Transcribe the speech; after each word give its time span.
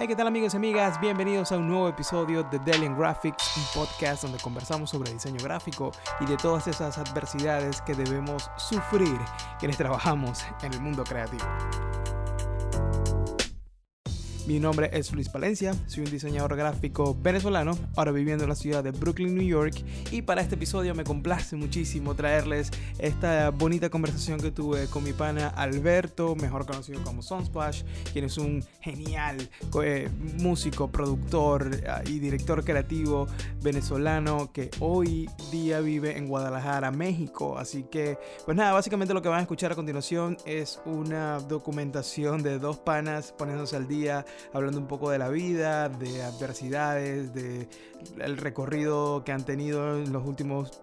Hey, 0.00 0.06
¿qué 0.06 0.14
tal 0.14 0.28
amigos 0.28 0.54
y 0.54 0.56
amigas? 0.56 1.00
Bienvenidos 1.00 1.50
a 1.50 1.58
un 1.58 1.66
nuevo 1.66 1.88
episodio 1.88 2.44
de 2.44 2.60
Delian 2.60 2.96
Graphics, 2.96 3.56
un 3.56 3.64
podcast 3.74 4.22
donde 4.22 4.38
conversamos 4.38 4.90
sobre 4.90 5.12
diseño 5.12 5.42
gráfico 5.42 5.90
y 6.20 6.24
de 6.24 6.36
todas 6.36 6.68
esas 6.68 6.98
adversidades 6.98 7.82
que 7.82 7.94
debemos 7.94 8.48
sufrir 8.56 9.18
quienes 9.58 9.76
trabajamos 9.76 10.44
en 10.62 10.72
el 10.72 10.80
mundo 10.80 11.02
creativo. 11.02 11.44
Mi 14.48 14.58
nombre 14.58 14.88
es 14.94 15.12
Luis 15.12 15.28
Palencia, 15.28 15.74
soy 15.88 16.04
un 16.04 16.10
diseñador 16.10 16.56
gráfico 16.56 17.14
venezolano, 17.20 17.76
ahora 17.96 18.12
viviendo 18.12 18.44
en 18.44 18.48
la 18.48 18.56
ciudad 18.56 18.82
de 18.82 18.92
Brooklyn, 18.92 19.34
New 19.34 19.46
York, 19.46 19.74
y 20.10 20.22
para 20.22 20.40
este 20.40 20.54
episodio 20.54 20.94
me 20.94 21.04
complace 21.04 21.54
muchísimo 21.54 22.14
traerles 22.14 22.70
esta 22.98 23.50
bonita 23.50 23.90
conversación 23.90 24.40
que 24.40 24.50
tuve 24.50 24.86
con 24.86 25.04
mi 25.04 25.12
pana 25.12 25.48
Alberto, 25.48 26.34
mejor 26.34 26.64
conocido 26.64 27.04
como 27.04 27.20
Sunsplash, 27.20 27.82
quien 28.14 28.24
es 28.24 28.38
un 28.38 28.64
genial 28.80 29.36
eh, 29.84 30.08
músico, 30.38 30.90
productor 30.90 31.70
ah, 31.86 32.00
y 32.06 32.18
director 32.18 32.64
creativo 32.64 33.26
venezolano 33.62 34.50
que 34.50 34.70
hoy 34.80 35.28
día 35.52 35.80
vive 35.80 36.16
en 36.16 36.26
Guadalajara, 36.26 36.90
México. 36.90 37.58
Así 37.58 37.82
que, 37.82 38.16
pues 38.46 38.56
nada, 38.56 38.72
básicamente 38.72 39.12
lo 39.12 39.20
que 39.20 39.28
van 39.28 39.40
a 39.40 39.42
escuchar 39.42 39.72
a 39.72 39.74
continuación 39.74 40.38
es 40.46 40.80
una 40.86 41.38
documentación 41.40 42.42
de 42.42 42.58
dos 42.58 42.78
panas 42.78 43.34
poniéndose 43.36 43.76
al 43.76 43.86
día 43.86 44.24
hablando 44.52 44.78
un 44.78 44.86
poco 44.86 45.10
de 45.10 45.18
la 45.18 45.28
vida, 45.28 45.88
de 45.88 46.22
adversidades, 46.22 47.34
de 47.34 47.68
el 48.18 48.36
recorrido 48.36 49.24
que 49.24 49.32
han 49.32 49.44
tenido 49.44 49.98
en 49.98 50.12
los 50.12 50.26
últimos 50.26 50.80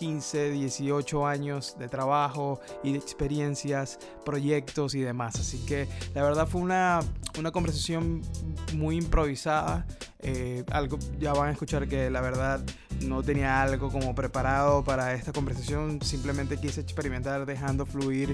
15, 0.00 0.52
18 0.52 1.26
años 1.26 1.76
de 1.78 1.86
trabajo 1.86 2.58
y 2.82 2.92
de 2.92 2.98
experiencias, 2.98 3.98
proyectos 4.24 4.94
y 4.94 5.00
demás. 5.00 5.34
Así 5.38 5.58
que 5.66 5.88
la 6.14 6.22
verdad 6.22 6.48
fue 6.48 6.62
una, 6.62 7.00
una 7.38 7.50
conversación 7.50 8.22
muy 8.72 8.96
improvisada. 8.96 9.86
Eh, 10.20 10.64
algo, 10.70 10.98
ya 11.18 11.34
van 11.34 11.50
a 11.50 11.52
escuchar 11.52 11.86
que 11.86 12.08
la 12.08 12.22
verdad 12.22 12.62
no 13.02 13.22
tenía 13.22 13.62
algo 13.62 13.90
como 13.90 14.14
preparado 14.14 14.84
para 14.84 15.14
esta 15.14 15.32
conversación. 15.32 16.00
Simplemente 16.02 16.56
quise 16.56 16.80
experimentar 16.80 17.44
dejando 17.46 17.84
fluir 17.86 18.32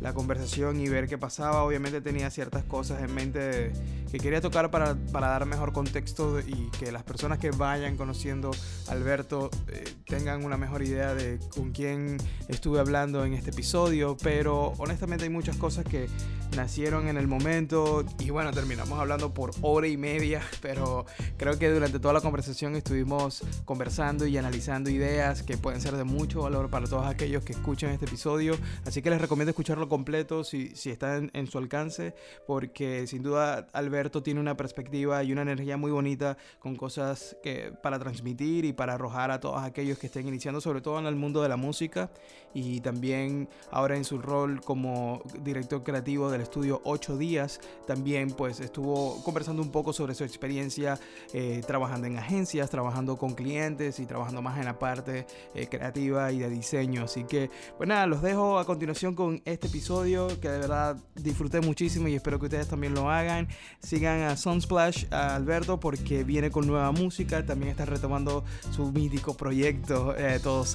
la 0.00 0.12
conversación 0.12 0.80
y 0.80 0.88
ver 0.88 1.08
qué 1.08 1.18
pasaba. 1.18 1.62
Obviamente 1.64 2.00
tenía 2.00 2.30
ciertas 2.30 2.64
cosas 2.64 3.02
en 3.02 3.14
mente 3.14 3.72
que 4.10 4.18
quería 4.18 4.40
tocar 4.40 4.70
para, 4.70 4.94
para 5.12 5.28
dar 5.28 5.46
mejor 5.46 5.72
contexto 5.72 6.40
y 6.40 6.70
que 6.78 6.90
las 6.92 7.02
personas 7.02 7.38
que 7.38 7.50
vayan 7.50 7.96
conociendo 7.96 8.50
a 8.88 8.92
Alberto 8.92 9.50
eh, 9.68 9.84
tengan 10.06 10.44
una 10.44 10.56
mejor 10.56 10.82
idea 10.82 11.07
de 11.14 11.38
con 11.54 11.72
quién 11.72 12.16
estuve 12.48 12.80
hablando 12.80 13.24
en 13.24 13.34
este 13.34 13.50
episodio. 13.50 14.16
Pero 14.22 14.74
honestamente 14.78 15.24
hay 15.24 15.30
muchas 15.30 15.56
cosas 15.56 15.84
que 15.84 16.08
nacieron 16.56 17.08
en 17.08 17.16
el 17.16 17.28
momento 17.28 18.04
y 18.18 18.30
bueno, 18.30 18.50
terminamos 18.52 18.98
hablando 18.98 19.32
por 19.32 19.50
hora 19.60 19.86
y 19.86 19.96
media, 19.96 20.42
pero 20.62 21.06
creo 21.36 21.58
que 21.58 21.70
durante 21.70 21.98
toda 22.00 22.14
la 22.14 22.20
conversación 22.20 22.74
estuvimos 22.76 23.42
conversando 23.64 24.26
y 24.26 24.36
analizando 24.36 24.90
ideas 24.90 25.42
que 25.42 25.56
pueden 25.56 25.80
ser 25.80 25.96
de 25.96 26.04
mucho 26.04 26.42
valor 26.42 26.70
para 26.70 26.86
todos 26.86 27.06
aquellos 27.06 27.44
que 27.44 27.52
escuchan 27.52 27.90
este 27.90 28.06
episodio. 28.06 28.56
Así 28.84 29.02
que 29.02 29.10
les 29.10 29.20
recomiendo 29.20 29.50
escucharlo 29.50 29.88
completo 29.88 30.44
si, 30.44 30.74
si 30.74 30.90
está 30.90 31.16
en, 31.16 31.46
su 31.46 31.58
alcance, 31.58 32.14
porque 32.46 33.06
sin 33.06 33.22
duda 33.22 33.68
Alberto 33.72 34.22
tiene 34.22 34.40
una 34.40 34.56
perspectiva 34.56 35.22
y 35.22 35.32
una 35.32 35.42
energía 35.42 35.76
muy 35.76 35.90
bonita 35.90 36.36
con 36.58 36.76
cosas 36.76 37.36
que, 37.42 37.72
para 37.82 37.98
transmitir 37.98 38.64
y 38.64 38.72
para 38.72 38.94
arrojar 38.94 39.30
a 39.30 39.40
todos 39.40 39.62
aquellos 39.62 39.98
que 39.98 40.06
estén 40.06 40.26
iniciando, 40.28 40.60
sobre 40.60 40.80
todo 40.80 40.97
el 41.06 41.16
mundo 41.16 41.42
de 41.42 41.48
la 41.48 41.56
música 41.56 42.10
y 42.54 42.80
también 42.80 43.48
ahora 43.70 43.96
en 43.96 44.04
su 44.04 44.18
rol 44.18 44.60
como 44.62 45.22
director 45.42 45.82
creativo 45.82 46.30
del 46.30 46.40
estudio 46.40 46.80
8 46.84 47.16
días, 47.16 47.60
también 47.86 48.30
pues 48.30 48.60
estuvo 48.60 49.22
conversando 49.22 49.62
un 49.62 49.70
poco 49.70 49.92
sobre 49.92 50.14
su 50.14 50.24
experiencia 50.24 50.98
eh, 51.32 51.62
trabajando 51.66 52.06
en 52.06 52.18
agencias, 52.18 52.70
trabajando 52.70 53.16
con 53.16 53.34
clientes 53.34 54.00
y 54.00 54.06
trabajando 54.06 54.42
más 54.42 54.58
en 54.58 54.64
la 54.64 54.78
parte 54.78 55.26
eh, 55.54 55.68
creativa 55.68 56.32
y 56.32 56.38
de 56.38 56.48
diseño. 56.48 57.04
Así 57.04 57.24
que, 57.24 57.50
pues 57.76 57.88
nada, 57.88 58.06
los 58.06 58.22
dejo 58.22 58.58
a 58.58 58.64
continuación 58.64 59.14
con 59.14 59.42
este 59.44 59.68
episodio 59.68 60.28
que 60.40 60.48
de 60.48 60.58
verdad 60.58 60.96
disfruté 61.14 61.60
muchísimo 61.60 62.08
y 62.08 62.14
espero 62.14 62.38
que 62.38 62.46
ustedes 62.46 62.68
también 62.68 62.94
lo 62.94 63.10
hagan. 63.10 63.48
Sigan 63.80 64.22
a 64.22 64.36
Sunsplash, 64.36 65.06
a 65.10 65.36
Alberto, 65.36 65.78
porque 65.80 66.24
viene 66.24 66.50
con 66.50 66.66
nueva 66.66 66.92
música. 66.92 67.44
También 67.44 67.70
está 67.70 67.84
retomando 67.84 68.44
su 68.70 68.90
mítico 68.90 69.36
proyecto 69.36 70.14
eh, 70.16 70.40
Todos 70.42 70.74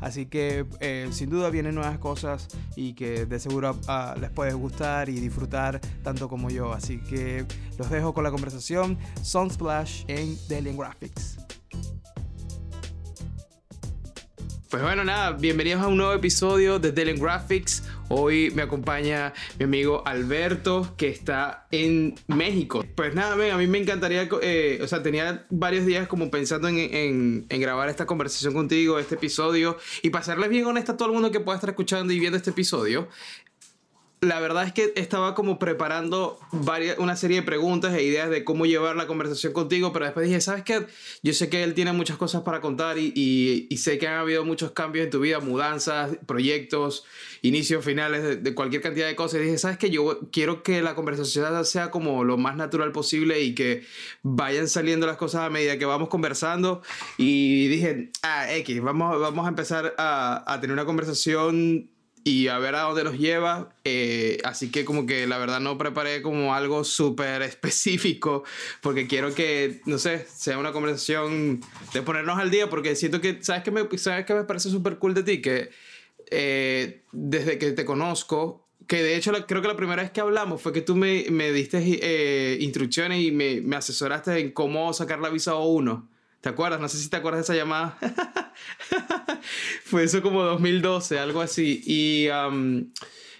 Así 0.00 0.26
que 0.26 0.66
eh, 0.80 1.08
sin 1.10 1.30
duda 1.30 1.50
vienen 1.50 1.74
nuevas 1.74 1.98
cosas 1.98 2.48
y 2.76 2.94
que 2.94 3.26
de 3.26 3.38
seguro 3.38 3.78
uh, 3.88 4.18
les 4.18 4.30
puede 4.30 4.52
gustar 4.52 5.08
y 5.08 5.20
disfrutar 5.20 5.80
tanto 6.02 6.28
como 6.28 6.50
yo. 6.50 6.72
Así 6.72 6.98
que 6.98 7.44
los 7.78 7.90
dejo 7.90 8.14
con 8.14 8.24
la 8.24 8.30
conversación 8.30 8.98
Sunsplash 9.22 10.04
en 10.08 10.36
Delian 10.48 10.76
Graphics. 10.76 11.38
Pues 14.72 14.82
bueno, 14.82 15.04
nada, 15.04 15.32
bienvenidos 15.32 15.82
a 15.82 15.86
un 15.86 15.98
nuevo 15.98 16.14
episodio 16.14 16.78
de 16.78 16.92
Delian 16.92 17.18
Graphics. 17.18 17.82
Hoy 18.08 18.50
me 18.54 18.62
acompaña 18.62 19.34
mi 19.58 19.64
amigo 19.64 20.02
Alberto, 20.06 20.94
que 20.96 21.08
está 21.08 21.66
en 21.70 22.14
México. 22.26 22.82
Pues 22.94 23.14
nada, 23.14 23.34
a 23.34 23.58
mí 23.58 23.66
me 23.66 23.76
encantaría, 23.76 24.26
eh, 24.40 24.80
o 24.82 24.88
sea, 24.88 25.02
tenía 25.02 25.44
varios 25.50 25.84
días 25.84 26.08
como 26.08 26.30
pensando 26.30 26.68
en, 26.68 27.46
en, 27.50 27.60
grabar 27.60 27.90
esta 27.90 28.06
conversación 28.06 28.54
contigo, 28.54 28.98
este 28.98 29.16
episodio, 29.16 29.76
y 30.00 30.08
pasarles 30.08 30.48
bien 30.48 30.64
honesta 30.64 30.92
a 30.92 30.96
todo 30.96 31.08
el 31.08 31.14
mundo 31.14 31.30
que 31.30 31.40
pueda 31.40 31.56
estar 31.56 31.68
escuchando 31.68 32.10
y 32.14 32.18
viendo 32.18 32.38
este 32.38 32.48
episodio 32.48 33.08
la 34.22 34.38
verdad 34.38 34.64
es 34.64 34.72
que 34.72 34.92
estaba 34.94 35.34
como 35.34 35.58
preparando 35.58 36.38
varias, 36.52 36.96
una 36.98 37.16
serie 37.16 37.38
de 37.38 37.42
preguntas 37.42 37.92
e 37.92 38.04
ideas 38.04 38.30
de 38.30 38.44
cómo 38.44 38.66
llevar 38.66 38.94
la 38.94 39.08
conversación 39.08 39.52
contigo, 39.52 39.92
pero 39.92 40.04
después 40.04 40.24
dije, 40.24 40.40
¿sabes 40.40 40.62
qué? 40.62 40.86
Yo 41.24 41.32
sé 41.32 41.50
que 41.50 41.64
él 41.64 41.74
tiene 41.74 41.92
muchas 41.92 42.18
cosas 42.18 42.42
para 42.42 42.60
contar 42.60 42.98
y, 42.98 43.68
sé 43.76 43.98
que 43.98 44.06
han 44.06 44.20
habido 44.20 44.44
muchos 44.44 44.70
cambios 44.70 45.06
en 45.06 45.10
tu 45.10 45.18
vida, 45.18 45.40
mudanzas, 45.40 46.16
proyectos, 46.24 47.04
inicios, 47.42 47.84
finales, 47.84 48.44
de, 48.44 48.54
cualquier 48.54 48.80
cantidad 48.80 49.08
de 49.08 49.16
cosas. 49.16 49.40
Y 49.40 49.44
dije, 49.44 49.58
¿sabes 49.58 49.76
qué? 49.76 49.90
Yo 49.90 50.20
quiero 50.30 50.62
que 50.62 50.82
la 50.82 50.94
conversación 50.94 51.64
sea 51.64 51.90
como 51.90 52.22
lo 52.22 52.38
más 52.38 52.54
natural 52.54 52.92
posible 52.92 53.40
y 53.40 53.56
que 53.56 53.82
vayan 54.22 54.68
saliendo 54.68 55.04
las 55.08 55.16
cosas 55.16 55.40
a 55.40 55.50
medida 55.50 55.78
que 55.78 55.84
vamos 55.84 56.08
conversando. 56.08 56.82
Y 57.18 57.66
dije, 57.66 58.12
ah, 58.22 58.54
X, 58.54 58.80
vamos, 58.82 59.20
vamos 59.20 59.46
a 59.46 59.48
empezar 59.48 59.96
a 59.98 60.58
tener 60.60 60.74
una 60.74 60.84
conversación 60.84 61.90
y 62.24 62.48
a 62.48 62.58
ver 62.58 62.74
a 62.74 62.82
dónde 62.82 63.04
nos 63.04 63.18
lleva. 63.18 63.74
Eh, 63.84 64.38
así 64.44 64.70
que 64.70 64.84
como 64.84 65.06
que 65.06 65.26
la 65.26 65.38
verdad 65.38 65.60
no 65.60 65.78
preparé 65.78 66.22
como 66.22 66.54
algo 66.54 66.84
súper 66.84 67.42
específico 67.42 68.44
porque 68.80 69.06
quiero 69.06 69.34
que, 69.34 69.80
no 69.86 69.98
sé, 69.98 70.26
sea 70.28 70.58
una 70.58 70.72
conversación 70.72 71.60
de 71.92 72.02
ponernos 72.02 72.38
al 72.38 72.50
día 72.50 72.68
porque 72.68 72.96
siento 72.96 73.20
que, 73.20 73.42
¿sabes 73.42 73.62
qué 73.62 73.70
me, 73.70 73.86
sabes 73.98 74.24
que 74.24 74.34
me 74.34 74.44
parece 74.44 74.70
súper 74.70 74.98
cool 74.98 75.14
de 75.14 75.22
ti? 75.22 75.42
Que 75.42 75.70
eh, 76.30 77.02
desde 77.12 77.58
que 77.58 77.72
te 77.72 77.84
conozco, 77.84 78.68
que 78.86 79.02
de 79.02 79.16
hecho 79.16 79.32
creo 79.46 79.62
que 79.62 79.68
la 79.68 79.76
primera 79.76 80.02
vez 80.02 80.10
que 80.10 80.20
hablamos 80.20 80.60
fue 80.60 80.72
que 80.72 80.82
tú 80.82 80.96
me, 80.96 81.26
me 81.30 81.52
diste 81.52 81.78
eh, 82.02 82.58
instrucciones 82.60 83.22
y 83.22 83.32
me, 83.32 83.60
me, 83.60 83.76
asesoraste 83.76 84.38
en 84.38 84.52
cómo 84.52 84.92
sacar 84.92 85.20
la 85.20 85.28
visa 85.28 85.54
O1. 85.54 86.08
¿Te 86.42 86.48
acuerdas? 86.48 86.80
No 86.80 86.88
sé 86.88 86.98
si 86.98 87.08
te 87.08 87.16
acuerdas 87.16 87.46
de 87.46 87.54
esa 87.54 87.54
llamada. 87.54 87.96
Fue 89.84 90.02
eso 90.02 90.20
como 90.22 90.42
2012, 90.42 91.20
algo 91.20 91.40
así. 91.40 91.80
Y, 91.86 92.26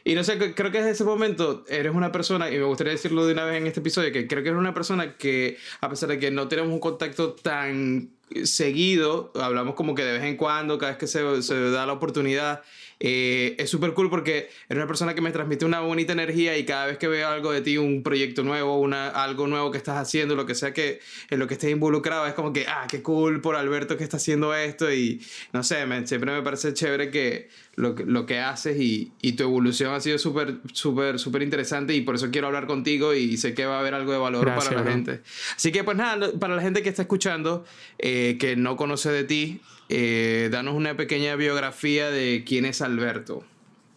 y 0.04 0.14
no 0.14 0.22
sé, 0.22 0.38
creo 0.54 0.70
que 0.70 0.78
desde 0.78 0.90
ese 0.90 1.02
momento 1.02 1.64
eres 1.68 1.92
una 1.92 2.12
persona, 2.12 2.48
y 2.48 2.58
me 2.58 2.64
gustaría 2.64 2.92
decirlo 2.92 3.26
de 3.26 3.32
una 3.32 3.44
vez 3.44 3.56
en 3.56 3.66
este 3.66 3.80
episodio, 3.80 4.12
que 4.12 4.28
creo 4.28 4.44
que 4.44 4.50
eres 4.50 4.60
una 4.60 4.72
persona 4.72 5.16
que, 5.16 5.58
a 5.80 5.88
pesar 5.90 6.10
de 6.10 6.20
que 6.20 6.30
no 6.30 6.46
tenemos 6.46 6.72
un 6.72 6.78
contacto 6.78 7.32
tan 7.32 8.10
seguido, 8.44 9.32
hablamos 9.34 9.74
como 9.74 9.96
que 9.96 10.04
de 10.04 10.12
vez 10.12 10.22
en 10.22 10.36
cuando, 10.36 10.78
cada 10.78 10.92
vez 10.92 10.98
que 11.00 11.08
se, 11.08 11.42
se 11.42 11.70
da 11.70 11.86
la 11.86 11.94
oportunidad, 11.94 12.62
eh, 13.04 13.56
es 13.58 13.68
súper 13.68 13.94
cool 13.94 14.08
porque 14.08 14.48
eres 14.68 14.76
una 14.76 14.86
persona 14.86 15.12
que 15.12 15.20
me 15.20 15.32
transmite 15.32 15.64
una 15.64 15.80
bonita 15.80 16.12
energía 16.12 16.56
y 16.56 16.64
cada 16.64 16.86
vez 16.86 16.98
que 16.98 17.08
veo 17.08 17.28
algo 17.28 17.50
de 17.50 17.60
ti, 17.60 17.76
un 17.76 18.04
proyecto 18.04 18.44
nuevo, 18.44 18.78
una, 18.78 19.08
algo 19.08 19.48
nuevo 19.48 19.72
que 19.72 19.78
estás 19.78 19.96
haciendo, 19.96 20.36
lo 20.36 20.46
que 20.46 20.54
sea 20.54 20.72
que 20.72 21.00
en 21.28 21.40
lo 21.40 21.48
que 21.48 21.54
estés 21.54 21.72
involucrado, 21.72 22.28
es 22.28 22.34
como 22.34 22.52
que, 22.52 22.64
ah, 22.68 22.86
qué 22.88 23.02
cool 23.02 23.40
por 23.40 23.56
Alberto 23.56 23.96
que 23.96 24.04
está 24.04 24.18
haciendo 24.18 24.54
esto 24.54 24.92
y 24.92 25.20
no 25.52 25.64
sé, 25.64 25.84
siempre 26.06 26.30
me 26.30 26.42
parece 26.42 26.74
chévere 26.74 27.10
que 27.10 27.48
lo, 27.74 27.96
lo 28.06 28.24
que 28.24 28.38
haces 28.38 28.80
y, 28.80 29.10
y, 29.20 29.32
tu 29.32 29.42
evolución 29.42 29.92
ha 29.92 30.00
sido 30.00 30.16
súper, 30.18 30.58
súper, 30.72 31.18
súper 31.18 31.42
interesante 31.42 31.96
y 31.96 32.02
por 32.02 32.14
eso 32.14 32.30
quiero 32.30 32.46
hablar 32.46 32.68
contigo 32.68 33.14
y 33.14 33.36
sé 33.36 33.52
que 33.52 33.66
va 33.66 33.78
a 33.78 33.80
haber 33.80 33.94
algo 33.94 34.12
de 34.12 34.18
valor 34.18 34.44
para 34.44 34.70
la 34.70 34.88
gente. 34.88 35.22
Así 35.56 35.72
que 35.72 35.82
pues 35.82 35.96
nada, 35.96 36.30
para 36.38 36.54
la 36.54 36.62
gente 36.62 36.82
que 36.82 36.88
está 36.88 37.02
escuchando, 37.02 37.64
eh, 37.98 38.36
que 38.38 38.54
no 38.54 38.76
conoce 38.76 39.10
de 39.10 39.24
ti, 39.24 39.60
eh, 39.94 40.48
danos 40.50 40.74
una 40.74 40.96
pequeña 40.96 41.36
biografía 41.36 42.10
de 42.10 42.44
quién 42.46 42.64
es 42.64 42.80
Alberto. 42.80 43.44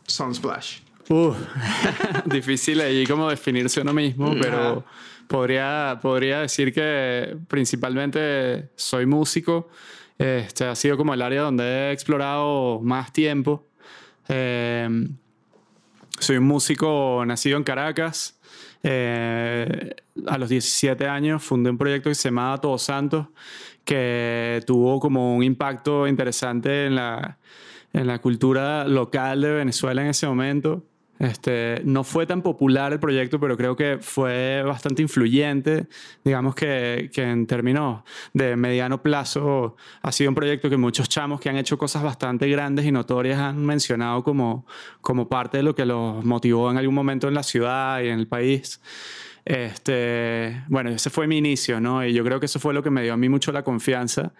Sunsplash. 0.05 0.79
Uh, 1.07 1.33
difícil 2.25 2.81
ahí 2.81 3.05
como 3.05 3.29
definirse 3.29 3.79
uno 3.79 3.93
mismo, 3.93 4.35
pero 4.41 4.83
podría, 5.27 5.97
podría 6.01 6.41
decir 6.41 6.73
que 6.73 7.37
principalmente 7.47 8.69
soy 8.75 9.05
músico. 9.05 9.69
Este 10.17 10.65
ha 10.65 10.75
sido 10.75 10.97
como 10.97 11.13
el 11.13 11.21
área 11.21 11.43
donde 11.43 11.63
he 11.63 11.91
explorado 11.93 12.81
más 12.81 13.13
tiempo. 13.13 13.65
Eh, 14.27 14.89
soy 16.19 16.37
un 16.37 16.45
músico 16.45 17.23
nacido 17.25 17.57
en 17.57 17.63
Caracas. 17.63 18.37
Eh, 18.83 19.95
a 20.27 20.37
los 20.37 20.49
17 20.49 21.07
años 21.07 21.43
fundé 21.43 21.69
un 21.69 21.77
proyecto 21.77 22.09
que 22.09 22.15
se 22.15 22.29
llamaba 22.29 22.59
Todos 22.59 22.83
Santos, 22.83 23.27
que 23.85 24.61
tuvo 24.65 24.99
como 24.99 25.35
un 25.35 25.43
impacto 25.43 26.07
interesante 26.07 26.87
en 26.87 26.95
la, 26.95 27.37
en 27.93 28.07
la 28.07 28.19
cultura 28.19 28.85
local 28.87 29.41
de 29.41 29.51
Venezuela 29.53 30.01
en 30.01 30.09
ese 30.09 30.27
momento. 30.27 30.83
Este, 31.17 31.81
no 31.85 32.03
fue 32.03 32.25
tan 32.25 32.41
popular 32.41 32.91
el 32.91 32.99
proyecto, 32.99 33.39
pero 33.39 33.55
creo 33.55 33.77
que 33.77 33.99
fue 34.01 34.61
bastante 34.63 35.01
influyente. 35.01 35.87
Digamos 36.25 36.55
que, 36.55 37.09
que, 37.13 37.23
en 37.23 37.47
términos 37.47 38.03
de 38.33 38.57
mediano 38.57 39.01
plazo 39.01 39.77
ha 40.01 40.11
sido 40.11 40.29
un 40.29 40.35
proyecto 40.35 40.69
que 40.69 40.75
muchos 40.75 41.07
chamos 41.07 41.39
que 41.39 41.49
han 41.49 41.55
hecho 41.55 41.77
cosas 41.77 42.03
bastante 42.03 42.49
grandes 42.49 42.85
y 42.85 42.91
notorias 42.91 43.39
han 43.39 43.65
mencionado 43.65 44.23
como, 44.23 44.65
como 44.99 45.29
parte 45.29 45.57
de 45.57 45.63
lo 45.63 45.73
que 45.73 45.85
los 45.85 46.25
motivó 46.25 46.69
en 46.69 46.77
algún 46.77 46.95
momento 46.95 47.29
en 47.29 47.33
la 47.33 47.43
ciudad 47.43 48.01
y 48.01 48.09
en 48.09 48.19
el 48.19 48.27
país. 48.27 48.81
Este, 49.45 50.63
bueno, 50.67 50.89
ese 50.89 51.09
fue 51.09 51.27
mi 51.27 51.37
inicio, 51.37 51.79
¿no? 51.79 52.05
Y 52.05 52.13
yo 52.13 52.23
creo 52.23 52.39
que 52.39 52.47
eso 52.47 52.59
fue 52.59 52.73
lo 52.73 52.81
que 52.83 52.89
me 52.89 53.03
dio 53.03 53.13
a 53.13 53.17
mí 53.17 53.29
mucho 53.29 53.51
la 53.51 53.63
confianza 53.63 54.33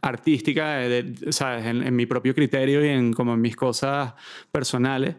artística, 0.00 0.76
de, 0.76 1.32
¿sabes? 1.32 1.66
En, 1.66 1.82
en 1.82 1.96
mi 1.96 2.06
propio 2.06 2.34
criterio 2.34 2.84
y 2.84 2.88
en 2.88 3.12
como 3.12 3.34
en 3.34 3.40
mis 3.40 3.56
cosas 3.56 4.14
personales 4.52 5.16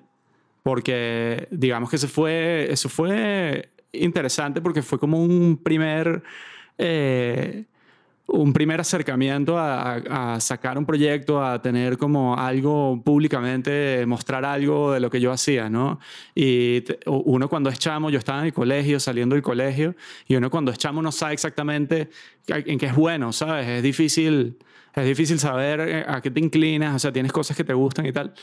porque 0.63 1.48
digamos 1.51 1.89
que 1.89 1.95
eso 1.95 2.07
fue, 2.07 2.71
eso 2.71 2.89
fue 2.89 3.69
interesante 3.92 4.62
porque 4.62 4.81
fue 4.81 5.00
como 5.00 5.22
un 5.22 5.57
primer, 5.57 6.24
eh, 6.77 7.65
un 8.31 8.53
primer 8.53 8.79
acercamiento 8.79 9.57
a, 9.57 10.37
sacar 10.39 10.77
un 10.77 10.85
proyecto, 10.85 11.43
a 11.43 11.61
tener 11.61 11.97
como 11.97 12.37
algo 12.37 13.01
públicamente, 13.03 14.05
mostrar 14.05 14.45
algo 14.45 14.91
de 14.91 14.99
lo 14.99 15.09
que 15.09 15.19
yo 15.19 15.31
hacía, 15.31 15.69
¿no? 15.69 15.99
Y 16.35 16.83
uno 17.05 17.49
cuando 17.49 17.69
es 17.69 17.79
chamo, 17.79 18.09
yo 18.09 18.19
estaba 18.19 18.39
en 18.39 18.47
el 18.47 18.53
colegio, 18.53 18.99
saliendo 18.99 19.35
del 19.35 19.43
colegio, 19.43 19.95
y 20.27 20.35
uno 20.35 20.49
cuando 20.49 20.71
es 20.71 20.77
chamo 20.77 21.01
no 21.01 21.11
sabe 21.11 21.33
exactamente 21.33 22.09
en 22.47 22.77
qué 22.77 22.85
es 22.87 22.95
bueno, 22.95 23.33
¿sabes? 23.33 23.67
Es 23.67 23.83
difícil, 23.83 24.57
es 24.95 25.05
difícil 25.05 25.39
saber 25.39 25.79
eh, 25.81 26.05
a 26.07 26.21
qué 26.21 26.31
te 26.31 26.39
inclinas, 26.39 26.95
o 26.95 26.99
sea, 26.99 27.11
tienes 27.11 27.31
cosas 27.31 27.55
que 27.55 27.63
te 27.63 27.73
gustan 27.73 28.05
y 28.05 28.11
tal. 28.11 28.33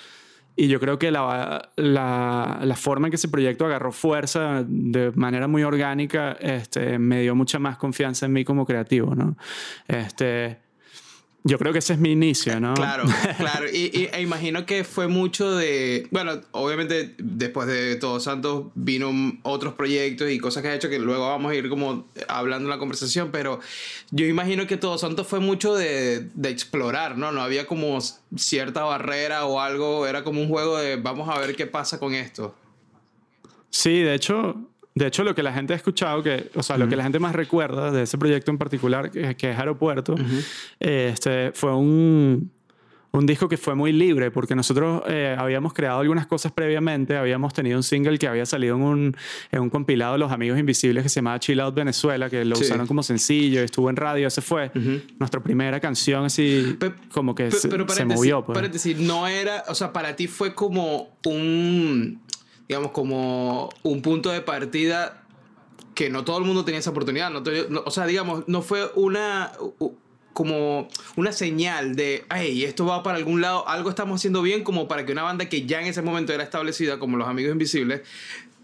Y 0.56 0.68
yo 0.68 0.80
creo 0.80 0.98
que 0.98 1.10
la, 1.10 1.70
la, 1.76 2.76
forma 2.76 3.08
en 3.08 3.10
que 3.10 3.16
ese 3.16 3.28
proyecto 3.28 3.66
agarró 3.66 3.92
fuerza 3.92 4.64
de 4.66 5.12
manera 5.14 5.48
muy 5.48 5.62
orgánica 5.62 6.32
este, 6.40 6.98
me 6.98 7.20
dio 7.20 7.34
mucha 7.34 7.58
más 7.58 7.76
confianza 7.76 8.24
en 8.24 8.32
mí 8.32 8.44
como 8.44 8.64
creativo, 8.64 9.14
¿no? 9.14 9.36
Este, 9.86 10.65
yo 11.46 11.58
creo 11.58 11.72
que 11.72 11.78
ese 11.78 11.92
es 11.92 11.98
mi 11.98 12.10
inicio, 12.10 12.58
¿no? 12.58 12.74
Claro, 12.74 13.04
claro. 13.38 13.66
Y, 13.72 14.08
e 14.12 14.20
imagino 14.20 14.66
que 14.66 14.82
fue 14.82 15.06
mucho 15.06 15.54
de. 15.54 16.08
Bueno, 16.10 16.40
obviamente 16.50 17.14
después 17.18 17.68
de 17.68 17.96
Todos 17.96 18.24
Santos 18.24 18.66
vino 18.74 19.12
otros 19.42 19.74
proyectos 19.74 20.30
y 20.30 20.38
cosas 20.38 20.62
que 20.62 20.68
ha 20.68 20.74
hecho 20.74 20.88
que 20.88 20.98
luego 20.98 21.28
vamos 21.28 21.52
a 21.52 21.54
ir 21.54 21.68
como 21.68 22.06
hablando 22.28 22.66
en 22.66 22.70
la 22.70 22.78
conversación, 22.78 23.30
pero 23.30 23.60
yo 24.10 24.26
imagino 24.26 24.66
que 24.66 24.76
Todos 24.76 25.02
Santos 25.02 25.26
fue 25.26 25.38
mucho 25.38 25.74
de, 25.74 26.28
de 26.34 26.50
explorar, 26.50 27.16
¿no? 27.16 27.30
No 27.30 27.42
había 27.42 27.66
como 27.66 27.98
cierta 28.36 28.82
barrera 28.82 29.46
o 29.46 29.60
algo, 29.60 30.06
era 30.06 30.24
como 30.24 30.40
un 30.40 30.48
juego 30.48 30.78
de 30.78 30.96
vamos 30.96 31.28
a 31.28 31.38
ver 31.38 31.54
qué 31.54 31.66
pasa 31.66 31.98
con 31.98 32.14
esto. 32.14 32.54
Sí, 33.70 34.02
de 34.02 34.14
hecho, 34.14 34.56
de 34.96 35.06
hecho, 35.06 35.24
lo 35.24 35.34
que 35.34 35.42
la 35.42 35.52
gente 35.52 35.74
ha 35.74 35.76
escuchado, 35.76 36.22
que, 36.22 36.50
o 36.54 36.62
sea, 36.62 36.78
lo 36.78 36.88
que 36.88 36.96
la 36.96 37.02
gente 37.02 37.18
más 37.18 37.34
recuerda 37.34 37.90
de 37.90 38.04
ese 38.04 38.16
proyecto 38.16 38.50
en 38.50 38.56
particular, 38.56 39.10
que, 39.10 39.50
es 39.50 39.58
Aeropuerto, 39.58 40.14
este, 40.80 41.52
fue 41.52 41.74
un, 41.74 42.50
un, 43.10 43.26
disco 43.26 43.46
que 43.46 43.58
fue 43.58 43.74
muy 43.74 43.92
libre, 43.92 44.30
porque 44.30 44.54
nosotros 44.54 45.02
eh, 45.06 45.36
habíamos 45.38 45.74
creado 45.74 46.00
algunas 46.00 46.26
cosas 46.26 46.50
previamente, 46.50 47.14
habíamos 47.14 47.52
tenido 47.52 47.76
un 47.76 47.82
single 47.82 48.18
que 48.18 48.26
había 48.26 48.46
salido 48.46 48.74
en 48.76 48.82
un, 48.82 49.16
en 49.52 49.60
un 49.60 49.68
compilado 49.68 50.14
de 50.14 50.18
Los 50.18 50.32
Amigos 50.32 50.58
Invisibles 50.58 51.02
que 51.02 51.10
se 51.10 51.16
llamaba 51.16 51.40
Chill 51.40 51.60
Out 51.60 51.74
Venezuela, 51.74 52.30
que 52.30 52.46
lo 52.46 52.58
usaron 52.58 52.86
como 52.86 53.02
sencillo, 53.02 53.60
estuvo 53.60 53.90
en 53.90 53.96
radio, 53.96 54.26
ese 54.28 54.40
fue 54.40 54.70
nuestra 55.18 55.42
primera 55.42 55.78
canción 55.78 56.24
así, 56.24 56.78
como 57.12 57.34
que 57.34 57.50
se, 57.50 57.68
se, 57.68 58.04
movió. 58.06 58.46
Pues. 58.46 58.72
decir, 58.72 58.98
no 58.98 59.28
era, 59.28 59.64
o 59.68 59.74
sea, 59.74 59.92
para 59.92 60.16
ti 60.16 60.26
fue 60.26 60.54
como 60.54 61.18
un 61.26 62.24
digamos, 62.68 62.90
como 62.92 63.70
un 63.82 64.02
punto 64.02 64.30
de 64.30 64.40
partida 64.40 65.22
que 65.94 66.10
no 66.10 66.24
todo 66.24 66.38
el 66.38 66.44
mundo 66.44 66.64
tenía 66.64 66.80
esa 66.80 66.90
oportunidad. 66.90 67.30
No, 67.30 67.42
o 67.84 67.90
sea, 67.90 68.06
digamos, 68.06 68.44
no 68.46 68.62
fue 68.62 68.90
una 68.94 69.52
como 70.36 70.88
una 71.16 71.32
señal 71.32 71.96
de, 71.96 72.26
hey, 72.30 72.64
esto 72.64 72.84
va 72.84 73.02
para 73.02 73.16
algún 73.16 73.40
lado, 73.40 73.66
algo 73.66 73.88
estamos 73.88 74.20
haciendo 74.20 74.42
bien, 74.42 74.64
como 74.64 74.86
para 74.86 75.06
que 75.06 75.12
una 75.12 75.22
banda 75.22 75.48
que 75.48 75.64
ya 75.64 75.80
en 75.80 75.86
ese 75.86 76.02
momento 76.02 76.34
era 76.34 76.42
establecida, 76.42 76.98
como 76.98 77.16
Los 77.16 77.26
Amigos 77.26 77.52
Invisibles, 77.52 78.02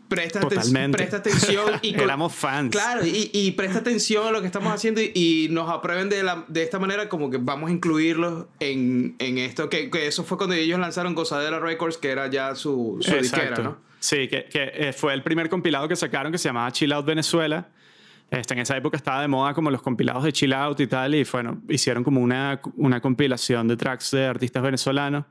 presta, 0.07 0.41
presta 0.47 1.17
atención 1.17 1.73
y 1.81 1.95
éramos 1.99 2.35
fans. 2.35 2.73
Claro, 2.73 3.07
y, 3.07 3.31
y, 3.33 3.53
presta 3.53 3.79
atención 3.79 4.27
a 4.27 4.31
lo 4.31 4.43
que 4.43 4.47
estamos 4.47 4.71
haciendo 4.71 5.01
y, 5.01 5.49
nos 5.51 5.71
aprueben 5.71 6.11
de, 6.11 6.23
la, 6.23 6.45
de 6.49 6.63
esta 6.63 6.79
manera 6.79 7.09
como 7.09 7.31
que 7.31 7.39
vamos 7.39 7.71
a 7.71 7.73
incluirlos 7.73 8.45
en, 8.61 9.17
en 9.19 9.39
esto, 9.39 9.71
que, 9.71 9.91
que, 9.91 10.07
eso 10.07 10.25
fue 10.25 10.37
cuando 10.37 10.55
ellos 10.55 10.79
lanzaron 10.79 11.15
Gozadera 11.15 11.59
Records, 11.59 11.97
que 11.97 12.11
era 12.11 12.27
ya 12.29 12.55
su, 12.55 12.99
su 13.01 13.17
disquera, 13.17 13.57
¿no? 13.57 13.92
Sí, 14.03 14.27
que, 14.27 14.47
que, 14.47 14.73
eh, 14.75 14.93
fue 14.93 15.15
el 15.15 15.23
primer 15.23 15.49
compilado 15.49 15.87
que 15.87 15.95
sacaron 15.95 16.33
que 16.33 16.39
se 16.39 16.49
llamaba 16.49 16.73
Chill 16.73 16.93
Out 16.93 17.07
Venezuela. 17.07 17.69
Este, 18.33 18.55
en 18.55 18.61
esa 18.61 18.77
época 18.77 18.97
estaba 18.97 19.21
de 19.21 19.29
moda 19.29 19.55
como 19.55 19.71
los 19.71 19.81
compilados 19.81 20.25
de 20.25 20.33
Chill 20.33 20.53
Out 20.53 20.81
y 20.81 20.89
tal, 20.89 21.15
y 21.15 21.23
bueno, 21.23 21.61
hicieron 21.69 22.03
como 22.03 22.21
una, 22.21 22.61
una 22.77 23.01
compilación 23.01 23.69
de 23.69 23.77
tracks 23.77 24.11
de 24.11 24.27
artistas 24.27 24.61
venezolanos, 24.61 25.27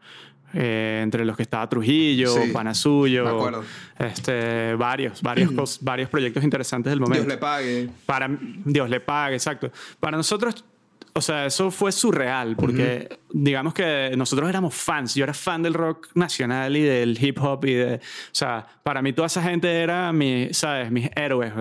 eh, 0.53 1.01
entre 1.03 1.25
los 1.25 1.35
que 1.35 1.43
estaba 1.43 1.67
Trujillo, 1.67 2.29
sí, 2.29 2.51
Panasuyo, 2.53 3.63
este, 3.99 4.75
varios, 4.75 5.21
varios, 5.21 5.79
varios 5.81 6.09
proyectos 6.09 6.41
interesantes 6.41 6.91
del 6.91 7.01
momento. 7.01 7.23
Dios 7.23 7.33
le 7.33 7.37
pague. 7.39 7.89
Para, 8.05 8.29
Dios 8.29 8.89
le 8.89 9.01
pague, 9.01 9.35
exacto. 9.35 9.69
Para 9.99 10.15
nosotros 10.15 10.63
o 11.13 11.21
sea, 11.21 11.45
eso 11.45 11.71
fue 11.71 11.91
surreal, 11.91 12.55
porque 12.55 13.19
digamos 13.31 13.73
que 13.73 14.13
nosotros 14.17 14.49
éramos 14.49 14.73
fans. 14.73 15.15
Yo 15.15 15.23
era 15.23 15.33
fan 15.33 15.61
del 15.61 15.73
rock 15.73 16.09
nacional 16.15 16.75
y 16.75 16.81
del 16.81 17.17
hip 17.21 17.37
hop 17.41 17.65
y 17.65 17.73
de... 17.73 17.95
O 17.95 17.99
sea, 18.31 18.65
para 18.83 19.01
mí 19.01 19.11
toda 19.13 19.27
esa 19.27 19.41
gente 19.41 19.81
era 19.81 20.11
mi, 20.13 20.53
¿sabes? 20.53 20.91
Mis 20.91 21.09
héroes. 21.15 21.53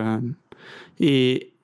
Y 0.99 1.55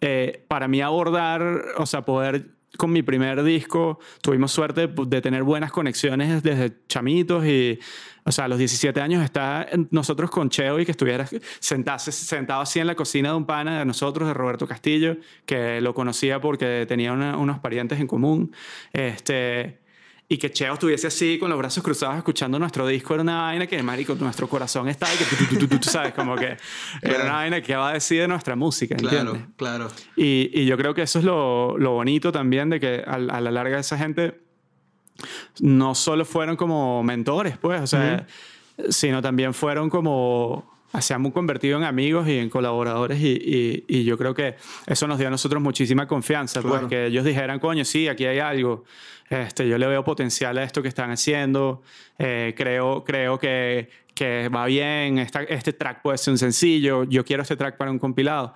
eh, 0.00 0.44
para 0.48 0.68
mí 0.68 0.80
abordar, 0.80 1.42
o 1.76 1.86
sea, 1.86 2.02
poder 2.02 2.57
con 2.78 2.92
mi 2.92 3.02
primer 3.02 3.42
disco 3.42 3.98
tuvimos 4.22 4.52
suerte 4.52 4.86
de 4.86 5.20
tener 5.20 5.42
buenas 5.42 5.72
conexiones 5.72 6.44
desde 6.44 6.76
chamitos 6.86 7.44
y, 7.44 7.80
o 8.24 8.30
sea, 8.30 8.44
a 8.44 8.48
los 8.48 8.56
17 8.56 9.00
años 9.00 9.24
está 9.24 9.66
nosotros 9.90 10.30
con 10.30 10.48
Cheo 10.48 10.78
y 10.78 10.84
que 10.84 10.92
estuviera 10.92 11.28
sentado, 11.58 11.98
sentado 11.98 12.62
así 12.62 12.78
en 12.78 12.86
la 12.86 12.94
cocina 12.94 13.30
de 13.30 13.34
un 13.34 13.46
pana 13.46 13.80
de 13.80 13.84
nosotros, 13.84 14.28
de 14.28 14.32
Roberto 14.32 14.68
Castillo, 14.68 15.16
que 15.44 15.80
lo 15.80 15.92
conocía 15.92 16.40
porque 16.40 16.86
tenía 16.86 17.12
unos 17.12 17.58
parientes 17.58 17.98
en 17.98 18.06
común. 18.06 18.54
Este, 18.92 19.80
y 20.30 20.36
que 20.36 20.50
Cheo 20.50 20.74
estuviese 20.74 21.06
así 21.06 21.38
con 21.38 21.48
los 21.48 21.58
brazos 21.58 21.82
cruzados 21.82 22.18
escuchando 22.18 22.58
nuestro 22.58 22.86
disco 22.86 23.14
era 23.14 23.22
una 23.22 23.42
vaina 23.42 23.66
que, 23.66 23.82
marico, 23.82 24.14
nuestro 24.16 24.46
corazón 24.46 24.86
está 24.88 25.06
y 25.12 25.16
que 25.16 25.24
tú, 25.56 25.66
tú, 25.66 25.78
tú, 25.78 25.88
sabes, 25.88 26.12
como 26.12 26.36
que 26.36 26.56
era 27.02 27.24
una 27.24 27.32
vaina 27.32 27.62
que 27.62 27.74
va 27.74 27.90
a 27.90 27.92
decir 27.94 28.20
de 28.20 28.28
nuestra 28.28 28.54
música, 28.54 28.94
¿entiendes? 28.94 29.42
Claro, 29.56 29.86
claro. 29.86 29.88
Y, 30.16 30.50
y 30.52 30.66
yo 30.66 30.76
creo 30.76 30.92
que 30.92 31.02
eso 31.02 31.18
es 31.18 31.24
lo, 31.24 31.78
lo 31.78 31.92
bonito 31.92 32.30
también 32.30 32.68
de 32.68 32.78
que 32.78 33.02
a, 33.06 33.14
a, 33.14 33.40
la 33.40 33.50
larga 33.50 33.78
esa 33.78 33.96
gente 33.96 34.38
no 35.60 35.94
solo 35.94 36.26
fueron 36.26 36.56
como 36.56 37.02
mentores, 37.02 37.56
pues, 37.56 37.80
o 37.80 37.86
sea, 37.86 38.26
sino 38.90 39.22
también 39.22 39.54
fueron 39.54 39.88
como 39.88 40.77
se 41.00 41.14
han 41.14 41.30
convertido 41.30 41.78
en 41.78 41.84
amigos 41.84 42.26
y 42.28 42.38
en 42.38 42.48
colaboradores 42.48 43.20
y, 43.20 43.84
y, 43.86 44.04
yo 44.04 44.16
creo 44.16 44.34
que 44.34 44.56
eso 44.86 45.06
nos 45.06 45.18
dio 45.18 45.28
a 45.28 45.30
nosotros 45.30 45.62
muchísima 45.62 46.08
confianza, 46.08 46.62
pues 46.62 46.82
que 46.88 47.06
ellos 47.06 47.24
dijeran, 47.24 47.58
coño, 47.60 47.84
sí, 47.84 48.08
aquí 48.08 48.24
hay 48.24 48.38
algo, 48.38 48.84
este, 49.28 49.68
yo 49.68 49.76
le 49.76 49.86
veo 49.86 50.02
potencial 50.02 50.56
a 50.56 50.64
esto 50.64 50.82
que 50.82 50.88
están 50.88 51.10
haciendo, 51.10 51.82
eh, 52.18 52.54
creo, 52.56 53.04
creo 53.04 53.38
que, 53.38 53.90
que 54.14 54.48
va 54.48 54.66
bien, 54.66 55.18
Esta, 55.18 55.42
este 55.42 55.72
track 55.72 56.02
puede 56.02 56.18
ser 56.18 56.32
un 56.32 56.38
sencillo, 56.38 57.04
yo 57.04 57.24
quiero 57.24 57.42
este 57.42 57.56
track 57.56 57.76
para 57.76 57.90
un 57.90 57.98
compilado. 57.98 58.54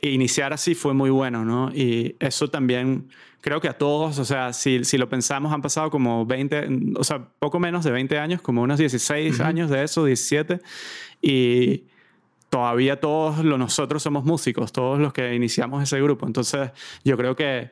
E 0.00 0.10
iniciar 0.10 0.52
así 0.52 0.74
fue 0.76 0.94
muy 0.94 1.10
bueno, 1.10 1.44
¿no? 1.44 1.70
Y 1.74 2.14
eso 2.20 2.48
también 2.48 3.08
creo 3.40 3.60
que 3.60 3.68
a 3.68 3.72
todos, 3.72 4.18
o 4.18 4.24
sea, 4.24 4.52
si, 4.52 4.84
si 4.84 4.98
lo 4.98 5.08
pensamos, 5.08 5.52
han 5.52 5.62
pasado 5.62 5.90
como 5.90 6.26
20, 6.26 6.68
o 6.96 7.04
sea, 7.04 7.28
poco 7.38 7.58
menos 7.58 7.84
de 7.84 7.90
20 7.90 8.18
años, 8.18 8.42
como 8.42 8.62
unos 8.62 8.78
16 8.78 9.40
años 9.40 9.70
de 9.70 9.84
eso, 9.84 10.04
17, 10.04 10.60
y 11.20 11.84
todavía 12.50 13.00
todos 13.00 13.44
los, 13.44 13.58
nosotros 13.58 14.02
somos 14.02 14.24
músicos, 14.24 14.72
todos 14.72 14.98
los 14.98 15.12
que 15.12 15.34
iniciamos 15.34 15.82
ese 15.82 16.00
grupo. 16.00 16.26
Entonces, 16.26 16.70
yo 17.04 17.16
creo 17.16 17.36
que, 17.36 17.70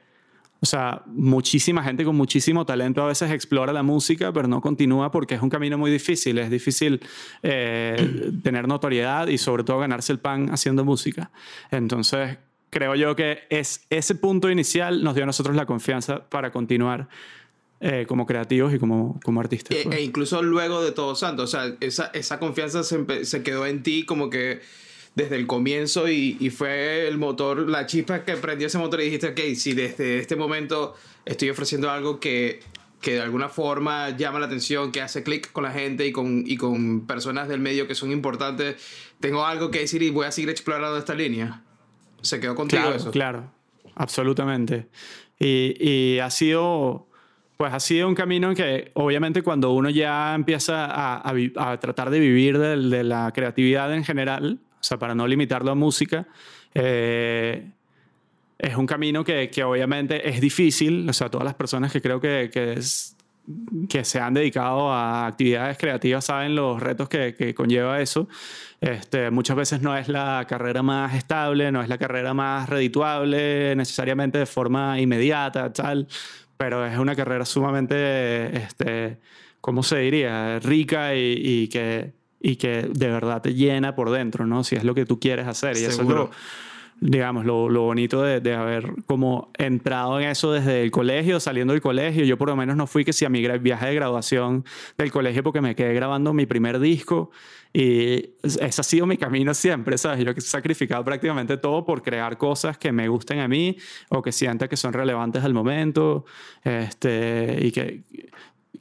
o 0.61 0.67
sea, 0.67 1.03
muchísima 1.07 1.83
gente 1.83 2.05
con 2.05 2.17
muchísimo 2.17 2.67
talento 2.67 3.03
a 3.03 3.07
veces 3.07 3.31
explora 3.31 3.73
la 3.73 3.83
música, 3.83 4.33
pero 4.33 4.49
no 4.49 4.61
continúa 4.61 5.11
porque 5.11 5.35
es 5.35 5.43
un 5.43 5.51
camino 5.51 5.79
muy 5.79 5.91
difícil. 5.91 6.39
Es 6.39 6.51
difícil 6.51 7.01
eh, 7.43 8.33
tener 8.43 8.69
notoriedad 8.69 9.29
y 9.29 9.39
sobre 9.39 9.65
todo 9.65 9.79
ganarse 9.79 10.13
el 10.13 10.19
pan 10.19 10.51
haciendo 10.51 10.85
música. 10.85 11.31
Entonces, 11.71 12.39
creo 12.71 12.95
yo 12.95 13.17
que 13.17 13.41
es 13.49 13.87
ese 13.91 14.15
punto 14.15 14.51
inicial 14.51 15.03
nos 15.03 15.15
dio 15.15 15.25
a 15.25 15.27
nosotros 15.27 15.57
la 15.57 15.67
confianza 15.67 16.29
para 16.29 16.51
continuar 16.51 17.09
eh, 17.81 18.07
como 18.09 18.25
creativos 18.27 18.73
y 18.73 18.79
como, 18.79 19.21
como 19.23 19.41
artistas. 19.41 19.77
E, 19.77 19.85
pues. 19.85 19.99
e 19.99 20.03
incluso 20.03 20.43
luego 20.43 20.83
de 20.83 20.93
Todo 20.93 21.15
Santo, 21.15 21.43
o 21.43 21.47
sea, 21.47 21.77
esa, 21.81 22.07
esa 22.15 22.39
confianza 22.39 22.83
se, 22.83 23.25
se, 23.25 23.43
quedó 23.43 23.67
en 23.67 23.83
ti 23.83 24.05
como 24.07 24.31
que 24.31 24.61
desde 25.15 25.37
el 25.37 25.47
comienzo 25.47 26.09
y, 26.09 26.37
y, 26.41 26.51
fue 26.51 27.07
el 27.07 27.19
motor, 27.19 27.69
la 27.69 27.87
chispa 27.87 28.25
que 28.25 28.37
prendió 28.37 28.67
ese 28.67 28.79
motor 28.79 29.01
y 29.01 29.05
dijiste, 29.05 29.29
ok, 29.29 29.55
si 29.57 29.75
desde 29.75 30.19
este 30.19 30.37
momento 30.37 30.95
estoy 31.27 31.51
ofreciendo 31.51 31.91
algo 31.91 32.19
que, 32.19 32.61
que 33.01 33.15
de 33.15 33.21
alguna 33.21 33.49
forma 33.49 34.11
llama 34.11 34.39
la 34.39 34.47
atención, 34.47 34.91
que 34.91 35.03
hace 35.03 35.23
clic 35.23 35.53
con 35.53 35.65
la 35.65 35.71
gente 35.71 36.07
y 36.07 36.13
con, 36.13 36.45
y 36.47 36.57
con 36.57 37.07
personas 37.07 37.47
del 37.49 37.61
medio 37.61 37.87
que 37.87 37.95
son 37.95 38.11
importantes, 38.11 38.77
tengo 39.21 39.45
algo 39.45 39.71
que 39.71 39.81
decir 39.81 40.03
y 40.03 40.11
voy 40.11 40.27
a 40.27 40.33
seguir 40.33 40.51
explorando 40.51 40.97
esta 40.97 41.15
línea. 41.15 41.63
Se 42.23 42.41
quedó 42.41 42.55
contigo 42.55 42.83
claro, 42.83 42.97
eso. 42.97 43.11
Claro, 43.11 43.53
absolutamente. 43.95 44.89
Y, 45.39 45.77
y 45.79 46.19
ha 46.21 46.31
sido 46.31 47.06
pues 47.57 47.73
ha 47.73 47.81
sido 47.81 48.07
un 48.09 48.15
camino 48.15 48.55
que 48.55 48.91
obviamente 48.95 49.43
cuando 49.43 49.73
uno 49.73 49.89
ya 49.89 50.35
empieza 50.35 50.89
a, 50.89 51.79
tratar 51.79 52.11
de 52.11 52.21
vivir 52.21 52.59
de, 52.59 53.05
la 53.05 53.33
creatividad 53.33 53.95
en 53.95 54.05
general, 54.05 54.59
o 54.73 54.83
sea, 54.83 54.99
para 54.99 55.15
no 55.15 55.27
limitarlo 55.27 55.71
a 55.71 55.75
música, 55.75 56.27
eh, 56.75 57.71
es 58.59 58.77
un 58.77 58.87
camino 58.87 59.25
que, 59.25 59.49
que, 59.51 59.65
obviamente 59.65 60.29
es 60.29 60.41
difícil, 60.41 61.09
o 61.09 61.13
sea, 61.13 61.31
todas 61.31 61.45
las 61.45 61.55
personas 61.55 61.93
que 61.93 62.03
creo 62.03 62.21
que, 62.21 62.51
que, 62.53 64.05
se 64.05 64.21
han 64.21 64.35
dedicado 64.35 64.93
a 64.93 65.27
actividades 65.27 65.79
creativas 65.79 66.25
saben 66.25 66.55
los 66.55 66.83
retos 66.83 67.09
que, 67.09 67.35
que 67.35 67.55
conlleva 67.55 68.01
eso. 68.01 68.29
Este, 68.81 69.31
muchas 69.31 69.57
veces 69.57 69.81
no 69.81 69.97
es 69.97 70.09
la 70.09 70.45
carrera 70.49 70.83
más 70.83 71.15
estable, 71.15 71.71
no 71.71 71.81
es 71.81 71.89
la 71.89 71.97
carrera 71.97 72.35
más 72.35 72.69
redituable 72.69 73.75
necesariamente 73.77 74.39
de 74.39 74.47
forma 74.47 75.01
inmediata, 75.01 75.73
tal 75.73 76.09
pero 76.57 76.87
es 76.87 76.99
una 76.99 77.15
carrera 77.15 77.45
sumamente, 77.45 78.57
este, 78.57 79.19
¿cómo 79.61 79.83
se 79.83 79.99
diría? 79.99 80.59
Rica 80.61 81.15
y, 81.15 81.35
y, 81.43 81.69
que, 81.69 82.13
y 82.41 82.57
que 82.57 82.89
de 82.91 83.09
verdad 83.09 83.43
te 83.43 83.55
llena 83.55 83.95
por 83.95 84.11
dentro, 84.11 84.47
¿no? 84.47 84.65
Si 84.65 84.77
es 84.77 84.85
lo 84.85 84.95
que 84.95 85.07
tú 85.07 85.21
quieres 85.21 85.47
hacer. 85.47 85.73
Y 85.77 85.81
Seguro. 85.81 85.91
eso 85.91 86.03
es 86.03 86.09
lo, 86.09 86.31
digamos, 87.01 87.45
lo, 87.45 87.69
lo 87.69 87.83
bonito 87.83 88.23
de, 88.23 88.41
de, 88.41 88.55
haber 88.55 88.91
como 89.07 89.51
entrado 89.59 90.19
en 90.19 90.29
eso 90.29 90.53
desde 90.53 90.83
el 90.83 90.91
colegio, 90.91 91.41
saliendo 91.41 91.73
del 91.73 91.83
colegio. 91.83 92.25
Yo 92.25 92.39
por 92.39 92.49
lo 92.49 92.57
menos 92.57 92.77
no 92.77 92.87
fui 92.87 93.05
que 93.05 93.13
si 93.13 93.25
a 93.25 93.29
mi 93.29 93.47
viaje 93.59 93.87
de 93.87 93.95
graduación 93.95 94.65
del 94.97 95.13
colegio 95.13 95.43
porque 95.43 95.61
me 95.61 95.75
quedé 95.75 95.93
grabando 95.95 96.33
mi 96.33 96.47
primer 96.47 96.79
disco 96.81 97.31
y 97.73 98.31
ese 98.43 98.81
ha 98.81 98.85
sido 98.85 99.05
mi 99.05 99.19
camino 99.19 99.53
siempre, 99.53 99.99
¿sabes? 99.99 100.25
Yo 100.25 100.31
he 100.31 100.41
sacrificado 100.41 101.05
prácticamente 101.05 101.59
todo 101.59 101.85
por 101.85 102.03
crear 102.03 102.39
cosas 102.39 102.79
que 102.79 102.91
me 102.91 103.07
gusten 103.09 103.41
a 103.41 103.49
mí 103.49 103.77
o 104.09 104.23
que 104.23 104.33
sienta 104.33 104.67
que 104.67 104.79
son 104.79 104.95
relevantes 104.95 105.45
al 105.45 105.53
momento 105.53 106.25
este, 106.65 107.59
y 107.61 107.73
que, 107.73 108.03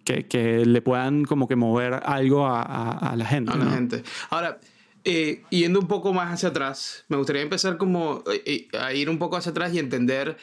que, 0.05 0.27
que 0.27 0.65
le 0.65 0.81
puedan 0.81 1.25
como 1.25 1.45
que 1.45 1.57
mover 1.57 2.00
algo 2.05 2.45
a, 2.45 2.62
a, 2.62 2.91
a 3.12 3.15
la 3.17 3.25
gente. 3.25 3.51
A 3.51 3.57
la 3.57 3.65
¿no? 3.65 3.72
gente. 3.72 4.03
Ahora, 4.29 4.60
eh, 5.05 5.43
yendo 5.51 5.79
un 5.79 5.88
poco 5.88 6.13
más 6.13 6.33
hacia 6.33 6.50
atrás, 6.50 7.05
me 7.07 7.17
gustaría 7.17 7.43
empezar 7.43 7.77
como 7.77 8.24
eh, 8.45 8.67
a 8.79 8.91
ir 8.93 9.09
un 9.09 9.19
poco 9.19 9.38
hacia 9.38 9.51
atrás 9.51 9.71
y 9.74 9.77
entender 9.79 10.35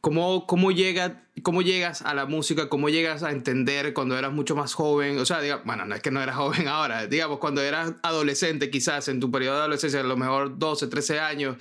cómo, 0.00 0.46
cómo, 0.46 0.72
llega, 0.72 1.22
cómo 1.42 1.62
llegas 1.62 2.02
a 2.02 2.12
la 2.12 2.26
música, 2.26 2.68
cómo 2.68 2.88
llegas 2.88 3.22
a 3.22 3.30
entender 3.30 3.92
cuando 3.92 4.18
eras 4.18 4.32
mucho 4.32 4.56
más 4.56 4.74
joven, 4.74 5.18
o 5.18 5.24
sea, 5.24 5.40
diga, 5.40 5.62
bueno, 5.64 5.84
no 5.84 5.94
es 5.94 6.02
que 6.02 6.10
no 6.10 6.20
eras 6.20 6.36
joven 6.42 6.68
ahora, 6.68 7.06
digamos, 7.06 7.38
cuando 7.38 7.62
eras 7.62 7.94
adolescente 8.02 8.68
quizás, 8.68 9.08
en 9.08 9.20
tu 9.20 9.30
periodo 9.30 9.54
de 9.54 9.60
adolescencia, 9.60 10.00
a 10.00 10.04
lo 10.04 10.16
mejor 10.16 10.58
12, 10.58 10.88
13 10.88 11.20
años, 11.20 11.56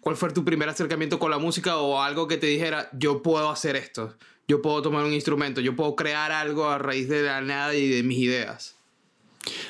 ¿cuál 0.00 0.16
fue 0.16 0.30
tu 0.30 0.44
primer 0.44 0.68
acercamiento 0.68 1.18
con 1.18 1.30
la 1.30 1.38
música 1.38 1.78
o 1.78 2.02
algo 2.02 2.28
que 2.28 2.36
te 2.36 2.46
dijera, 2.46 2.90
yo 2.92 3.22
puedo 3.22 3.50
hacer 3.50 3.76
esto, 3.76 4.14
yo 4.46 4.60
puedo 4.60 4.82
tomar 4.82 5.04
un 5.04 5.14
instrumento, 5.14 5.62
yo 5.62 5.74
puedo 5.74 5.96
crear 5.96 6.32
algo 6.32 6.68
a 6.68 6.78
raíz 6.78 7.08
de 7.08 7.22
la 7.22 7.40
nada 7.40 7.74
y 7.74 7.88
de 7.88 8.02
mis 8.02 8.18
ideas? 8.18 8.73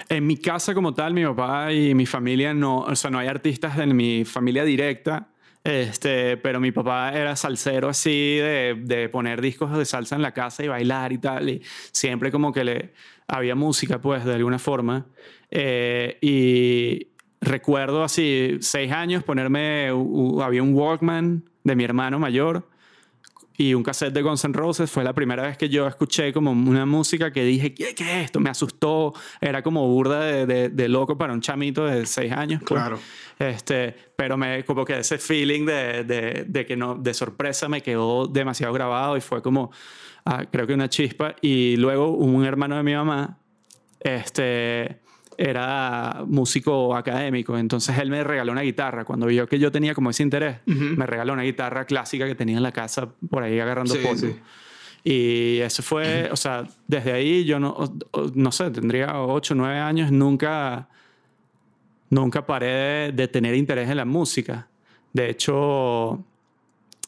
En 0.08 0.26
mi 0.26 0.36
casa 0.36 0.74
como 0.74 0.94
tal, 0.94 1.14
mi 1.14 1.24
papá 1.24 1.72
y 1.72 1.94
mi 1.94 2.06
familia 2.06 2.54
no, 2.54 2.80
o 2.80 2.96
sea, 2.96 3.10
no 3.10 3.18
hay 3.18 3.28
artistas 3.28 3.78
en 3.78 3.96
mi 3.96 4.24
familia 4.24 4.64
directa, 4.64 5.28
este, 5.62 6.36
pero 6.36 6.60
mi 6.60 6.72
papá 6.72 7.12
era 7.12 7.36
salsero 7.36 7.88
así 7.88 8.36
de, 8.36 8.76
de, 8.78 9.08
poner 9.08 9.40
discos 9.40 9.76
de 9.76 9.84
salsa 9.84 10.14
en 10.14 10.22
la 10.22 10.32
casa 10.32 10.62
y 10.62 10.68
bailar 10.68 11.12
y 11.12 11.18
tal, 11.18 11.48
y 11.48 11.62
siempre 11.90 12.30
como 12.30 12.52
que 12.52 12.64
le 12.64 12.92
había 13.26 13.54
música 13.54 14.00
pues 14.00 14.24
de 14.24 14.34
alguna 14.34 14.58
forma. 14.58 15.06
Eh, 15.50 16.18
y 16.20 17.08
recuerdo 17.40 18.04
así, 18.04 18.58
seis 18.60 18.92
años, 18.92 19.22
ponerme, 19.24 19.88
había 20.42 20.62
un 20.62 20.74
Walkman 20.74 21.48
de 21.62 21.76
mi 21.76 21.84
hermano 21.84 22.18
mayor 22.18 22.68
y 23.56 23.75
un 23.75 23.82
cassette 23.82 24.12
de 24.12 24.23
Guns 24.23 24.44
N' 24.44 24.52
Roses. 24.52 24.90
Fue 24.90 25.04
la 25.04 25.12
primera 25.12 25.42
vez 25.44 25.56
que 25.56 25.68
yo 25.68 25.87
escuché 25.87 26.32
como 26.32 26.50
una 26.50 26.87
música 26.87 27.32
que 27.32 27.44
dije, 27.44 27.75
¿qué, 27.75 27.94
qué 27.94 28.04
es 28.04 28.25
esto? 28.26 28.40
Me 28.40 28.50
asustó. 28.50 29.12
Era 29.40 29.62
como 29.62 29.87
burda 29.87 30.20
de, 30.20 30.46
de, 30.46 30.68
de 30.68 30.88
loco 30.88 31.16
para 31.16 31.32
un 31.32 31.40
chamito 31.40 31.84
de 31.84 32.06
seis 32.06 32.32
años. 32.32 32.62
Pues. 32.66 32.80
Claro. 32.80 32.99
Este, 33.38 33.94
pero 34.16 34.37
me, 34.37 34.64
como 34.64 34.84
que 34.84 34.99
ese 34.99 35.18
feeling 35.18 35.66
de, 35.66 36.04
de, 36.04 36.44
de, 36.46 36.66
que 36.66 36.76
no, 36.76 36.96
de 36.96 37.14
sorpresa 37.14 37.68
me 37.68 37.80
quedó 37.80 38.26
demasiado 38.26 38.73
grabado 38.73 39.16
y 39.16 39.20
fue 39.20 39.42
como, 39.42 39.70
ah, 40.25 40.44
creo 40.50 40.66
que 40.66 40.75
una 40.75 40.88
chispa. 40.88 41.37
Y 41.40 41.76
luego 41.76 42.11
un 42.11 42.44
hermano 42.44 42.76
de 42.76 42.82
mi 42.82 42.94
mamá, 42.94 43.38
este 44.00 45.03
era 45.38 46.24
músico 46.26 46.94
académico, 46.94 47.56
entonces 47.58 47.98
él 47.98 48.10
me 48.10 48.22
regaló 48.24 48.52
una 48.52 48.62
guitarra. 48.62 49.04
Cuando 49.04 49.26
vio 49.26 49.46
que 49.46 49.58
yo 49.58 49.70
tenía 49.70 49.94
como 49.94 50.10
ese 50.10 50.22
interés, 50.22 50.58
uh 50.66 50.70
-huh. 50.70 50.96
me 50.96 51.06
regaló 51.06 51.32
una 51.32 51.42
guitarra 51.42 51.84
clásica 51.84 52.26
que 52.26 52.34
tenía 52.34 52.56
en 52.56 52.62
la 52.62 52.72
casa 52.72 53.08
por 53.30 53.42
ahí 53.42 53.58
agarrando 53.58 53.94
sí, 53.94 54.00
polvo. 54.00 54.18
Sí. 54.18 54.36
Y 55.04 55.58
eso 55.60 55.82
fue, 55.82 56.30
o 56.32 56.36
sea, 56.36 56.66
desde 56.88 57.12
ahí 57.12 57.44
yo 57.44 57.60
no, 57.60 57.76
no 58.34 58.52
sé, 58.52 58.70
tendría 58.70 59.20
8, 59.20 59.54
9 59.54 59.78
años, 59.78 60.10
nunca, 60.10 60.88
nunca 62.08 62.46
paré 62.46 62.66
de, 62.66 63.12
de 63.12 63.28
tener 63.28 63.54
interés 63.54 63.90
en 63.90 63.98
la 63.98 64.06
música. 64.06 64.66
De 65.12 65.28
hecho, 65.28 66.24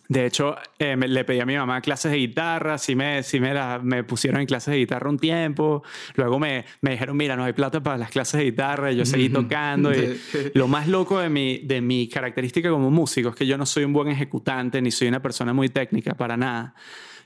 de 0.08 0.26
hecho, 0.26 0.56
eh, 0.78 0.96
me, 0.96 1.08
le 1.08 1.24
pedí 1.24 1.40
a 1.40 1.46
mi 1.46 1.56
mamá 1.56 1.80
clases 1.80 2.12
de 2.12 2.18
guitarra, 2.18 2.78
sí 2.78 2.94
me, 2.94 3.22
sí 3.22 3.40
me, 3.40 3.52
la, 3.52 3.80
me 3.82 4.04
pusieron 4.04 4.40
en 4.40 4.46
clases 4.46 4.72
de 4.72 4.78
guitarra 4.78 5.10
un 5.10 5.18
tiempo, 5.18 5.82
luego 6.14 6.38
me, 6.38 6.64
me 6.80 6.92
dijeron, 6.92 7.16
mira, 7.16 7.36
no 7.36 7.44
hay 7.44 7.52
plata 7.52 7.82
para 7.82 7.98
las 7.98 8.10
clases 8.10 8.38
de 8.38 8.44
guitarra, 8.44 8.92
y 8.92 8.96
yo 8.96 9.04
seguí 9.04 9.28
tocando. 9.28 9.92
Y 9.92 10.20
lo 10.54 10.68
más 10.68 10.86
loco 10.86 11.18
de 11.18 11.28
mi, 11.28 11.58
de 11.58 11.80
mi 11.80 12.08
característica 12.08 12.70
como 12.70 12.90
músico 12.90 13.30
es 13.30 13.34
que 13.34 13.46
yo 13.46 13.58
no 13.58 13.66
soy 13.66 13.84
un 13.84 13.92
buen 13.92 14.08
ejecutante, 14.08 14.80
ni 14.80 14.90
soy 14.90 15.08
una 15.08 15.20
persona 15.20 15.52
muy 15.52 15.68
técnica, 15.68 16.14
para 16.14 16.36
nada. 16.36 16.74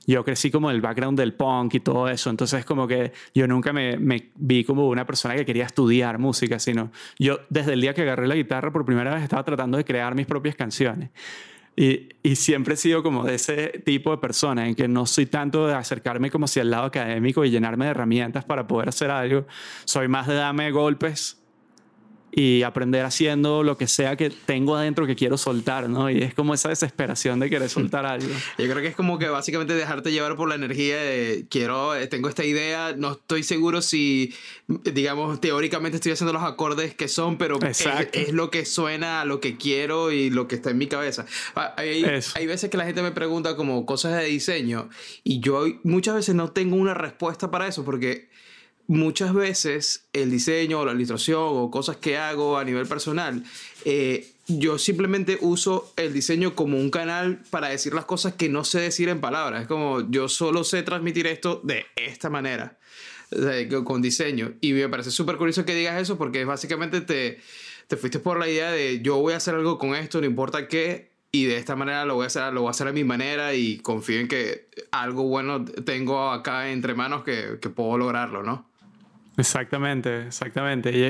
Yo 0.06 0.24
crecí 0.24 0.50
como 0.50 0.70
el 0.70 0.80
background 0.80 1.18
del 1.18 1.34
punk 1.34 1.74
y 1.74 1.80
todo 1.80 2.08
eso, 2.08 2.30
entonces 2.30 2.64
como 2.64 2.88
que 2.88 3.12
yo 3.34 3.46
nunca 3.46 3.72
me, 3.72 3.98
me 3.98 4.30
vi 4.36 4.64
como 4.64 4.88
una 4.88 5.04
persona 5.04 5.36
que 5.36 5.44
quería 5.44 5.66
estudiar 5.66 6.18
música, 6.18 6.58
sino 6.58 6.90
yo 7.18 7.40
desde 7.50 7.74
el 7.74 7.82
día 7.82 7.92
que 7.92 8.02
agarré 8.02 8.26
la 8.26 8.34
guitarra 8.34 8.72
por 8.72 8.86
primera 8.86 9.14
vez 9.14 9.22
estaba 9.22 9.44
tratando 9.44 9.76
de 9.76 9.84
crear 9.84 10.14
mis 10.14 10.26
propias 10.26 10.56
canciones. 10.56 11.10
Y, 11.76 12.08
siempre 12.36 12.74
he 12.74 12.76
sido 12.76 13.02
como 13.02 13.24
de 13.24 13.36
ese 13.36 13.82
tipo 13.84 14.10
de 14.10 14.18
persona 14.18 14.68
en 14.68 14.74
que 14.74 14.86
no 14.86 15.06
soy 15.06 15.26
tanto 15.26 15.66
de 15.66 15.74
acercarme 15.74 16.30
como 16.30 16.44
hacia 16.44 16.62
el 16.62 16.70
lado 16.70 16.84
académico 16.84 17.44
y 17.44 17.50
llenarme 17.50 17.86
de 17.86 17.92
herramientas 17.92 18.44
para 18.44 18.66
poder 18.66 18.90
hacer 18.90 19.10
algo. 19.10 19.46
Soy 19.84 20.08
más 20.08 20.26
de 20.26 20.34
darme 20.34 20.70
golpes 20.70 21.39
y 22.32 22.62
aprender 22.62 23.04
haciendo 23.04 23.62
lo 23.62 23.76
que 23.76 23.86
sea 23.86 24.16
que 24.16 24.30
tengo 24.30 24.76
adentro 24.76 25.06
que 25.06 25.16
quiero 25.16 25.36
soltar, 25.36 25.88
¿no? 25.88 26.10
Y 26.10 26.22
es 26.22 26.34
como 26.34 26.54
esa 26.54 26.68
desesperación 26.68 27.40
de 27.40 27.50
querer 27.50 27.68
soltar 27.68 28.06
algo. 28.06 28.28
Yo 28.58 28.64
creo 28.64 28.76
que 28.76 28.88
es 28.88 28.96
como 28.96 29.18
que 29.18 29.28
básicamente 29.28 29.74
dejarte 29.74 30.12
llevar 30.12 30.36
por 30.36 30.48
la 30.48 30.54
energía 30.54 30.96
de 30.96 31.46
quiero, 31.50 31.94
eh, 31.94 32.06
tengo 32.06 32.28
esta 32.28 32.44
idea, 32.44 32.94
no 32.96 33.12
estoy 33.12 33.42
seguro 33.42 33.82
si, 33.82 34.34
digamos, 34.68 35.40
teóricamente 35.40 35.96
estoy 35.96 36.12
haciendo 36.12 36.32
los 36.32 36.42
acordes 36.42 36.94
que 36.94 37.08
son, 37.08 37.36
pero 37.36 37.58
es, 37.62 37.84
es, 38.12 38.32
lo 38.32 38.50
que 38.50 38.64
suena 38.64 39.22
a 39.22 39.24
lo 39.24 39.40
que 39.40 39.56
quiero 39.56 40.12
y 40.12 40.30
lo 40.30 40.48
que 40.48 40.54
está 40.54 40.70
en 40.70 40.78
mi 40.78 40.86
cabeza. 40.86 41.26
Ah, 41.56 41.74
Hay, 41.76 42.04
hay 42.34 42.46
veces 42.46 42.70
que 42.70 42.76
la 42.76 42.84
gente 42.84 43.02
me 43.02 43.12
pregunta 43.12 43.56
como 43.56 43.84
cosas 43.86 44.16
de 44.16 44.24
diseño 44.24 44.88
y 45.24 45.40
yo 45.40 45.64
muchas 45.82 46.14
veces 46.14 46.34
no 46.34 46.52
tengo 46.52 46.76
una 46.76 46.94
respuesta 46.94 47.50
para 47.50 47.66
eso 47.66 47.84
porque 47.84 48.29
muchas 48.90 49.32
veces 49.32 50.08
el 50.12 50.32
diseño 50.32 50.80
o 50.80 50.84
la 50.84 50.92
ilustración 50.92 51.40
o 51.40 51.70
cosas 51.70 51.98
que 51.98 52.18
hago 52.18 52.58
a 52.58 52.64
nivel 52.64 52.88
personal, 52.88 53.44
eh, 53.84 54.32
yo 54.48 54.78
simplemente 54.78 55.38
uso 55.40 55.92
el 55.96 56.12
diseño 56.12 56.56
como 56.56 56.76
un 56.76 56.90
canal 56.90 57.40
para 57.50 57.68
decir 57.68 57.94
las 57.94 58.04
cosas 58.04 58.34
que 58.34 58.48
no 58.48 58.64
sé 58.64 58.80
decir 58.80 59.08
en 59.08 59.20
palabras. 59.20 59.62
Es 59.62 59.68
como 59.68 60.10
yo 60.10 60.28
solo 60.28 60.64
sé 60.64 60.82
transmitir 60.82 61.28
esto 61.28 61.60
de 61.62 61.86
esta 61.94 62.30
manera, 62.30 62.80
con 63.84 64.02
diseño. 64.02 64.54
Y 64.60 64.72
me 64.72 64.88
parece 64.88 65.12
súper 65.12 65.36
curioso 65.36 65.64
que 65.64 65.76
digas 65.76 66.02
eso 66.02 66.18
porque 66.18 66.44
básicamente 66.44 67.00
te, 67.00 67.38
te 67.86 67.96
fuiste 67.96 68.18
por 68.18 68.40
la 68.40 68.48
idea 68.48 68.72
de 68.72 69.00
yo 69.02 69.18
voy 69.18 69.34
a 69.34 69.36
hacer 69.36 69.54
algo 69.54 69.78
con 69.78 69.94
esto, 69.94 70.20
no 70.20 70.26
importa 70.26 70.66
qué, 70.66 71.12
y 71.30 71.44
de 71.44 71.58
esta 71.58 71.76
manera 71.76 72.04
lo 72.06 72.16
voy 72.16 72.24
a 72.24 72.26
hacer, 72.26 72.52
lo 72.52 72.62
voy 72.62 72.68
a, 72.68 72.72
hacer 72.72 72.88
a 72.88 72.92
mi 72.92 73.04
manera 73.04 73.54
y 73.54 73.78
confío 73.78 74.18
en 74.18 74.26
que 74.26 74.68
algo 74.90 75.22
bueno 75.22 75.64
tengo 75.64 76.32
acá 76.32 76.72
entre 76.72 76.94
manos 76.94 77.22
que, 77.22 77.58
que 77.60 77.70
puedo 77.70 77.96
lograrlo, 77.96 78.42
¿no? 78.42 78.69
Exactamente, 79.36 80.26
exactamente. 80.26 80.90
Y 80.96 81.02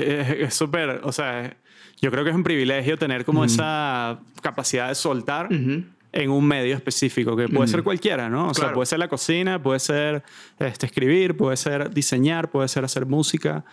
es 0.43 0.53
súper, 0.53 1.01
o 1.03 1.11
sea, 1.11 1.55
yo 2.01 2.11
creo 2.11 2.23
que 2.23 2.29
es 2.29 2.35
un 2.35 2.43
privilegio 2.43 2.97
tener 2.97 3.25
como 3.25 3.41
uh 3.41 3.43
-huh. 3.43 3.47
esa 3.47 4.19
capacidad 4.41 4.87
de 4.89 4.95
soltar. 4.95 5.47
Uh 5.47 5.55
-huh. 5.55 5.85
en 6.13 6.29
un 6.29 6.45
medio 6.45 6.75
específico, 6.75 7.37
que 7.37 7.47
puede 7.47 7.69
ser 7.69 7.83
cualquiera, 7.83 8.27
¿no? 8.29 8.49
O 8.49 8.53
sea, 8.53 8.73
puede 8.73 8.85
ser 8.85 8.99
la 8.99 9.07
cocina, 9.07 9.63
puede 9.63 9.79
ser 9.79 10.23
este, 10.59 10.85
escribir, 10.85 11.37
puede 11.37 11.55
ser 11.55 11.89
diseñar, 11.89 12.51
puede 12.51 12.67
ser 12.67 12.83
hacer 12.83 13.05
música. 13.05 13.63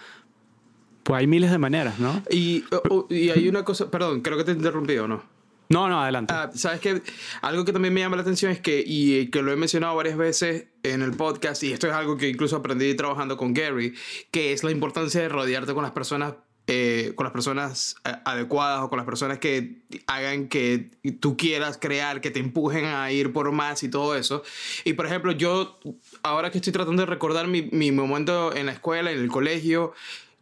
Pues 1.02 1.18
hay 1.18 1.26
miles 1.26 1.50
de 1.50 1.58
maneras, 1.58 1.98
¿no? 1.98 2.22
Y, 2.30 2.62
y 3.10 3.30
hay 3.30 3.48
una 3.48 3.64
cosa, 3.64 3.90
perdón, 3.90 4.20
creo 4.20 4.36
que 4.36 4.44
te 4.44 4.52
he 4.52 4.54
interrumpido, 4.54 5.08
¿no? 5.08 5.24
No, 5.68 5.88
no, 5.88 6.00
adelante. 6.02 6.32
Ah, 6.34 6.50
Sabes 6.54 6.80
que 6.80 7.02
algo 7.42 7.64
que 7.64 7.72
también 7.72 7.92
me 7.92 8.00
llama 8.00 8.16
la 8.16 8.22
atención 8.22 8.50
es 8.50 8.60
que, 8.60 8.82
y 8.86 9.28
que 9.30 9.42
lo 9.42 9.52
he 9.52 9.56
mencionado 9.56 9.94
varias 9.96 10.16
veces 10.16 10.64
en 10.82 11.02
el 11.02 11.12
podcast, 11.12 11.62
y 11.62 11.72
esto 11.72 11.86
es 11.86 11.92
algo 11.92 12.16
que 12.16 12.28
incluso 12.28 12.56
aprendí 12.56 12.94
trabajando 12.94 13.36
con 13.36 13.52
Gary, 13.52 13.94
que 14.30 14.52
es 14.52 14.64
la 14.64 14.70
importancia 14.70 15.20
de 15.20 15.28
rodearte 15.28 15.74
con 15.74 15.82
las 15.82 15.92
personas. 15.92 16.34
eh, 16.70 17.12
con 17.14 17.24
las 17.24 17.32
personas 17.32 17.96
eh, 18.04 18.12
adecuadas 18.26 18.82
o 18.82 18.90
con 18.90 18.98
las 18.98 19.06
personas 19.06 19.38
que 19.38 19.78
hagan 20.06 20.48
que 20.48 20.90
tú 21.18 21.34
quieras 21.34 21.78
crear, 21.80 22.20
que 22.20 22.30
te 22.30 22.40
empujen 22.40 22.84
a 22.84 23.10
ir 23.10 23.32
por 23.32 23.50
más 23.52 23.82
y 23.82 23.88
todo 23.88 24.14
eso. 24.14 24.42
Y 24.84 24.92
por 24.92 25.06
ejemplo, 25.06 25.32
yo, 25.32 25.78
ahora 26.22 26.50
que 26.50 26.58
estoy 26.58 26.74
tratando 26.74 27.00
de 27.00 27.06
recordar 27.06 27.46
mi, 27.48 27.62
mi 27.72 27.90
momento 27.90 28.54
en 28.54 28.66
la 28.66 28.72
escuela, 28.72 29.10
en 29.10 29.18
el 29.18 29.28
colegio, 29.28 29.94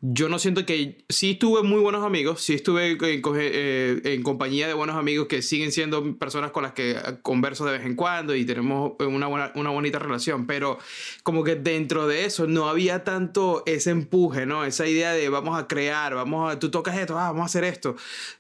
yo 0.03 0.29
no 0.29 0.39
siento 0.39 0.67
que 0.67 0.99
sí 1.09 1.35
tuve 1.35 1.63
muy 1.63 1.81
buenos 1.81 2.05
amigos, 2.05 2.43
sí 2.43 2.55
estuve 2.55 2.93
en, 2.93 2.99
eh, 3.01 4.01
en 4.05 4.23
compañía 4.23 4.69
de 4.69 4.75
buenos 4.75 4.97
amigos 4.97 5.27
que 5.27 5.41
siguen 5.41 5.73
siendo 5.73 6.19
personas 6.19 6.51
con 6.51 6.65
las 6.65 6.73
que 6.73 6.93
eh, 6.93 7.01
converso 7.23 7.65
de 7.65 7.79
vez 7.79 7.87
en 7.87 7.97
cuando 7.97 8.35
y 8.35 8.45
tenemos 8.45 8.93
una, 9.01 9.27
buena, 9.27 9.53
una 9.55 9.71
bonita 9.71 9.99
relación, 9.99 10.47
pero 10.47 10.79
como 11.23 11.45
que 11.45 11.57
dentro 11.57 12.07
de 12.07 12.27
eso 12.27 12.47
no 12.47 12.69
había 12.69 13.05
tanto 13.05 13.63
ese 13.65 13.91
empuje, 13.91 14.45
¿no? 14.45 14.65
Esa 14.65 14.87
idea 14.87 15.13
de 15.13 15.31
vamos 15.31 15.59
a 15.59 15.67
crear, 15.67 16.15
vamos 16.15 16.53
a, 16.53 16.59
tú 16.59 16.71
tocas 16.71 16.97
esto, 16.99 17.19
ah, 17.19 17.29
vamos 17.29 17.43
a 17.43 17.47
hacer 17.47 17.65
esto. 17.65 17.97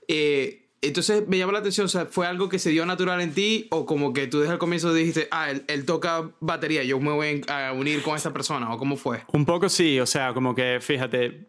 Eh, 0.08 0.65
entonces 0.82 1.26
me 1.26 1.38
llama 1.38 1.52
la 1.52 1.60
atención, 1.60 1.86
o 1.86 1.88
sea, 1.88 2.06
¿fue 2.06 2.26
algo 2.26 2.48
que 2.48 2.58
se 2.58 2.70
dio 2.70 2.86
natural 2.86 3.20
en 3.20 3.32
ti 3.32 3.66
o 3.70 3.86
como 3.86 4.12
que 4.12 4.26
tú 4.26 4.40
desde 4.40 4.52
el 4.52 4.58
comienzo 4.58 4.92
dijiste, 4.92 5.28
ah, 5.30 5.50
él, 5.50 5.64
él 5.68 5.84
toca 5.84 6.30
batería, 6.40 6.84
yo 6.84 7.00
me 7.00 7.12
voy 7.12 7.42
a 7.48 7.72
unir 7.72 8.02
con 8.02 8.16
esta 8.16 8.32
persona 8.32 8.72
o 8.72 8.78
cómo 8.78 8.96
fue? 8.96 9.22
Un 9.32 9.44
poco 9.44 9.68
sí, 9.68 9.98
o 10.00 10.06
sea, 10.06 10.34
como 10.34 10.54
que 10.54 10.78
fíjate, 10.80 11.46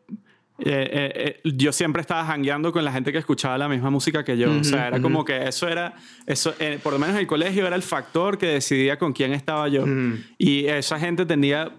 eh, 0.60 0.90
eh, 0.92 1.40
eh, 1.44 1.52
yo 1.56 1.72
siempre 1.72 2.02
estaba 2.02 2.26
jangueando 2.26 2.72
con 2.72 2.84
la 2.84 2.92
gente 2.92 3.12
que 3.12 3.20
escuchaba 3.20 3.58
la 3.58 3.70
misma 3.70 3.92
música 3.92 4.24
que 4.24 4.38
yo. 4.38 4.52
o 4.52 4.64
sea, 4.64 4.88
era 4.88 5.02
como 5.02 5.24
que 5.24 5.48
eso 5.48 5.68
era, 5.68 5.96
eso, 6.26 6.56
eh, 6.60 6.80
por 6.82 6.94
lo 6.94 7.00
menos 7.00 7.16
el 7.18 7.28
colegio 7.28 7.68
era 7.68 7.76
el 7.76 7.84
factor 7.84 8.38
que 8.38 8.48
decidía 8.48 8.98
con 8.98 9.14
quién 9.14 9.34
estaba 9.34 9.68
yo. 9.68 9.86
Y 10.38 10.66
esa 10.66 11.00
gente 11.00 11.26
tenía 11.26 11.72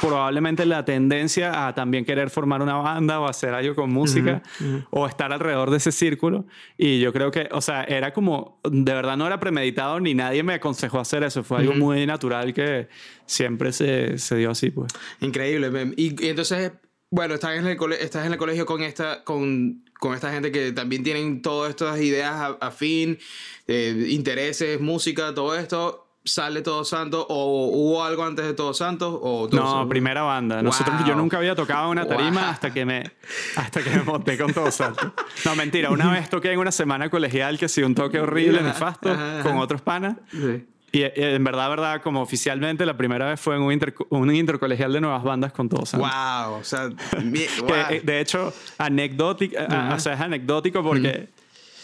probablemente 0.00 0.64
la 0.64 0.84
tendencia 0.84 1.66
a 1.66 1.74
también 1.74 2.04
querer 2.04 2.30
formar 2.30 2.62
una 2.62 2.76
banda 2.76 3.20
o 3.20 3.26
hacer 3.28 3.52
algo 3.52 3.74
con 3.74 3.90
música 3.92 4.42
o 4.90 5.06
estar 5.06 5.32
alrededor 5.32 5.70
de 5.70 5.76
ese 5.76 5.92
círculo. 5.92 6.46
Y 6.78 7.00
yo 7.00 7.12
creo 7.12 7.30
que, 7.30 7.48
o 7.52 7.60
sea, 7.60 7.84
era 7.84 8.12
como, 8.12 8.60
de 8.64 8.92
verdad 8.92 9.16
no 9.16 9.26
era 9.26 9.38
premeditado 9.38 10.00
ni 10.00 10.14
nadie 10.14 10.42
me 10.42 10.54
aconsejó 10.54 10.98
hacer 11.00 11.22
eso. 11.24 11.44
Fue 11.44 11.58
algo 11.58 11.74
muy 11.74 12.06
natural 12.06 12.54
que 12.54 12.88
siempre 13.26 13.72
se, 13.72 14.16
se 14.16 14.36
dio 14.36 14.50
así, 14.50 14.70
pues. 14.70 14.92
Increíble. 15.20 15.92
Y, 15.96 16.24
y 16.24 16.28
entonces, 16.28 16.72
bueno, 17.10 17.34
estás 17.34 17.56
en 17.58 17.66
el, 17.66 17.76
cole- 17.76 18.02
estás 18.02 18.26
en 18.26 18.32
el 18.32 18.38
colegio 18.38 18.66
con 18.66 18.82
esta, 18.82 19.24
con, 19.24 19.84
con 19.98 20.14
esta 20.14 20.30
gente 20.32 20.52
que 20.52 20.72
también 20.72 21.02
tienen 21.02 21.40
todas 21.42 21.70
estas 21.70 21.98
ideas 22.00 22.32
a- 22.34 22.58
afín, 22.60 23.18
eh, 23.66 24.06
intereses, 24.10 24.80
música, 24.80 25.34
todo 25.34 25.56
esto. 25.56 26.04
¿Sale 26.24 26.60
Todos 26.60 26.90
Santos? 26.90 27.24
¿O 27.30 27.70
hubo 27.72 28.04
algo 28.04 28.22
antes 28.22 28.44
de 28.44 28.52
Todos 28.52 28.76
Santos? 28.76 29.14
O 29.22 29.48
Todos 29.48 29.64
No, 29.64 29.70
Santos? 29.70 29.88
primera 29.88 30.20
banda. 30.22 30.60
Nosotros, 30.60 30.98
Wow. 30.98 31.06
Yo 31.08 31.14
nunca 31.14 31.38
había 31.38 31.54
tocado 31.54 31.88
una 31.88 32.06
tarima 32.06 32.42
Wow. 32.42 32.50
hasta, 32.50 32.70
que 32.74 32.84
me, 32.84 33.12
hasta 33.56 33.82
que 33.82 33.88
me 33.88 34.02
monté 34.02 34.36
con 34.36 34.52
todo 34.52 34.70
salto. 34.70 35.14
No, 35.46 35.56
mentira. 35.56 35.90
Una 35.90 36.12
vez 36.12 36.28
toqué 36.28 36.52
en 36.52 36.58
una 36.58 36.72
semana 36.72 37.08
colegial 37.08 37.58
que 37.58 37.66
sí, 37.70 37.82
un 37.82 37.94
toque 37.94 38.20
horrible, 38.20 38.60
nefasto, 38.62 39.10
ajá, 39.10 39.42
con 39.42 39.56
otros 39.56 39.80
panas. 39.80 40.16
Sí. 40.30 40.66
Y 40.90 41.02
eh, 41.02 41.12
en 41.34 41.44
verdad, 41.44 41.68
verdad, 41.68 42.00
como 42.02 42.22
oficialmente, 42.22 42.86
la 42.86 42.96
primera 42.96 43.26
vez 43.28 43.38
fue 43.40 43.56
en 43.56 43.62
un, 43.62 43.72
inter- 43.72 43.94
un 44.08 44.34
intercolegial 44.34 44.92
de 44.92 45.00
nuevas 45.02 45.22
bandas 45.22 45.52
con 45.52 45.68
todos 45.68 45.90
santos. 45.90 46.10
Wow, 46.10 46.54
o 46.54 46.64
sea, 46.64 46.88
mi- 47.22 47.40
Que, 47.40 47.60
wow. 47.60 47.70
eh, 47.90 48.00
de 48.02 48.20
hecho, 48.20 48.52
anecdótico, 48.78 49.56
eh, 49.58 49.66
Ajá. 49.68 49.94
o 49.94 49.98
sea, 50.00 50.14
es 50.14 50.20
anecdótico 50.20 50.82
porque 50.82 51.28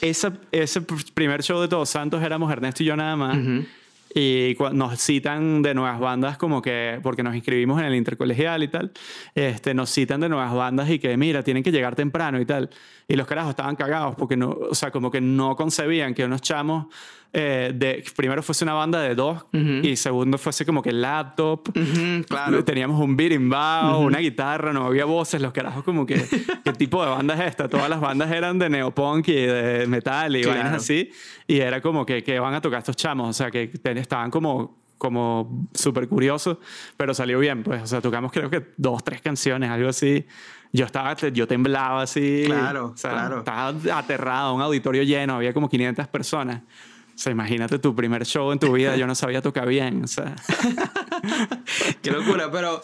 esa- 0.01 0.33
ese 0.53 0.81
pr- 0.81 1.13
primer 1.13 1.43
show 1.43 1.61
de 1.61 1.69
Todos 1.69 1.91
Santos 1.91 2.23
éramos 2.23 2.51
Ernesto 2.51 2.83
y 2.83 2.87
yo 2.87 2.97
nada 2.97 3.15
más. 3.17 3.37
Y 4.15 4.57
nos 4.73 5.01
citan 5.01 5.61
de 5.63 5.75
nuevas 5.75 5.99
bandas 5.99 6.39
como 6.39 6.63
que, 6.63 7.01
porque 7.03 7.23
nos 7.25 7.35
inscribimos 7.35 7.81
en 7.81 7.87
el 7.87 7.95
intercolegial 7.97 8.63
y 8.63 8.69
tal, 8.69 8.93
este, 9.35 9.75
nos 9.75 9.91
citan 9.91 10.21
de 10.21 10.29
nuevas 10.29 10.53
bandas 10.55 10.89
y 10.89 10.99
que, 11.01 11.17
mira, 11.17 11.43
tienen 11.43 11.63
que 11.65 11.73
llegar 11.73 11.97
temprano 11.97 12.41
y 12.41 12.47
tal. 12.47 12.71
Y 13.09 13.17
los 13.17 13.27
carajos 13.27 13.51
estaban 13.51 13.75
cagados 13.77 14.15
porque 14.17 14.37
no, 14.37 14.51
o 14.51 14.75
sea, 14.75 14.91
como 14.91 15.11
que 15.11 15.21
no 15.21 15.57
concebían 15.57 16.15
que 16.15 16.25
unos 16.25 16.43
chamos, 16.43 16.87
eh, 17.37 17.73
de, 17.75 18.05
primero 18.15 18.45
fuese 18.45 18.63
una 18.65 18.75
banda 18.75 19.01
de 19.03 19.17
dos 19.17 19.45
y 19.53 19.97
segundo 19.97 20.39
fuese 20.39 20.65
como 20.65 20.81
que 20.81 20.93
laptop. 20.93 21.69
Ujú, 21.77 22.25
claro. 22.29 22.63
Teníamos 22.65 23.01
un 23.03 23.17
birimbao, 23.17 23.99
una 23.99 24.19
guitarra, 24.19 24.73
no 24.73 24.87
había 24.87 25.05
voces, 25.05 25.43
los 25.43 25.53
carajos 25.53 25.83
como 25.83 26.07
que, 26.07 26.25
¿qué 26.65 26.73
tipo 26.75 27.05
de 27.05 27.11
banda 27.11 27.35
es 27.35 27.41
esta? 27.49 27.69
Todas 27.69 27.91
las 27.91 28.01
bandas 28.01 28.31
eran 28.31 28.61
de 28.61 28.71
neopunk 28.71 29.27
y 29.29 29.33
de 29.35 29.85
metal 29.89 30.37
y 30.37 30.43
Claro. 30.43 30.61
vainas 30.61 30.81
así. 30.83 31.11
Y 31.49 31.59
era 31.59 31.81
como 31.83 32.07
que, 32.07 32.23
que 32.23 32.39
van 32.39 32.55
a 32.55 32.61
tocar 32.61 32.79
estos 32.79 32.95
chamos, 32.97 33.29
o 33.29 33.33
sea, 33.33 33.51
que 33.51 33.69
estaban 34.05 34.31
como 34.31 34.85
como 35.05 35.69
súper 35.75 36.09
curiosos, 36.09 36.57
pero 36.97 37.13
salió 37.13 37.39
bien, 37.39 37.63
pues, 37.63 37.83
o 37.83 37.87
sea, 37.87 38.01
tocamos 38.01 38.33
creo 38.33 38.49
que 38.49 38.73
dos, 38.79 39.05
tres 39.05 39.21
canciones, 39.21 39.69
algo 39.69 39.91
así. 39.91 40.25
Yo 40.73 40.87
estaba, 40.87 41.15
yo 41.15 41.47
temblaba 41.47 42.03
así. 42.03 42.45
Claro, 42.47 42.93
o 42.95 42.97
sea, 42.97 43.11
claro. 43.11 43.39
Estaba 43.41 43.99
aterrado, 43.99 44.55
un 44.55 44.63
auditorio 44.63 45.03
lleno, 45.03 45.35
había 45.35 45.53
como 45.53 45.69
500 45.69 46.09
personas. 46.09 46.63
O 47.15 47.19
sea, 47.19 47.31
imagínate 47.31 47.79
tu 47.79 47.95
primer 47.95 48.25
show 48.25 48.51
en 48.51 48.59
tu 48.59 48.73
vida, 48.73 48.97
yo 48.97 49.07
no 49.07 49.15
sabía 49.15 49.43
tocar 49.43 49.69
bien, 49.69 50.03
o 50.05 50.07
sea. 50.07 50.35
Qué 52.03 52.11
locura, 52.11 52.51
pero 52.51 52.83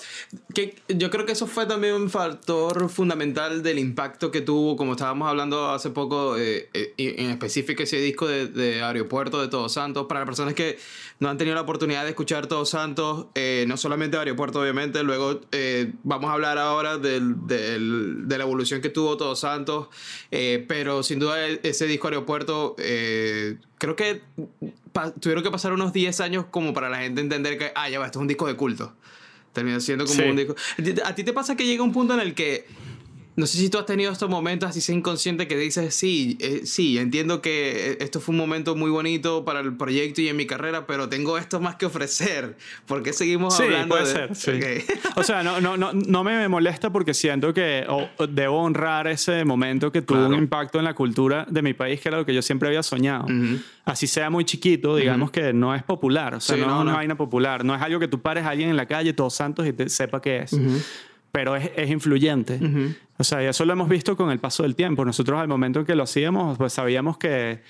que, 0.55 0.77
yo 0.89 1.11
creo 1.11 1.27
que 1.27 1.33
eso 1.33 1.47
fue 1.47 1.67
también 1.67 1.95
un 1.95 2.11
factor 2.11 2.89
fundamental 2.89 3.63
del 3.63 3.79
impacto 3.79 4.31
que 4.31 4.41
tuvo, 4.41 4.77
como 4.77 4.93
estábamos 4.93 5.29
hablando 5.29 5.71
hace 5.71 5.91
poco, 5.91 6.37
eh, 6.37 6.69
eh, 6.75 6.95
en 6.97 7.31
específico 7.31 7.83
ese 7.83 7.99
disco 8.01 8.27
de, 8.27 8.47
de 8.49 8.83
Aeropuerto 8.83 9.41
de 9.41 9.49
Todos 9.49 9.73
Santos. 9.73 10.07
Para 10.07 10.21
las 10.21 10.27
personas 10.27 10.55
que 10.55 10.79
no 11.19 11.29
han 11.29 11.39
tenido 11.39 11.55
la 11.55 11.63
oportunidad 11.63 12.05
de 12.05 12.11
escuchar 12.11 12.47
Todos 12.47 12.71
Santos, 12.71 13.27
eh, 13.35 13.65
no 13.69 13.77
solamente 13.77 14.17
Aeropuerto, 14.17 14.61
obviamente, 14.61 15.03
luego 15.03 15.41
eh, 15.53 15.93
vamos 16.03 16.31
a 16.31 16.35
hablar 16.35 16.59
ahora 16.59 16.99
del, 16.99 17.47
del- 17.47 18.29
de 18.29 18.39
la 18.39 18.45
evolución 18.45 18.81
que 18.81 18.89
tuvo 18.91 19.17
Todos 19.17 19.41
Santos, 19.41 19.89
eh, 20.31 20.65
pero 20.69 21.03
sin 21.03 21.19
duda 21.19 21.47
e- 21.49 21.61
ese 21.63 21.87
disco 21.87 22.09
Aeropuerto, 22.09 22.75
eh, 22.79 23.59
creo 23.79 23.97
que 23.97 24.23
tuvieron 25.21 25.43
que 25.45 25.51
pasar 25.51 25.73
unos 25.73 25.93
10 25.93 26.21
años 26.21 26.47
como 26.51 26.73
para 26.75 26.89
la 26.89 26.99
gente 26.99 27.21
entender 27.21 27.59
que, 27.59 27.73
ah, 27.75 27.89
ya 27.89 27.99
va, 27.99 28.07
esto 28.07 28.19
es 28.19 28.23
un 28.23 28.29
disco 28.29 28.47
de 28.47 28.57
culto. 28.57 28.95
Termina 29.53 29.81
siendo 29.81 30.05
como 30.05 30.17
Sí. 30.17 30.23
un 30.29 30.37
disco. 30.37 30.55
¿A 30.79 30.83
ti- 30.83 30.95
¿A 31.05 31.15
ti 31.15 31.25
te 31.25 31.33
pasa 31.33 31.57
que 31.57 31.67
llega 31.67 31.83
un 31.83 31.93
punto 31.93 32.15
en 32.15 32.21
el 32.21 32.35
que, 32.35 32.67
no 33.41 33.47
sé 33.47 33.59
si 33.59 33.69
tú 33.71 33.79
has 33.79 33.87
tenido 33.87 34.13
estos 34.13 34.31
momentos 34.31 34.69
así 34.71 34.81
sea 34.81 34.95
inconsciente 34.95 35.49
que 35.49 35.57
dices, 35.57 35.95
sí, 35.95 36.37
eh, 36.41 36.61
sí, 36.65 36.99
entiendo 36.99 37.43
que 37.43 37.93
eh, 37.93 37.99
esto 38.01 38.21
fue 38.21 38.33
un 38.33 38.39
momento 38.39 38.77
muy 38.77 38.91
bonito 38.91 39.45
para 39.45 39.61
el 39.61 39.77
proyecto 39.77 40.21
y 40.21 40.29
en 40.29 40.37
mi 40.37 40.47
carrera, 40.47 40.87
pero 40.87 41.09
tengo 41.09 41.37
esto 41.39 41.59
más 41.61 41.75
que 41.77 41.87
ofrecer. 41.87 42.57
¿Por 42.87 43.03
qué 43.03 43.13
seguimos 43.13 43.57
Sí, 43.57 43.65
hablando 43.65 43.89
puede 43.97 44.07
de 44.07 44.35
ser, 44.35 44.37
sí. 44.37 44.51
Ok. 44.53 45.01
O 45.17 45.23
sea, 45.25 45.43
no, 45.43 45.61
no, 45.61 45.77
no, 45.77 45.93
no 45.93 46.23
me 46.23 46.47
molesta 46.49 46.91
porque 46.93 47.15
siento 47.15 47.53
que 47.53 47.85
o- 47.89 48.09
debo 48.29 48.59
honrar 48.63 49.07
ese 49.09 49.45
momento 49.45 49.91
que 49.91 50.03
tuvo 50.03 50.19
Claro. 50.19 50.35
un 50.35 50.43
impacto 50.43 50.79
en 50.79 50.85
la 50.85 50.95
cultura 50.95 51.47
de 51.51 51.63
mi 51.63 51.73
país, 51.75 52.01
que 52.01 52.09
era 52.11 52.19
lo 52.19 52.27
que 52.27 52.35
yo 52.35 52.43
siempre 52.43 52.69
había 52.69 52.83
soñado. 52.83 53.27
Así 53.85 54.07
sea 54.07 54.31
muy 54.31 54.45
chiquito, 54.45 54.95
digamos 54.97 55.31
que 55.31 55.53
no 55.53 55.75
es 55.75 55.83
popular. 55.83 56.35
O 56.35 56.41
sea, 56.41 56.55
Sí, 56.57 56.61
no, 56.61 56.69
no, 56.69 56.77
es 56.77 56.83
una 56.83 56.93
vaina 56.95 57.17
popular. 57.17 57.65
No 57.65 57.75
es 57.75 57.81
algo 57.83 57.99
que 57.99 58.07
tú 58.09 58.21
pares 58.21 58.45
a 58.45 58.51
alguien 58.51 58.69
en 58.69 58.77
la 58.77 58.87
calle, 58.87 59.13
todos 59.13 59.35
santos, 59.35 59.67
y 59.67 59.73
te 59.73 59.89
sepa 59.89 60.21
qué 60.21 60.41
es. 60.41 60.57
Pero 61.33 61.55
es, 61.57 61.71
es 61.77 61.89
influyente. 61.91 62.59
O 63.21 63.25
sea, 63.25 63.47
eso 63.47 63.67
lo 63.67 63.75
hemos 63.75 63.91
visto 63.91 64.17
con 64.17 64.31
el 64.31 64.39
paso 64.39 64.63
del 64.63 64.75
tiempo. 64.75 65.05
Nosotros 65.05 65.39
al 65.39 65.47
momento 65.47 65.81
en 65.81 65.85
que 65.85 65.95
lo 65.95 66.05
hacíamos, 66.05 66.57
pues 66.57 66.73
sabíamos 66.73 67.19
que, 67.19 67.61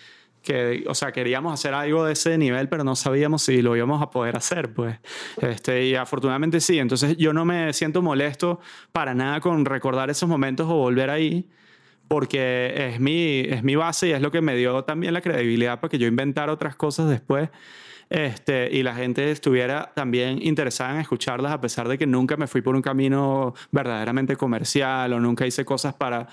que, 0.42 0.84
o 0.86 0.94
sea, 0.94 1.10
queríamos 1.10 1.52
hacer 1.52 1.74
algo 1.74 2.04
de 2.04 2.12
ese 2.12 2.38
nivel, 2.38 2.68
pero 2.68 2.84
no 2.84 2.94
sabíamos 2.94 3.42
si 3.42 3.60
lo 3.60 3.74
íbamos 3.74 4.00
a 4.00 4.10
poder 4.10 4.36
hacer, 4.36 4.72
pues. 4.72 5.00
Este, 5.42 5.86
y 5.86 5.96
afortunadamente 5.96 6.60
sí. 6.60 6.78
Entonces 6.78 7.16
yo 7.16 7.32
no 7.32 7.44
me 7.44 7.72
siento 7.72 8.00
molesto 8.00 8.60
para 8.92 9.12
nada 9.12 9.40
con 9.40 9.64
recordar 9.64 10.08
esos 10.08 10.28
momentos 10.28 10.68
o 10.70 10.74
volver 10.76 11.10
ahí, 11.10 11.50
porque 12.06 12.92
es 12.92 13.00
mi, 13.00 13.40
es 13.40 13.64
mi 13.64 13.74
base 13.74 14.06
y 14.06 14.12
es 14.12 14.22
lo 14.22 14.30
que 14.30 14.42
me 14.42 14.54
dio 14.54 14.84
también 14.84 15.14
la 15.14 15.20
credibilidad 15.20 15.80
para 15.80 15.90
que 15.90 15.98
yo 15.98 16.06
inventara 16.06 16.52
otras 16.52 16.76
cosas 16.76 17.10
después. 17.10 17.48
Este, 18.10 18.68
y 18.72 18.82
la 18.82 18.94
gente 18.94 19.30
estuviera 19.30 19.92
también 19.94 20.40
interesada 20.42 20.94
en 20.94 21.00
escucharlas 21.00 21.52
a 21.52 21.60
pesar 21.60 21.86
de 21.86 21.96
que 21.96 22.06
nunca 22.08 22.36
me 22.36 22.48
fui 22.48 22.60
por 22.60 22.74
un 22.74 22.82
camino 22.82 23.54
verdaderamente 23.70 24.34
comercial 24.34 25.12
o 25.12 25.20
nunca 25.20 25.46
hice 25.46 25.64
cosas 25.64 25.94
para, 25.94 26.26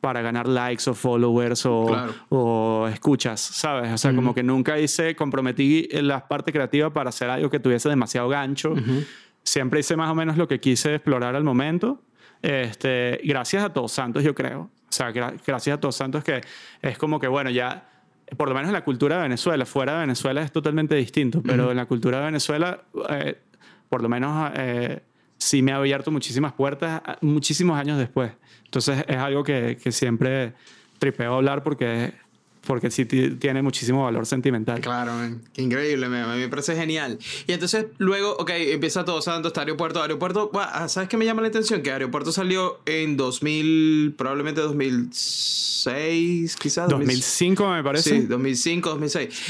para 0.00 0.22
ganar 0.22 0.46
likes 0.46 0.88
o 0.88 0.94
followers 0.94 1.66
o, 1.66 1.86
Claro. 1.86 2.14
o 2.28 2.88
escuchas, 2.92 3.40
¿sabes? 3.40 3.92
O 3.92 3.98
sea, 3.98 4.14
como 4.14 4.32
que 4.34 4.44
nunca 4.44 4.78
hice, 4.78 5.16
comprometí 5.16 5.88
la 5.90 6.28
parte 6.28 6.52
creativa 6.52 6.90
para 6.92 7.08
hacer 7.08 7.28
algo 7.28 7.50
que 7.50 7.58
tuviese 7.58 7.88
demasiado 7.88 8.28
gancho. 8.28 8.74
Siempre 9.42 9.80
hice 9.80 9.96
más 9.96 10.10
o 10.10 10.14
menos 10.14 10.36
lo 10.36 10.46
que 10.46 10.60
quise 10.60 10.94
explorar 10.94 11.34
al 11.34 11.42
momento. 11.42 12.02
Este, 12.42 13.20
gracias 13.24 13.64
a 13.64 13.72
Todos 13.72 13.90
Santos, 13.90 14.22
yo 14.22 14.32
creo. 14.34 14.60
O 14.88 14.92
sea, 14.96 15.10
gra- 15.12 15.34
gracias 15.44 15.76
a 15.76 15.80
Todos 15.80 15.96
Santos 15.96 16.22
que 16.22 16.40
es 16.82 16.96
como 16.98 17.18
que, 17.18 17.26
bueno, 17.26 17.50
ya 17.50 17.88
por 18.36 18.48
lo 18.48 18.54
menos 18.54 18.68
en 18.68 18.72
la 18.72 18.84
cultura 18.84 19.16
de 19.16 19.22
Venezuela, 19.22 19.64
fuera 19.66 19.94
de 19.94 20.00
Venezuela 20.00 20.42
es 20.42 20.50
totalmente 20.50 20.94
distinto, 20.94 21.42
pero 21.42 21.70
en 21.70 21.76
la 21.76 21.86
cultura 21.86 22.18
de 22.18 22.24
Venezuela, 22.26 22.82
eh, 23.10 23.38
por 23.88 24.02
lo 24.02 24.08
menos 24.08 24.50
eh, 24.56 25.00
sí 25.38 25.62
me 25.62 25.72
ha 25.72 25.76
abierto 25.76 26.10
muchísimas 26.10 26.52
puertas 26.52 27.02
muchísimos 27.20 27.78
años 27.78 27.98
después. 27.98 28.32
Entonces 28.64 29.04
es 29.06 29.16
algo 29.16 29.44
que, 29.44 29.78
que 29.82 29.92
siempre 29.92 30.54
tripeo 30.98 31.34
hablar 31.34 31.62
porque 31.62 32.14
porque 32.66 32.90
sí 32.90 33.04
tiene 33.06 33.62
muchísimo 33.62 34.04
valor 34.04 34.26
sentimental. 34.26 34.80
Claro, 34.80 35.12
qué 35.52 35.62
increíble, 35.62 36.08
me, 36.08 36.26
me 36.26 36.48
parece 36.48 36.76
genial. 36.76 37.18
Y 37.46 37.52
entonces 37.52 37.86
luego, 37.98 38.36
ok, 38.38 38.50
empieza 38.50 39.04
todo 39.04 39.22
Santo, 39.22 39.48
está 39.48 39.60
Aeropuerto, 39.62 40.02
Aeropuerto, 40.02 40.50
ah, 40.54 40.88
¿sabes 40.88 41.08
qué 41.08 41.16
me 41.16 41.24
llama 41.24 41.42
la 41.42 41.48
atención? 41.48 41.82
Que 41.82 41.92
Aeropuerto 41.92 42.32
salió 42.32 42.80
en 42.86 43.16
2000, 43.16 44.14
probablemente 44.16 44.60
2006, 44.60 46.56
quizás. 46.56 46.88
2005 46.88 47.68
me 47.68 47.82
parece. 47.82 48.10
Sí, 48.10 48.26
2005, 48.26 48.90
2006. 48.90 49.42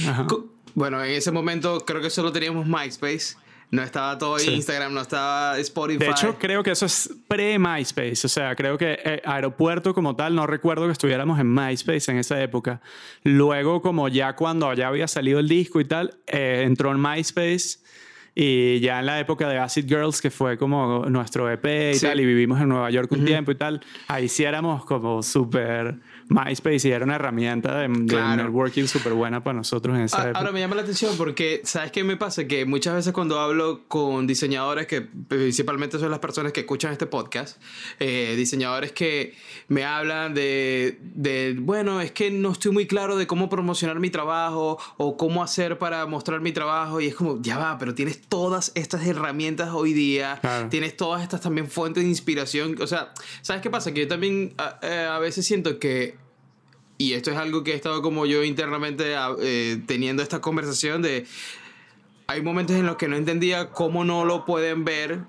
Bueno, 0.75 1.03
en 1.03 1.13
ese 1.13 1.33
momento 1.33 1.85
creo 1.87 2.03
que 2.03 2.11
solo 2.11 2.33
teníamos 2.33 2.67
MySpace. 2.67 3.37
No 3.71 3.83
estaba 3.83 4.17
todo 4.17 4.41
Instagram, 4.41 4.95
no 4.95 5.01
estaba 5.01 5.59
Spotify. 5.59 5.99
De 5.99 6.11
hecho, 6.11 6.39
creo 6.39 6.63
que 6.63 6.71
eso 6.71 6.87
es 6.87 7.11
pre-MySpace. 7.27 8.25
O 8.25 8.29
sea, 8.29 8.55
creo 8.55 8.79
que 8.79 8.99
eh, 9.05 9.23
Aeropuerto 9.25 9.93
como 9.93 10.15
tal, 10.15 10.35
no 10.37 10.47
recuerdo 10.47 10.87
que 10.87 10.93
estuviéramos 10.93 11.41
en 11.41 11.53
MySpace 11.53 12.11
en 12.13 12.19
esa 12.19 12.41
época. 12.41 12.81
Luego, 13.25 13.83
como 13.83 14.09
ya 14.09 14.37
cuando 14.37 14.73
ya 14.73 14.89
había 14.89 15.09
salido 15.09 15.41
el 15.41 15.49
disco 15.49 15.81
y 15.81 15.85
tal, 15.85 16.17
eh, 16.27 16.63
entró 16.65 16.93
en 16.93 17.03
MySpace. 17.03 17.79
Y 18.39 18.81
ya 18.81 19.01
en 19.01 19.07
la 19.07 19.19
época 19.19 19.49
de 19.49 19.57
Acid 19.57 19.87
Girls, 19.89 20.21
que 20.21 20.31
fue 20.31 20.59
como 20.59 21.07
nuestro 21.07 21.51
EP 21.51 21.95
y 21.95 21.99
tal, 21.99 22.21
y 22.21 22.27
vivimos 22.27 22.61
en 22.61 22.69
Nueva 22.69 22.91
York 22.91 23.11
un 23.13 23.25
tiempo 23.25 23.51
y 23.51 23.55
tal, 23.55 23.81
ahí 24.09 24.29
sí 24.29 24.45
éramos 24.45 24.85
como 24.85 25.23
súper 25.23 25.97
MySpace 26.29 26.89
y 26.89 26.91
era 26.91 27.05
una 27.05 27.17
herramienta 27.17 27.79
de, 27.79 27.89
networking 27.89 28.87
súper 28.87 29.12
buena 29.12 29.43
para 29.43 29.59
nosotros 29.59 29.97
en 29.97 30.05
esa 30.05 30.23
época. 30.25 30.39
Ahora 30.39 30.53
me 30.53 30.61
llama 30.61 30.75
la 30.75 30.83
atención 30.83 31.17
porque, 31.17 31.61
¿sabes 31.65 31.93
qué 31.93 32.05
me 32.05 32.17
pasa? 32.17 32.47
Que 32.47 32.65
muchas 32.65 32.95
veces 32.95 33.12
cuando 33.12 33.39
hablo 33.39 33.83
con 33.89 34.27
diseñadores, 34.27 34.87
que 34.87 35.03
principalmente 35.03 35.99
son 35.99 36.11
las 36.11 36.19
personas 36.19 36.53
que 36.53 36.61
escuchan 36.61 36.93
este 36.93 37.07
podcast, 37.07 37.61
eh, 38.01 38.35
diseñadores 38.37 38.93
que 38.93 39.35
me 39.69 39.85
hablan 39.85 40.35
de, 40.35 40.99
de, 41.01 41.57
bueno, 41.59 42.01
es 42.01 42.12
que 42.12 42.31
no 42.31 42.53
estoy 42.53 42.73
muy 42.73 42.87
claro 42.87 43.17
de 43.17 43.27
cómo 43.27 43.49
promocionar 43.49 44.01
mi 44.01 44.11
trabajo 44.11 44.79
o 44.97 45.17
cómo 45.17 45.43
hacer 45.43 45.79
para 45.79 46.07
mostrar 46.07 46.41
mi 46.41 46.53
trabajo 46.53 47.01
y 47.01 47.07
es 47.07 47.15
como, 47.15 47.41
ya 47.41 47.59
va, 47.59 47.79
pero 47.79 47.95
tienes 47.95 48.21
todas 48.21 48.73
estas 48.75 49.07
herramientas 49.07 49.71
hoy 49.73 49.93
día, 49.93 50.41
tienes 50.71 50.97
todas 50.97 51.23
estas 51.23 51.41
también 51.41 51.69
fuentes 51.69 52.03
de 52.03 52.09
inspiración, 52.09 52.77
o 52.81 52.87
sea, 52.87 53.12
¿sabes 53.43 53.62
qué 53.62 53.71
pasa? 53.71 53.95
Que 53.95 54.01
yo 54.01 54.09
también 54.09 54.55
a, 54.59 54.79
eh, 54.83 55.09
a 55.11 55.19
veces 55.19 55.47
siento 55.47 55.79
que 55.79 56.16
y 56.99 57.13
esto 57.13 57.31
es 57.31 57.37
algo 57.37 57.63
que 57.63 57.73
he 57.73 57.75
estado 57.75 58.03
como 58.03 58.27
yo 58.27 58.43
internamente 58.45 59.17
ah, 59.17 59.35
eh, 59.41 59.81
teniendo 59.87 60.23
esta 60.23 60.41
conversación 60.41 61.03
de... 61.03 61.27
Hay 62.29 62.43
momentos 62.43 62.75
en 62.77 62.87
los 62.87 62.97
que 62.97 63.07
no 63.07 63.17
entendía 63.17 63.71
cómo 63.71 64.05
no 64.05 64.25
lo 64.25 64.45
pueden 64.45 64.85
ver 64.85 65.21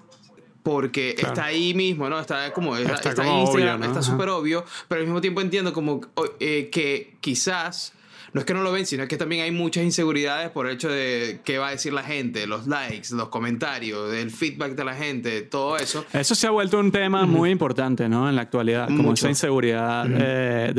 porque 0.64 1.16
está 1.18 1.46
ahí 1.46 1.74
mismo, 1.74 2.10
¿no? 2.10 2.20
Está 2.20 2.52
como 2.52 2.76
está, 2.76 3.10
está, 3.10 3.26
en 3.26 3.40
Instagram, 3.40 3.84
está 3.84 4.02
súper 4.02 4.30
obvio, 4.30 4.66
pero 4.88 5.00
al 5.00 5.08
mismo 5.08 5.22
tiempo 5.22 5.40
entiendo 5.40 5.72
como 5.72 6.02
eh, 6.40 6.70
que 6.72 7.16
quizás 7.22 7.94
no 8.34 8.42
es 8.42 8.46
que 8.46 8.54
no 8.54 8.62
lo 8.62 8.72
ven, 8.72 8.86
sino 8.86 9.08
que 9.08 9.18
también 9.18 9.44
hay 9.44 9.52
muchas 9.52 9.84
inseguridades 9.84 10.50
por 10.50 10.68
el 10.68 10.74
hecho 10.74 10.90
de 10.90 11.40
qué 11.44 11.58
va 11.58 11.70
a 11.70 11.72
decir 11.72 11.94
la 11.94 12.04
gente, 12.04 12.48
los 12.48 12.68
likes, 12.68 13.10
los 13.12 13.30
comentarios, 13.30 14.14
el 14.14 14.32
feedback 14.32 14.76
de 14.76 14.86
la 14.86 14.96
gente, 14.96 15.42
todo 15.42 15.78
eso. 15.78 16.06
Eso 16.14 16.36
se 16.36 16.48
ha 16.48 16.52
vuelto 16.52 16.80
un 16.80 16.92
tema 16.92 17.26
muy 17.26 17.50
importante, 17.52 18.10
¿no? 18.10 18.30
En 18.30 18.36
la 18.36 18.44
actualidad, 18.44 18.88
como 18.88 19.14
esa 19.14 19.30
inseguridad 19.30 20.06
eh, 20.10 20.72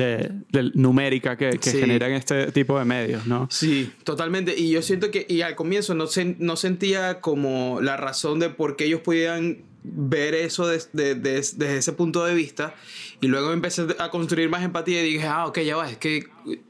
de, 0.51 0.71
numérica 0.75 1.37
que, 1.37 1.59
que 1.59 1.71
generan 1.73 2.13
este 2.13 2.53
tipo 2.53 2.79
de 2.79 2.85
medios, 2.85 3.27
¿no? 3.27 3.49
Sí, 3.51 3.93
totalmente. 4.05 4.59
Y 4.59 4.71
yo 4.71 4.83
siento 4.83 5.11
que, 5.11 5.27
y 5.29 5.43
al 5.43 5.55
comienzo 5.55 5.95
no, 5.95 6.07
no 6.39 6.57
sentía 6.57 7.21
como 7.21 7.81
la 7.81 7.97
razón 7.97 8.39
de 8.39 8.51
por 8.51 8.77
qué 8.77 8.85
ellos 8.85 9.01
podían 9.01 9.68
ver 9.83 10.35
eso 10.35 10.67
desde, 10.67 11.15
desde, 11.15 11.79
ese 11.79 11.93
punto 11.93 12.25
de 12.25 12.35
vista 12.35 12.75
y 13.21 13.29
luego 13.29 13.53
empecé 13.53 13.87
a 13.99 14.11
construir 14.11 14.49
más 14.49 14.63
empatía 14.63 15.05
y 15.05 15.13
dije, 15.13 15.27
ah, 15.27 15.47
ok, 15.47 15.61
ya 15.61 15.77
va, 15.77 15.91
es 15.91 15.99
que 15.99 16.29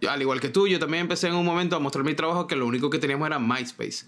al 0.08 0.20
igual 0.20 0.40
que 0.40 0.48
tú, 0.48 0.68
yo 0.68 0.78
también 0.78 1.02
empecé 1.02 1.28
en 1.28 1.34
un 1.34 1.44
momento 1.44 1.76
a 1.76 1.78
mostrar 1.78 2.04
mi 2.04 2.14
trabajo 2.14 2.46
que 2.46 2.56
lo 2.56 2.66
único 2.66 2.90
que 2.90 2.98
teníamos 2.98 3.26
era 3.26 3.38
MySpace. 3.38 4.06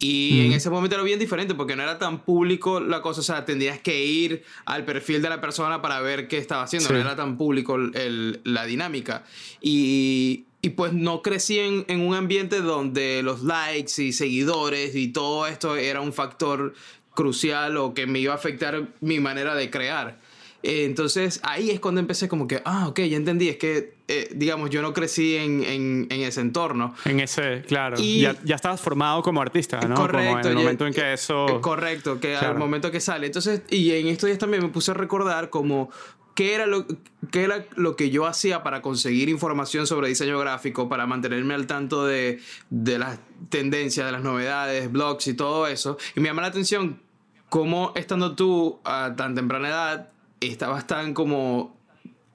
Y 0.00 0.46
en 0.46 0.52
ese 0.52 0.70
momento 0.70 0.96
era 0.96 1.04
bien 1.04 1.18
diferente 1.18 1.54
porque 1.54 1.76
no 1.76 1.82
era 1.82 1.98
tan 1.98 2.24
público 2.24 2.80
la 2.80 3.00
cosa, 3.00 3.20
o 3.20 3.24
sea, 3.24 3.44
tendrías 3.44 3.78
que 3.78 4.04
ir 4.04 4.42
al 4.64 4.84
perfil 4.84 5.22
de 5.22 5.28
la 5.28 5.40
persona 5.40 5.80
para 5.82 6.00
ver 6.00 6.26
qué 6.26 6.38
estaba 6.38 6.64
haciendo, 6.64 6.90
no 6.90 6.98
era 6.98 7.14
tan 7.14 7.38
público 7.38 7.76
el, 7.76 8.40
la 8.44 8.66
dinámica. 8.66 9.24
Y, 9.60 10.46
y 10.62 10.70
pues 10.70 10.92
no 10.92 11.22
crecí 11.22 11.58
en, 11.58 11.84
en, 11.88 12.00
un 12.00 12.14
ambiente 12.14 12.60
donde 12.60 13.22
los 13.22 13.44
likes 13.44 14.02
y 14.02 14.12
seguidores 14.12 14.96
y 14.96 15.08
todo 15.08 15.46
esto 15.46 15.76
era 15.76 16.00
un 16.00 16.12
factor 16.12 16.74
crucial 17.14 17.76
o 17.76 17.94
que 17.94 18.06
me 18.06 18.18
iba 18.18 18.32
a 18.32 18.36
afectar 18.36 18.88
mi 19.00 19.20
manera 19.20 19.54
de 19.54 19.70
crear. 19.70 20.18
Eh, 20.64 20.86
entonces 20.86 21.40
ahí 21.42 21.70
es 21.70 21.78
cuando 21.78 22.00
empecé 22.00 22.26
como 22.26 22.48
que, 22.48 22.62
ah, 22.64 22.88
ok, 22.88 23.00
ya 23.00 23.18
entendí, 23.18 23.50
es 23.50 23.58
que, 23.58 23.96
eh, 24.08 24.30
digamos, 24.34 24.70
yo 24.70 24.80
no 24.80 24.94
crecí 24.94 25.36
en, 25.36 25.62
en, 25.62 26.06
en, 26.08 26.22
ese 26.22 26.40
entorno. 26.40 26.94
En 27.04 27.20
ese, 27.20 27.62
claro. 27.68 27.96
Y 28.00 28.22
ya, 28.22 28.34
ya 28.44 28.54
estabas 28.54 28.80
formado 28.80 29.22
como 29.22 29.42
artista, 29.42 29.78
¿no? 29.82 29.94
Correcto. 29.94 30.26
Como 30.26 30.40
en 30.40 30.46
el 30.46 30.54
momento 30.56 30.86
en 30.86 30.94
que 30.94 31.12
eso... 31.12 31.46
Eh, 31.48 31.60
correcto, 31.60 32.18
que 32.18 32.34
al 32.34 32.56
momento 32.56 32.90
que 32.90 33.00
sale. 33.00 33.26
Entonces, 33.26 33.60
y 33.68 33.90
en 33.90 34.06
estos 34.06 34.26
días 34.26 34.38
también 34.38 34.62
me 34.62 34.70
puse 34.70 34.92
a 34.92 34.94
recordar 34.94 35.50
como 35.50 35.90
qué 36.34 36.54
era 36.54 36.66
lo, 36.66 36.86
qué 37.30 37.44
era 37.44 37.66
lo 37.76 37.94
que 37.94 38.08
yo 38.08 38.24
hacía 38.24 38.62
para 38.62 38.80
conseguir 38.80 39.28
información 39.28 39.86
sobre 39.86 40.08
diseño 40.08 40.38
gráfico, 40.38 40.88
para 40.88 41.06
mantenerme 41.06 41.52
al 41.52 41.66
tanto 41.66 42.06
de, 42.06 42.40
de 42.70 42.98
las 42.98 43.18
tendencias, 43.50 44.06
de 44.06 44.12
las 44.12 44.22
novedades, 44.22 44.90
blogs 44.90 45.26
y 45.26 45.34
todo 45.34 45.66
eso. 45.66 45.98
Y 46.16 46.20
me 46.20 46.28
llama 46.28 46.40
la 46.40 46.48
atención 46.48 47.03
cómo 47.48 47.92
estando 47.94 48.34
tú 48.34 48.80
a 48.84 49.14
tan 49.16 49.34
temprana 49.34 49.68
edad, 49.68 50.08
estabas 50.40 50.86
tan 50.86 51.14
como 51.14 51.74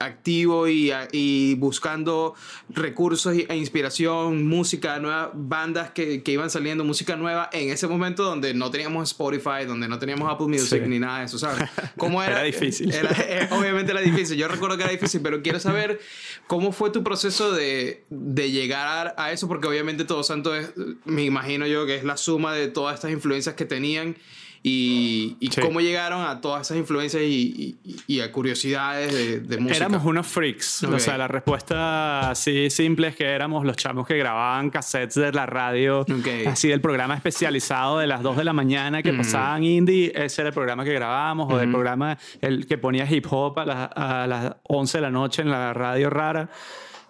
activo 0.00 0.66
y, 0.66 0.90
y, 1.12 1.54
buscando 1.56 2.34
recursos 2.70 3.36
e 3.36 3.56
inspiración, 3.56 4.46
música, 4.46 4.98
nuevas 4.98 5.28
bandas 5.34 5.90
que, 5.90 6.22
que, 6.22 6.32
iban 6.32 6.48
saliendo, 6.48 6.84
música 6.84 7.16
nueva 7.16 7.50
en 7.52 7.68
ese 7.68 7.86
momento 7.86 8.24
donde 8.24 8.54
no 8.54 8.70
teníamos 8.70 9.10
Spotify, 9.10 9.66
donde 9.66 9.88
no 9.88 9.98
teníamos 9.98 10.32
Apple 10.32 10.46
Music 10.46 10.82
ni 10.86 10.98
nada 10.98 11.20
de 11.20 11.26
eso, 11.26 11.38
¿sabes? 11.38 11.68
¿Cómo 11.98 12.22
era? 12.22 12.36
era 12.36 12.42
difícil. 12.44 12.90
Eh, 12.92 13.48
obviamente 13.50 13.92
era 13.92 14.00
difícil, 14.00 14.38
yo 14.38 14.48
recuerdo 14.48 14.78
que 14.78 14.84
era 14.84 14.92
difícil, 14.92 15.20
pero 15.20 15.42
quiero 15.42 15.60
saber 15.60 16.00
cómo 16.46 16.72
fue 16.72 16.90
tu 16.90 17.04
proceso 17.04 17.52
de, 17.52 18.04
de 18.08 18.50
llegar 18.50 19.14
a 19.18 19.32
eso, 19.32 19.48
porque 19.48 19.68
obviamente 19.68 20.04
Todo 20.04 20.22
Santo 20.22 20.54
es, 20.54 20.72
me 21.04 21.24
imagino 21.24 21.66
yo 21.66 21.84
que 21.84 21.96
es 21.96 22.04
la 22.04 22.16
suma 22.16 22.54
de 22.54 22.68
todas 22.68 22.94
estas 22.94 23.10
influencias 23.10 23.54
que 23.54 23.66
tenían 23.66 24.16
y, 24.62 25.38
y 25.40 25.48
cómo 25.48 25.80
llegaron 25.80 26.22
a 26.26 26.42
todas 26.42 26.66
esas 26.66 26.76
influencias 26.76 27.22
y, 27.22 27.78
y, 28.06 28.20
a 28.20 28.30
curiosidades 28.30 29.12
de, 29.12 29.40
de, 29.40 29.56
música. 29.58 29.76
Éramos 29.76 30.04
unos 30.04 30.26
freaks. 30.26 30.82
O 30.84 30.98
sea, 30.98 31.16
la 31.16 31.28
respuesta 31.28 32.30
así 32.30 32.68
simple 32.68 33.08
es 33.08 33.16
que 33.16 33.24
éramos 33.24 33.64
los 33.64 33.76
chamos 33.76 34.06
que 34.06 34.18
grababan 34.18 34.68
cassettes 34.68 35.14
de 35.14 35.32
la 35.32 35.46
radio, 35.46 36.04
así 36.46 36.68
del 36.68 36.82
programa 36.82 37.14
especializado 37.14 37.98
de 37.98 38.06
las 38.06 38.22
2 38.22 38.36
de 38.36 38.44
la 38.44 38.52
mañana 38.52 39.02
que 39.02 39.14
pasaban 39.14 39.64
indie. 39.64 40.12
Ese 40.14 40.42
era 40.42 40.48
el 40.48 40.54
programa 40.54 40.84
que 40.84 40.92
grabábamos, 40.92 41.50
o 41.50 41.56
del 41.56 41.70
programa 41.70 42.18
el 42.42 42.66
que 42.66 42.76
ponía 42.76 43.10
hip 43.10 43.26
hop 43.30 43.58
a, 43.60 44.22
a 44.22 44.26
las 44.26 44.56
11 44.64 44.98
de 44.98 45.02
la 45.02 45.10
noche 45.10 45.40
en 45.40 45.50
la 45.50 45.72
radio 45.72 46.10
rara. 46.10 46.50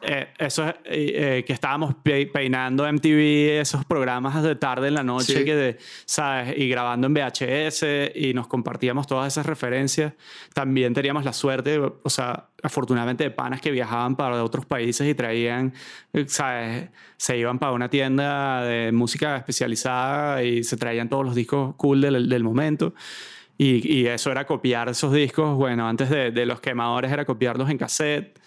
Eh, 0.03 0.29
eso 0.39 0.67
es 0.67 0.75
eh, 0.85 1.45
que 1.47 1.53
estábamos 1.53 1.95
peinando 2.03 2.91
MTV, 2.91 3.61
esos 3.61 3.85
programas 3.85 4.43
de 4.43 4.57
tarde 4.57 4.89
en 4.89 4.95
la 4.95 5.03
noche, 5.03 5.45
que 5.45 5.77
¿sabes? 6.07 6.57
Y 6.57 6.69
grabando 6.69 7.07
en 7.07 7.15
VHS 7.15 7.85
y 8.15 8.33
nos 8.33 8.47
compartíamos 8.47 9.07
todas 9.07 9.33
esas 9.33 9.45
referencias. 9.45 10.15
También 10.55 10.95
teníamos 10.95 11.25
la 11.25 11.35
suerte, 11.35 11.79
o 11.79 12.11
sea, 12.11 12.49
afortunadamente 12.63 13.25
de 13.25 13.31
panas 13.31 13.61
que 13.61 13.71
viajaban 13.71 14.17
para 14.17 14.43
otros 14.43 14.65
países 14.65 15.07
y 15.07 15.15
traían, 15.15 15.75
¿sabes? 16.27 16.89
Se 17.19 17.37
iban 17.37 17.59
para 17.59 17.73
una 17.73 17.91
tienda 17.91 18.63
de 18.65 18.93
música 18.93 19.37
especializada 19.37 20.43
y 20.43 20.65
se 20.65 20.79
traían 20.79 21.11
todos 21.11 21.27
los 21.27 21.35
discos 21.35 21.75
cool 21.77 22.01
del, 22.01 22.29
del 22.29 22.43
momento. 22.43 22.95
Y, 23.59 23.87
y, 23.99 24.07
eso 24.07 24.33
era 24.33 24.47
copiar 24.47 24.89
esos 24.89 25.13
discos, 25.13 25.55
bueno, 25.55 25.87
antes 25.87 26.09
de, 26.09 26.31
de 26.31 26.47
los 26.47 26.63
quemadores 26.63 27.13
era 27.13 27.27
copiarlos 27.27 27.69
en 27.69 27.77
cassette 27.77 28.40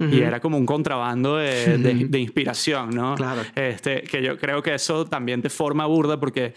y 0.00 0.20
era 0.20 0.40
como 0.40 0.56
un 0.56 0.66
contrabando 0.66 1.36
de, 1.36 1.78
de, 1.78 2.18
inspiración, 2.18 2.90
¿no? 2.90 3.14
Claro. 3.14 3.42
Este, 3.54 4.02
que 4.02 4.22
yo 4.22 4.38
creo 4.38 4.62
que 4.62 4.74
eso 4.74 5.04
también 5.04 5.42
te 5.42 5.50
forma 5.50 5.86
burda 5.86 6.18
porque 6.18 6.54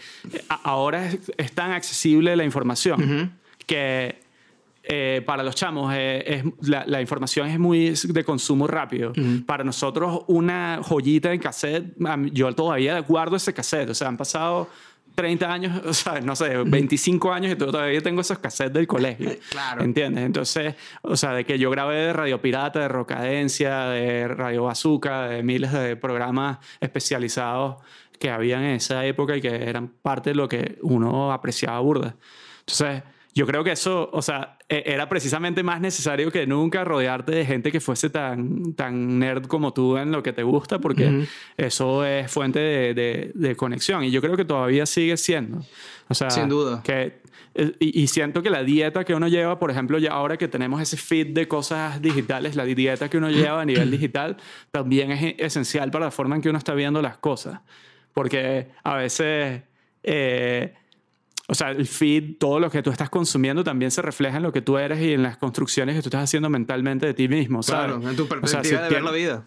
ahora 0.62 1.10
es, 1.10 1.52
tan 1.52 1.72
accesible 1.72 2.36
la 2.36 2.44
información 2.44 3.32
que 3.66 4.24
eh, 4.86 5.22
para 5.24 5.42
los 5.42 5.54
chamos 5.54 5.94
eh, 5.96 6.22
es, 6.26 6.68
la, 6.68 6.84
la, 6.86 7.00
información 7.00 7.48
es 7.48 7.58
muy 7.58 7.94
de 8.04 8.24
consumo 8.24 8.66
rápido. 8.66 9.12
Para 9.46 9.64
nosotros 9.64 10.22
una 10.26 10.80
joyita 10.82 11.32
en 11.32 11.40
cassette, 11.40 11.94
yo 12.32 12.52
todavía 12.54 12.98
guardo 13.00 13.36
ese 13.36 13.54
cassette, 13.54 13.90
o 13.90 13.94
sea, 13.94 14.08
han 14.08 14.18
pasado 14.18 14.68
30 15.14 15.52
años, 15.52 15.82
o 15.86 15.94
sea, 15.94 16.20
no 16.20 16.36
sé, 16.36 16.56
25 16.64 17.32
años 17.32 17.52
y 17.52 17.56
todavía 17.56 18.00
tengo 18.00 18.20
esos 18.20 18.38
cassettes 18.38 18.74
del 18.74 18.86
colegio. 18.86 19.30
Claro. 19.50 19.82
¿Entiendes? 19.82 20.24
Entonces, 20.24 20.74
o 21.02 21.16
sea, 21.16 21.32
de 21.32 21.44
que 21.44 21.58
yo 21.58 21.70
grabé 21.70 21.96
de 21.96 22.12
Radio 22.12 22.40
Pirata, 22.40 22.80
de 22.80 22.88
Rocadencia, 22.88 23.86
de 23.86 24.28
Radio 24.28 24.64
Bazooka, 24.64 25.28
de 25.28 25.42
miles 25.42 25.72
de 25.72 25.96
programas 25.96 26.58
especializados 26.80 27.76
que 28.18 28.30
habían 28.30 28.62
en 28.62 28.76
esa 28.76 29.04
época 29.04 29.36
y 29.36 29.40
que 29.40 29.68
eran 29.68 29.88
parte 29.88 30.30
de 30.30 30.36
lo 30.36 30.48
que 30.48 30.78
uno 30.82 31.32
apreciaba 31.32 31.78
burda. 31.80 32.16
Entonces, 32.60 33.02
yo 33.34 33.46
creo 33.46 33.64
que 33.64 33.72
eso, 33.72 34.08
o 34.12 34.22
sea, 34.22 34.58
e, 34.68 34.84
era 34.86 35.08
precisamente 35.08 35.64
más 35.64 35.80
necesario 35.80 36.30
que 36.30 36.46
nunca 36.46 36.84
rodearte 36.84 37.32
de 37.32 37.44
gente 37.44 37.72
que 37.72 37.80
fuese 37.80 38.08
tan, 38.08 38.74
tan 38.74 39.18
nerd 39.18 39.46
como 39.46 39.72
tú 39.72 39.96
en 39.96 40.12
lo 40.12 40.22
que 40.22 40.32
te 40.32 40.44
gusta, 40.44 40.78
porque 40.78 41.26
eso 41.56 42.04
es 42.04 42.30
fuente 42.30 42.60
de, 42.60 42.94
de, 42.94 43.32
de, 43.34 43.56
conexión. 43.56 44.04
Y 44.04 44.12
yo 44.12 44.20
creo 44.20 44.36
que 44.36 44.44
todavía 44.44 44.86
sigue 44.86 45.16
siendo. 45.16 45.64
O 46.08 46.14
sea, 46.14 46.30
Sin 46.30 46.48
duda. 46.48 46.80
Que, 46.84 47.18
eh, 47.56 47.72
y, 47.80 48.02
y, 48.02 48.06
siento 48.06 48.40
que 48.40 48.50
la 48.50 48.62
dieta 48.62 49.04
que 49.04 49.14
uno 49.14 49.26
lleva, 49.26 49.58
por 49.58 49.70
ejemplo, 49.72 49.98
ya 49.98 50.12
ahora 50.12 50.36
que 50.36 50.46
tenemos 50.46 50.80
ese 50.80 50.96
feed 50.96 51.34
de 51.34 51.48
cosas 51.48 52.00
digitales, 52.00 52.54
la 52.54 52.64
dieta 52.64 53.08
que 53.08 53.18
uno 53.18 53.30
lleva 53.30 53.62
a 53.62 53.64
nivel 53.64 53.90
digital 53.90 54.36
también 54.70 55.10
es 55.10 55.34
esencial 55.38 55.90
para 55.90 56.04
la 56.04 56.10
forma 56.12 56.36
en 56.36 56.42
que 56.42 56.50
uno 56.50 56.58
está 56.58 56.74
viendo 56.74 57.02
las 57.02 57.18
cosas. 57.18 57.60
Porque 58.12 58.68
a 58.84 58.94
veces... 58.94 59.62
Eh, 60.06 60.74
o 61.46 61.54
sea, 61.54 61.70
el 61.70 61.86
feed, 61.86 62.38
todo 62.38 62.58
lo 62.58 62.70
que 62.70 62.82
tú 62.82 62.90
estás 62.90 63.10
consumiendo 63.10 63.64
también 63.64 63.90
se 63.90 64.00
refleja 64.02 64.38
en 64.38 64.42
lo 64.42 64.52
que 64.52 64.62
tú 64.62 64.78
eres 64.78 65.00
y 65.00 65.12
en 65.12 65.22
las 65.22 65.36
construcciones 65.36 65.94
que 65.94 66.02
tú 66.02 66.08
estás 66.08 66.24
haciendo 66.24 66.48
mentalmente 66.48 67.06
de 67.06 67.14
ti 67.14 67.28
mismo, 67.28 67.62
¿sabes? 67.62 67.96
Claro, 67.96 68.10
en 68.10 68.16
tu 68.16 68.26
perspectiva 68.26 68.60
o 68.60 68.64
sea, 68.64 68.64
si 68.64 68.82
de 68.82 68.88
ver 68.88 69.02
la 69.02 69.12
vida. 69.12 69.46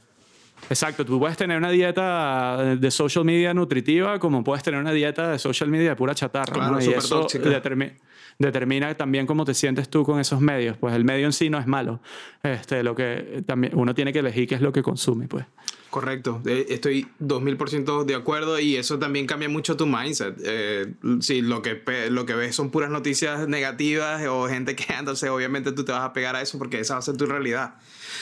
Exacto, 0.70 1.06
tú 1.06 1.20
puedes 1.20 1.38
tener 1.38 1.58
una 1.58 1.70
dieta 1.70 2.76
de 2.76 2.92
social 2.92 3.24
media 3.24 3.54
nutritiva 3.54 4.20
como 4.20 4.44
puedes 4.44 4.64
tener 4.64 4.80
una 4.80 4.92
dieta 4.92 5.32
de 5.32 5.40
social 5.40 5.70
media 5.70 5.90
de 5.90 5.96
pura 5.96 6.14
chatarra. 6.14 6.54
Claro, 6.54 6.74
¿no? 6.74 6.82
Y 6.82 6.90
eso 6.90 7.28
determina, 7.32 7.94
determina 8.38 8.94
también 8.96 9.26
cómo 9.26 9.46
te 9.46 9.54
sientes 9.54 9.90
tú 9.90 10.04
con 10.04 10.20
esos 10.20 10.42
medios. 10.42 10.78
Pues 10.78 10.94
el 10.96 11.06
medio 11.06 11.26
en 11.26 11.34
sí 11.34 11.50
no 11.50 11.58
es 11.58 11.68
malo. 11.68 12.02
Este, 12.44 12.84
lo 12.84 12.96
que 12.96 13.44
también 13.46 13.74
uno 13.76 13.96
tiene 13.96 14.12
que 14.12 14.20
elegir 14.20 14.48
qué 14.48 14.56
es 14.56 14.62
lo 14.62 14.74
que 14.74 14.84
consume, 14.84 15.28
pues. 15.28 15.46
Correcto, 15.90 16.42
estoy 16.46 17.08
2000% 17.22 18.04
de 18.04 18.14
acuerdo 18.14 18.60
y 18.60 18.76
eso 18.76 19.00
también 19.00 19.26
cambia 19.26 19.48
mucho 19.48 19.78
tu 19.78 19.88
mindset. 19.88 20.36
Eh, 20.44 20.94
si 21.22 21.42
lo 21.42 21.62
que, 21.62 21.82
lo 22.10 22.26
que 22.26 22.36
ves 22.36 22.56
son 22.56 22.72
puras 22.72 22.90
noticias 22.90 23.48
negativas 23.48 24.22
o 24.28 24.48
gente 24.50 24.76
quejándose, 24.76 25.30
obviamente 25.30 25.72
tú 25.72 25.86
te 25.86 25.94
vas 25.94 26.04
a 26.04 26.12
pegar 26.12 26.36
a 26.36 26.42
eso 26.42 26.58
porque 26.58 26.82
esa 26.82 26.96
va 26.96 27.00
a 27.00 27.02
ser 27.02 27.16
tu 27.16 27.26
realidad. 27.26 27.76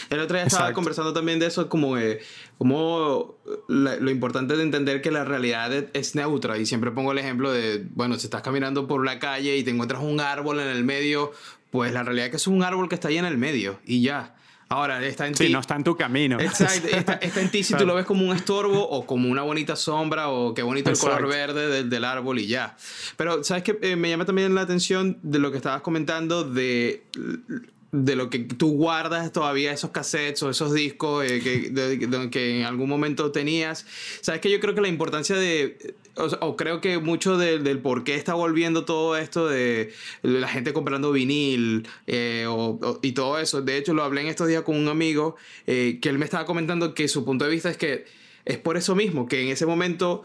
El 0.10 0.20
otro 0.20 0.38
día 0.38 0.46
estaba 0.46 0.74
conversando 0.74 1.14
también 1.14 1.40
de 1.40 1.48
eso, 1.48 1.70
como, 1.70 1.98
eh, 1.98 2.20
como 2.58 3.36
la, 3.68 3.96
lo 3.98 4.12
importante 4.12 4.56
de 4.56 4.64
entender 4.64 5.02
que 5.02 5.12
la 5.12 5.26
realidad 5.26 5.72
es 5.94 6.16
neutra 6.16 6.58
y 6.58 6.66
siempre 6.66 6.92
pongo 6.92 7.12
el 7.12 7.18
ejemplo 7.18 7.52
de, 7.52 7.86
bueno, 7.94 8.16
si 8.18 8.28
estás 8.28 8.42
caminando 8.42 8.88
por 8.88 9.06
la 9.06 9.20
calle 9.20 9.58
y 9.58 9.64
te 9.64 9.72
encuentras 9.72 10.02
un 10.02 10.20
árbol 10.20 10.60
en 10.60 10.68
el 10.68 10.84
medio, 10.84 11.32
pues 11.72 11.94
la 11.94 12.04
realidad 12.04 12.28
es 12.28 12.32
que 12.32 12.38
es 12.38 12.48
un 12.48 12.64
árbol 12.64 12.90
que 12.90 12.96
está 12.96 13.10
ahí 13.10 13.18
en 13.18 13.26
el 13.26 13.38
medio 13.38 13.80
y 13.86 14.02
ya. 14.02 14.36
Ahora, 14.68 15.06
está 15.06 15.28
en 15.28 15.36
sí, 15.36 15.48
ti. 15.48 15.54
no 15.54 15.60
está 15.60 15.76
en 15.76 15.84
tu 15.84 15.96
camino. 15.96 16.40
Exacto, 16.40 16.88
está, 16.88 17.14
está 17.14 17.40
en 17.40 17.50
ti 17.50 17.64
si 17.64 17.76
tú 17.76 17.86
lo 17.86 17.94
ves 17.94 18.06
como 18.06 18.28
un 18.28 18.36
estorbo 18.36 18.90
o 18.90 19.06
como 19.06 19.30
una 19.30 19.44
bonita 19.44 19.76
sombra 19.76 20.30
o 20.30 20.56
qué 20.56 20.64
bonito 20.64 20.90
el 20.90 20.98
color 20.98 21.28
verde 21.28 21.68
del, 21.68 21.90
del, 21.90 22.04
árbol 22.04 22.40
y 22.40 22.48
ya. 22.48 22.76
Pero, 23.16 23.44
¿sabes 23.44 23.64
qué? 23.64 23.78
Eh, 23.82 23.96
me 23.96 24.10
llama 24.10 24.26
también 24.26 24.56
la 24.56 24.62
atención 24.62 25.20
de 25.22 25.38
lo 25.38 25.52
que 25.52 25.58
estabas 25.58 25.82
comentando 25.82 26.44
de 26.44 27.04
de 28.04 28.16
lo 28.16 28.30
que 28.30 28.40
tú 28.40 28.74
guardas 28.74 29.32
todavía 29.32 29.72
esos 29.72 29.92
cassettes 29.92 30.44
o 30.44 30.50
esos 30.50 30.74
discos 30.74 31.26
eh, 31.26 31.40
que, 31.42 32.30
que 32.30 32.60
en 32.60 32.66
algún 32.66 32.90
momento 32.90 33.32
tenías. 33.32 33.86
Sabes 34.22 34.42
que 34.42 34.50
yo 34.50 34.60
creo 34.60 34.76
que 34.76 34.82
la 34.82 34.88
importancia 34.88 35.36
de, 35.36 35.96
o, 36.16 36.56
creo 36.56 36.82
que 36.82 36.98
mucho 37.00 37.38
de, 37.38 37.60
del 37.60 37.80
por 37.80 38.04
qué 38.04 38.16
está 38.16 38.34
volviendo 38.34 38.86
todo 38.86 39.18
esto 39.18 39.48
de, 39.48 39.94
la 40.22 40.48
gente 40.48 40.74
comprando 40.74 41.12
vinil 41.12 41.88
eh, 42.08 42.48
y 43.02 43.12
todo 43.14 43.40
eso. 43.40 43.62
De 43.62 43.78
hecho, 43.78 43.94
lo 43.94 44.04
hablé 44.04 44.22
en 44.22 44.28
estos 44.28 44.48
días 44.48 44.64
con 44.64 44.76
un 44.76 44.88
amigo 44.88 45.36
eh, 45.68 46.00
que 46.02 46.10
él 46.10 46.18
me 46.18 46.26
estaba 46.26 46.46
comentando 46.46 46.94
que 46.94 47.08
su 47.08 47.26
punto 47.26 47.46
de 47.46 47.52
vista 47.52 47.70
es 47.70 47.78
que 47.78 48.06
es 48.46 48.58
por 48.58 48.78
eso 48.78 48.96
mismo, 48.96 49.28
que 49.28 49.42
en 49.42 49.50
ese 49.50 49.66
momento 49.66 50.24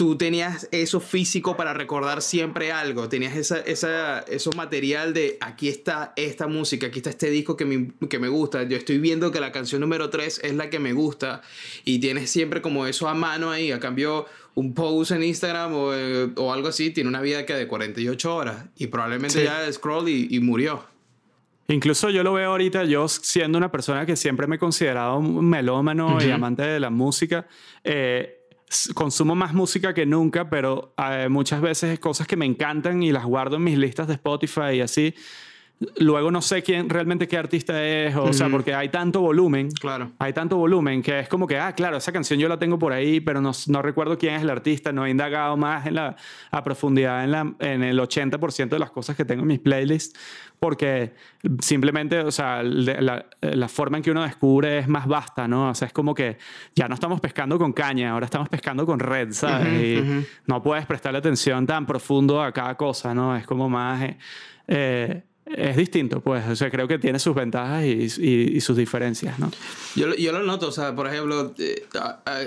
tú 0.00 0.16
tenías 0.16 0.66
eso 0.72 0.98
físico 0.98 1.58
para 1.58 1.74
recordar 1.74 2.22
siempre 2.22 2.72
algo, 2.72 3.10
tenías 3.10 3.36
esa, 3.36 3.58
esa, 3.58 4.20
eso 4.20 4.50
material 4.56 5.12
de 5.12 5.36
aquí 5.42 5.68
está 5.68 6.14
esta 6.16 6.46
música, 6.46 6.86
aquí 6.86 7.00
está 7.00 7.10
este 7.10 7.28
disco 7.28 7.54
que 7.54 7.66
me, 7.66 7.92
que 8.08 8.18
me 8.18 8.28
gusta, 8.28 8.62
yo 8.62 8.78
estoy 8.78 8.96
viendo 8.96 9.30
que 9.30 9.40
la 9.40 9.52
canción 9.52 9.82
número 9.82 10.08
3 10.08 10.40
es 10.42 10.54
la 10.54 10.70
que 10.70 10.78
me 10.78 10.94
gusta 10.94 11.42
y 11.84 11.98
tienes 11.98 12.30
siempre 12.30 12.62
como 12.62 12.86
eso 12.86 13.08
a 13.08 13.14
mano 13.14 13.50
ahí, 13.50 13.72
a 13.72 13.78
cambio 13.78 14.24
un 14.54 14.72
post 14.72 15.10
en 15.10 15.22
Instagram 15.22 15.74
o, 15.74 15.92
eh, 15.92 16.30
o 16.34 16.50
algo 16.50 16.68
así 16.68 16.88
tiene 16.88 17.10
una 17.10 17.20
vida 17.20 17.44
que 17.44 17.52
de 17.52 17.68
48 17.68 18.34
horas 18.34 18.64
y 18.78 18.86
probablemente 18.86 19.40
sí. 19.40 19.44
ya 19.44 19.70
scroll 19.70 20.08
y, 20.08 20.28
y 20.30 20.40
murió. 20.40 20.82
Incluso 21.68 22.08
yo 22.08 22.22
lo 22.22 22.32
veo 22.32 22.52
ahorita, 22.52 22.84
yo 22.84 23.06
siendo 23.06 23.58
una 23.58 23.70
persona 23.70 24.06
que 24.06 24.16
siempre 24.16 24.46
me 24.46 24.56
he 24.56 24.58
considerado 24.58 25.20
melómano 25.20 26.06
uh 26.06 26.18
-huh. 26.18 26.26
y 26.26 26.30
amante 26.30 26.62
de 26.62 26.80
la 26.80 26.88
música, 26.88 27.46
eh, 27.84 28.39
consumo 28.94 29.34
más 29.34 29.52
música 29.52 29.94
que 29.94 30.06
nunca, 30.06 30.48
pero 30.48 30.94
eh, 30.96 31.28
muchas 31.28 31.60
veces 31.60 31.98
cosas 31.98 32.26
que 32.26 32.36
me 32.36 32.46
encantan 32.46 33.02
y 33.02 33.12
las 33.12 33.24
guardo 33.24 33.56
en 33.56 33.64
mis 33.64 33.78
listas 33.78 34.06
de 34.06 34.14
Spotify 34.14 34.74
y 34.74 34.80
así. 34.80 35.14
Luego 35.96 36.30
no 36.30 36.42
sé 36.42 36.62
quién 36.62 36.90
realmente 36.90 37.26
qué 37.26 37.38
artista 37.38 37.82
es, 37.82 38.14
o, 38.14 38.34
sea, 38.34 38.50
porque 38.50 38.74
hay 38.74 38.90
tanto 38.90 39.22
volumen. 39.22 39.70
Claro. 39.70 40.10
Hay 40.18 40.34
tanto 40.34 40.58
volumen 40.58 41.02
que 41.02 41.20
es 41.20 41.28
como 41.28 41.46
que, 41.46 41.58
ah, 41.58 41.72
claro, 41.72 41.96
esa 41.96 42.12
canción 42.12 42.38
yo 42.38 42.48
la 42.48 42.58
tengo 42.58 42.78
por 42.78 42.92
ahí, 42.92 43.20
pero 43.20 43.40
no, 43.40 43.52
no 43.68 43.80
recuerdo 43.80 44.18
quién 44.18 44.34
es 44.34 44.42
el 44.42 44.50
artista, 44.50 44.92
no 44.92 45.06
he 45.06 45.10
indagado 45.10 45.56
más 45.56 45.86
en 45.86 45.94
la, 45.94 46.16
a 46.50 46.62
profundidad 46.62 47.24
en, 47.24 47.30
la, 47.30 47.54
en 47.60 47.82
el 47.82 47.98
80% 47.98 48.68
de 48.68 48.78
las 48.78 48.90
cosas 48.90 49.16
que 49.16 49.24
tengo 49.24 49.40
en 49.40 49.48
mis 49.48 49.58
playlists, 49.58 50.18
porque 50.58 51.14
simplemente, 51.60 52.18
o 52.20 52.30
sea, 52.30 52.62
la, 52.62 53.24
la, 53.40 53.68
forma 53.68 53.96
en 53.96 54.02
que 54.02 54.10
uno 54.10 54.22
descubre 54.22 54.80
es 54.80 54.88
más 54.88 55.06
vasta, 55.06 55.48
¿no? 55.48 55.70
O 55.70 55.74
sea, 55.74 55.86
es 55.86 55.94
como 55.94 56.14
que 56.14 56.36
ya 56.74 56.88
no 56.88 56.94
estamos 56.94 57.22
pescando 57.22 57.58
con 57.58 57.72
caña, 57.72 58.10
ahora 58.10 58.26
estamos 58.26 58.50
pescando 58.50 58.84
con 58.84 59.00
red, 59.00 59.32
¿sabes? 59.32 59.66
Uh 59.66 59.70
-huh, 59.70 59.86
y 59.86 59.98
uh 59.98 60.04
-huh. 60.04 60.26
no 60.46 60.62
puedes 60.62 60.84
prestarle 60.84 61.20
atención 61.20 61.66
tan 61.66 61.86
profundo 61.86 62.42
a 62.42 62.52
cada 62.52 62.76
cosa, 62.76 63.14
¿no? 63.14 63.34
Es 63.34 63.46
como 63.46 63.70
más... 63.70 64.02
Eh, 64.02 64.18
eh, 64.72 65.22
es 65.56 65.76
distinto, 65.76 66.20
pues. 66.20 66.46
O 66.48 66.56
sea, 66.56 66.70
creo 66.70 66.86
que 66.88 66.98
tiene 66.98 67.18
sus 67.18 67.34
ventajas 67.34 67.84
y, 67.84 68.08
y, 68.18 68.56
y 68.56 68.60
sus 68.60 68.76
diferencias, 68.76 69.38
¿no? 69.38 69.50
Yo, 69.96 70.14
yo, 70.14 70.32
lo 70.32 70.42
noto, 70.42 70.68
o 70.68 70.72
sea, 70.72 70.94
por 70.94 71.06
ejemplo, 71.06 71.54
eh, 71.58 71.86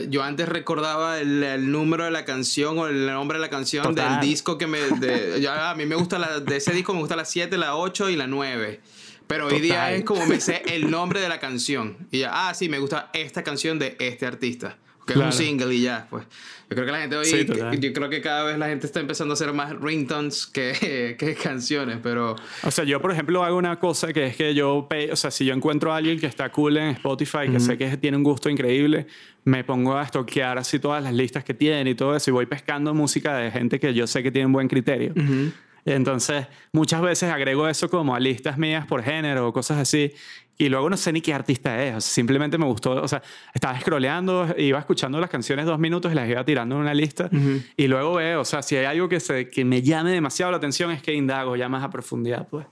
yo 0.09 0.23
antes 0.23 0.47
recordaba 0.47 1.19
el, 1.19 1.43
el, 1.43 1.71
número 1.71 2.05
de 2.05 2.11
la 2.11 2.25
canción 2.25 2.77
o 2.79 2.87
el 2.87 3.05
nombre 3.07 3.37
de 3.37 3.41
la 3.41 3.49
canción 3.49 3.83
Total. 3.83 4.19
del 4.19 4.29
disco 4.29 4.57
que 4.57 4.67
me... 4.67 4.79
De, 4.79 5.47
a 5.51 5.75
mí 5.75 5.85
me 5.85 5.95
gusta, 5.95 6.19
la, 6.19 6.39
de 6.39 6.55
ese 6.55 6.73
disco 6.73 6.93
me 6.93 6.99
gusta 6.99 7.15
la 7.15 7.25
7, 7.25 7.57
la 7.57 7.75
8 7.75 8.09
y 8.09 8.15
la 8.15 8.27
9. 8.27 8.81
Pero 9.27 9.45
Total. 9.45 9.55
hoy 9.55 9.61
día 9.61 9.93
es 9.93 10.03
como 10.03 10.25
me 10.25 10.39
sé 10.39 10.63
el 10.67 10.91
nombre 10.91 11.21
de 11.21 11.29
la 11.29 11.39
canción. 11.39 11.97
Y 12.11 12.19
ya, 12.19 12.49
ah, 12.49 12.53
sí, 12.53 12.69
me 12.69 12.79
gusta 12.79 13.09
esta 13.13 13.43
canción 13.43 13.79
de 13.79 13.95
este 13.99 14.25
artista. 14.25 14.77
Que 15.05 15.13
claro. 15.13 15.29
es 15.29 15.39
un 15.39 15.45
single 15.45 15.75
y 15.75 15.81
ya, 15.81 16.07
pues. 16.09 16.25
Yo 16.69 16.75
creo 16.75 16.85
que 16.85 16.91
la 16.91 17.01
gente 17.01 17.15
hoy, 17.17 17.25
sí, 17.25 17.45
yo 17.79 17.93
creo 17.93 18.09
que 18.09 18.21
cada 18.21 18.45
vez 18.45 18.57
la 18.57 18.67
gente 18.67 18.87
está 18.87 18.99
empezando 18.99 19.33
a 19.33 19.35
hacer 19.35 19.53
más 19.53 19.79
ringtones 19.79 20.47
que, 20.47 21.15
que 21.19 21.35
canciones, 21.35 21.99
pero... 22.01 22.35
O 22.63 22.71
sea, 22.71 22.83
yo 22.83 22.99
por 23.01 23.11
ejemplo 23.11 23.43
hago 23.43 23.57
una 23.57 23.79
cosa 23.79 24.11
que 24.11 24.25
es 24.25 24.35
que 24.35 24.55
yo, 24.55 24.87
o 25.11 25.15
sea, 25.15 25.29
si 25.29 25.45
yo 25.45 25.53
encuentro 25.53 25.93
a 25.93 25.97
alguien 25.97 26.19
que 26.19 26.25
está 26.25 26.49
cool 26.51 26.77
en 26.77 26.89
Spotify, 26.89 27.45
que 27.45 27.51
uh 27.51 27.55
-huh. 27.55 27.59
sé 27.59 27.77
que 27.77 27.95
tiene 27.97 28.17
un 28.17 28.23
gusto 28.23 28.49
increíble, 28.49 29.05
me 29.43 29.63
pongo 29.63 29.97
a 29.97 30.03
estoquear 30.03 30.57
así 30.57 30.79
todas 30.79 31.03
las 31.03 31.13
listas 31.13 31.43
que 31.43 31.53
tiene 31.53 31.91
y 31.91 31.95
todo 31.95 32.15
eso 32.15 32.31
y 32.31 32.33
voy 32.33 32.45
pescando 32.45 32.93
música 32.93 33.35
de 33.37 33.51
gente 33.51 33.79
que 33.79 33.93
yo 33.93 34.07
sé 34.07 34.23
que 34.23 34.31
tiene 34.31 34.47
un 34.47 34.53
buen 34.53 34.67
criterio. 34.67 35.11
Uh 35.15 35.19
-huh. 35.19 35.51
Entonces, 35.85 36.47
muchas 36.71 37.01
veces 37.01 37.29
agrego 37.29 37.67
eso 37.67 37.89
como 37.89 38.15
a 38.15 38.19
listas 38.19 38.57
mías 38.57 38.85
por 38.85 39.03
género 39.03 39.47
o 39.47 39.53
cosas 39.53 39.77
así. 39.77 40.13
Y 40.57 40.69
luego 40.69 40.89
no 40.89 40.97
sé 40.97 41.11
ni 41.11 41.21
qué 41.21 41.33
artista 41.33 41.83
es. 41.83 41.95
O 41.95 42.01
sea, 42.01 42.13
simplemente 42.13 42.57
me 42.57 42.65
gustó. 42.65 42.91
O 43.01 43.07
sea, 43.07 43.21
estaba 43.53 43.79
scrolleando, 43.79 44.53
iba 44.57 44.77
escuchando 44.79 45.19
las 45.19 45.29
canciones 45.29 45.65
dos 45.65 45.79
minutos 45.79 46.11
y 46.11 46.15
las 46.15 46.29
iba 46.29 46.45
tirando 46.45 46.75
en 46.75 46.81
una 46.81 46.93
lista. 46.93 47.29
Uh 47.31 47.35
-huh. 47.35 47.63
Y 47.75 47.87
luego 47.87 48.15
veo, 48.15 48.41
o 48.41 48.45
sea, 48.45 48.61
si 48.61 48.75
hay 48.75 48.85
algo 48.85 49.09
que, 49.09 49.19
se, 49.19 49.49
que 49.49 49.65
me 49.65 49.81
llame 49.81 50.11
demasiado 50.11 50.51
la 50.51 50.57
atención 50.57 50.91
es 50.91 51.01
que 51.01 51.13
indago 51.13 51.55
ya 51.55 51.69
más 51.69 51.83
a 51.83 51.89
profundidad, 51.89 52.47
pues. 52.49 52.67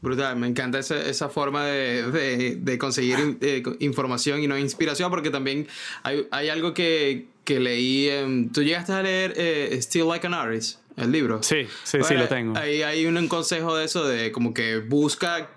Brutal, 0.00 0.36
me 0.36 0.48
encanta 0.48 0.80
esa, 0.80 1.00
esa 1.00 1.28
forma 1.28 1.64
de, 1.66 2.10
de, 2.10 2.56
de 2.56 2.78
conseguir 2.78 3.38
eh, 3.40 3.62
información 3.78 4.42
y 4.42 4.48
no 4.48 4.58
inspiración, 4.58 5.10
porque 5.10 5.30
también 5.30 5.68
hay, 6.02 6.26
hay 6.32 6.48
algo 6.48 6.74
que, 6.74 7.26
que 7.44 7.60
leí. 7.60 8.08
Eh, 8.08 8.48
¿Tú 8.52 8.64
llegaste 8.64 8.92
a 8.92 9.02
leer 9.02 9.34
eh, 9.36 9.78
Still 9.80 10.08
Like 10.08 10.26
an 10.26 10.34
Artist? 10.34 10.80
El 10.96 11.12
libro. 11.12 11.42
Sí, 11.42 11.66
sí, 11.84 11.98
bueno, 11.98 12.06
sí, 12.06 12.14
lo 12.14 12.28
tengo. 12.28 12.58
Ahí 12.58 12.82
hay 12.82 13.06
un 13.06 13.28
consejo 13.28 13.76
de 13.76 13.84
eso, 13.84 14.04
de 14.06 14.32
como 14.32 14.52
que 14.52 14.78
busca 14.78 15.48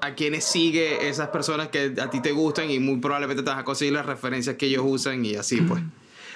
a 0.00 0.14
quienes 0.14 0.44
sigue 0.44 1.08
esas 1.08 1.28
personas 1.28 1.68
que 1.68 1.94
a 2.00 2.10
ti 2.10 2.20
te 2.20 2.32
gustan 2.32 2.70
y 2.70 2.78
muy 2.78 2.98
probablemente 2.98 3.42
te 3.42 3.50
vas 3.50 3.58
a 3.58 3.64
conseguir 3.64 3.94
las 3.94 4.06
referencias 4.06 4.56
que 4.56 4.66
ellos 4.66 4.84
usan 4.86 5.24
y 5.24 5.34
así 5.34 5.60
pues. 5.60 5.82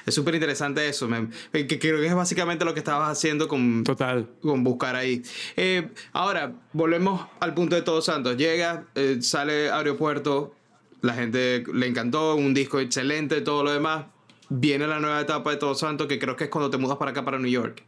Es 0.07 0.15
súper 0.15 0.35
interesante 0.35 0.89
eso, 0.89 1.07
man. 1.07 1.31
que 1.53 1.79
creo 1.79 2.01
que 2.01 2.07
es 2.07 2.15
básicamente 2.15 2.65
lo 2.65 2.73
que 2.73 2.81
estabas 2.81 3.11
haciendo 3.11 3.47
con, 3.47 3.85
Total. 3.85 4.27
con 4.41 4.65
buscar 4.65 4.97
ahí. 4.97 5.23
Eh, 5.55 5.89
ahora, 6.13 6.55
volvemos 6.73 7.27
al 7.41 7.53
punto 7.53 7.77
de 7.77 7.83
Todos 7.83 8.07
Santos. 8.07 8.37
Llega, 8.39 8.87
eh, 8.95 9.19
sale 9.21 9.71
aeropuerto, 9.71 10.55
la 11.03 11.13
gente 11.13 11.63
le 11.75 11.87
encantó, 11.87 12.37
un 12.37 12.55
disco 12.55 12.81
excelente, 12.81 13.43
todo 13.43 13.65
lo 13.65 13.73
demás. 13.73 14.07
Viene 14.49 14.87
la 14.87 14.99
nueva 14.99 15.21
etapa 15.21 15.51
de 15.51 15.59
Todos 15.59 15.81
Santos, 15.81 16.07
que 16.07 16.19
creo 16.19 16.37
que 16.37 16.45
es 16.45 16.51
cuando 16.51 16.71
te 16.71 16.79
mudas 16.79 16.97
para 16.97 17.11
acá, 17.11 17.23
para 17.23 17.39
New 17.39 17.51
York. 17.51 17.83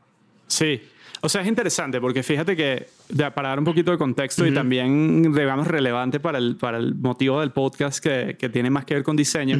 Sí. 0.47 0.83
O 1.23 1.29
sea, 1.29 1.43
es 1.43 1.49
interesante 1.49 2.01
porque 2.01 2.23
fíjate 2.23 2.57
que, 2.57 2.89
para 3.35 3.51
dar 3.51 3.59
un 3.59 3.65
poquito 3.65 3.91
de 3.91 3.99
contexto 3.99 4.47
y 4.47 4.55
también, 4.55 5.33
digamos, 5.33 5.67
relevante 5.67 6.19
para 6.19 6.39
el, 6.39 6.57
para 6.57 6.79
el 6.79 6.95
motivo 6.95 7.41
del 7.41 7.51
podcast 7.51 8.03
que, 8.03 8.37
que 8.39 8.49
tiene 8.49 8.71
más 8.71 8.85
que 8.85 8.95
ver 8.95 9.03
con 9.03 9.17
diseño, 9.17 9.59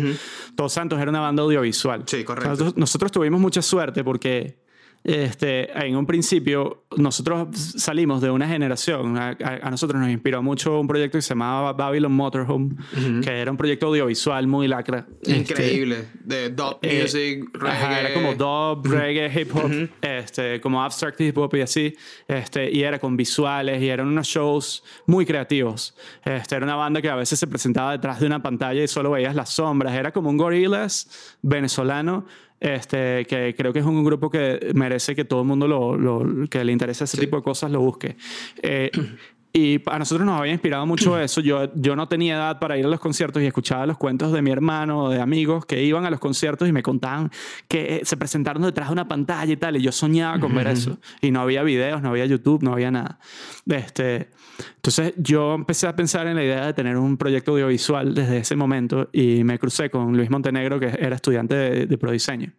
Todos 0.57 0.73
Santos 0.73 0.99
era 1.01 1.11
una 1.11 1.21
banda 1.21 1.43
audiovisual. 1.43 2.05
Sí, 2.07 2.25
correcto. 2.25 2.51
Nosotros, 2.51 2.77
nosotros 2.77 3.13
tuvimos 3.13 3.41
mucha 3.41 3.61
suerte 3.61 4.03
porque 4.03 4.57
este, 5.03 5.71
en 5.87 5.97
un 5.97 6.05
principio, 6.05 6.85
nosotros 6.97 7.49
salimos 7.77 8.21
de 8.21 8.31
una 8.31 8.47
generación. 8.47 9.17
A, 9.17 9.71
nosotros 9.71 9.99
nos 9.99 10.11
inspiró 10.11 10.43
mucho 10.43 10.79
un 10.79 10.87
proyecto 10.87 11.17
que 11.17 11.23
se 11.23 11.31
llamaba 11.31 11.73
Babylon 11.73 12.13
Motorhome, 12.13 12.77
que 13.23 13.31
era 13.31 13.51
un 13.51 13.57
proyecto 13.57 13.87
audiovisual 13.87 14.47
muy 14.47 14.69
lacra. 14.69 15.07
Increíble. 15.25 16.05
de 16.23 16.51
dub 16.51 16.79
eh, 16.83 17.01
music, 17.01 17.49
reggae. 17.55 18.01
era 18.01 18.15
como 18.15 18.35
dub, 18.35 18.87
reggae, 18.87 19.41
hip 19.41 19.57
hop, 19.57 19.89
este, 20.03 20.61
como 20.61 20.83
abstract 20.83 21.19
hip 21.23 21.39
hop 21.39 21.55
y 21.57 21.61
así. 21.63 21.97
Este, 22.29 22.71
y 22.71 22.83
era 22.83 22.99
con 22.99 23.17
visuales 23.17 23.81
y 23.81 23.89
eran 23.89 24.07
unos 24.07 24.27
shows 24.27 24.85
muy 25.07 25.25
creativos. 25.25 25.95
Este, 26.23 26.57
era 26.57 26.67
una 26.67 26.77
banda 26.77 27.01
que 27.01 27.09
a 27.09 27.17
veces 27.17 27.39
se 27.39 27.47
presentaba 27.47 27.93
detrás 27.93 28.21
de 28.21 28.27
una 28.27 28.43
pantalla 28.43 28.83
y 28.83 28.89
solo 28.89 29.13
veías 29.13 29.35
las 29.35 29.49
sombras. 29.49 29.95
Era 29.95 30.13
como 30.13 30.29
un 30.29 30.37
Gorillaz 30.37 31.39
venezolano 31.41 32.27
este, 32.61 33.25
que 33.25 33.55
creo 33.57 33.73
que 33.73 33.79
es 33.79 33.87
un 33.87 34.05
grupo 34.05 34.31
que 34.31 34.73
merece 34.75 35.17
que 35.17 35.25
todo 35.25 35.41
el 35.41 35.47
mundo 35.47 35.67
lo, 35.67 35.97
lo 35.97 36.47
que 36.49 36.63
le 36.63 36.73
interesa 36.73 37.05
ese 37.05 37.19
tipo 37.19 37.37
de 37.37 37.43
cosas 37.43 37.71
lo 37.71 37.81
busque. 37.81 38.17
Eh, 38.63 38.91
y 39.53 39.81
a 39.87 39.99
nosotros 39.99 40.25
nos 40.25 40.39
había 40.39 40.53
inspirado 40.53 40.87
mucho 40.87 41.19
eso. 41.21 41.41
Yo, 41.41 41.73
yo 41.75 41.97
no 41.97 42.09
tenía 42.09 42.37
edad 42.37 42.59
para 42.59 42.79
ir 42.79 42.85
a 42.85 42.89
los 42.89 43.01
conciertos 43.01 43.43
y 43.43 43.47
escuchaba 43.47 43.87
los 43.87 43.97
cuentos 43.97 44.33
de 44.33 44.43
mi 44.43 44.51
hermano 44.51 45.05
o 45.05 45.09
de 45.11 45.21
amigos 45.21 45.67
que 45.67 45.83
iban 45.83 46.05
a 46.07 46.11
los 46.11 46.21
conciertos 46.21 46.69
y 46.69 46.73
me 46.73 46.83
contaban 46.83 47.31
que 47.69 48.03
se 48.05 48.17
presentaron 48.17 48.63
detrás 48.63 48.89
de 48.89 48.93
una 48.93 49.09
pantalla 49.09 49.53
y 49.53 49.57
tal. 49.57 49.77
Y 49.77 49.83
yo 49.83 49.93
soñaba 49.93 50.39
con 50.39 50.55
ver 50.55 50.69
eso. 50.69 50.99
Y 51.21 51.31
no 51.31 51.41
había 51.41 51.63
videos, 51.63 52.03
no 52.03 52.11
había 52.11 52.27
YouTube, 52.27 52.63
no 52.63 52.73
había 52.73 52.91
nada. 52.91 53.19
Este, 53.67 54.31
entonces 54.77 55.15
yo 55.17 55.55
empecé 55.55 55.87
a 55.87 55.97
pensar 55.97 56.27
en 56.27 56.37
la 56.37 56.45
idea 56.45 56.67
de 56.67 56.75
tener 56.75 56.97
un 56.97 57.17
proyecto 57.17 57.53
audiovisual 57.53 58.15
desde 58.15 58.39
ese 58.39 58.57
momento 58.57 59.09
y 59.13 59.43
me 59.45 59.59
crucé 59.59 59.91
con 59.91 60.17
Luis 60.17 60.31
Montenegro, 60.31 60.79
que 60.79 60.87
era 60.87 61.17
estudiante 61.17 61.55
de, 61.55 61.87
de 61.87 61.99
prodiseño. 61.99 62.53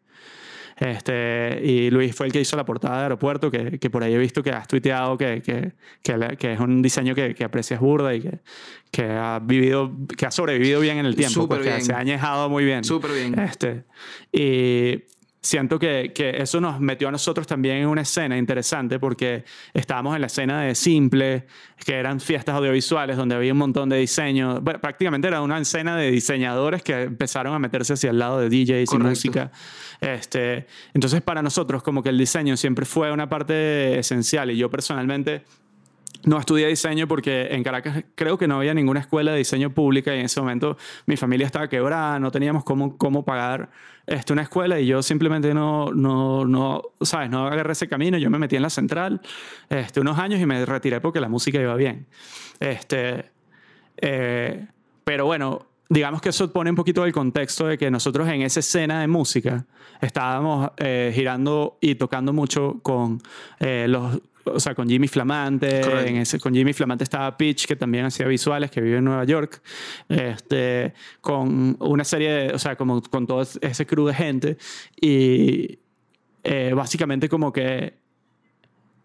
Este, 0.81 1.61
y 1.63 1.91
Luis 1.91 2.15
fue 2.15 2.25
el 2.25 2.31
que 2.31 2.41
hizo 2.41 2.57
la 2.57 2.65
portada 2.65 2.97
de 2.97 3.03
aeropuerto, 3.03 3.51
que, 3.51 3.77
que 3.77 3.91
por 3.91 4.03
ahí 4.03 4.15
he 4.15 4.17
visto 4.17 4.41
que 4.41 4.49
has 4.49 4.67
tuiteado 4.67 5.15
que, 5.15 5.39
que, 5.43 5.73
que, 6.01 6.53
es 6.53 6.59
un 6.59 6.81
diseño 6.81 7.13
que, 7.13 7.35
aprecias 7.43 7.79
burda 7.79 8.15
y 8.15 8.21
que, 8.21 8.39
que, 8.89 9.03
ha 9.03 9.37
vivido, 9.37 9.91
que 10.17 10.25
ha 10.25 10.31
sobrevivido 10.31 10.79
bien 10.79 10.97
en 10.97 11.05
el 11.05 11.15
tiempo, 11.15 11.47
porque 11.47 11.81
se 11.81 11.93
ha 11.93 11.99
añejado 11.99 12.49
muy 12.49 12.65
bien. 12.65 12.83
Súper 12.83 13.11
bien. 13.11 13.37
Este, 13.37 13.83
y 14.31 15.03
siento 15.41 15.79
que, 15.79 16.11
que, 16.13 16.41
eso 16.41 16.61
nos 16.61 16.79
metió 16.79 17.07
a 17.07 17.11
nosotros 17.11 17.47
también 17.47 17.77
en 17.77 17.87
una 17.87 18.01
escena 18.01 18.37
interesante 18.37 18.99
porque 18.99 19.43
estábamos 19.73 20.15
en 20.15 20.21
la 20.21 20.27
escena 20.27 20.61
de 20.61 20.75
Simple, 20.75 21.47
que 21.83 21.95
eran 21.95 22.19
fiestas 22.19 22.55
audiovisuales 22.55 23.17
donde 23.17 23.35
había 23.35 23.51
un 23.51 23.57
montón 23.57 23.89
de 23.89 23.97
diseño. 23.97 24.63
prácticamente 24.63 25.27
era 25.27 25.41
una 25.41 25.57
escena 25.57 25.97
de 25.97 26.11
diseñadores 26.11 26.83
que 26.83 27.03
empezaron 27.03 27.53
a 27.55 27.59
meterse 27.59 27.93
hacia 27.93 28.11
el 28.11 28.19
lado 28.19 28.39
de 28.39 28.49
DJs 28.49 28.93
y 28.93 28.97
música. 28.97 29.51
Este, 29.99 30.67
entonces 30.93 31.21
para 31.21 31.41
nosotros 31.41 31.83
como 31.83 32.03
que 32.03 32.09
el 32.09 32.17
diseño 32.17 32.55
siempre 32.55 32.85
fue 32.85 33.11
una 33.11 33.27
parte 33.29 33.99
esencial 33.99 34.51
y 34.51 34.57
yo 34.57 34.69
personalmente 34.69 35.43
no 36.23 36.37
estudié 36.39 36.67
diseño 36.67 37.07
porque 37.07 37.47
en 37.51 37.63
Caracas 37.63 38.03
creo 38.15 38.37
que 38.37 38.47
no 38.47 38.57
había 38.57 38.73
ninguna 38.73 38.99
escuela 38.99 39.31
de 39.31 39.39
diseño 39.39 39.71
pública 39.71 40.15
y 40.15 40.19
en 40.19 40.25
ese 40.25 40.39
momento 40.39 40.77
mi 41.05 41.17
familia 41.17 41.45
estaba 41.45 41.67
quebrada, 41.67 42.19
no 42.19 42.31
teníamos 42.31 42.63
cómo, 42.63 42.97
cómo 42.97 43.25
pagar 43.25 43.69
este, 44.05 44.33
una 44.33 44.43
escuela 44.43 44.79
y 44.79 44.87
yo 44.87 45.01
simplemente 45.01 45.53
no, 45.53 45.91
no, 45.91 46.45
no, 46.45 46.81
¿sabes? 47.01 47.29
No 47.29 47.47
agarré 47.47 47.71
ese 47.73 47.87
camino, 47.87 48.17
yo 48.17 48.29
me 48.29 48.39
metí 48.39 48.55
en 48.55 48.61
la 48.61 48.69
central 48.69 49.21
este, 49.69 49.99
unos 49.99 50.17
años 50.17 50.39
y 50.39 50.45
me 50.45 50.65
retiré 50.65 50.99
porque 51.01 51.19
la 51.19 51.29
música 51.29 51.59
iba 51.59 51.75
bien. 51.75 52.07
Este, 52.59 53.31
eh, 53.97 54.67
pero 55.03 55.25
bueno, 55.25 55.67
digamos 55.89 56.21
que 56.21 56.29
eso 56.29 56.51
pone 56.51 56.69
un 56.69 56.75
poquito 56.75 57.05
el 57.05 57.11
contexto 57.11 57.67
de 57.67 57.77
que 57.77 57.91
nosotros 57.91 58.27
en 58.29 58.43
esa 58.43 58.61
escena 58.61 59.01
de 59.01 59.07
música 59.07 59.65
estábamos 59.99 60.71
eh, 60.77 61.11
girando 61.13 61.77
y 61.81 61.95
tocando 61.95 62.31
mucho 62.33 62.79
con 62.81 63.21
eh, 63.59 63.87
los 63.89 64.19
o 64.45 64.59
sea, 64.59 64.75
con 64.75 64.87
Jimmy 64.89 65.07
Flamante, 65.07 65.81
en 66.07 66.17
ese, 66.17 66.39
con 66.39 66.53
Jimmy 66.53 66.73
Flamante 66.73 67.03
estaba 67.03 67.35
Pitch, 67.37 67.65
que 67.65 67.75
también 67.75 68.05
hacía 68.05 68.27
visuales, 68.27 68.71
que 68.71 68.81
vive 68.81 68.97
en 68.97 69.05
Nueva 69.05 69.23
York, 69.23 69.61
este, 70.09 70.93
con 71.19 71.75
una 71.79 72.03
serie, 72.03 72.31
de, 72.31 72.53
o 72.53 72.59
sea, 72.59 72.75
como 72.75 73.01
con 73.01 73.27
todo 73.27 73.41
ese 73.41 73.85
crew 73.85 74.07
de 74.07 74.13
gente, 74.13 74.57
y 74.99 75.79
eh, 76.43 76.73
básicamente 76.75 77.29
como 77.29 77.51
que 77.51 77.93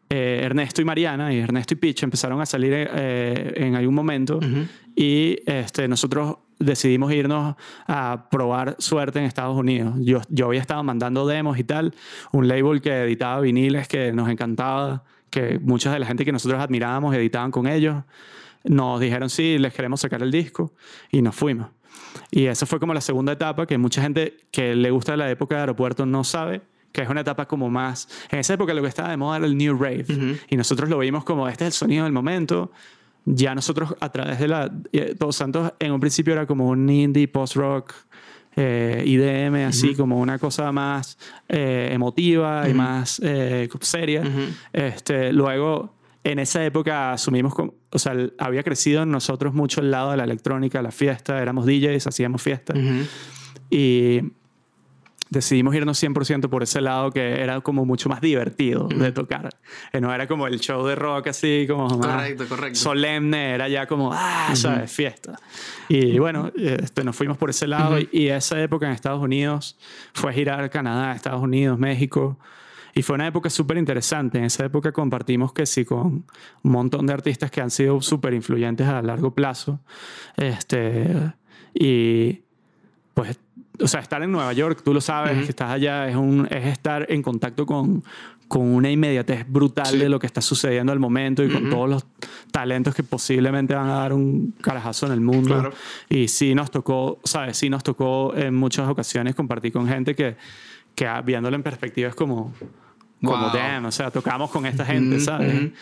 eh, 0.08 0.40
Ernesto 0.42 0.82
y 0.82 0.84
Mariana, 0.84 1.32
y 1.32 1.38
Ernesto 1.38 1.74
y 1.74 1.76
Pitch 1.76 2.02
empezaron 2.02 2.40
a 2.40 2.46
salir 2.46 2.72
eh, 2.74 3.52
en 3.56 3.74
algún 3.74 3.94
momento, 3.94 4.40
y 4.94 5.38
este, 5.46 5.88
nosotros 5.88 6.36
decidimos 6.58 7.12
irnos 7.12 7.54
a 7.86 8.28
probar 8.30 8.76
suerte 8.78 9.18
en 9.18 9.26
Estados 9.26 9.56
Unidos. 9.56 9.94
Yo, 10.00 10.20
yo 10.28 10.46
había 10.46 10.60
estado 10.60 10.82
mandando 10.82 11.26
demos 11.26 11.58
y 11.58 11.64
tal, 11.64 11.94
un 12.32 12.48
label 12.48 12.80
que 12.80 13.02
editaba 13.02 13.40
viniles 13.40 13.88
que 13.88 14.12
nos 14.12 14.28
encantaba 14.28 15.04
que 15.36 15.58
mucha 15.58 15.92
de 15.92 15.98
la 15.98 16.06
gente 16.06 16.24
que 16.24 16.32
nosotros 16.32 16.58
admirábamos 16.58 17.14
editaban 17.14 17.50
con 17.50 17.66
ellos, 17.66 18.04
nos 18.64 18.98
dijeron 18.98 19.28
sí, 19.28 19.58
les 19.58 19.74
queremos 19.74 20.00
sacar 20.00 20.22
el 20.22 20.30
disco 20.30 20.72
y 21.10 21.20
nos 21.20 21.34
fuimos. 21.34 21.68
Y 22.30 22.46
esa 22.46 22.64
fue 22.64 22.80
como 22.80 22.94
la 22.94 23.02
segunda 23.02 23.32
etapa 23.32 23.66
que 23.66 23.76
mucha 23.76 24.00
gente 24.00 24.38
que 24.50 24.74
le 24.74 24.90
gusta 24.90 25.14
la 25.14 25.30
época 25.30 25.56
de 25.56 25.60
aeropuerto 25.60 26.06
no 26.06 26.24
sabe, 26.24 26.62
que 26.90 27.02
es 27.02 27.08
una 27.10 27.20
etapa 27.20 27.46
como 27.46 27.68
más... 27.68 28.08
En 28.30 28.38
esa 28.38 28.54
época 28.54 28.72
lo 28.72 28.80
que 28.80 28.88
estaba 28.88 29.10
de 29.10 29.18
moda 29.18 29.36
era 29.36 29.44
el 29.44 29.58
New 29.58 29.76
Rave 29.76 30.06
y 30.48 30.56
nosotros 30.56 30.88
lo 30.88 30.98
vimos 30.98 31.22
como 31.22 31.46
este 31.48 31.64
es 31.64 31.74
el 31.74 31.78
sonido 31.78 32.04
del 32.04 32.14
momento. 32.14 32.72
Ya 33.26 33.54
nosotros 33.54 33.94
a 34.00 34.10
través 34.10 34.38
de 34.38 34.48
la... 34.48 34.72
Eh, 34.92 35.14
Todos 35.18 35.36
Santos 35.36 35.74
en 35.78 35.92
un 35.92 36.00
principio 36.00 36.32
era 36.32 36.46
como 36.46 36.66
un 36.70 36.88
indie 36.88 37.28
post-rock 37.28 37.92
eh, 38.56 39.02
IDM, 39.04 39.66
así 39.66 39.94
como 39.94 40.18
una 40.18 40.38
cosa 40.38 40.72
más 40.72 41.18
eh, 41.48 41.90
emotiva 41.92 42.68
y 42.68 42.74
más 42.74 43.20
eh, 43.22 43.68
seria. 43.80 44.22
este, 44.72 45.32
luego, 45.32 45.94
en 46.24 46.38
esa 46.38 46.64
época 46.64 47.12
asumimos, 47.12 47.52
o 47.56 47.98
sea, 47.98 48.14
había 48.38 48.62
crecido 48.62 49.02
en 49.02 49.10
nosotros 49.10 49.52
mucho 49.52 49.80
el 49.80 49.90
lado 49.90 50.10
de 50.10 50.16
la 50.16 50.24
electrónica, 50.24 50.80
la 50.80 50.90
fiesta, 50.90 51.40
éramos 51.40 51.66
DJs, 51.66 52.06
hacíamos 52.06 52.42
fiestas. 52.42 52.78
Y 53.70 54.22
decidimos 55.30 55.74
irnos 55.74 56.02
100% 56.02 56.48
por 56.48 56.62
ese 56.62 56.80
lado 56.80 57.10
que 57.10 57.40
era 57.40 57.60
como 57.60 57.84
mucho 57.84 58.08
más 58.08 58.20
divertido 58.20 58.88
de 58.88 59.12
tocar. 59.12 59.50
Que 59.92 60.00
no 60.00 60.12
era 60.12 60.26
como 60.26 60.46
el 60.46 60.60
show 60.60 60.86
de 60.86 60.94
rock 60.94 61.28
así 61.28 61.66
como 61.68 61.88
más 61.98 62.28
solemne, 62.72 63.54
era 63.54 63.68
ya 63.68 63.86
como, 63.86 64.10
ah, 64.12 64.52
¿sabes? 64.54 64.92
Fiesta. 64.92 65.38
Y 65.88 66.18
bueno, 66.18 66.52
este, 66.56 67.04
nos 67.04 67.16
fuimos 67.16 67.36
por 67.36 67.50
ese 67.50 67.66
lado 67.66 67.98
y, 67.98 68.26
esa 68.36 68.60
época 68.60 68.86
en 68.86 68.92
Estados 68.92 69.22
Unidos 69.22 69.78
fue 70.12 70.32
girar 70.32 70.68
Canadá, 70.68 71.12
Estados 71.12 71.40
Unidos, 71.40 71.78
México. 71.78 72.38
Y 72.92 73.02
fue 73.02 73.14
una 73.14 73.26
época 73.26 73.50
súper 73.50 73.76
interesante. 73.76 74.38
En 74.38 74.44
esa 74.44 74.64
época 74.64 74.90
compartimos 74.92 75.52
que 75.52 75.64
sí 75.64 75.84
con 75.84 76.24
un 76.62 76.72
montón 76.72 77.06
de 77.06 77.12
artistas 77.12 77.50
que 77.50 77.60
han 77.60 77.70
sido 77.70 78.00
súper 78.00 78.34
influyentes 78.34 78.86
a 78.86 79.00
largo 79.02 79.34
plazo. 79.34 79.80
Este, 80.36 81.32
y 81.72 82.42
pues 83.14 83.38
o 83.80 83.88
sea, 83.88 84.00
estar 84.00 84.22
en 84.22 84.32
Nueva 84.32 84.52
York, 84.52 84.80
tú 84.84 84.92
lo 84.94 85.00
sabes, 85.00 85.44
que 85.44 85.50
estás 85.50 85.70
allá, 85.70 86.08
es, 86.08 86.16
un, 86.16 86.46
es 86.50 86.66
estar 86.66 87.06
en 87.10 87.22
contacto 87.22 87.66
con, 87.66 88.02
con 88.48 88.62
una 88.62 88.90
inmediatez 88.90 89.44
brutal 89.48 89.98
de 89.98 90.08
lo 90.08 90.18
que 90.18 90.26
está 90.26 90.40
sucediendo 90.40 90.92
al 90.92 90.98
momento 90.98 91.42
y 91.42 91.48
con 91.48 91.68
todos 91.68 91.88
los 91.88 92.06
talentos 92.50 92.94
que 92.94 93.02
posiblemente 93.02 93.74
van 93.74 93.88
a 93.88 93.94
dar 93.94 94.12
un 94.12 94.54
carajazo 94.60 95.06
en 95.06 95.12
el 95.12 95.20
mundo. 95.20 95.72
Y 96.08 96.28
sí 96.28 96.54
nos 96.54 96.70
tocó, 96.70 97.18
¿sabes? 97.24 97.56
Sí 97.56 97.68
nos 97.68 97.82
tocó 97.82 98.34
en 98.36 98.54
muchas 98.54 98.88
ocasiones 98.88 99.34
compartir 99.34 99.72
con 99.72 99.88
gente 99.88 100.14
que, 100.14 100.36
que 100.94 101.08
viéndolo 101.24 101.56
en 101.56 101.62
perspectiva 101.62 102.08
es 102.08 102.14
como, 102.14 102.52
como 103.22 103.48
damn, 103.48 103.84
o 103.86 103.92
sea, 103.92 104.10
tocamos 104.10 104.50
con 104.50 104.64
esta 104.66 104.84
gente, 104.84 105.18
¿sabes? 105.20 105.72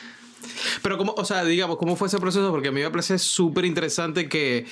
Pero, 0.83 0.99
como, 0.99 1.13
o 1.13 1.25
sea, 1.25 1.45
digamos, 1.45 1.77
¿cómo 1.77 1.97
fue 1.97 2.09
ese 2.09 2.19
proceso? 2.19 2.51
Porque 2.51 2.69
a 2.69 2.73
mí 2.73 2.81
me 2.81 2.91
parece 2.91 3.19
súper 3.19 3.65
interesante 3.65 4.29
que 4.29 4.67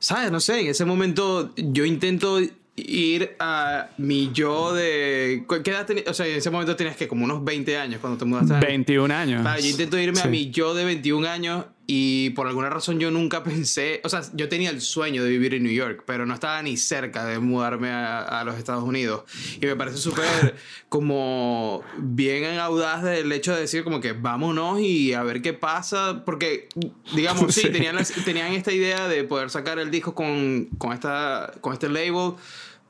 ¿sabes? 0.00 0.32
No 0.32 0.40
sé, 0.40 0.60
en 0.60 0.66
ese 0.66 0.84
momento 0.84 1.52
yo 1.56 1.84
intento 1.84 2.40
ir 2.74 3.36
a 3.38 3.90
mi 3.98 4.32
yo 4.32 4.72
de... 4.72 5.44
¿Qué 5.62 5.70
edad 5.70 5.86
tenías? 5.86 6.08
O 6.08 6.14
sea, 6.14 6.26
en 6.26 6.36
ese 6.36 6.50
momento 6.50 6.74
tenías 6.74 6.96
que 6.96 7.06
como 7.06 7.24
unos 7.24 7.44
20 7.44 7.76
años 7.76 8.00
cuando 8.00 8.18
te 8.18 8.24
mudaste. 8.24 8.66
21 8.66 9.14
años. 9.14 9.62
yo 9.62 9.68
intento 9.68 9.98
irme 9.98 10.20
a 10.20 10.26
mi 10.26 10.50
yo 10.50 10.74
de 10.74 10.84
21 10.84 11.28
años 11.28 11.64
y 11.92 12.30
por 12.30 12.46
alguna 12.46 12.70
razón 12.70 13.00
yo 13.00 13.10
nunca 13.10 13.42
pensé, 13.44 14.00
o 14.04 14.08
sea, 14.08 14.22
yo 14.34 14.48
tenía 14.48 14.70
el 14.70 14.80
sueño 14.80 15.24
de 15.24 15.30
vivir 15.30 15.54
en 15.54 15.64
New 15.64 15.72
York, 15.72 16.04
pero 16.06 16.24
no 16.24 16.34
estaba 16.34 16.62
ni 16.62 16.76
cerca 16.76 17.24
de 17.24 17.40
mudarme 17.40 17.90
a, 17.90 18.20
a 18.20 18.44
los 18.44 18.56
Estados 18.56 18.84
Unidos. 18.84 19.24
Y 19.60 19.66
me 19.66 19.74
parece 19.74 19.96
súper 19.96 20.54
como 20.88 21.82
bien 21.98 22.60
audaz 22.60 23.02
del 23.02 23.32
hecho 23.32 23.52
de 23.52 23.62
decir 23.62 23.82
como 23.82 24.00
que 24.00 24.12
vámonos 24.12 24.78
y 24.78 25.14
a 25.14 25.24
ver 25.24 25.42
qué 25.42 25.52
pasa, 25.52 26.22
porque 26.24 26.68
digamos, 27.16 27.52
sí, 27.56 27.70
Tenían, 27.70 27.96
tenían 28.24 28.52
esta 28.52 28.70
idea 28.70 29.08
de 29.08 29.24
poder 29.24 29.50
sacar 29.50 29.80
el 29.80 29.90
disco 29.90 30.14
con, 30.14 30.66
con, 30.78 30.92
esta, 30.92 31.52
con 31.60 31.72
este 31.72 31.88
label 31.88 32.34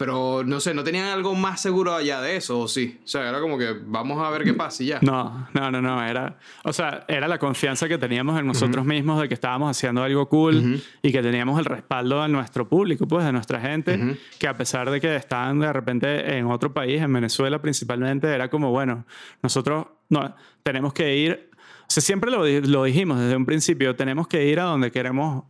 pero 0.00 0.42
no 0.46 0.60
sé, 0.60 0.72
¿no 0.72 0.82
tenían 0.82 1.08
algo 1.08 1.34
más 1.34 1.60
seguro 1.60 1.94
allá 1.94 2.22
de 2.22 2.34
eso 2.34 2.60
o 2.60 2.68
sí? 2.68 2.98
O 3.04 3.06
sea, 3.06 3.28
era 3.28 3.38
como 3.38 3.58
que 3.58 3.76
vamos 3.84 4.18
a 4.26 4.30
ver 4.30 4.44
qué 4.44 4.54
pasa 4.54 4.82
y 4.82 4.86
ya. 4.86 4.98
No, 5.02 5.46
no, 5.52 5.70
no, 5.70 5.82
no, 5.82 6.02
era, 6.02 6.38
o 6.64 6.72
sea, 6.72 7.04
era 7.06 7.28
la 7.28 7.38
confianza 7.38 7.86
que 7.86 7.98
teníamos 7.98 8.40
en 8.40 8.46
nosotros 8.46 8.86
mismos 8.86 9.20
de 9.20 9.28
que 9.28 9.34
estábamos 9.34 9.76
haciendo 9.76 10.02
algo 10.02 10.26
cool 10.30 10.82
y 11.02 11.12
que 11.12 11.20
teníamos 11.20 11.58
el 11.58 11.66
respaldo 11.66 12.22
de 12.22 12.30
nuestro 12.30 12.66
público, 12.66 13.06
pues 13.06 13.26
de 13.26 13.32
nuestra 13.32 13.60
gente, 13.60 14.16
que 14.38 14.48
a 14.48 14.56
pesar 14.56 14.90
de 14.90 15.02
que 15.02 15.16
estaban 15.16 15.60
de 15.60 15.70
repente 15.70 16.38
en 16.38 16.46
otro 16.46 16.72
país, 16.72 17.02
en 17.02 17.12
Venezuela 17.12 17.60
principalmente, 17.60 18.26
era 18.34 18.48
como, 18.48 18.70
bueno, 18.70 19.04
nosotros 19.42 19.84
no, 20.08 20.34
tenemos 20.62 20.94
que 20.94 21.14
ir, 21.14 21.50
o 21.56 21.84
sea, 21.88 22.02
siempre 22.02 22.30
lo, 22.30 22.46
lo 22.46 22.84
dijimos 22.84 23.20
desde 23.20 23.36
un 23.36 23.44
principio, 23.44 23.94
tenemos 23.94 24.28
que 24.28 24.46
ir 24.46 24.60
a 24.60 24.62
donde 24.62 24.90
queremos 24.90 25.44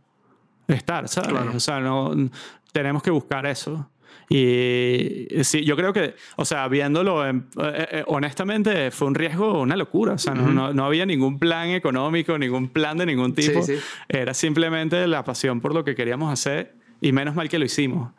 estar, 0.67 1.07
¿sabes? 1.07 1.55
O 1.55 1.59
sea, 1.61 1.79
no, 1.79 2.11
tenemos 2.73 3.01
que 3.01 3.11
buscar 3.11 3.45
eso. 3.45 3.87
Y 4.33 5.27
sí, 5.43 5.65
yo 5.65 5.75
creo 5.75 5.91
que, 5.91 6.15
o 6.37 6.45
sea, 6.45 6.69
viéndolo, 6.69 7.27
eh, 7.27 7.33
eh, 7.57 8.03
honestamente, 8.07 8.89
fue 8.89 9.09
un 9.09 9.15
riesgo, 9.15 9.59
una 9.59 9.75
locura. 9.75 10.13
O 10.13 10.17
sea, 10.17 10.33
no, 10.33 10.71
no, 10.71 10.85
había 10.85 11.05
ningún 11.05 11.37
plan 11.37 11.71
económico, 11.71 12.37
ningún 12.37 12.69
plan 12.69 12.97
de 12.97 13.07
ningún 13.07 13.35
tipo. 13.35 13.59
Era 14.07 14.33
simplemente 14.33 15.05
la 15.05 15.25
pasión 15.25 15.59
por 15.59 15.73
lo 15.73 15.83
que 15.83 15.95
queríamos 15.95 16.31
hacer 16.31 16.75
y 17.01 17.11
menos 17.11 17.35
mal 17.35 17.49
que 17.49 17.59
lo 17.59 17.65
hicimos. 17.65 18.13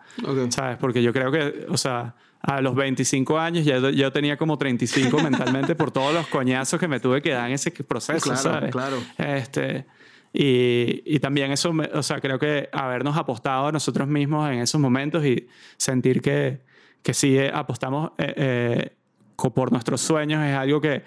¿Sabes? 0.51 0.77
Porque 0.77 1.03
yo 1.03 1.15
creo 1.15 1.33
que, 1.33 1.65
o 1.71 1.79
sea, 1.79 2.15
a 2.43 2.61
los 2.61 2.75
25 2.75 3.39
años 3.39 3.65
ya 3.65 3.79
yo 3.79 4.13
tenía 4.13 4.37
como 4.37 4.59
35 4.59 5.19
mentalmente 5.19 5.75
por 5.75 5.93
todos 5.93 6.13
los 6.13 6.27
coñazos 6.27 6.79
que 6.79 6.89
me 6.89 7.01
tuve 7.01 7.23
que 7.23 7.31
dar 7.31 7.47
en 7.47 7.55
ese 7.55 7.71
proceso, 7.71 8.21
claro, 8.21 8.39
¿sabes? 8.39 8.71
Claro. 8.71 8.99
Este, 9.17 9.87
y, 10.33 11.03
y, 11.05 11.19
también 11.19 11.53
eso, 11.53 11.75
o 11.93 12.03
sea, 12.03 12.21
creo 12.21 12.39
que 12.39 12.69
habernos 12.73 13.17
apostado 13.17 13.67
a 13.67 13.73
nosotros 13.73 14.09
mismos 14.09 14.51
en 14.51 14.61
esos 14.61 14.81
momentos 14.81 15.25
y 15.27 15.47
sentir 15.77 16.23
que, 16.23 16.61
que 17.03 17.15
sí 17.15 17.37
eh, 17.37 17.51
apostamos 17.53 18.13
eh, 18.19 18.35
eh, 18.37 18.93
por 19.37 19.73
nuestros 19.73 20.01
sueños 20.01 20.43
es 20.45 20.55
algo 20.55 20.81
que, 20.81 21.03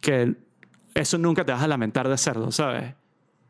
que 0.00 0.34
eso 0.94 1.18
nunca 1.18 1.44
te 1.44 1.52
vas 1.52 1.62
a 1.62 1.66
lamentar 1.66 2.06
de 2.06 2.14
hacerlo, 2.14 2.52
¿sabes? 2.52 2.94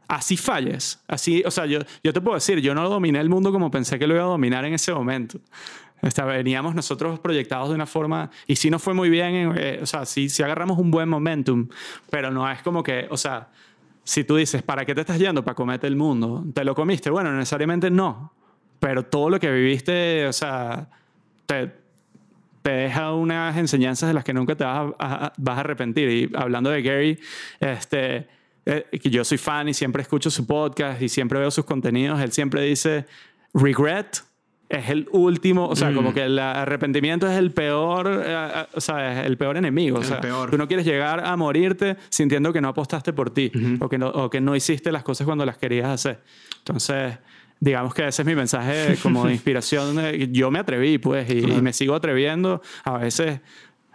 Así 0.08 0.36
falles, 0.36 1.02
así, 1.06 1.42
o 1.44 1.50
sea, 1.50 1.66
yo, 1.66 1.80
yo 2.02 2.12
te 2.12 2.20
puedo 2.20 2.34
decir, 2.34 2.58
yo 2.60 2.74
no 2.74 2.88
dominé 2.88 3.20
el 3.20 3.28
mundo 3.28 3.52
como 3.52 3.70
pensé 3.70 3.98
que 3.98 4.06
lo 4.06 4.14
iba 4.14 4.24
a 4.24 4.28
dominar 4.28 4.64
en 4.64 4.74
ese 4.74 4.92
momento. 4.92 5.38
veníamos 6.26 6.74
nosotros 6.74 7.20
proyectados 7.20 7.68
de 7.68 7.74
una 7.74 7.86
forma, 7.86 8.30
y 8.46 8.56
sí 8.56 8.70
nos 8.70 8.82
fue 8.82 8.94
muy 8.94 9.08
bien, 9.08 9.54
o 9.82 9.86
sea, 9.86 10.04
sí, 10.04 10.28
sí 10.28 10.42
agarramos 10.42 10.78
un 10.78 10.90
buen 10.90 11.08
momentum, 11.08 11.68
pero 12.10 12.30
no 12.30 12.50
es 12.50 12.62
como 12.62 12.82
que, 12.82 13.06
o 13.10 13.16
sea, 13.16 13.48
si 14.04 14.24
tú 14.24 14.36
dices, 14.36 14.62
¿para 14.62 14.84
qué 14.84 14.94
te 14.94 15.02
estás 15.02 15.18
yendo? 15.18 15.44
Para 15.44 15.54
comerte 15.54 15.86
el 15.86 15.96
mundo. 15.96 16.44
¿Te 16.54 16.64
lo 16.64 16.74
comiste? 16.74 17.10
Bueno, 17.10 17.32
necesariamente 17.32 17.90
no. 17.90 18.32
Pero 18.80 19.04
todo 19.04 19.30
lo 19.30 19.38
que 19.38 19.50
viviste, 19.50 20.26
o 20.26 20.32
sea, 20.32 20.88
te, 21.46 21.72
deja 22.64 23.12
unas 23.12 23.56
enseñanzas 23.56 24.08
de 24.08 24.14
las 24.14 24.24
que 24.24 24.32
nunca 24.32 24.56
te 24.56 24.64
vas 24.64 24.92
a, 24.98 25.32
vas 25.36 25.56
a 25.56 25.60
arrepentir. 25.60 26.08
Y 26.08 26.30
hablando 26.34 26.70
de 26.70 26.82
Gary, 26.82 27.18
este, 27.60 28.28
eh, 28.66 28.86
yo 29.04 29.24
soy 29.24 29.38
fan 29.38 29.68
y 29.68 29.74
siempre 29.74 30.02
escucho 30.02 30.30
su 30.30 30.46
podcast 30.46 31.00
y 31.00 31.08
siempre 31.08 31.38
veo 31.38 31.50
sus 31.50 31.64
contenidos. 31.64 32.20
Él 32.20 32.32
siempre 32.32 32.62
dice, 32.62 33.06
regret 33.54 34.22
es 34.72 34.88
el 34.88 35.06
último, 35.12 35.68
o 35.68 35.76
sea, 35.76 35.92
como 35.92 36.10
mm. 36.10 36.14
que 36.14 36.22
el 36.22 36.38
arrepentimiento 36.38 37.28
es 37.28 37.36
el 37.36 37.50
peor, 37.50 38.08
eh, 38.08 38.22
eh, 38.26 38.66
o 38.72 38.80
sea, 38.80 39.20
es 39.20 39.26
el 39.26 39.36
peor 39.36 39.58
enemigo. 39.58 39.98
o 39.98 40.02
sea, 40.02 40.20
tú 40.20 40.56
no 40.56 40.66
quieres 40.66 40.86
llegar 40.86 41.24
a 41.24 41.36
morirte 41.36 41.96
sintiendo 42.08 42.52
que 42.52 42.60
no 42.60 42.68
apostaste 42.68 43.12
por 43.12 43.30
ti 43.30 43.52
o, 43.80 43.88
que 43.88 43.98
no, 43.98 44.08
o 44.08 44.30
que 44.30 44.40
no 44.40 44.56
hiciste 44.56 44.90
las 44.90 45.02
cosas 45.02 45.26
cuando 45.26 45.44
las 45.44 45.58
querías 45.58 45.88
hacer. 45.88 46.20
Entonces, 46.58 47.18
digamos 47.60 47.92
que 47.92 48.08
ese 48.08 48.22
es 48.22 48.26
mi 48.26 48.34
mensaje 48.34 48.96
como 49.02 49.24
de 49.26 49.34
inspiración. 49.34 49.96
Yo 50.32 50.50
me 50.50 50.58
atreví, 50.58 50.96
pues, 50.98 51.28
y, 51.30 51.38
y, 51.38 51.60
me 51.60 51.74
sigo 51.74 51.94
atreviendo. 51.94 52.62
A 52.84 52.96
veces 52.96 53.40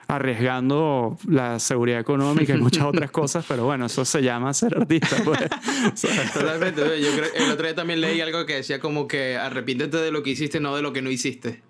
arriesgando 0.08 1.18
la 1.28 1.60
seguridad 1.60 2.00
económica 2.00 2.56
y 2.56 2.58
muchas 2.58 2.86
otras 2.86 3.12
cosas, 3.12 3.46
pero 3.48 3.66
bueno, 3.66 3.88
eso 3.88 4.06
se 4.06 4.22
llama 4.22 4.54
ser 4.54 4.78
artista. 4.78 5.18
Pues. 5.24 5.40
Totalmente. 6.34 6.82
Yo 7.02 7.12
creo, 7.12 7.30
el 7.36 7.52
otro 7.52 7.66
día 7.66 7.76
también 7.76 8.02
leí 8.02 8.22
algo 8.22 8.46
que 8.46 8.56
decía 8.56 8.80
como 8.80 9.08
que 9.08 9.36
arrepiéntete 9.36 9.98
de 9.98 10.12
lo 10.12 10.24
que 10.24 10.32
hiciste, 10.32 10.60
no 10.60 10.76
de 10.76 10.82
lo 10.82 10.94
que 10.94 11.02
no 11.02 11.10
hiciste. 11.10 11.62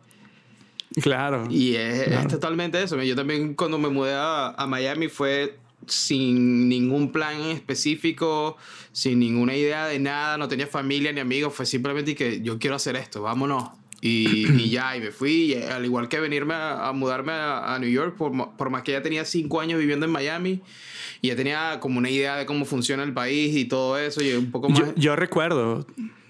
Claro. 1.02 1.48
Y 1.50 1.76
es, 1.76 2.28
totalmente 2.28 2.82
eso. 2.82 3.02
Yo 3.02 3.16
también 3.16 3.56
cuando 3.56 3.78
me 3.78 3.90
mudé 3.90 4.14
a, 4.14 4.50
a 4.50 4.68
Miami 4.68 5.08
fue 5.08 5.58
sin 5.86 6.70
ningún 6.70 7.12
plan 7.12 7.42
específico, 7.42 8.58
sin 8.92 9.20
ninguna 9.20 9.56
idea 9.56 9.88
de 9.88 10.00
nada, 10.00 10.38
no 10.38 10.48
tenía 10.48 10.68
familia 10.68 11.12
ni 11.12 11.20
amigos, 11.20 11.54
fue 11.54 11.66
simplemente 11.66 12.16
que 12.16 12.42
yo 12.42 12.60
quiero 12.60 12.76
hacer 12.76 12.96
esto, 12.96 13.22
vámonos. 13.22 13.70
Y, 14.02 14.70
ya, 14.70 14.96
y 14.96 15.02
me 15.02 15.12
fui, 15.12 15.56
al 15.56 15.84
igual 15.86 16.08
que 16.08 16.20
venirme 16.20 16.54
a, 16.56 16.92
mudarme 16.94 17.34
a, 17.34 17.78
New 17.80 17.90
York, 17.90 18.16
por, 18.18 18.56
por, 18.56 18.70
más 18.70 18.84
que 18.84 18.92
ya 18.92 19.02
tenía 19.02 19.26
cinco 19.26 19.60
años 19.60 19.80
viviendo 19.80 20.06
en 20.06 20.12
Miami, 20.12 20.62
y 21.22 21.30
ya 21.30 21.36
tenía 21.36 21.80
como 21.80 21.98
una 21.98 22.10
idea 22.10 22.36
de 22.36 22.46
cómo 22.46 22.66
funciona 22.66 23.04
el 23.04 23.14
país 23.14 23.56
y 23.56 23.66
todo 23.66 23.98
eso, 23.98 24.24
y 24.24 24.34
un 24.34 24.52
poco 24.52 24.70
más... 24.70 24.94
Yo, 24.96 25.16
recuerdo, 25.16 25.86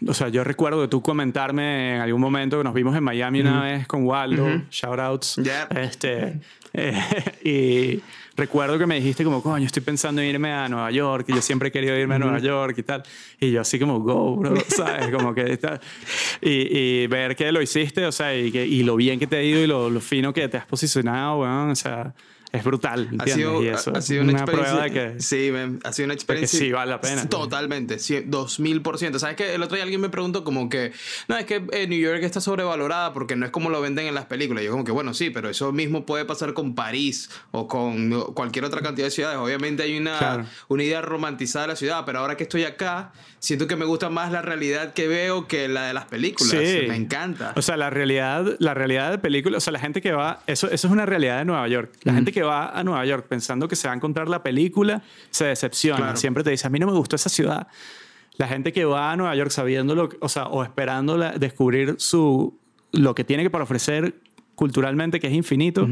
o 0.06 0.14
sea, 0.14 0.30
yo 0.30 0.44
recuerdo 0.44 0.82
de 0.82 0.88
tú 0.88 1.02
comentarme 1.02 1.96
en 1.96 2.02
algún 2.02 2.22
momento 2.22 2.58
que 2.58 2.64
nos 2.64 2.74
vimos 2.74 2.96
en 2.96 3.04
Miami 3.04 3.42
una 3.42 3.64
vez 3.64 3.88
con 3.88 4.06
Waldo, 4.06 4.64
shoutouts, 4.70 5.40
este, 5.76 6.40
eh, 6.74 7.02
y 7.44 8.02
recuerdo 8.38 8.78
que 8.78 8.86
me 8.86 8.96
dijiste 8.96 9.24
como, 9.24 9.42
coño, 9.42 9.66
estoy 9.66 9.82
pensando 9.84 10.22
en 10.22 10.30
irme 10.30 10.54
a 10.54 10.70
Nueva 10.70 10.92
York 10.92 11.26
y 11.28 11.34
yo 11.34 11.42
siempre 11.42 11.70
he 11.70 11.72
querido 11.72 11.98
irme 11.98 12.16
a 12.16 12.20
Nueva 12.20 12.40
York 12.40 12.78
y 12.78 12.84
tal. 12.84 13.04
Y 13.40 13.52
yo 13.52 13.62
así 13.62 13.80
como, 13.80 14.00
go, 14.00 14.38
bro, 14.38 14.54
¿sabes? 14.68 15.10
Como 15.10 15.34
que 15.34 15.52
está... 15.52 15.82
Y, 16.42 16.78
y, 16.78 17.08
ver 17.08 17.36
que 17.36 17.52
lo 17.52 17.62
hiciste, 17.62 18.06
o 18.06 18.12
sea, 18.12 18.36
y, 18.38 18.52
que, 18.52 18.66
y 18.66 18.84
lo 18.84 18.96
bien 18.96 19.20
que 19.20 19.28
te 19.28 19.38
ha 19.38 19.44
ido 19.44 19.60
y 19.60 19.68
lo, 19.68 19.90
lo 19.90 20.00
fino 20.00 20.32
que 20.32 20.48
te 20.48 20.58
has 20.58 20.66
posicionado, 20.66 21.38
bueno, 21.38 21.72
o 21.72 21.76
sea 21.76 22.14
es 22.58 22.64
brutal. 22.64 23.02
¿entiendes? 23.12 23.34
Ha 23.34 23.38
sido, 23.38 23.64
y 23.64 23.68
eso 23.68 23.96
ha 23.96 24.02
sido 24.02 24.24
una, 24.24 24.46
prueba 24.46 24.84
de 24.84 24.92
que. 24.92 25.20
Sí, 25.20 25.52
ha 25.84 25.94
sido 25.94 26.06
una 26.06 26.14
experiencia. 26.14 26.60
Que 26.60 26.66
sí, 26.66 26.72
vale 26.72 26.92
la 26.92 27.02
pena. 27.02 27.28
Totalmente, 27.28 28.00
sí, 28.00 28.16
2000%. 28.16 29.20
¿Sabes 29.20 29.36
que 29.36 29.56
El 29.56 29.64
otro 29.64 29.76
día 29.76 29.84
alguien 29.84 30.02
me 30.02 30.10
preguntó, 30.10 30.44
como 30.44 30.70
que. 30.70 30.92
No, 31.28 31.38
es 31.38 31.46
que 31.46 31.64
eh, 31.72 31.88
New 31.88 32.00
York 32.00 32.24
está 32.24 32.42
sobrevalorada 32.42 33.14
porque 33.14 33.36
no 33.36 33.46
es 33.46 33.52
como 33.52 33.70
lo 33.70 33.82
venden 33.82 34.08
en 34.08 34.16
las 34.16 34.26
películas. 34.26 34.64
yo, 34.64 34.72
como 34.72 34.84
que, 34.84 34.92
bueno, 34.92 35.14
sí, 35.14 35.30
pero 35.30 35.50
eso 35.50 35.72
mismo 35.72 36.06
puede 36.06 36.26
pasar 36.26 36.54
con 36.54 36.76
París 36.76 37.30
o 37.52 37.68
con 37.68 38.12
cualquier 38.34 38.66
otra 38.66 38.82
cantidad 38.82 39.08
de 39.08 39.12
ciudades. 39.12 39.38
Obviamente 39.38 39.84
hay 39.84 39.98
una, 39.98 40.48
una 40.68 40.84
idea 40.84 41.02
romantizada 41.02 41.66
de 41.66 41.74
la 41.74 41.76
ciudad, 41.76 42.04
pero 42.06 42.20
ahora 42.20 42.38
que 42.38 42.44
estoy 42.44 42.64
acá, 42.64 43.12
siento 43.40 43.68
que 43.68 43.76
me 43.76 43.86
gusta 43.86 44.10
más 44.10 44.32
la 44.32 44.42
realidad 44.42 44.94
que 44.94 45.08
veo 45.08 45.48
que 45.48 45.68
la 45.68 45.88
de 45.88 45.94
las 45.94 46.06
películas. 46.06 46.52
Sí. 46.52 46.86
Me 46.88 46.96
encanta. 46.96 47.54
O 47.56 47.62
sea, 47.62 47.78
la 47.78 47.90
realidad, 47.90 48.56
la 48.60 48.74
realidad 48.74 49.12
de 49.12 49.18
películas, 49.18 49.58
o 49.58 49.62
sea, 49.62 49.74
la 49.74 49.80
gente 49.80 50.02
que 50.02 50.12
va. 50.12 50.42
Eso, 50.48 50.68
eso 50.68 50.88
es 50.88 50.94
una 50.94 51.06
realidad 51.06 51.40
de 51.40 51.46
Nueva 51.46 51.68
York. 51.68 51.92
La 52.04 52.14
gente 52.14 52.32
que 52.32 52.44
va 52.48 52.70
a 52.70 52.84
Nueva 52.84 53.06
York 53.06 53.28
pensando 53.28 53.68
que 53.68 53.76
se 53.76 53.88
va 53.88 53.94
a 53.94 53.96
encontrar 53.98 54.28
la 54.28 54.42
película, 54.42 55.04
se 55.30 55.46
decepciona. 55.46 56.16
Siempre 56.16 56.44
te 56.44 56.50
dice, 56.50 56.66
a 56.68 56.70
mí 56.70 56.80
no 56.80 56.88
me 56.88 56.94
gustó 56.94 57.16
esa 57.16 57.30
ciudad. 57.30 57.68
La 58.38 58.48
gente 58.48 58.72
que 58.72 58.86
va 58.86 59.12
a 59.12 59.18
Nueva 59.18 59.36
York 59.36 59.52
sabiendo, 59.52 60.10
o 60.20 60.30
sea, 60.30 60.48
o 60.48 60.64
esperando 60.64 61.18
descubrir 61.18 61.96
su, 61.98 62.58
lo 62.92 63.16
que 63.16 63.24
tiene 63.24 63.44
que 63.44 63.50
para 63.50 63.64
ofrecer 63.64 64.16
culturalmente, 64.56 65.20
que 65.20 65.28
es 65.28 65.34
infinito, 65.34 65.88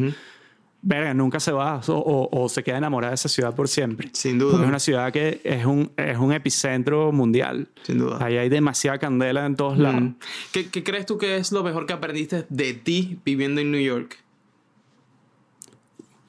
verga, 0.85 1.15
nunca 1.15 1.39
se 1.39 1.51
va 1.51 1.81
o, 1.87 2.47
se 2.47 2.63
queda 2.63 2.77
enamorada 2.77 3.11
de 3.11 3.15
esa 3.15 3.29
ciudad 3.29 3.55
por 3.55 3.67
siempre. 3.67 4.09
Sin 4.13 4.37
duda. 4.37 4.61
es 4.61 4.67
una 4.67 4.79
ciudad 4.79 5.11
que 5.11 5.41
es 5.43 5.65
un, 5.65 5.91
es 5.97 6.17
un 6.17 6.31
epicentro 6.31 7.11
mundial. 7.11 7.67
Sin 7.81 7.97
duda. 7.97 8.19
Ahí 8.23 8.37
hay 8.37 8.49
demasiada 8.49 8.99
candela 8.99 9.45
en 9.45 9.55
todos 9.55 9.79
lados. 9.79 10.11
¿Qué, 10.51 10.69
¿Qué, 10.69 10.83
crees 10.83 11.07
tú 11.07 11.17
que 11.17 11.37
es 11.37 11.51
lo 11.51 11.63
mejor 11.63 11.87
que 11.87 11.93
aprendiste 11.93 12.45
de 12.49 12.73
ti 12.73 13.19
viviendo 13.25 13.61
en 13.61 13.71
New 13.71 13.81
York? 13.81 14.19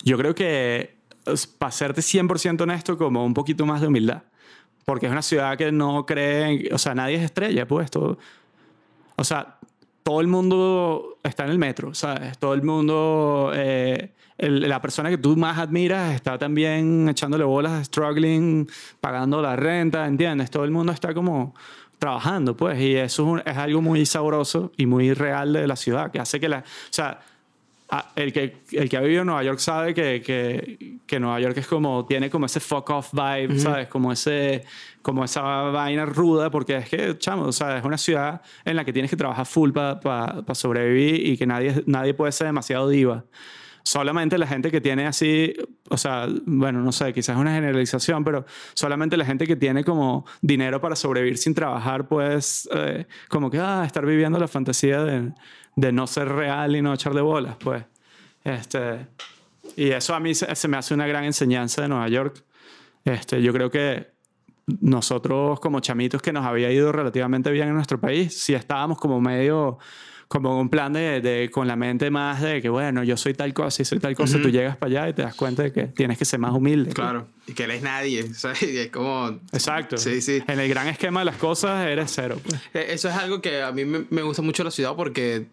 Yo 0.06 0.16
creo 0.16 0.36
que, 0.36 0.98
para 1.58 1.72
serte 1.72 2.00
100% 2.00 2.60
honesto, 2.60 2.96
como 2.96 3.26
un 3.26 3.34
poquito 3.34 3.66
más 3.66 3.80
de 3.80 3.88
humildad. 3.88 4.22
Porque 4.84 5.06
es 5.06 5.12
una 5.12 5.20
ciudad 5.20 5.58
que 5.58 5.72
no 5.72 6.06
cree, 6.06 6.70
o 6.72 6.78
sea, 6.78 6.94
nadie 6.94 7.16
es 7.16 7.24
estrella, 7.24 7.66
pues. 7.66 7.90
Todo, 7.90 8.16
o 9.16 9.24
sea, 9.24 9.58
todo 10.04 10.20
el 10.20 10.28
mundo 10.28 11.18
está 11.24 11.42
en 11.44 11.50
el 11.50 11.58
metro, 11.58 11.92
¿sabes? 11.92 12.38
Todo 12.38 12.54
el 12.54 12.62
mundo, 12.62 13.50
eh, 13.52 14.12
la 14.38 14.80
persona 14.80 15.10
que 15.10 15.18
tú 15.18 15.36
más 15.36 15.58
admiras 15.58 16.14
está 16.14 16.38
también 16.38 17.08
echándole 17.08 17.42
bolas, 17.42 17.86
struggling, 17.86 18.68
pagando 19.00 19.42
la 19.42 19.56
renta, 19.56 20.06
¿entiendes? 20.06 20.52
Todo 20.52 20.62
el 20.62 20.70
mundo 20.70 20.92
está 20.92 21.12
como 21.14 21.52
trabajando, 21.98 22.56
pues, 22.56 22.80
y 22.80 22.94
eso 22.94 23.38
es, 23.38 23.42
es 23.44 23.56
algo 23.56 23.82
muy 23.82 24.06
sabroso 24.06 24.70
y 24.76 24.86
muy 24.86 25.12
real 25.14 25.52
de 25.52 25.66
la 25.66 25.74
ciudad, 25.74 26.12
que 26.12 26.20
hace 26.20 26.38
que 26.38 26.48
la, 26.48 26.58
o 26.58 26.92
sea, 26.92 27.18
Ah, 27.88 28.10
el, 28.16 28.32
que, 28.32 28.62
el 28.72 28.88
que 28.88 28.96
ha 28.96 29.00
vivido 29.00 29.20
en 29.20 29.26
Nueva 29.26 29.44
York 29.44 29.60
sabe 29.60 29.94
que, 29.94 30.20
que, 30.20 30.98
que, 31.06 31.20
Nueva 31.20 31.38
York 31.38 31.56
es 31.58 31.68
como, 31.68 32.04
tiene 32.04 32.30
como 32.30 32.46
ese 32.46 32.58
fuck 32.58 32.90
off 32.90 33.12
vibe, 33.12 33.60
¿sabes? 33.60 33.86
Como, 33.86 34.10
ese, 34.10 34.64
como 35.02 35.24
esa 35.24 35.40
vaina 35.42 36.04
ruda, 36.04 36.50
porque 36.50 36.78
es 36.78 36.88
que, 36.88 37.16
chamo, 37.16 37.44
o 37.44 37.52
sea, 37.52 37.78
es 37.78 37.84
una 37.84 37.96
ciudad 37.96 38.42
en 38.64 38.74
la 38.74 38.84
que 38.84 38.92
tienes 38.92 39.08
que 39.08 39.16
trabajar 39.16 39.46
full 39.46 39.70
para 39.70 40.54
sobrevivir 40.54 41.28
y 41.28 41.36
que 41.36 41.46
nadie, 41.46 41.84
nadie 41.86 42.12
puede 42.12 42.32
ser 42.32 42.48
demasiado 42.48 42.88
diva. 42.88 43.24
solamente 43.84 44.36
la 44.36 44.48
gente 44.48 44.72
que 44.72 44.80
tiene 44.80 45.06
así, 45.06 45.54
o 45.88 45.96
sea, 45.96 46.26
bueno, 46.44 46.80
no 46.80 46.90
sé, 46.90 47.12
quizás 47.12 47.36
es 47.36 47.40
una 47.40 47.54
generalización, 47.54 48.24
pero 48.24 48.46
solamente 48.74 49.16
la 49.16 49.24
gente 49.24 49.46
que 49.46 49.54
tiene 49.54 49.84
como 49.84 50.26
dinero 50.42 50.80
para 50.80 50.96
sobrevivir 50.96 51.38
sin 51.38 51.54
trabajar, 51.54 52.08
pues, 52.08 52.68
eh, 52.74 53.06
como 53.28 53.48
que, 53.48 53.60
ah, 53.60 53.84
estar 53.86 54.04
viviendo 54.04 54.40
la 54.40 54.48
fantasía 54.48 55.04
de, 55.04 55.30
de, 55.76 55.92
no 55.92 56.06
ser 56.06 56.28
real 56.28 56.74
y 56.74 56.82
no 56.82 56.92
echarle 56.92 57.20
bolas, 57.20 57.56
pues. 57.56 57.84
Este, 58.44 59.06
y 59.76 59.90
eso 59.90 60.14
a 60.14 60.20
mí 60.20 60.34
se, 60.34 60.54
se 60.54 60.68
me 60.68 60.76
hace 60.76 60.94
una 60.94 61.06
gran 61.06 61.24
enseñanza 61.24 61.82
de 61.82 61.88
Nueva 61.88 62.08
York. 62.08 62.42
Este, 63.04 63.40
yo 63.42 63.52
creo 63.52 63.70
que 63.70 64.08
nosotros 64.80 65.60
como 65.60 65.80
chamitos 65.80 66.20
que 66.20 66.32
nos 66.32 66.44
había 66.44 66.72
ido 66.72 66.90
relativamente 66.90 67.50
bien 67.50 67.68
en 67.68 67.74
nuestro 67.74 68.00
país, 68.00 68.36
si 68.36 68.54
estábamos 68.54 68.98
como 68.98 69.20
medio 69.20 69.78
como 70.28 70.58
un 70.58 70.68
plan 70.68 70.92
de, 70.92 71.20
de, 71.20 71.50
con 71.50 71.68
la 71.68 71.76
mente 71.76 72.10
más 72.10 72.42
de 72.42 72.60
que, 72.60 72.68
bueno, 72.68 73.04
yo 73.04 73.16
soy 73.16 73.34
tal 73.34 73.54
cosa 73.54 73.82
y 73.82 73.84
soy 73.84 74.00
tal 74.00 74.16
cosa, 74.16 74.40
tú 74.42 74.50
llegas 74.50 74.76
para 74.76 75.02
allá 75.02 75.10
y 75.10 75.12
te 75.12 75.22
das 75.22 75.36
cuenta 75.36 75.62
de 75.62 75.72
que 75.72 75.84
tienes 75.84 76.18
que 76.18 76.24
ser 76.24 76.40
más 76.40 76.52
humilde. 76.52 76.92
Claro, 76.92 77.28
y 77.46 77.52
que 77.52 77.62
eres 77.62 77.82
nadie, 77.82 78.22
¿sabes? 78.34 78.62
es 78.62 78.90
como... 78.90 79.38
Exacto. 79.52 79.96
Sí, 79.96 80.20
sí. 80.20 80.42
En 80.48 80.58
el 80.58 80.68
gran 80.68 80.88
esquema 80.88 81.20
de 81.20 81.26
las 81.26 81.36
cosas 81.36 81.86
eres 81.86 82.10
cero. 82.12 82.40
Pues. 82.42 82.60
E, 82.74 82.92
eso 82.94 83.08
es 83.08 83.14
algo 83.14 83.40
que 83.40 83.62
a 83.62 83.70
mí 83.70 83.84
me 83.84 84.22
gusta 84.22 84.42
mucho 84.42 84.64
la 84.64 84.72
ciudad 84.72 84.96
porque 84.96 85.46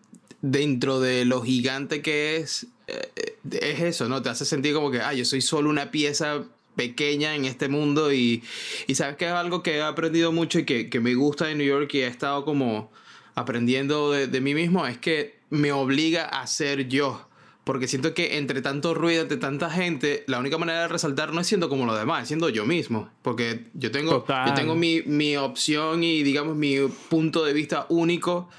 dentro 0.43 0.99
de 0.99 1.23
lo 1.23 1.41
gigante 1.41 2.01
que 2.01 2.35
es, 2.35 2.67
eh, 2.87 3.37
es 3.49 3.79
eso, 3.79 4.09
¿no? 4.09 4.21
Te 4.21 4.29
hace 4.29 4.43
sentir 4.43 4.73
como 4.73 4.91
que, 4.91 4.99
ah, 4.99 5.13
yo 5.13 5.23
soy 5.23 5.41
solo 5.41 5.69
una 5.69 5.89
pieza 5.89 6.43
pequeña 6.75 7.33
en 7.33 7.45
este 7.45 7.69
mundo 7.69 8.11
y, 8.11 8.43
y 8.87 8.95
sabes 8.95 9.15
que 9.15 9.25
es 9.25 9.31
algo 9.31 9.63
que 9.63 9.77
he 9.77 9.81
aprendido 9.81 10.33
mucho 10.33 10.59
y 10.59 10.65
que, 10.65 10.89
que 10.89 10.99
me 10.99 11.15
gusta 11.15 11.45
de 11.45 11.55
New 11.55 11.65
York 11.65 11.93
y 11.93 12.01
he 12.01 12.07
estado 12.07 12.43
como 12.43 12.91
aprendiendo 13.35 14.11
de, 14.11 14.27
de, 14.27 14.41
mí 14.41 14.53
mismo 14.53 14.85
es 14.85 14.97
que 14.97 15.39
me 15.49 15.71
obliga 15.71 16.25
a 16.25 16.45
ser 16.45 16.89
yo. 16.89 17.29
Porque 17.63 17.87
siento 17.87 18.13
que 18.13 18.37
entre 18.37 18.61
tanto 18.61 18.93
ruido, 18.93 19.21
entre 19.21 19.37
tanta 19.37 19.69
gente, 19.69 20.25
la 20.27 20.39
única 20.39 20.57
manera 20.57 20.81
de 20.81 20.87
resaltar 20.89 21.31
no 21.31 21.39
es 21.39 21.47
siendo 21.47 21.69
como 21.69 21.85
los 21.85 21.97
demás, 21.97 22.23
es 22.23 22.27
siendo 22.27 22.49
yo 22.49 22.65
mismo. 22.65 23.09
Porque 23.21 23.67
yo 23.73 23.89
tengo, 23.91 24.25
yo 24.27 24.53
tengo 24.53 24.75
mi, 24.75 25.03
mi 25.03 25.37
opción 25.37 26.03
y, 26.03 26.23
digamos, 26.23 26.57
mi 26.57 26.79
punto 27.07 27.45
de 27.45 27.53
vista 27.53 27.85
único 27.87 28.49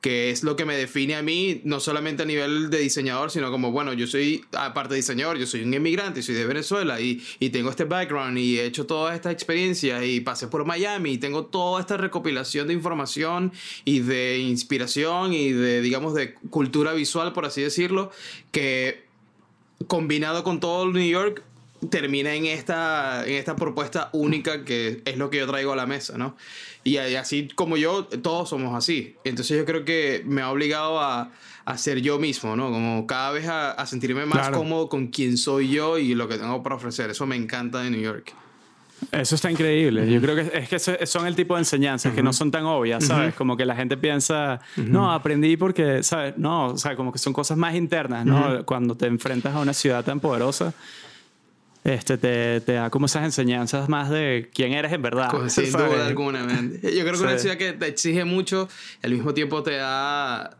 que 0.00 0.30
es 0.30 0.42
lo 0.42 0.56
que 0.56 0.64
me 0.64 0.76
define 0.76 1.14
a 1.14 1.22
mí, 1.22 1.60
no 1.64 1.78
solamente 1.78 2.22
a 2.22 2.26
nivel 2.26 2.70
de 2.70 2.78
diseñador, 2.78 3.30
sino 3.30 3.50
como, 3.50 3.70
bueno, 3.70 3.92
yo 3.92 4.06
soy, 4.06 4.44
aparte 4.56 4.94
de 4.94 4.96
diseñador, 4.96 5.36
yo 5.36 5.46
soy 5.46 5.62
un 5.62 5.74
inmigrante, 5.74 6.22
soy 6.22 6.34
de 6.34 6.46
Venezuela 6.46 7.00
y, 7.00 7.22
y 7.38 7.50
tengo 7.50 7.70
este 7.70 7.84
background 7.84 8.38
y 8.38 8.58
he 8.58 8.64
hecho 8.64 8.86
toda 8.86 9.14
esta 9.14 9.30
experiencia 9.30 10.04
y 10.04 10.20
pasé 10.20 10.48
por 10.48 10.64
Miami 10.64 11.12
y 11.12 11.18
tengo 11.18 11.46
toda 11.46 11.80
esta 11.80 11.96
recopilación 11.96 12.68
de 12.68 12.74
información 12.74 13.52
y 13.84 14.00
de 14.00 14.38
inspiración 14.38 15.34
y 15.34 15.52
de, 15.52 15.82
digamos, 15.82 16.14
de 16.14 16.34
cultura 16.34 16.92
visual, 16.94 17.32
por 17.32 17.44
así 17.44 17.60
decirlo, 17.60 18.10
que 18.52 19.04
combinado 19.86 20.44
con 20.44 20.60
todo 20.60 20.86
New 20.86 21.08
York 21.08 21.42
termina 21.88 22.34
en 22.34 22.46
esta, 22.46 23.26
en 23.26 23.34
esta 23.34 23.56
propuesta 23.56 24.10
única 24.12 24.64
que 24.64 25.02
es 25.04 25.16
lo 25.16 25.30
que 25.30 25.38
yo 25.38 25.46
traigo 25.46 25.72
a 25.72 25.76
la 25.76 25.86
mesa, 25.86 26.18
¿no? 26.18 26.36
Y 26.82 26.96
así 26.96 27.48
como 27.54 27.76
yo, 27.76 28.04
todos 28.04 28.48
somos 28.48 28.74
así. 28.74 29.16
Entonces 29.24 29.58
yo 29.58 29.64
creo 29.64 29.84
que 29.84 30.22
me 30.24 30.40
ha 30.40 30.50
obligado 30.50 30.98
a, 30.98 31.30
a 31.64 31.78
ser 31.78 32.00
yo 32.00 32.18
mismo, 32.18 32.56
¿no? 32.56 32.70
Como 32.70 33.06
cada 33.06 33.32
vez 33.32 33.46
a, 33.48 33.72
a 33.72 33.86
sentirme 33.86 34.24
más 34.24 34.50
cómodo 34.50 34.88
con 34.88 35.08
quién 35.08 35.36
soy 35.36 35.70
yo 35.70 35.98
y 35.98 36.14
lo 36.14 36.28
que 36.28 36.38
tengo 36.38 36.62
para 36.62 36.76
ofrecer. 36.76 37.10
Eso 37.10 37.26
me 37.26 37.36
encanta 37.36 37.80
de 37.80 37.90
New 37.90 38.00
York. 38.00 38.34
Eso 39.12 39.34
está 39.34 39.50
increíble. 39.50 40.10
Yo 40.10 40.20
creo 40.20 40.36
que 40.36 40.58
es 40.58 40.68
que 40.68 41.06
son 41.06 41.26
el 41.26 41.34
tipo 41.34 41.54
de 41.54 41.60
enseñanzas 41.60 42.14
que 42.14 42.22
no 42.22 42.32
son 42.32 42.50
tan 42.50 42.64
obvias, 42.64 43.04
¿sabes? 43.04 43.34
Como 43.34 43.56
que 43.56 43.64
la 43.64 43.74
gente 43.74 43.96
piensa, 43.96 44.60
no, 44.76 45.12
aprendí 45.12 45.56
porque, 45.56 46.02
¿sabes? 46.02 46.36
No, 46.36 46.68
o 46.68 46.78
sea, 46.78 46.96
como 46.96 47.12
que 47.12 47.18
son 47.18 47.32
cosas 47.32 47.56
más 47.56 47.74
internas, 47.74 48.26
¿no? 48.26 48.64
Cuando 48.64 48.96
te 48.96 49.06
enfrentas 49.06 49.54
a 49.54 49.60
una 49.60 49.72
ciudad 49.72 50.04
tan 50.04 50.20
poderosa 50.20 50.74
este, 51.82 52.18
te, 52.18 52.60
te, 52.60 52.72
da 52.74 52.90
como 52.90 53.06
esas 53.06 53.24
enseñanzas 53.24 53.88
más 53.88 54.10
de 54.10 54.50
quién 54.52 54.72
eres 54.72 54.92
en 54.92 55.00
verdad. 55.00 55.30
Sin 55.48 55.72
duda 55.72 56.06
alguna. 56.06 56.46
Yo 56.82 57.04
creo 57.04 57.12
que 57.12 57.22
una 57.22 57.38
ciudad 57.38 57.56
que 57.56 57.72
te 57.72 57.86
exige 57.86 58.24
mucho, 58.24 58.68
al 59.02 59.12
mismo 59.12 59.32
tiempo 59.32 59.62
te 59.62 59.76
da, 59.76 60.56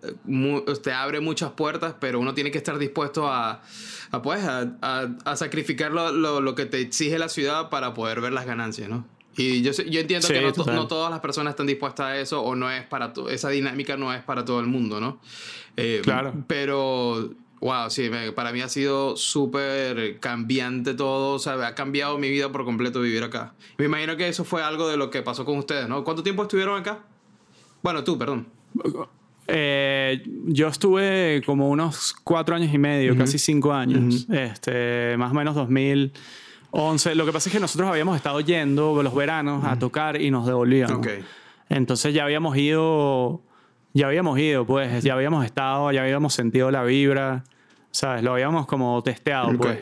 te 0.83 0.93
abre 0.93 1.21
muchas 1.21 1.53
puertas, 1.53 1.95
pero 2.01 2.21
uno 2.21 2.33
tiene 2.33 2.51
que 2.51 2.59
estar 2.59 2.79
dispuesto 2.79 3.29
a, 3.29 3.63
a 4.11 4.23
pues, 4.23 4.43
a, 4.45 4.77
a, 5.25 5.37
sacrificar 5.37 5.93
lo, 5.93 6.11
lo, 6.11 6.41
lo, 6.41 6.55
que 6.55 6.65
te 6.65 6.81
exige 6.81 7.19
la 7.19 7.29
ciudad 7.29 7.69
para 7.69 7.93
poder 7.93 8.21
ver 8.21 8.33
las 8.33 8.47
ganancias, 8.47 8.89
¿no? 8.89 9.07
Y 9.37 9.63
yo, 9.63 9.73
yo 9.73 10.01
entiendo 10.01 10.27
que 10.27 10.41
no, 10.41 10.65
no, 10.75 10.87
todas 10.87 11.11
las 11.11 11.21
personas 11.21 11.53
están 11.53 11.67
dispuestas 11.67 12.07
a 12.07 12.19
eso 12.19 12.43
o 12.43 12.57
no 12.57 12.71
es 12.71 12.85
para 12.85 13.13
esa 13.31 13.49
dinámica 13.49 13.97
no 13.97 14.13
es 14.13 14.23
para 14.23 14.45
todo 14.45 14.61
el 14.61 14.67
mundo, 14.67 15.01
¿no? 15.01 15.21
Eh, 15.77 16.01
claro. 16.03 16.35
Pero 16.47 17.31
Wow, 17.61 17.91
sí, 17.91 18.11
para 18.35 18.53
mí 18.53 18.63
ha 18.63 18.69
sido 18.69 19.19
súper 19.19 20.19
cambiante 20.19 20.95
todo, 20.95 21.35
o 21.35 21.39
sea, 21.39 21.67
ha 21.67 21.75
cambiado 21.75 22.17
mi 22.17 22.31
vida 22.31 22.51
por 22.51 22.65
completo 22.65 23.03
vivir 23.03 23.23
acá. 23.23 23.53
Me 23.77 23.85
imagino 23.85 24.17
que 24.17 24.29
eso 24.29 24.45
fue 24.45 24.63
algo 24.63 24.89
de 24.89 24.97
lo 24.97 25.11
que 25.11 25.21
pasó 25.21 25.45
con 25.45 25.59
ustedes, 25.59 25.87
¿no? 25.87 26.03
¿Cuánto 26.03 26.23
tiempo 26.23 26.43
estuvieron 26.43 26.81
acá? 26.81 27.01
Bueno, 27.83 28.03
tú, 28.03 28.17
perdón. 28.17 28.47
Eh, 29.47 30.23
yo 30.47 30.69
estuve 30.69 31.43
como 31.45 31.69
unos 31.69 32.15
cuatro 32.25 32.57
años 32.57 32.73
y 32.73 32.79
medio, 32.79 33.15
casi 33.19 33.39
cinco 33.39 33.75
años, 33.75 34.27
este, 34.31 35.17
más 35.19 35.33
o 35.33 35.35
menos 35.35 35.55
2011. 35.55 37.15
Lo 37.15 37.27
que 37.27 37.33
pasa 37.33 37.51
es 37.51 37.53
que 37.53 37.61
nosotros 37.61 37.91
habíamos 37.91 38.17
estado 38.17 38.41
yendo 38.41 39.03
los 39.03 39.15
veranos 39.15 39.67
a 39.67 39.79
tocar 39.79 40.19
y 40.19 40.31
nos 40.31 40.47
devolvíamos. 40.47 40.99
Okay. 40.99 41.23
Entonces 41.69 42.15
ya 42.15 42.25
habíamos 42.25 42.57
ido 42.57 43.43
ya 43.93 44.07
habíamos 44.07 44.39
ido, 44.39 44.65
pues, 44.65 45.03
ya 45.03 45.15
habíamos 45.15 45.45
estado, 45.45 45.91
ya 45.91 46.03
habíamos 46.03 46.33
sentido 46.35 46.71
la 46.71 46.85
vibra, 46.85 47.45
¿sabes? 47.91 48.23
Lo 48.23 48.33
habíamos 48.33 48.67
como 48.67 49.03
testeado, 49.03 49.53
pues. 49.57 49.79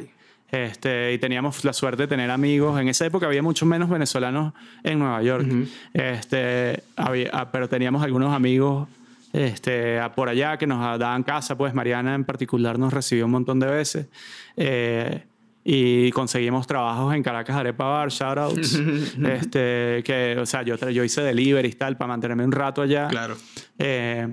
Este, 0.50 1.12
y 1.12 1.18
teníamos 1.18 1.62
la 1.64 1.72
suerte 1.72 2.04
de 2.04 2.09
tener 2.09 2.30
amigos. 2.30 2.80
En 2.80 2.88
esa 2.88 3.04
época 3.04 3.26
había 3.26 3.42
muchos 3.42 3.68
menos 3.68 3.90
venezolanos 3.90 4.54
en 4.82 4.98
Nueva 4.98 5.22
York. 5.22 5.46
este, 5.92 6.82
había, 6.96 7.30
ah, 7.32 7.50
pero 7.52 7.68
teníamos 7.68 8.02
algunos 8.02 8.34
amigos 8.34 8.88
este, 9.32 10.00
por 10.14 10.28
allá 10.28 10.56
que 10.56 10.66
nos 10.66 10.98
daban 10.98 11.22
casa. 11.22 11.56
Pues 11.56 11.74
Mariana 11.74 12.14
en 12.14 12.24
particular 12.24 12.78
nos 12.78 12.92
recibió 12.92 13.26
un 13.26 13.32
montón 13.32 13.61
de 13.61 13.66
veces. 13.66 14.06
Eh, 14.56 15.24
y 15.64 16.11
conseguimos 16.12 16.66
trabajos 16.66 17.14
en 17.14 17.22
Caracas 17.22 17.54
Arepa 17.54 17.84
Bar, 17.84 18.09
shoutouts. 18.09 18.74
este, 19.22 20.02
que, 20.02 20.38
o 20.40 20.46
sea, 20.46 20.62
yo, 20.62 20.76
yo 20.76 21.04
hice 21.04 21.20
delivery 21.20 21.68
y 21.68 21.72
tal 21.72 21.98
para 21.98 22.09
mantenerme 22.09 22.44
un 22.44 22.52
rato 22.52 22.80
allá. 22.80 23.09
Claro. 23.09 23.36
Eh, 23.78 24.28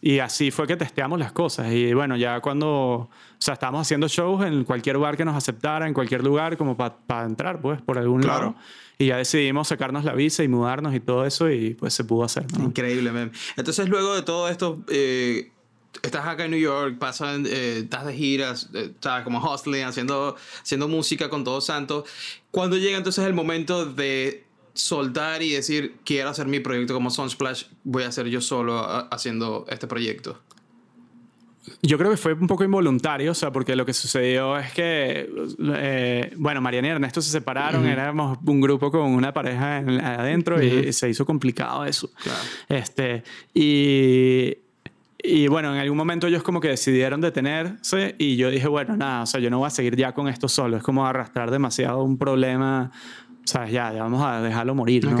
y 0.00 0.20
así 0.20 0.50
fue 0.50 0.66
que 0.66 0.76
testeamos 0.76 1.18
las 1.18 1.32
cosas. 1.32 1.72
Y 1.72 1.92
bueno, 1.92 2.16
ya 2.16 2.40
cuando, 2.40 2.68
o 2.68 3.10
sea, 3.38 3.54
estábamos 3.54 3.82
haciendo 3.82 4.06
shows 4.08 4.44
en 4.44 4.64
cualquier 4.64 4.98
bar 4.98 5.16
que 5.16 5.24
nos 5.24 5.36
aceptara, 5.36 5.86
en 5.88 5.94
cualquier 5.94 6.22
lugar, 6.22 6.56
como 6.56 6.76
para 6.76 7.24
entrar, 7.24 7.60
pues, 7.60 7.82
por 7.82 7.98
algún 7.98 8.22
claro. 8.22 8.40
lado. 8.40 8.56
Y 8.98 9.06
ya 9.06 9.16
decidimos 9.16 9.68
sacarnos 9.68 10.04
la 10.04 10.14
visa 10.14 10.42
y 10.42 10.48
mudarnos 10.48 10.94
y 10.94 11.00
todo 11.00 11.24
eso, 11.24 11.50
y 11.50 11.74
pues 11.74 11.94
se 11.94 12.04
pudo 12.04 12.24
hacer. 12.24 12.46
Increíble, 12.58 13.12
man. 13.12 13.32
Entonces, 13.56 13.88
luego 13.88 14.14
de 14.14 14.22
todo 14.22 14.48
esto, 14.48 14.82
eh, 14.88 15.50
estás 16.02 16.26
acá 16.26 16.44
en 16.44 16.52
New 16.52 16.60
York, 16.60 16.98
pasan, 16.98 17.46
eh, 17.46 17.80
estás 17.84 18.06
de 18.06 18.14
giras, 18.14 18.70
eh, 18.74 18.90
estás 18.94 19.22
como 19.24 19.40
hustling, 19.40 19.84
haciendo, 19.84 20.36
haciendo 20.62 20.88
música 20.88 21.28
con 21.28 21.44
Todos 21.44 21.66
Santos. 21.66 22.08
¿Cuándo 22.50 22.76
llega 22.76 22.96
entonces 22.96 23.24
el 23.24 23.34
momento 23.34 23.84
de 23.84 24.44
soltar 24.78 25.42
y 25.42 25.50
decir, 25.50 25.96
quiero 26.04 26.30
hacer 26.30 26.46
mi 26.46 26.60
proyecto 26.60 26.94
como 26.94 27.10
Sunsplash, 27.10 27.64
voy 27.84 28.04
a 28.04 28.12
ser 28.12 28.26
yo 28.26 28.40
solo 28.40 28.78
haciendo 29.12 29.66
este 29.68 29.86
proyecto? 29.86 30.40
Yo 31.82 31.98
creo 31.98 32.10
que 32.10 32.16
fue 32.16 32.32
un 32.32 32.46
poco 32.46 32.64
involuntario, 32.64 33.32
o 33.32 33.34
sea, 33.34 33.52
porque 33.52 33.76
lo 33.76 33.84
que 33.84 33.92
sucedió 33.92 34.56
es 34.56 34.72
que, 34.72 35.28
eh, 35.74 36.32
bueno, 36.36 36.60
Mariana 36.62 36.88
y 36.88 36.90
Ernesto 36.92 37.20
se 37.20 37.30
separaron, 37.30 37.86
éramos 37.86 38.38
un 38.46 38.60
grupo 38.60 38.90
con 38.90 39.02
una 39.02 39.34
pareja 39.34 39.78
adentro 39.78 40.62
y 40.62 40.92
se 40.92 41.10
hizo 41.10 41.26
complicado 41.26 41.84
eso. 41.84 42.10
Claro. 42.22 42.40
Este, 42.68 43.22
y 43.52 44.56
y 45.20 45.48
bueno, 45.48 45.74
en 45.74 45.80
algún 45.80 45.98
momento 45.98 46.28
ellos 46.28 46.44
como 46.44 46.60
que 46.60 46.68
decidieron 46.68 47.20
detenerse 47.20 48.14
y 48.18 48.36
yo 48.36 48.50
dije, 48.50 48.68
bueno, 48.68 48.96
nada, 48.96 49.22
o 49.22 49.26
sea, 49.26 49.40
yo 49.40 49.50
no 49.50 49.58
voy 49.58 49.66
a 49.66 49.70
seguir 49.70 49.96
ya 49.96 50.12
con 50.12 50.28
esto 50.28 50.48
solo, 50.48 50.76
es 50.76 50.82
como 50.82 51.06
arrastrar 51.06 51.50
demasiado 51.50 52.04
un 52.04 52.18
problema, 52.18 52.92
¿sabes? 53.48 53.72
Ya, 53.72 53.92
ya 53.92 54.02
vamos 54.02 54.22
a 54.24 54.40
dejarlo 54.40 54.74
morir, 54.74 55.06
¿no? 55.06 55.18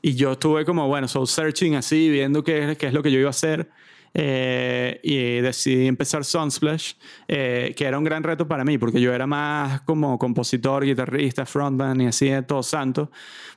Y 0.00 0.14
yo 0.14 0.32
estuve 0.32 0.64
como, 0.64 0.86
bueno, 0.86 1.08
soul 1.08 1.26
searching 1.26 1.74
así, 1.74 2.08
viendo 2.08 2.44
qué, 2.44 2.76
qué 2.78 2.86
es 2.86 2.92
lo 2.92 3.02
que 3.02 3.10
yo 3.10 3.18
iba 3.18 3.28
a 3.28 3.30
hacer. 3.30 3.68
Eh, 4.14 5.00
y 5.02 5.40
decidí 5.40 5.86
empezar 5.86 6.24
Sunsplash, 6.24 6.94
eh, 7.26 7.74
que 7.76 7.84
era 7.84 7.98
un 7.98 8.04
gran 8.04 8.22
reto 8.22 8.48
para 8.48 8.64
mí, 8.64 8.78
porque 8.78 9.00
yo 9.00 9.12
era 9.12 9.26
más 9.26 9.82
como 9.82 10.18
compositor, 10.18 10.84
guitarrista, 10.84 11.46
frontman 11.46 12.00
y 12.00 12.06
así 12.06 12.28
de 12.28 12.42
todo 12.42 12.62
santo, 12.62 13.10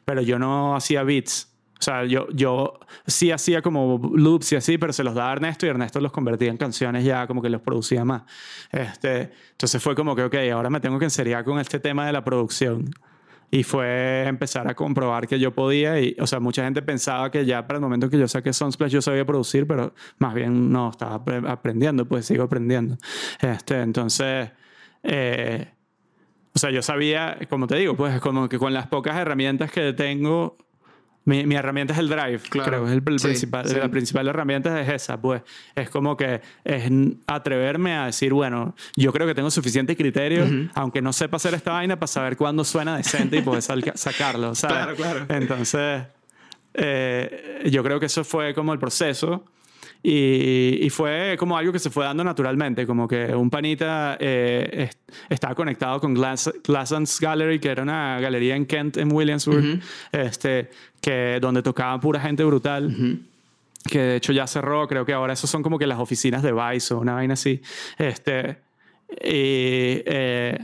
pero 0.05 0.21
yo 0.21 0.37
no 0.37 0.75
hacía 0.75 1.03
beats. 1.03 1.47
O 1.79 1.83
sea, 1.83 2.05
yo, 2.05 2.27
yo 2.31 2.79
sí 3.07 3.31
hacía 3.31 3.63
como 3.63 4.11
loops 4.13 4.51
y 4.51 4.55
así, 4.55 4.77
pero 4.77 4.93
se 4.93 5.03
los 5.03 5.15
daba 5.15 5.31
a 5.31 5.33
Ernesto 5.33 5.65
y 5.65 5.69
Ernesto 5.69 5.99
los 5.99 6.11
convertía 6.11 6.49
en 6.49 6.57
canciones 6.57 7.03
ya 7.03 7.25
como 7.25 7.41
que 7.41 7.49
los 7.49 7.61
producía 7.61 8.05
más. 8.05 8.21
Este, 8.71 9.31
entonces 9.51 9.81
fue 9.81 9.95
como 9.95 10.15
que, 10.15 10.23
ok, 10.23 10.35
ahora 10.53 10.69
me 10.69 10.79
tengo 10.79 10.99
que 10.99 11.05
enseriar 11.05 11.43
con 11.43 11.57
este 11.59 11.79
tema 11.79 12.05
de 12.05 12.11
la 12.11 12.23
producción. 12.23 12.93
Y 13.53 13.63
fue 13.63 14.23
empezar 14.27 14.67
a 14.69 14.75
comprobar 14.75 15.27
que 15.27 15.37
yo 15.37 15.53
podía. 15.53 15.99
Y, 15.99 16.15
o 16.19 16.25
sea, 16.25 16.39
mucha 16.39 16.63
gente 16.63 16.81
pensaba 16.81 17.29
que 17.29 17.45
ya 17.45 17.67
para 17.67 17.77
el 17.77 17.81
momento 17.81 18.09
que 18.09 18.17
yo 18.17 18.27
saqué 18.27 18.53
Sunsplash 18.53 18.91
yo 18.91 19.01
sabía 19.01 19.25
producir, 19.25 19.67
pero 19.67 19.93
más 20.19 20.33
bien 20.33 20.71
no, 20.71 20.89
estaba 20.89 21.21
aprendiendo, 21.47 22.05
pues 22.07 22.25
sigo 22.25 22.43
aprendiendo. 22.43 22.97
Este, 23.41 23.81
entonces, 23.81 24.51
eh, 25.03 25.67
o 26.53 26.59
sea, 26.59 26.71
yo 26.71 26.81
sabía, 26.81 27.37
como 27.49 27.67
te 27.67 27.75
digo, 27.75 27.95
pues 27.95 28.19
como 28.21 28.47
que 28.47 28.57
con 28.57 28.73
las 28.73 28.87
pocas 28.87 29.17
herramientas 29.17 29.69
que 29.71 29.93
tengo, 29.93 30.57
mi, 31.25 31.45
mi, 31.45 31.55
herramienta 31.55 31.93
es 31.93 31.99
el 31.99 32.09
drive, 32.09 32.39
creo. 32.49 32.87
Es 32.87 32.93
el, 32.93 33.03
principal, 33.03 33.65
La 33.79 33.89
principal 33.89 34.27
herramienta 34.27 34.81
es 34.81 34.89
esa, 34.89 35.21
pues. 35.21 35.43
Es 35.75 35.89
como 35.89 36.17
que 36.17 36.41
es 36.63 36.91
atreverme 37.27 37.95
a 37.95 38.07
decir, 38.07 38.33
bueno, 38.33 38.75
yo 38.95 39.13
creo 39.13 39.27
que 39.27 39.35
tengo 39.35 39.51
suficiente 39.51 39.95
criterio, 39.95 40.47
aunque 40.73 41.01
no 41.01 41.13
sepa 41.13 41.37
hacer 41.37 41.53
esta 41.53 41.73
vaina, 41.73 41.97
para 41.97 42.07
saber 42.07 42.37
cuándo 42.37 42.63
suena 42.63 42.97
decente 42.97 43.37
y 43.37 43.41
poder 43.41 43.61
sacarlo, 43.61 44.55
¿sabes? 44.55 44.71
Claro, 44.81 44.95
claro. 44.95 45.25
Entonces, 45.29 46.03
eh, 46.73 47.67
yo 47.69 47.83
creo 47.83 47.99
que 47.99 48.07
eso 48.07 48.23
fue 48.23 48.53
como 48.53 48.73
el 48.73 48.79
proceso. 48.79 49.45
Y, 50.03 50.89
fue 50.89 51.35
como 51.37 51.55
algo 51.55 51.71
que 51.71 51.79
se 51.79 51.89
fue 51.89 52.05
dando 52.05 52.23
naturalmente, 52.23 52.87
como 52.87 53.07
que 53.07 53.35
un 53.35 53.49
panita 53.49 54.17
eh, 54.19 54.89
estaba 55.29 55.53
conectado 55.53 55.99
con 55.99 56.13
Glass, 56.13 57.19
Gallery, 57.19 57.59
que 57.59 57.69
era 57.69 57.83
una 57.83 58.19
galería 58.19 58.55
en 58.55 58.65
Kent, 58.65 58.97
en 58.97 59.11
Williamsburg, 59.11 59.79
este, 60.11 60.69
que, 60.99 61.37
donde 61.39 61.61
tocaba 61.61 61.99
pura 61.99 62.19
gente 62.19 62.43
brutal. 62.43 63.19
Que 63.83 63.99
de 63.99 64.15
hecho 64.17 64.31
ya 64.31 64.45
cerró, 64.45 64.87
creo 64.87 65.05
que 65.05 65.13
ahora 65.13 65.33
esos 65.33 65.49
son 65.49 65.63
como 65.63 65.79
que 65.79 65.87
las 65.87 65.99
oficinas 65.99 66.43
de 66.43 66.51
Vice 66.51 66.93
o 66.93 66.99
una 66.99 67.13
vaina 67.13 67.33
así. 67.33 67.61
Este, 67.97 68.57
y 69.09 70.01
eh, 70.05 70.57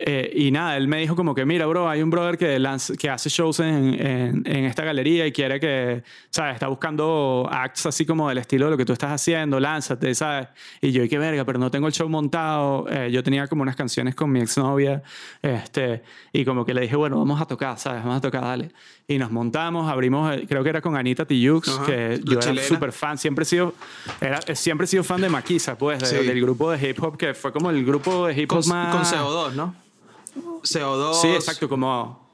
eh, 0.00 0.32
y 0.32 0.52
nada, 0.52 0.76
él 0.76 0.86
me 0.86 0.98
dijo 0.98 1.16
como 1.16 1.34
que, 1.34 1.44
mira, 1.44 1.66
bro, 1.66 1.88
hay 1.88 2.02
un 2.02 2.10
brother 2.10 2.38
que, 2.38 2.56
que 2.96 3.10
hace 3.10 3.28
shows 3.28 3.58
en, 3.58 4.46
en, 4.46 4.64
esta 4.64 4.84
galería 4.84 5.26
y 5.26 5.32
quiere 5.32 5.58
que, 5.58 6.04
¿sabes? 6.30 6.54
Está 6.54 6.68
buscando 6.68 7.48
acts 7.50 7.86
así 7.86 8.06
como 8.06 8.28
del 8.28 8.38
estilo 8.38 8.66
de 8.66 8.70
lo 8.72 8.76
que 8.76 8.84
tú 8.84 8.92
estás 8.92 9.10
haciendo, 9.10 9.58
lánzate, 9.58 10.14
¿sabes? 10.14 10.48
Y 10.80 10.92
yo, 10.92 11.02
y 11.02 11.08
qué 11.08 11.18
verga, 11.18 11.44
pero 11.44 11.58
no 11.58 11.68
tengo 11.72 11.88
el 11.88 11.92
show 11.92 12.08
montado. 12.08 12.86
Eh, 12.88 13.10
yo 13.10 13.24
tenía 13.24 13.48
como 13.48 13.62
unas 13.62 13.74
canciones 13.74 14.14
con 14.14 14.30
mi 14.30 14.40
exnovia, 14.40 15.02
este, 15.42 16.04
y 16.32 16.44
como 16.44 16.64
que 16.64 16.74
le 16.74 16.82
dije, 16.82 16.94
bueno, 16.94 17.18
vamos 17.18 17.40
a 17.40 17.46
tocar, 17.46 17.76
¿sabes? 17.76 18.00
Vamos 18.04 18.18
a 18.18 18.20
tocar, 18.20 18.42
dale. 18.42 18.70
Y 19.08 19.18
nos 19.18 19.32
montamos, 19.32 19.90
abrimos, 19.90 20.32
eh, 20.32 20.46
creo 20.48 20.62
que 20.62 20.68
era 20.68 20.80
con 20.80 20.96
Anita 20.96 21.24
Tijoux, 21.24 21.68
que 21.86 22.20
yo 22.24 22.38
era 22.38 22.62
súper 22.62 22.92
fan, 22.92 23.18
siempre 23.18 23.42
he 23.42 23.46
sido, 23.46 23.74
era, 24.20 24.40
siempre 24.54 24.84
he 24.84 24.88
sido 24.88 25.02
fan 25.02 25.20
de 25.20 25.28
Maquisa, 25.28 25.76
pues, 25.76 26.08
del 26.08 26.40
grupo 26.40 26.70
de 26.70 26.88
hip 26.88 27.02
hop, 27.02 27.16
que 27.16 27.34
fue 27.34 27.52
como 27.52 27.70
el 27.70 27.84
grupo 27.84 28.28
de 28.28 28.40
hip 28.40 28.52
hop 28.52 28.64
más... 28.66 28.94
Con 28.94 29.02
CO2, 29.02 29.54
¿no? 29.54 29.87
CO2. 30.62 31.14
Sí, 31.20 31.28
exacto, 31.28 31.68
como 31.68 32.28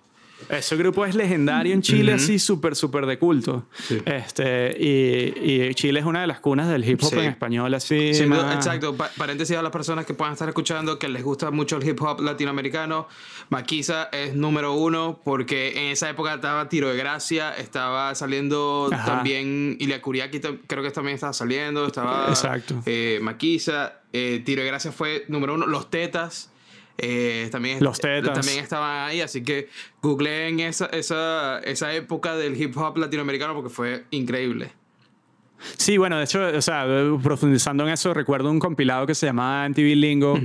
ese 0.48 0.76
grupo 0.76 1.06
es 1.06 1.14
legendario 1.14 1.72
en 1.72 1.82
Chile, 1.82 2.12
así 2.12 2.38
súper, 2.38 2.76
súper 2.76 3.06
de 3.06 3.18
culto. 3.18 3.66
Este, 4.04 4.76
y, 4.78 5.68
y, 5.68 5.74
Chile 5.74 6.00
es 6.00 6.06
una 6.06 6.20
de 6.20 6.26
las 6.26 6.40
cunas 6.40 6.68
del 6.68 6.86
hip 6.88 7.02
hop 7.02 7.14
en 7.14 7.30
español, 7.30 7.72
así. 7.74 8.14
Sí, 8.14 8.24
exacto. 8.24 8.96
paréntesis 9.16 9.56
a 9.56 9.62
las 9.62 9.72
personas 9.72 10.04
que 10.04 10.14
puedan 10.14 10.34
estar 10.34 10.48
escuchando 10.48 10.98
que 10.98 11.08
les 11.08 11.22
gusta 11.22 11.50
mucho 11.50 11.76
el 11.76 11.88
hip 11.88 12.00
hop 12.02 12.20
latinoamericano. 12.20 13.08
Maquisa 13.50 14.08
es 14.12 14.34
número 14.34 14.74
uno 14.74 15.20
porque 15.24 15.86
en 15.86 15.92
esa 15.92 16.10
época 16.10 16.34
estaba 16.34 16.68
Tiro 16.68 16.88
de 16.88 16.96
Gracia, 16.96 17.54
estaba 17.54 18.14
saliendo 18.14 18.90
también 18.90 19.76
Ilia 19.80 20.02
Kuriaki, 20.02 20.40
creo 20.40 20.82
que 20.82 20.90
también 20.90 21.14
estaba 21.14 21.32
saliendo. 21.32 21.86
Estaba 21.86 22.28
exacto. 22.28 22.82
Eh, 22.86 23.18
Maquisa. 23.22 24.00
Eh, 24.12 24.42
Tiro 24.44 24.62
de 24.62 24.68
Gracia 24.68 24.92
fue 24.92 25.24
número 25.28 25.54
uno. 25.54 25.66
Los 25.66 25.90
Tetas 25.90 26.50
eh, 26.98 27.48
también, 27.50 27.82
Los 27.82 27.98
tetas. 27.98 28.34
también 28.34 28.62
estaban 28.62 29.08
ahí, 29.08 29.20
así 29.20 29.42
que 29.42 29.68
googleé 30.02 30.48
en 30.48 30.60
esa, 30.60 30.86
esa, 30.86 31.58
esa 31.60 31.92
época 31.94 32.36
del 32.36 32.60
hip 32.60 32.76
hop 32.76 32.98
latinoamericano 32.98 33.54
porque 33.54 33.70
fue 33.70 34.04
increíble. 34.10 34.72
Sí, 35.78 35.96
bueno, 35.96 36.18
de 36.18 36.24
hecho, 36.24 36.44
o 36.46 36.60
sea, 36.60 36.86
profundizando 37.22 37.84
en 37.86 37.92
eso, 37.94 38.12
recuerdo 38.12 38.50
un 38.50 38.58
compilado 38.58 39.06
que 39.06 39.14
se 39.14 39.26
llamaba 39.26 39.66
MTV 39.68 39.96
Lingo, 39.96 40.38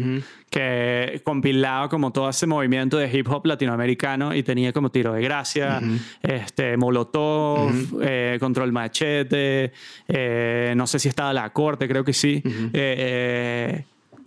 que 0.50 1.22
compilaba 1.26 1.90
como 1.90 2.12
todo 2.12 2.30
ese 2.30 2.48
movimiento 2.48 2.98
de 2.98 3.12
hip 3.12 3.28
hop 3.30 3.46
latinoamericano 3.46 4.34
y 4.34 4.44
tenía 4.44 4.72
como 4.72 4.92
Tiro 4.92 5.14
de 5.14 5.22
Gracia, 5.22 5.82
este, 6.22 6.78
Molotov, 6.78 7.70
eh, 8.02 8.38
Control 8.40 8.72
Machete, 8.72 9.74
eh, 10.08 10.74
no 10.78 10.88
sé 10.88 11.00
si 11.00 11.10
estaba 11.10 11.34
La 11.34 11.52
Corte, 11.52 11.88
creo 11.88 12.06
que 12.06 12.14
sí 12.14 12.42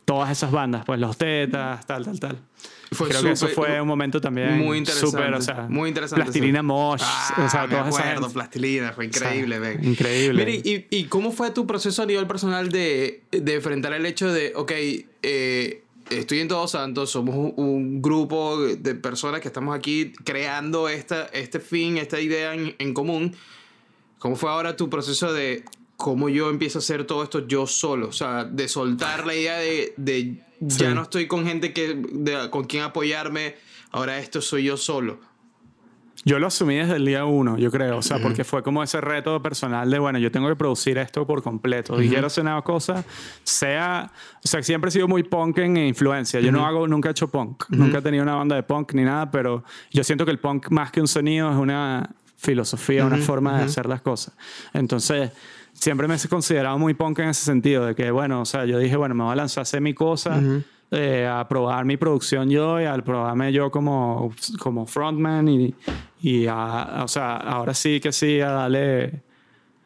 todas 0.05 0.31
esas 0.31 0.51
bandas, 0.51 0.85
pues 0.85 0.99
los 1.01 1.17
tetas, 1.17 1.87
tal, 1.87 2.05
tal, 2.05 2.21
tal. 2.21 2.39
Fue 2.93 3.09
Creo 3.09 3.23
que 3.23 3.31
eso 3.31 3.49
fue 3.49 3.81
un 3.81 3.89
momento 3.89 4.21
también 4.21 4.59
muy 4.59 4.77
interesante. 4.79 5.11
Super, 5.11 5.35
o 5.35 5.41
sea, 5.41 5.67
muy 5.69 5.89
interesante. 5.89 6.23
Plastilina 6.23 6.63
Mosh, 6.63 7.01
ah, 7.03 7.45
o 7.47 7.49
sea, 7.49 7.67
me 7.67 7.77
acuerdo, 7.77 8.31
Plastilina, 8.31 8.93
fue 8.93 9.07
increíble, 9.07 9.59
o 9.59 9.73
Increíble. 9.83 10.45
Mire, 10.45 10.63
y, 10.63 10.87
y, 10.91 11.05
cómo 11.05 11.33
fue 11.33 11.51
tu 11.53 11.67
proceso 11.67 12.03
a 12.03 12.07
nivel 12.07 12.27
personal 12.27 12.71
de, 12.71 13.23
de 13.31 13.55
enfrentar 13.55 13.95
el 13.95 14.05
hecho 14.05 14.31
de, 14.31 14.53
ok, 14.55 14.73
eh, 15.23 15.83
estoy 16.11 16.41
en 16.41 16.49
Todos 16.49 16.73
Santos, 16.73 17.11
somos 17.11 17.53
un, 17.57 18.03
grupo 18.03 18.59
de 18.59 18.95
personas 18.95 19.41
que 19.41 19.49
estamos 19.49 19.75
aquí 19.75 20.13
creando 20.25 20.89
esta, 20.89 21.27
este 21.27 21.61
fin, 21.61 21.97
esta 21.97 22.21
idea 22.21 22.55
en, 22.55 22.75
en 22.79 22.93
común. 22.93 23.35
¿Cómo 24.19 24.37
fue 24.37 24.51
ahora 24.51 24.77
tu 24.77 24.91
proceso 24.91 25.33
de 25.33 25.65
cómo 26.03 26.29
yo 26.29 26.51
empiezo 26.51 26.79
a 26.79 26.81
hacer 26.81 27.05
todo 27.05 27.23
esto 27.23 27.47
yo 27.47 27.65
solo. 27.69 28.09
O 28.09 28.13
sea, 28.13 28.43
de 28.43 28.67
soltar 28.67 29.25
la 29.25 29.37
idea 29.37 29.57
de, 29.57 29.95
de 29.97 30.37
ya 30.59 30.93
no 30.95 31.03
estoy 31.03 31.29
con 31.29 31.47
gente 31.47 31.73
que, 31.73 32.03
con 32.51 32.65
quien 32.65 32.83
apoyarme, 32.83 33.55
ahora 33.93 34.19
esto 34.19 34.41
soy 34.41 34.65
yo 34.65 34.77
solo. 34.77 35.21
Yo 36.25 36.41
lo 36.41 36.49
asumí 36.49 36.75
desde 36.75 36.97
el 36.97 37.05
día 37.05 37.25
uno, 37.25 37.57
yo 37.57 37.71
creo, 37.71 37.99
o 37.99 38.03
sea, 38.03 38.19
porque 38.19 38.43
fue 38.43 38.65
como 38.65 38.83
ese 38.83 39.01
reto 39.01 39.41
personal 39.41 39.89
de, 39.91 39.99
bueno, 40.01 40.19
yo 40.19 40.31
tengo 40.33 40.49
que 40.49 40.57
producir 40.57 40.99
esto 40.99 41.25
por 41.25 41.41
completo. 41.41 42.01
Y 42.03 42.09
quiero 42.09 42.27
hacer 42.27 42.43
una 42.43 42.61
cosa, 42.63 43.05
sea, 43.45 44.11
o 44.45 44.49
sea, 44.49 44.61
siempre 44.63 44.89
he 44.89 44.93
sido 44.93 45.07
muy 45.07 45.23
punk 45.23 45.59
en 45.59 45.77
influencia. 45.77 46.41
Yo 46.41 46.51
no 46.51 46.67
hago, 46.67 46.89
nunca 46.89 47.11
he 47.11 47.13
hecho 47.13 47.29
punk, 47.29 47.65
nunca 47.71 47.99
he 47.99 48.03
tenido 48.03 48.25
una 48.25 48.35
banda 48.35 48.57
de 48.57 48.65
punk 48.65 48.95
ni 48.95 49.03
nada, 49.03 49.31
pero 49.31 49.63
yo 49.93 50.03
siento 50.03 50.25
que 50.25 50.33
el 50.33 50.41
punk 50.41 50.71
más 50.71 50.91
que 50.91 51.01
un 51.01 51.09
sonido 51.09 51.49
es 51.51 51.57
una 51.57 52.11
filosofía, 52.37 53.07
una 53.07 53.19
forma 53.19 53.59
de 53.59 53.65
hacer 53.65 53.87
las 53.87 54.03
cosas. 54.03 54.35
Entonces, 54.73 55.31
siempre 55.73 56.09
me 56.09 56.14
he 56.14 56.29
considerado 56.29 56.79
muy 56.79 56.95
punk 56.95 57.20
en 57.20 57.29
ese 57.31 57.45
sentido, 57.45 57.87
de 57.87 57.95
que, 57.95 58.11
bueno, 58.11 58.43
o 58.43 58.45
sea, 58.45 58.64
yo 58.64 58.79
dije, 58.79 58.97
bueno, 58.97 59.14
me 59.14 59.25
voy 59.25 59.33
a 59.33 59.37
lanzar 59.37 59.61
a 59.61 59.62
hacer 59.62 59.81
mi 59.81 59.95
cosa, 59.95 60.41
eh, 60.91 61.27
a 61.31 61.47
probar 61.49 61.85
mi 61.85 61.97
producción 61.97 62.51
yo 62.51 62.81
y 62.81 62.85
al 62.85 63.03
probarme 63.03 63.53
yo 63.53 63.70
como, 63.70 64.33
como 64.59 64.87
frontman 64.87 65.49
y, 65.49 65.75
y 66.20 66.47
a, 66.47 67.03
o 67.03 67.09
sea, 67.09 67.37
ahora 67.37 67.75
sí 67.75 68.01
que 68.01 68.12
sí, 68.12 68.41
a 68.41 68.51
darle 68.51 69.23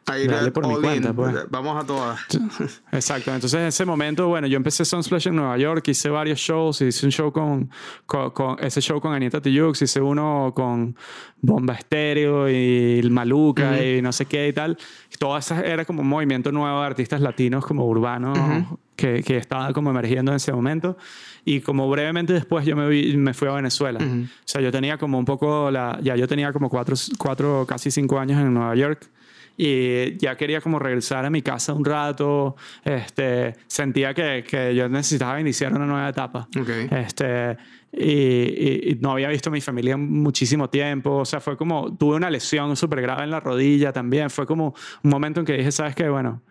Ahí 0.09 0.25
por 0.51 0.65
mi 0.65 0.75
cuenta, 0.75 1.13
pues. 1.13 1.35
Vamos 1.49 1.83
a 1.83 1.85
todas. 1.85 2.19
Exacto. 2.93 3.33
Entonces, 3.33 3.59
en 3.59 3.67
ese 3.67 3.83
momento, 3.83 4.29
bueno, 4.29 4.47
yo 4.47 4.55
empecé 4.55 4.85
Sunsplash 4.85 5.27
en 5.27 5.35
Nueva 5.35 5.57
York, 5.57 5.85
hice 5.89 6.09
varios 6.09 6.39
shows, 6.39 6.79
hice 6.79 7.05
un 7.05 7.11
show 7.11 7.33
con, 7.33 7.69
con, 8.05 8.57
ese 8.61 8.79
show 8.79 9.01
con 9.01 9.13
Anita 9.13 9.41
Tijoux, 9.41 9.81
hice 9.81 9.99
uno 9.99 10.53
con 10.55 10.95
Bomba 11.41 11.73
Estéreo 11.73 12.49
y 12.49 13.05
Maluca 13.09 13.83
y 13.83 14.01
no 14.01 14.13
sé 14.13 14.25
qué 14.25 14.47
y 14.47 14.53
tal. 14.53 14.77
Todo 15.19 15.37
eso 15.37 15.55
era 15.55 15.83
como 15.83 16.01
un 16.03 16.07
movimiento 16.07 16.53
nuevo 16.53 16.79
de 16.79 16.85
artistas 16.85 17.19
latinos 17.19 17.65
como 17.65 17.85
urbanos 17.85 18.37
que, 18.95 19.21
que, 19.23 19.35
estaba 19.35 19.73
como 19.73 19.89
emergiendo 19.89 20.31
en 20.31 20.37
ese 20.37 20.53
momento. 20.53 20.97
Y 21.43 21.59
como 21.59 21.89
brevemente 21.89 22.31
después 22.31 22.65
yo 22.65 22.77
me, 22.77 22.87
me 23.17 23.33
fui 23.33 23.49
a 23.49 23.51
Venezuela. 23.51 23.99
O 23.99 24.27
sea, 24.45 24.61
yo 24.61 24.71
tenía 24.71 24.97
como 24.97 25.19
un 25.19 25.25
poco 25.25 25.69
la... 25.69 25.99
Ya 26.01 26.15
yo 26.15 26.29
tenía 26.29 26.53
como 26.53 26.69
cuatro, 26.69 26.95
cuatro, 27.17 27.65
casi 27.67 27.91
cinco 27.91 28.19
años 28.19 28.39
en 28.39 28.53
Nueva 28.53 28.73
York 28.75 29.09
y 29.57 30.15
ya 30.17 30.37
quería 30.37 30.61
como 30.61 30.77
regresar 30.77 31.25
a 31.25 31.31
mi 31.31 31.41
casa 31.41 31.73
un 31.73 31.83
rato. 31.83 32.55
Este, 32.85 33.55
sentía 33.65 34.13
que, 34.13 34.45
que 34.47 34.75
yo 34.75 34.87
necesitaba 34.87 35.41
iniciar 35.41 35.73
una 35.73 35.87
nueva 35.87 36.09
etapa. 36.09 36.47
Okay. 36.55 36.87
Este, 36.91 37.57
y, 37.91 38.91
y, 38.91 38.97
no 39.01 39.11
había 39.11 39.29
visto 39.29 39.49
a 39.49 39.51
mi 39.51 39.61
familia 39.61 39.95
en 39.95 40.21
muchísimo 40.21 40.69
tiempo. 40.69 41.17
O 41.17 41.25
sea, 41.25 41.39
fue 41.39 41.57
como, 41.57 41.97
tuve 41.97 42.15
una 42.15 42.29
lesión 42.29 42.75
súper 42.75 43.01
grave 43.01 43.23
en 43.23 43.31
la 43.31 43.39
rodilla 43.39 43.91
también. 43.91 44.29
Fue 44.29 44.45
como 44.45 44.75
un 45.03 45.09
momento 45.09 45.39
en 45.39 45.45
que 45.47 45.53
dije, 45.53 45.71
¿sabes 45.71 45.95
qué? 45.95 46.07
Bueno, 46.07 46.43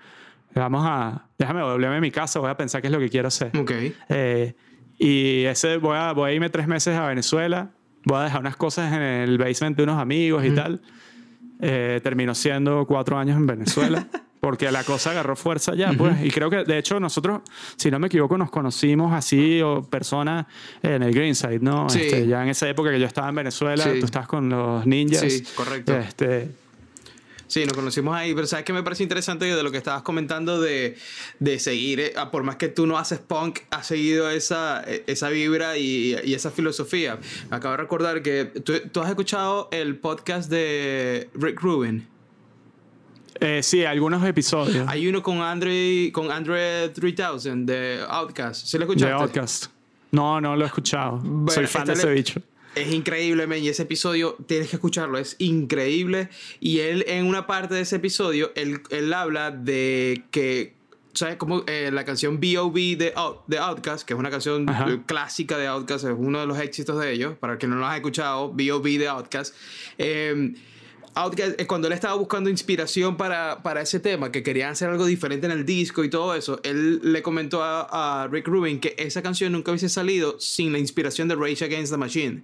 vamos 0.61 0.85
a, 0.85 1.29
déjame 1.39 1.63
volverme 1.63 1.97
a 1.99 2.01
mi 2.01 2.11
casa, 2.11 2.41
voy 2.41 2.51
a 2.51 2.57
pensar 2.57 2.81
qué 2.81 2.89
es 2.89 2.93
lo 2.93 2.99
que 2.99 3.09
quiero 3.09 3.29
hacer. 3.29 3.57
Okay. 3.57 3.95
Eh, 4.09 4.55
y 4.99 5.45
ese, 5.45 5.77
voy 5.77 5.97
a, 5.97 6.13
voy 6.13 6.31
a 6.31 6.35
irme 6.35 6.51
tres 6.51 6.67
meses 6.67 6.97
a 6.97 7.07
Venezuela, 7.07 7.71
voy 8.05 8.19
a 8.19 8.25
dejar 8.25 8.41
unas 8.41 8.57
cosas 8.57 8.93
en 8.93 9.03
el 9.03 9.39
basement 9.39 9.77
de 9.77 9.83
unos 9.85 10.01
amigos 10.01 10.45
y 10.45 10.51
tal. 10.51 10.81
Eh, 11.61 12.01
terminó 12.03 12.35
siendo 12.35 12.87
cuatro 12.87 13.19
años 13.19 13.37
en 13.37 13.47
Venezuela. 13.47 14.07
porque 14.41 14.71
la 14.71 14.85
cosa 14.85 15.11
agarró 15.11 15.35
fuerza 15.35 15.75
ya, 15.75 15.93
pues. 15.93 16.25
Y 16.25 16.31
creo 16.31 16.49
que, 16.49 16.63
de 16.63 16.79
hecho, 16.79 17.01
nosotros, 17.01 17.41
si 17.77 17.91
no 17.91 17.99
me 17.99 18.07
equivoco, 18.07 18.39
nos 18.39 18.49
conocimos 18.49 19.13
así, 19.13 19.61
o 19.61 19.83
personas 19.83 20.47
en 20.83 21.03
el 21.03 21.13
Greenside, 21.13 21.59
¿no? 21.59 21.89
Sí. 21.89 22.03
Este, 22.03 22.29
ya 22.29 22.45
en 22.45 22.51
esa 22.51 22.69
época 22.69 22.93
que 22.93 23.01
yo 23.01 23.07
estaba 23.07 23.29
en 23.29 23.35
Venezuela, 23.35 23.85
tú 23.99 24.05
estás 24.05 24.29
con 24.29 24.49
los 24.49 24.87
ninjas. 24.87 25.21
Sí, 25.33 25.43
correcto. 25.57 25.97
Este, 25.97 26.51
Sí, 27.57 27.65
nos 27.65 27.73
conocimos 27.73 28.15
ahí, 28.15 28.35
pero 28.35 28.47
sabes 28.47 28.67
que 28.67 28.75
me 28.75 28.83
parece 28.83 29.03
interesante 29.03 29.47
de 29.47 29.63
lo 29.63 29.71
que 29.71 29.79
estabas 29.79 30.03
comentando 30.03 30.61
de, 30.61 30.95
de 31.39 31.59
seguir, 31.59 32.01
eh, 32.01 32.13
por 32.31 32.43
más 32.43 32.57
que 32.57 32.69
tú 32.69 32.87
no 32.87 32.99
haces 32.99 33.19
punk, 33.19 33.61
has 33.71 33.87
seguido 33.87 34.29
esa, 34.29 34.85
eh, 34.87 35.05
esa 35.07 35.31
vibra 35.31 35.79
y, 35.79 36.15
y 36.23 36.35
esa 36.35 36.51
filosofía. 36.51 37.19
Me 37.49 37.57
acabo 37.57 37.73
de 37.73 37.79
recordar 37.79 38.21
que 38.21 38.45
tú, 38.45 38.75
tú 38.93 39.01
has 39.01 39.09
escuchado 39.09 39.71
el 39.73 39.97
podcast 39.97 40.51
de 40.51 41.31
Rick 41.33 41.63
Rubin. 41.63 42.07
Eh, 43.41 43.63
sí, 43.63 43.87
algunos 43.87 44.23
episodios. 44.23 44.87
Hay 44.87 45.09
uno 45.09 45.23
con 45.23 45.41
Andre, 45.41 46.11
con 46.13 46.31
Andre 46.31 46.91
3000 46.91 47.65
de 47.65 48.05
Outcast. 48.07 48.67
¿Sí 48.67 48.77
lo 48.77 48.85
escuchaste? 48.85 49.15
De 49.15 49.19
Outcast. 49.19 49.67
No, 50.11 50.43
no 50.43 50.57
lo 50.57 50.65
he 50.65 50.67
escuchado. 50.67 51.23
Soy 51.49 51.67
fan 51.67 51.87
de 51.87 51.95
ese 51.95 52.13
bicho. 52.13 52.43
Es 52.77 52.93
increíble, 52.93 53.47
men, 53.47 53.65
y 53.65 53.69
ese 53.69 53.85
episodio 53.85 54.37
tienes 54.47 54.69
que 54.69 54.77
escucharlo, 54.77 55.17
es 55.17 55.35
increíble. 55.39 56.29
Y 56.61 56.81
él, 56.81 57.05
en 57.09 57.25
una 57.25 57.47
parte 57.47 57.75
de 57.75 57.81
ese 57.81 57.97
episodio, 57.97 58.53
él, 58.55 58.83
él 58.91 59.13
habla 59.15 59.51
de 59.51 60.25
que 60.31 60.77
¿sabes? 61.15 61.37
Como 61.37 61.65
eh, 61.67 61.91
la 61.91 62.05
canción 62.05 62.39
B.O.B. 62.39 62.97
de, 62.97 63.15
de 63.47 63.59
Outcast, 63.59 64.07
que 64.07 64.13
es 64.13 64.21
una 64.21 64.29
canción 64.29 64.67
clásica 65.07 65.57
de 65.57 65.67
Outcast, 65.67 66.05
es 66.05 66.15
uno 66.15 66.41
de 66.41 66.47
los 66.47 66.59
éxitos 66.59 67.01
de 67.01 67.13
ellos, 67.13 67.39
para 67.39 67.57
que 67.57 67.67
no 67.67 67.77
lo 67.77 67.87
has 67.87 67.97
escuchado, 67.97 68.53
B.O.B. 68.53 68.99
de 68.99 69.09
Outcast. 69.09 69.55
Eh, 69.97 70.55
cuando 71.67 71.89
él 71.89 71.95
estaba 71.95 72.15
buscando 72.15 72.51
inspiración 72.51 73.17
para, 73.17 73.63
para, 73.63 73.81
ese 73.81 74.01
tema, 74.01 74.31
que 74.31 74.43
querían 74.43 74.73
hacer 74.73 74.91
algo 74.91 75.07
diferente 75.07 75.47
en 75.47 75.53
el 75.53 75.65
disco 75.65 76.05
y 76.05 76.11
todo 76.11 76.35
eso, 76.35 76.61
él 76.63 77.01
le 77.03 77.23
comentó 77.23 77.63
a, 77.63 78.29
Rick 78.31 78.47
Rubin 78.47 78.81
que 78.81 78.95
esa 78.99 79.23
canción 79.23 79.53
nunca 79.53 79.71
hubiese 79.71 79.89
salido 79.89 80.39
sin 80.39 80.73
la 80.73 80.79
inspiración 80.79 81.29
de 81.29 81.35
Rage 81.35 81.65
Against 81.65 81.93
the 81.93 81.97
Machine. 81.97 82.43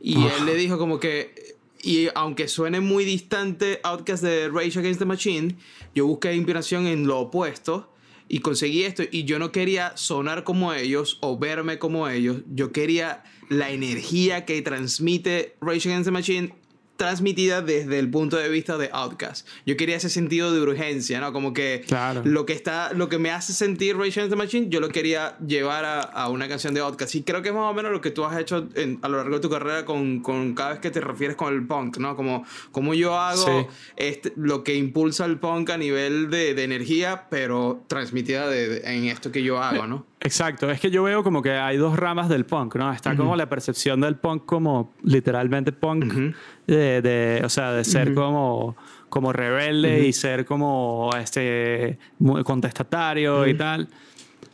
Y 0.00 0.14
él 0.14 0.46
le 0.46 0.54
dijo 0.54 0.78
como 0.78 0.98
que, 0.98 1.56
y 1.82 2.08
aunque 2.14 2.48
suene 2.48 2.80
muy 2.80 3.04
distante 3.04 3.80
Outcast 3.82 4.22
de 4.22 4.48
Rage 4.48 4.78
Against 4.78 5.00
the 5.00 5.06
Machine, 5.06 5.56
yo 5.94 6.06
busqué 6.06 6.34
inspiración 6.34 6.86
en 6.86 7.06
lo 7.06 7.18
opuesto 7.18 7.92
y 8.26 8.40
conseguí 8.40 8.84
esto 8.84 9.02
y 9.10 9.24
yo 9.24 9.38
no 9.38 9.52
quería 9.52 9.96
sonar 9.96 10.44
como 10.44 10.72
ellos 10.72 11.18
o 11.20 11.38
verme 11.38 11.78
como 11.78 12.08
ellos, 12.08 12.38
yo 12.54 12.72
quería 12.72 13.24
la 13.48 13.70
energía 13.70 14.44
que 14.44 14.60
transmite 14.62 15.56
Rage 15.60 15.88
Against 15.88 16.06
the 16.06 16.10
Machine 16.10 16.54
transmitida 16.98 17.62
desde 17.62 18.00
el 18.00 18.10
punto 18.10 18.36
de 18.36 18.48
vista 18.48 18.76
de 18.76 18.90
Outcast. 18.92 19.46
Yo 19.64 19.76
quería 19.76 19.96
ese 19.96 20.10
sentido 20.10 20.52
de 20.52 20.60
urgencia, 20.60 21.20
¿no? 21.20 21.32
Como 21.32 21.52
que 21.52 21.84
lo 22.24 22.44
que 22.44 22.52
está, 22.52 22.92
lo 22.92 23.08
que 23.08 23.18
me 23.18 23.30
hace 23.30 23.52
sentir 23.52 23.96
Rage 23.96 24.20
Against 24.20 24.30
the 24.30 24.36
Machine, 24.36 24.68
yo 24.68 24.80
lo 24.80 24.88
quería 24.88 25.38
llevar 25.38 25.84
a, 25.84 26.00
a, 26.00 26.28
una 26.28 26.48
canción 26.48 26.74
de 26.74 26.80
Outcast. 26.80 27.14
Y 27.14 27.22
creo 27.22 27.40
que 27.40 27.50
es 27.50 27.54
más 27.54 27.70
o 27.70 27.72
menos 27.72 27.92
lo 27.92 28.00
que 28.00 28.10
tú 28.10 28.24
has 28.24 28.36
hecho 28.36 28.68
a 29.00 29.08
lo 29.08 29.16
largo 29.16 29.36
de 29.36 29.40
tu 29.40 29.48
carrera 29.48 29.84
con, 29.84 30.20
con, 30.20 30.54
cada 30.54 30.70
vez 30.70 30.80
que 30.80 30.90
te 30.90 31.00
refieres 31.00 31.36
con 31.36 31.54
el 31.54 31.64
punk, 31.64 31.98
¿no? 31.98 32.16
Como, 32.16 32.44
como 32.72 32.94
yo 32.94 33.16
hago 33.16 33.68
este, 33.96 34.32
lo 34.34 34.64
que 34.64 34.74
impulsa 34.74 35.24
el 35.24 35.38
punk 35.38 35.70
a 35.70 35.78
nivel 35.78 36.30
de, 36.30 36.54
de 36.54 36.64
energía, 36.64 37.26
pero 37.30 37.84
transmitida 37.86 38.48
de, 38.48 38.78
en 38.78 39.04
esto 39.04 39.30
que 39.30 39.44
yo 39.44 39.62
hago, 39.62 39.86
¿no? 39.86 40.04
Exacto, 40.20 40.68
es 40.70 40.80
que 40.80 40.90
yo 40.90 41.04
veo 41.04 41.22
como 41.22 41.42
que 41.42 41.52
hay 41.52 41.76
dos 41.76 41.96
ramas 41.96 42.28
del 42.28 42.44
punk, 42.44 42.74
¿no? 42.74 42.92
Está 42.92 43.14
como 43.16 43.36
la 43.36 43.48
percepción 43.48 44.00
del 44.00 44.16
punk 44.16 44.44
como 44.46 44.92
literalmente 45.04 45.70
punk, 45.70 46.34
de, 46.68 47.02
de, 47.02 47.42
o 47.44 47.48
sea, 47.48 47.72
de 47.72 47.82
ser 47.84 48.14
como, 48.14 48.76
como 49.08 49.32
rebelde 49.32 50.06
y 50.06 50.12
ser 50.12 50.44
como 50.44 51.10
este, 51.18 51.98
contestatario 52.44 53.46
y 53.46 53.54
tal. 53.54 53.88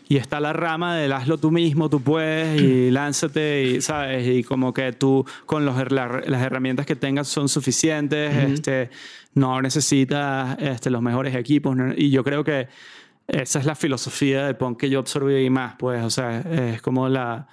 Y 0.07 0.19
está 0.19 0.39
la 0.39 0.53
rama 0.53 0.97
del 0.97 1.13
hazlo 1.13 1.39
tú 1.39 1.51
mismo, 1.51 1.89
tú 1.91 2.01
puedes 2.01 2.61
y 2.61 2.91
lánzate 2.91 3.65
y, 3.65 3.81
¿sabes? 3.81 4.27
Y 4.29 4.45
como 4.45 4.73
que 4.73 4.93
tú 4.93 5.27
con 5.47 5.65
los, 5.65 5.91
las 5.91 6.43
herramientas 6.43 6.87
que 6.87 6.95
tengas 6.95 7.27
son 7.27 7.49
suficientes, 7.49 8.35
este, 8.37 8.91
no 9.35 9.61
necesitas 9.61 10.57
este, 10.61 10.91
los 10.91 11.03
mejores 11.03 11.35
equipos. 11.35 11.77
Y 11.97 12.11
yo 12.11 12.23
creo 12.23 12.45
que 12.45 12.69
esa 13.27 13.59
es 13.59 13.65
la 13.65 13.75
filosofía 13.75 14.47
de 14.47 14.55
punk 14.55 14.79
que 14.79 14.91
yo 14.91 15.01
absorbí 15.01 15.49
más, 15.51 15.75
pues, 15.79 16.05
o 16.05 16.11
sea, 16.11 16.41
es 16.41 16.83
como 16.83 17.09
la, 17.09 17.49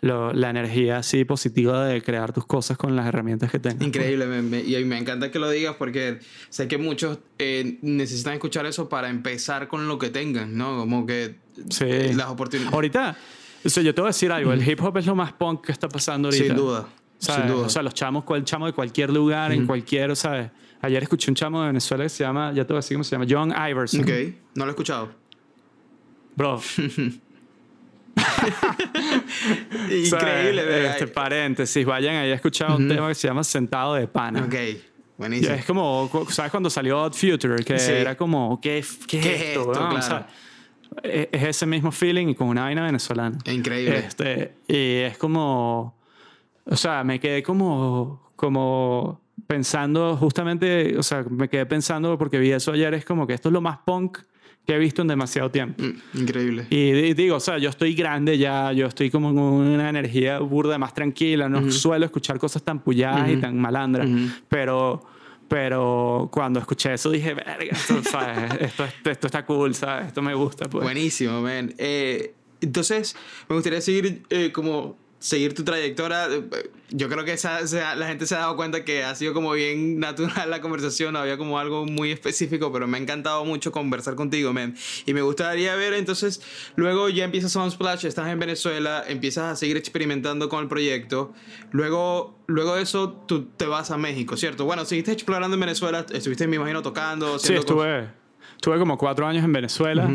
la 0.00 0.50
energía 0.50 0.98
así 0.98 1.24
positiva 1.24 1.86
de 1.86 2.02
crear 2.02 2.32
tus 2.32 2.46
cosas 2.46 2.76
con 2.76 2.94
las 2.96 3.06
herramientas 3.06 3.50
que 3.50 3.58
tengas. 3.58 3.86
Increíble, 3.86 4.26
me, 4.26 4.60
y 4.60 4.84
me 4.84 4.98
encanta 4.98 5.30
que 5.30 5.38
lo 5.38 5.48
digas 5.50 5.76
porque 5.78 6.18
sé 6.48 6.68
que 6.68 6.78
muchos 6.78 7.18
eh, 7.38 7.78
necesitan 7.82 8.34
escuchar 8.34 8.66
eso 8.66 8.88
para 8.88 9.08
empezar 9.08 9.68
con 9.68 9.88
lo 9.88 9.98
que 9.98 10.10
tengan, 10.10 10.56
¿no? 10.56 10.76
Como 10.78 11.06
que 11.06 11.36
sí. 11.70 12.12
las 12.14 12.28
oportunidades. 12.28 12.74
Ahorita, 12.74 13.16
o 13.64 13.68
sea, 13.68 13.82
yo 13.82 13.94
te 13.94 14.00
voy 14.00 14.08
a 14.08 14.10
decir 14.10 14.30
algo, 14.30 14.52
el 14.52 14.66
hip 14.68 14.82
hop 14.82 14.98
es 14.98 15.06
lo 15.06 15.14
más 15.14 15.32
punk 15.32 15.66
que 15.66 15.72
está 15.72 15.88
pasando 15.88 16.28
ahorita. 16.28 16.44
Sin 16.44 16.56
duda. 16.56 16.88
Sin 17.18 17.46
duda. 17.46 17.66
O 17.66 17.68
sea, 17.70 17.82
los 17.82 17.94
chamos, 17.94 18.24
el 18.34 18.44
chamo 18.44 18.66
de 18.66 18.72
cualquier 18.72 19.10
lugar, 19.10 19.52
en 19.52 19.66
cualquier, 19.66 20.14
¿sabes? 20.14 20.50
Ayer 20.82 21.02
escuché 21.02 21.30
un 21.30 21.34
chamo 21.34 21.62
de 21.62 21.68
Venezuela 21.68 22.04
que 22.04 22.10
se 22.10 22.22
llama, 22.22 22.52
ya 22.52 22.64
te 22.64 22.72
voy 22.72 22.78
a 22.78 22.80
decir 22.80 22.96
cómo 22.96 23.04
se 23.04 23.12
llama, 23.12 23.26
John 23.28 23.50
Iverson. 23.50 24.02
Ok, 24.02 24.10
no 24.54 24.66
lo 24.66 24.70
he 24.70 24.72
escuchado. 24.72 25.10
Bro. 26.36 26.60
Increíble, 29.90 30.64
¿verdad? 30.64 30.92
Este 30.92 31.06
paréntesis, 31.06 31.84
vayan 31.84 32.16
ahí 32.16 32.30
a 32.30 32.34
escuchar 32.34 32.70
un 32.72 32.88
tema 32.88 33.08
que 33.08 33.14
se 33.14 33.28
llama 33.28 33.44
Sentado 33.44 33.94
de 33.94 34.08
Pana. 34.08 34.44
Ok. 34.44 34.54
Buenísimo. 35.18 35.54
es 35.54 35.64
como, 35.64 36.10
¿sabes 36.28 36.50
cuando 36.50 36.68
salió 36.68 37.00
Odd 37.00 37.14
Future? 37.14 37.64
Que 37.64 37.74
era 38.00 38.16
como, 38.16 38.60
¿qué, 38.60 38.84
qué, 39.06 39.18
es 39.18 39.42
esto? 39.42 39.72
claro. 39.72 40.26
E, 41.02 41.28
es 41.32 41.42
ese 41.42 41.66
mismo 41.66 41.90
feeling 41.90 42.28
y 42.28 42.34
con 42.34 42.48
una 42.48 42.62
vaina 42.62 42.84
venezolana. 42.84 43.38
Increíble. 43.46 43.98
Este, 43.98 44.54
y 44.68 44.98
es 45.00 45.18
como, 45.18 45.96
o 46.64 46.76
sea, 46.76 47.02
me 47.04 47.18
quedé 47.18 47.42
como, 47.42 48.32
como 48.36 49.20
pensando 49.46 50.16
justamente, 50.16 50.96
o 50.98 51.02
sea, 51.02 51.24
me 51.28 51.48
quedé 51.48 51.66
pensando 51.66 52.16
porque 52.18 52.38
vi 52.38 52.52
eso 52.52 52.72
ayer, 52.72 52.94
es 52.94 53.04
como 53.04 53.26
que 53.26 53.34
esto 53.34 53.48
es 53.48 53.52
lo 53.52 53.60
más 53.60 53.78
punk 53.78 54.18
que 54.66 54.74
he 54.74 54.78
visto 54.78 55.02
en 55.02 55.08
demasiado 55.08 55.50
tiempo. 55.50 55.82
Mm, 55.82 56.20
increíble. 56.20 56.66
Y, 56.70 57.14
digo, 57.14 57.36
o 57.36 57.40
sea, 57.40 57.58
yo 57.58 57.70
estoy 57.70 57.94
grande 57.94 58.36
ya, 58.36 58.72
yo 58.72 58.86
estoy 58.86 59.10
como 59.10 59.28
con 59.28 59.38
una 59.38 59.88
energía 59.88 60.40
burda, 60.40 60.76
más 60.76 60.92
tranquila, 60.92 61.48
no 61.48 61.70
suelo 61.70 62.04
escuchar 62.04 62.38
cosas 62.38 62.62
tan 62.62 62.80
puyadas 62.80 63.30
y 63.30 63.36
tan 63.36 63.58
malandras, 63.58 64.08
pero, 64.48 65.02
pero 65.48 66.28
cuando 66.32 66.58
escuché 66.58 66.94
eso 66.94 67.10
dije, 67.10 67.34
verga, 67.34 67.70
esto, 67.70 68.02
¿sabes? 68.02 68.60
esto, 68.60 68.84
esto, 69.04 69.26
está 69.26 69.46
cool, 69.46 69.74
¿sabes? 69.74 70.08
Esto 70.08 70.20
me 70.20 70.34
gusta. 70.34 70.68
Pues. 70.68 70.82
Buenísimo, 70.82 71.40
man. 71.40 71.72
Eh, 71.78 72.34
entonces, 72.60 73.14
me 73.48 73.54
gustaría 73.54 73.80
seguir 73.80 74.22
eh, 74.30 74.50
como 74.50 74.96
seguir 75.18 75.54
tu 75.54 75.64
trayectoria. 75.64 76.28
Yo 76.90 77.08
creo 77.08 77.24
que 77.24 77.32
esa, 77.32 77.60
la 77.96 78.06
gente 78.06 78.26
se 78.26 78.34
ha 78.34 78.38
dado 78.38 78.56
cuenta 78.56 78.84
que 78.84 79.02
ha 79.02 79.14
sido 79.14 79.34
como 79.34 79.52
bien 79.52 79.98
natural 80.00 80.50
la 80.50 80.60
conversación, 80.60 81.16
había 81.16 81.36
como 81.36 81.58
algo 81.58 81.84
muy 81.84 82.12
específico, 82.12 82.72
pero 82.72 82.86
me 82.86 82.98
ha 82.98 83.00
encantado 83.00 83.44
mucho 83.44 83.72
conversar 83.72 84.14
contigo, 84.14 84.52
man. 84.52 84.74
Y 85.04 85.14
me 85.14 85.22
gustaría 85.22 85.74
ver 85.74 85.94
entonces, 85.94 86.40
luego 86.76 87.08
ya 87.08 87.24
empiezas 87.24 87.52
Sunsplash, 87.52 88.06
estás 88.06 88.28
en 88.28 88.38
Venezuela, 88.38 89.04
empiezas 89.06 89.52
a 89.52 89.56
seguir 89.56 89.76
experimentando 89.76 90.48
con 90.48 90.62
el 90.62 90.68
proyecto. 90.68 91.32
Luego, 91.72 92.38
luego 92.46 92.76
de 92.76 92.82
eso, 92.82 93.12
tú 93.26 93.46
te 93.56 93.66
vas 93.66 93.90
a 93.90 93.96
México, 93.96 94.36
¿cierto? 94.36 94.64
Bueno, 94.64 94.84
seguiste 94.84 95.12
explorando 95.12 95.54
en 95.54 95.60
Venezuela, 95.60 96.06
estuviste, 96.12 96.46
me 96.46 96.56
imagino, 96.56 96.82
tocando. 96.82 97.38
Sí, 97.38 97.54
estuve, 97.54 98.08
estuve 98.54 98.78
como 98.78 98.96
cuatro 98.96 99.26
años 99.26 99.44
en 99.44 99.52
Venezuela. 99.52 100.08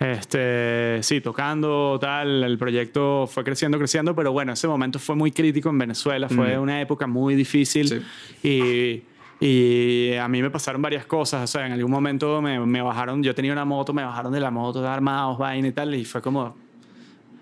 Este, 0.00 1.02
sí, 1.02 1.20
tocando, 1.20 1.98
tal, 2.00 2.42
el 2.42 2.56
proyecto 2.56 3.26
fue 3.26 3.44
creciendo, 3.44 3.76
creciendo, 3.76 4.14
pero 4.16 4.32
bueno, 4.32 4.54
ese 4.54 4.66
momento 4.66 4.98
fue 4.98 5.14
muy 5.14 5.30
crítico 5.30 5.68
en 5.68 5.76
Venezuela, 5.76 6.26
fue 6.26 6.56
mm. 6.56 6.62
una 6.62 6.80
época 6.80 7.06
muy 7.06 7.34
difícil 7.34 8.02
y, 8.42 9.02
y, 9.40 10.14
a 10.14 10.26
mí 10.26 10.40
me 10.40 10.48
pasaron 10.48 10.80
varias 10.80 11.04
cosas, 11.04 11.44
o 11.44 11.46
sea, 11.46 11.66
en 11.66 11.72
algún 11.72 11.90
momento 11.90 12.40
me, 12.40 12.58
me, 12.64 12.80
bajaron, 12.80 13.22
yo 13.22 13.34
tenía 13.34 13.52
una 13.52 13.66
moto, 13.66 13.92
me 13.92 14.02
bajaron 14.02 14.32
de 14.32 14.40
la 14.40 14.50
moto, 14.50 14.88
armados, 14.88 15.36
vaina 15.36 15.68
y 15.68 15.72
tal, 15.72 15.94
y 15.94 16.06
fue 16.06 16.22
como, 16.22 16.56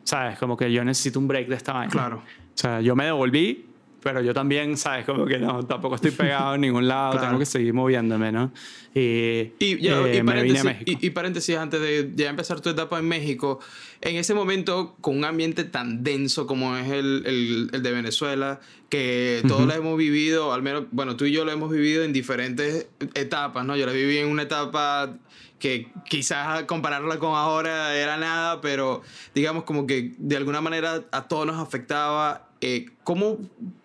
¿sabes? 0.03 0.37
Como 0.37 0.57
que 0.57 0.73
yo 0.73 0.83
necesito 0.85 1.21
un 1.21 1.29
break 1.29 1.47
de 1.47 1.55
esta 1.55 1.75
vaina. 1.75 1.93
Claro. 1.93 2.17
O 2.17 2.61
sea, 2.61 2.81
yo 2.81 2.97
me 2.97 3.05
devolví, 3.05 3.68
pero 4.09 4.23
yo 4.23 4.33
también, 4.33 4.79
¿sabes? 4.79 5.05
Como 5.05 5.27
que 5.27 5.37
no, 5.37 5.67
tampoco 5.67 5.97
estoy 5.97 6.13
pegado 6.13 6.55
en 6.55 6.63
ningún 6.63 6.89
lado, 6.89 7.21
tengo 7.21 7.39
que 7.39 7.45
seguir 7.45 7.75
moviéndome, 7.75 8.33
¿no? 8.33 8.51
Y, 8.95 9.53
y, 9.59 9.87
eh, 9.87 10.23
paréntesis, 10.25 10.77
y, 10.87 11.11
paréntesis, 11.11 11.57
antes 11.59 11.79
de 11.79 12.11
ya 12.15 12.31
empezar 12.31 12.63
tu 12.63 12.71
etapa 12.71 12.99
en 12.99 13.07
México, 13.07 13.61
en 14.01 14.17
ese 14.17 14.33
momento, 14.33 14.97
con 15.03 15.19
un 15.19 15.27
ambiente 15.27 15.65
tan 15.65 16.03
denso 16.05 16.47
como 16.47 16.75
es 16.79 16.91
el, 16.91 17.23
el, 17.27 17.69
el 17.71 17.83
de 17.83 17.93
Venezuela, 17.93 18.61
que 18.89 19.43
todos 19.47 19.67
lo 19.67 19.75
hemos 19.75 19.99
vivido, 19.99 20.55
al 20.55 20.63
menos, 20.63 20.85
bueno, 20.91 21.15
tú 21.15 21.27
y 21.27 21.33
yo 21.33 21.45
lo 21.45 21.53
hemos 21.53 21.71
vivido 21.71 22.03
en 22.03 22.15
diferentes 22.15 22.87
etapas, 23.13 23.67
¿no? 23.67 23.77
Yo 23.77 23.85
la 23.85 23.93
viví 23.93 24.17
en 24.17 24.29
una 24.29 24.45
etapa 24.45 25.13
que 25.59 25.89
quizás 26.09 26.63
compararla 26.63 27.19
con 27.19 27.35
ahora 27.35 27.95
era 27.95 28.17
nada, 28.17 28.63
pero 28.63 29.03
digamos 29.35 29.65
como 29.65 29.87
que 29.87 30.15
de 30.17 30.37
alguna 30.39 30.63
manera 30.63 31.05
a 31.11 31.29
todos 31.29 31.47
nos 31.47 31.59
afectaba. 31.59 32.49
Eh, 32.63 32.87
¿Cómo 33.05 33.39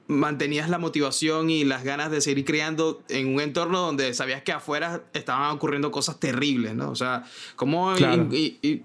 mantenías 0.07 0.69
la 0.69 0.77
motivación 0.77 1.49
y 1.49 1.63
las 1.63 1.83
ganas 1.83 2.11
de 2.11 2.21
seguir 2.21 2.45
creando 2.45 3.01
en 3.09 3.33
un 3.33 3.41
entorno 3.41 3.79
donde 3.79 4.13
sabías 4.13 4.43
que 4.43 4.51
afuera 4.51 5.03
estaban 5.13 5.51
ocurriendo 5.51 5.91
cosas 5.91 6.19
terribles, 6.19 6.75
¿no? 6.75 6.91
O 6.91 6.95
sea, 6.95 7.23
¿cómo 7.55 7.93
y, 7.97 8.83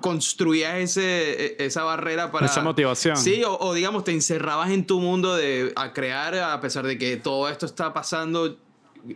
construías 0.00 0.76
ese, 0.76 1.46
e, 1.56 1.66
esa 1.66 1.82
barrera 1.82 2.30
para... 2.30 2.46
Esa 2.46 2.62
motivación. 2.62 3.16
Sí, 3.16 3.42
o, 3.44 3.74
digamos, 3.74 4.04
te 4.04 4.12
encerrabas 4.12 4.70
en 4.70 4.86
tu 4.86 5.00
mundo 5.00 5.34
de, 5.34 5.72
a 5.74 5.92
crear 5.92 6.34
a 6.36 6.60
pesar 6.60 6.86
de 6.86 6.96
que 6.96 7.16
todo 7.16 7.48
esto 7.48 7.66
está 7.66 7.92
pasando 7.92 8.56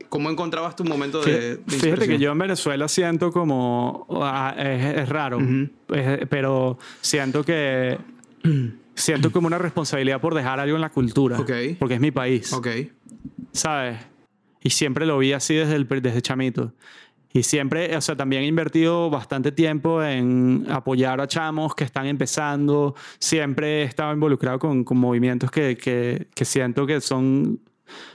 ¿Cómo 0.09 0.31
encontrabas 0.31 0.77
tu 0.77 0.85
momento 0.85 1.21
de, 1.21 1.57
de 1.57 1.79
Fíjate 1.79 2.09
que 2.09 2.19
yo 2.19 2.33
en 2.33 2.39
Venezuela 2.39 2.89
siento 2.89 3.31
como... 3.31 4.07
Ah, 4.23 4.55
es, 4.57 5.09
raro, 5.09 5.39
pero 6.31 6.79
siento 7.03 7.45
que... 7.45 7.99
siento 8.95 9.33
como 9.33 9.47
una 9.47 9.59
responsabilidad 9.59 10.21
por 10.21 10.35
dejar 10.35 10.61
algo 10.61 10.77
en 10.77 10.81
la 10.81 10.91
cultura. 10.91 11.37
Porque 11.79 11.95
es 11.95 12.01
mi 12.01 12.11
país. 12.11 12.53
Ok. 12.53 12.69
¿Sabes? 13.53 13.99
Y 14.63 14.71
siempre 14.71 15.07
lo 15.07 15.19
vi 15.19 15.33
así 15.33 15.55
desde, 15.55 15.77
el, 15.77 15.87
desde 15.87 16.23
chamito. 16.23 16.73
Y 17.37 17.43
siempre, 17.43 17.97
o 17.97 18.01
sea, 18.01 18.17
también 18.17 18.45
he 18.45 18.47
invertido 18.47 19.11
bastante 19.11 19.51
tiempo 19.51 20.03
en 20.03 20.67
apoyar 20.71 21.21
a 21.21 21.27
chamos 21.27 21.75
que 21.75 21.83
están 21.83 22.07
empezando. 22.07 22.95
Siempre 23.19 23.83
he 23.83 23.85
estado 23.85 24.13
involucrado 24.15 24.61
con, 24.61 24.85
con 24.85 24.99
movimientos 24.99 25.51
que, 25.51 25.77
que, 25.77 26.29
que, 26.33 26.45
siento 26.45 26.87
que 26.87 27.01
son, 27.01 27.61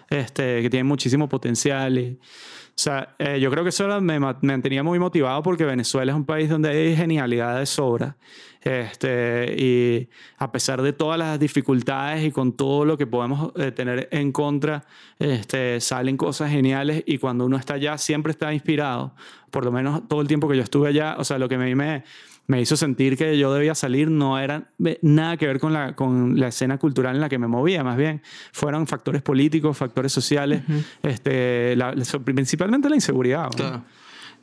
este, 0.10 0.62
que 0.62 0.70
tienen 0.70 0.88
muchísimo 0.88 1.28
potencial. 1.28 1.98
Y, 1.98 2.18
o 2.18 2.82
sea, 2.82 3.14
eh, 3.20 3.42
yo 3.42 3.52
creo 3.52 3.64
que 3.64 3.72
eso 3.72 3.88
me, 4.00 4.22
me, 4.22 4.34
mantenía 4.42 4.84
muy 4.84 5.00
motivado 5.00 5.44
porque 5.44 5.66
Venezuela 5.66 6.14
es 6.14 6.16
un 6.16 6.26
país 6.26 6.50
donde 6.50 6.70
hay 6.70 6.96
genialidad 6.96 7.60
de 7.60 7.66
sobra. 7.66 8.16
Este, 8.62 9.56
y 9.58 10.10
a 10.38 10.52
pesar 10.52 10.82
de 10.82 10.92
todas 10.92 11.18
las 11.18 11.40
dificultades 11.40 12.26
y 12.26 12.32
con 12.32 12.54
todo 12.54 12.84
lo 12.84 12.98
que 12.98 13.08
podemos 13.08 13.54
eh, 13.56 13.72
tener 13.72 14.10
en 14.12 14.32
contra, 14.32 14.84
este, 15.18 15.80
salen 15.80 16.18
cosas 16.18 16.52
geniales 16.52 17.04
y 17.06 17.20
cuando 17.20 17.46
uno 17.46 17.58
está 17.58 17.76
allá 17.76 17.98
siempre 17.98 18.32
está 18.32 18.54
inspirado. 18.54 19.14
Por 19.50 19.66
lo 19.66 19.72
menos 19.72 20.08
todo 20.08 20.22
el 20.22 20.28
tiempo 20.28 20.48
que 20.50 20.58
yo 20.58 20.64
estuve 20.64 20.90
allá, 20.90 21.16
o 21.18 21.24
sea, 21.24 21.40
lo 21.40 21.48
que 21.48 21.58
me, 21.58 21.74
me, 21.74 22.04
me 22.50 22.60
hizo 22.60 22.76
sentir 22.76 23.16
que 23.16 23.38
yo 23.38 23.54
debía 23.54 23.76
salir 23.76 24.10
no 24.10 24.40
era 24.40 24.72
nada 25.02 25.38
que 25.38 25.46
ver 25.46 25.60
con 25.60 25.72
la, 25.72 25.96
con 25.96 26.40
la 26.40 26.48
escena 26.48 26.80
cultural 26.80 27.14
en 27.14 27.22
la 27.22 27.30
que 27.30 27.38
me 27.38 27.48
movía, 27.48 27.84
más 27.84 27.96
bien 27.96 28.24
fueron 28.52 28.88
factores 28.88 29.22
políticos, 29.22 29.78
factores 29.78 30.12
sociales, 30.12 30.64
este, 31.04 31.78
principalmente 32.26 32.90
la 32.90 32.96
inseguridad. 32.96 33.50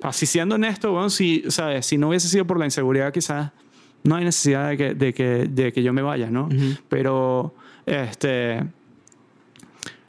Así 0.02 0.24
siendo 0.24 0.54
honesto, 0.54 0.92
bueno, 0.92 1.10
si, 1.10 1.44
¿sabes? 1.48 1.84
si 1.84 1.98
no 1.98 2.08
hubiese 2.08 2.28
sido 2.28 2.46
por 2.46 2.58
la 2.58 2.64
inseguridad 2.66 3.12
quizás 3.12 3.50
no 4.06 4.16
hay 4.16 4.24
necesidad 4.24 4.70
de 4.70 4.76
que, 4.76 4.94
de 4.94 5.12
que, 5.12 5.24
de 5.48 5.72
que 5.72 5.82
yo 5.82 5.92
me 5.92 6.02
vaya, 6.02 6.30
¿no? 6.30 6.48
Pero 6.88 7.54
este, 7.84 8.62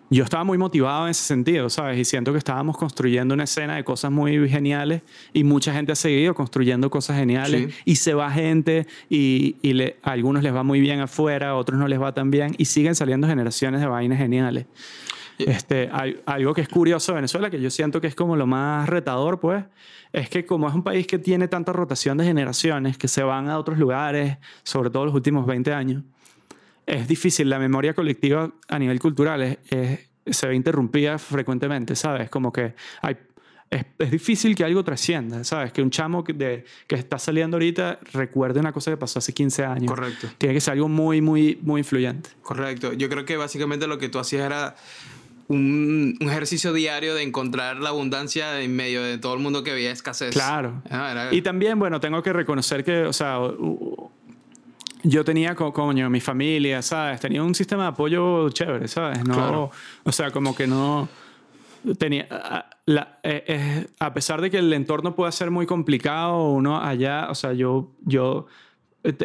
yo 0.10 0.24
estaba 0.24 0.44
muy 0.44 0.58
motivado 0.58 1.06
en 1.06 1.12
ese 1.12 1.24
sentido, 1.24 1.70
¿sabes? 1.70 2.00
Y 2.00 2.06
siento 2.06 2.32
que 2.32 2.38
estábamos 2.38 2.78
construyendo 2.78 3.34
una 3.34 3.44
escena 3.44 3.76
de 3.76 3.84
cosas 3.84 4.12
muy 4.12 4.48
geniales 4.48 5.02
y 5.34 5.44
mucha 5.44 5.74
gente 5.74 5.92
ha 5.92 5.96
seguido 5.96 6.34
construyendo 6.34 6.90
cosas 6.90 7.18
geniales 7.18 7.74
y 7.84 7.98
se 7.98 8.14
va 8.14 8.32
gente 8.32 8.88
y, 9.10 9.58
y 9.62 9.82
a 9.82 9.94
algunos 10.04 10.44
les 10.44 10.54
va 10.54 10.64
muy 10.64 10.80
bien 10.80 11.02
afuera, 11.02 11.50
a 11.50 11.56
otros 11.56 11.78
no 11.78 11.88
les 11.88 12.02
va 12.02 12.14
tan 12.14 12.32
bien 12.32 12.56
y 12.58 12.66
siguen 12.66 12.96
saliendo 12.96 13.28
generaciones 13.28 13.82
de 13.82 13.88
vainas 13.88 14.18
geniales. 14.18 14.66
Este, 15.38 15.90
hay, 15.92 16.20
algo 16.26 16.54
que 16.54 16.62
es 16.62 16.70
curioso 16.70 17.12
de 17.12 17.18
Venezuela, 17.18 17.50
que 17.50 17.62
yo 17.62 17.70
siento 17.70 18.02
que 18.02 18.08
es 18.08 18.16
como 18.16 18.36
lo 18.36 18.48
más 18.48 18.90
retador, 18.90 19.40
pues, 19.40 19.64
es 20.12 20.30
que 20.30 20.46
como 20.46 20.68
es 20.68 20.74
un 20.74 20.84
país 20.84 21.06
que 21.06 21.20
tiene 21.20 21.48
tanta 21.48 21.74
rotación 21.74 22.18
de 22.18 22.26
generaciones 22.26 22.98
que 22.98 23.08
se 23.08 23.24
van 23.24 23.50
a 23.50 23.60
otros 23.60 23.78
lugares, 23.78 24.38
sobre 24.64 24.90
todo 24.90 25.06
los 25.06 25.14
últimos 25.14 25.46
20 25.46 25.74
años, 25.74 26.04
es 26.86 27.08
difícil. 27.08 27.50
La 27.50 27.60
memoria 27.60 27.94
colectiva 27.94 28.52
a 28.68 28.80
nivel 28.80 29.00
cultural 29.00 29.60
se 30.26 30.48
ve 30.48 30.56
interrumpida 30.56 31.18
frecuentemente, 31.18 31.96
¿sabes? 31.96 32.30
Como 32.30 32.52
que 32.52 32.74
hay, 33.02 33.18
es, 33.70 33.86
es, 34.00 34.12
difícil 34.12 34.56
que 34.56 34.64
algo 34.64 34.84
trascienda, 34.84 35.44
¿sabes? 35.44 35.74
Que 35.74 35.82
un 35.82 35.90
chamo 35.90 36.24
que, 36.24 36.34
de, 36.34 36.66
que 36.88 36.96
está 36.96 37.20
saliendo 37.20 37.58
ahorita 37.58 38.00
recuerde 38.14 38.60
una 38.60 38.72
cosa 38.72 38.92
que 38.92 38.98
pasó 38.98 39.20
hace 39.20 39.34
15 39.34 39.66
años. 39.66 39.92
Correcto. 39.92 40.30
Tiene 40.38 40.56
que 40.56 40.62
ser 40.62 40.74
algo 40.74 40.88
muy, 40.88 41.22
muy, 41.22 41.60
muy 41.62 41.82
influyente. 41.82 42.30
Correcto. 42.42 42.94
Yo 42.94 43.10
creo 43.10 43.26
que 43.26 43.36
básicamente 43.36 43.88
lo 43.88 43.98
que 43.98 44.10
tú 44.10 44.20
hacías 44.20 44.46
era 44.46 44.76
un, 45.48 46.18
ejercicio 46.22 46.74
diario 46.74 47.16
de 47.16 47.24
encontrar 47.24 47.78
la 47.78 47.90
abundancia 47.90 48.62
en 48.62 48.76
medio 48.76 49.04
de 49.04 49.18
todo 49.18 49.34
el 49.34 49.40
mundo 49.40 49.64
que 49.64 49.74
veía 49.74 49.92
escasez. 49.92 50.34
Claro. 50.34 50.82
Ah, 50.90 51.30
y 51.32 51.42
también, 51.42 51.80
bueno, 51.80 52.00
tengo 52.00 52.22
que 52.22 52.34
reconocer 52.34 52.84
que, 52.84 53.04
o 53.04 53.14
sea, 53.14 53.40
yo 55.04 55.24
tenía, 55.24 55.56
coño, 55.56 56.10
mi 56.10 56.20
familia, 56.20 56.82
¿sabes? 56.82 57.20
Tenía 57.20 57.44
un 57.44 57.56
sistema 57.56 57.84
de 57.84 57.90
apoyo 57.90 58.50
chévere, 58.50 58.88
¿sabes? 58.88 59.24
No, 59.24 59.72
O 60.04 60.12
sea, 60.12 60.32
como 60.32 60.56
que 60.56 60.68
no 60.68 61.08
tenía 61.98 62.28
la, 62.86 63.20
eh, 63.24 63.44
eh, 63.48 63.88
a 64.00 64.14
pesar 64.14 64.42
de 64.42 64.50
que 64.50 64.58
el 64.58 64.74
entorno 64.74 65.16
pueda 65.16 65.32
ser 65.32 65.52
muy 65.52 65.66
complicado 65.66 66.50
uno 66.50 66.82
allá 66.82 67.28
o 67.30 67.36
sea 67.36 67.54
yo 67.54 67.92
yo 68.06 68.48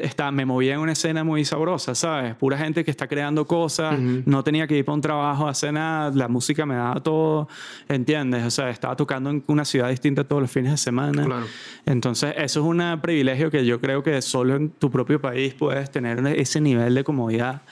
está, 0.00 0.30
me 0.30 0.44
movía 0.44 0.74
en 0.74 0.80
una 0.80 0.92
escena 0.92 1.24
muy 1.24 1.44
sabrosa, 1.44 1.94
¿sabes? 1.94 2.34
Pura 2.36 2.56
gente 2.58 2.84
que 2.84 2.90
está 2.90 3.08
creando 3.08 3.46
cosas, 3.46 3.98
no 3.98 4.44
tenía 4.44 4.66
que 4.66 4.76
ir 4.76 4.84
para 4.84 4.94
un 4.94 5.00
trabajo 5.00 5.46
a 5.46 5.50
hacer 5.50 5.72
nada, 5.72 6.10
la 6.14 6.28
música 6.28 6.64
me 6.66 6.74
daba 6.74 7.02
todo, 7.02 7.48
¿entiendes? 7.88 8.44
O 8.44 8.50
sea, 8.50 8.70
estaba 8.70 8.96
tocando 8.96 9.30
en 9.30 9.42
una 9.46 9.64
ciudad 9.64 9.88
distinta 9.88 10.24
todos 10.24 10.42
los 10.42 10.50
fines 10.50 10.70
de 10.70 10.78
semana. 10.78 11.24
Claro. 11.24 11.46
Entonces, 11.86 12.34
eso 12.36 12.60
es 12.60 12.66
un 12.66 13.00
privilegio 13.00 13.50
que 13.50 13.64
yo 13.66 13.80
creo 13.80 14.02
que 14.02 14.20
solo 14.22 14.56
en 14.56 14.70
tu 14.70 14.90
propio 14.90 15.20
país 15.20 15.54
puedes 15.54 15.90
tener 15.90 16.26
ese 16.38 16.60
nivel 16.60 16.94
de 16.94 17.04
comodidad, 17.04 17.62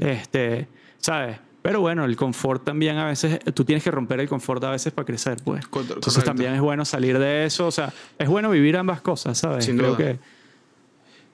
este, 0.00 0.68
¿sabes? 0.98 1.38
Pero 1.62 1.80
bueno, 1.80 2.04
el 2.04 2.14
confort 2.14 2.62
también 2.62 2.96
a 2.96 3.06
veces, 3.06 3.40
tú 3.52 3.64
tienes 3.64 3.82
que 3.82 3.90
romper 3.90 4.20
el 4.20 4.28
confort 4.28 4.62
a 4.62 4.70
veces 4.70 4.92
para 4.92 5.04
crecer, 5.04 5.38
pues. 5.42 5.64
Entonces 5.64 6.22
también 6.22 6.54
es 6.54 6.60
bueno 6.60 6.84
salir 6.84 7.18
de 7.18 7.44
eso, 7.44 7.66
o 7.66 7.72
sea, 7.72 7.92
es 8.16 8.28
bueno 8.28 8.50
vivir 8.50 8.76
ambas 8.76 9.00
cosas, 9.00 9.36
¿sabes? 9.36 9.64
Sin 9.64 9.76
Creo 9.76 9.96
duda. 9.96 9.98
que 9.98 10.35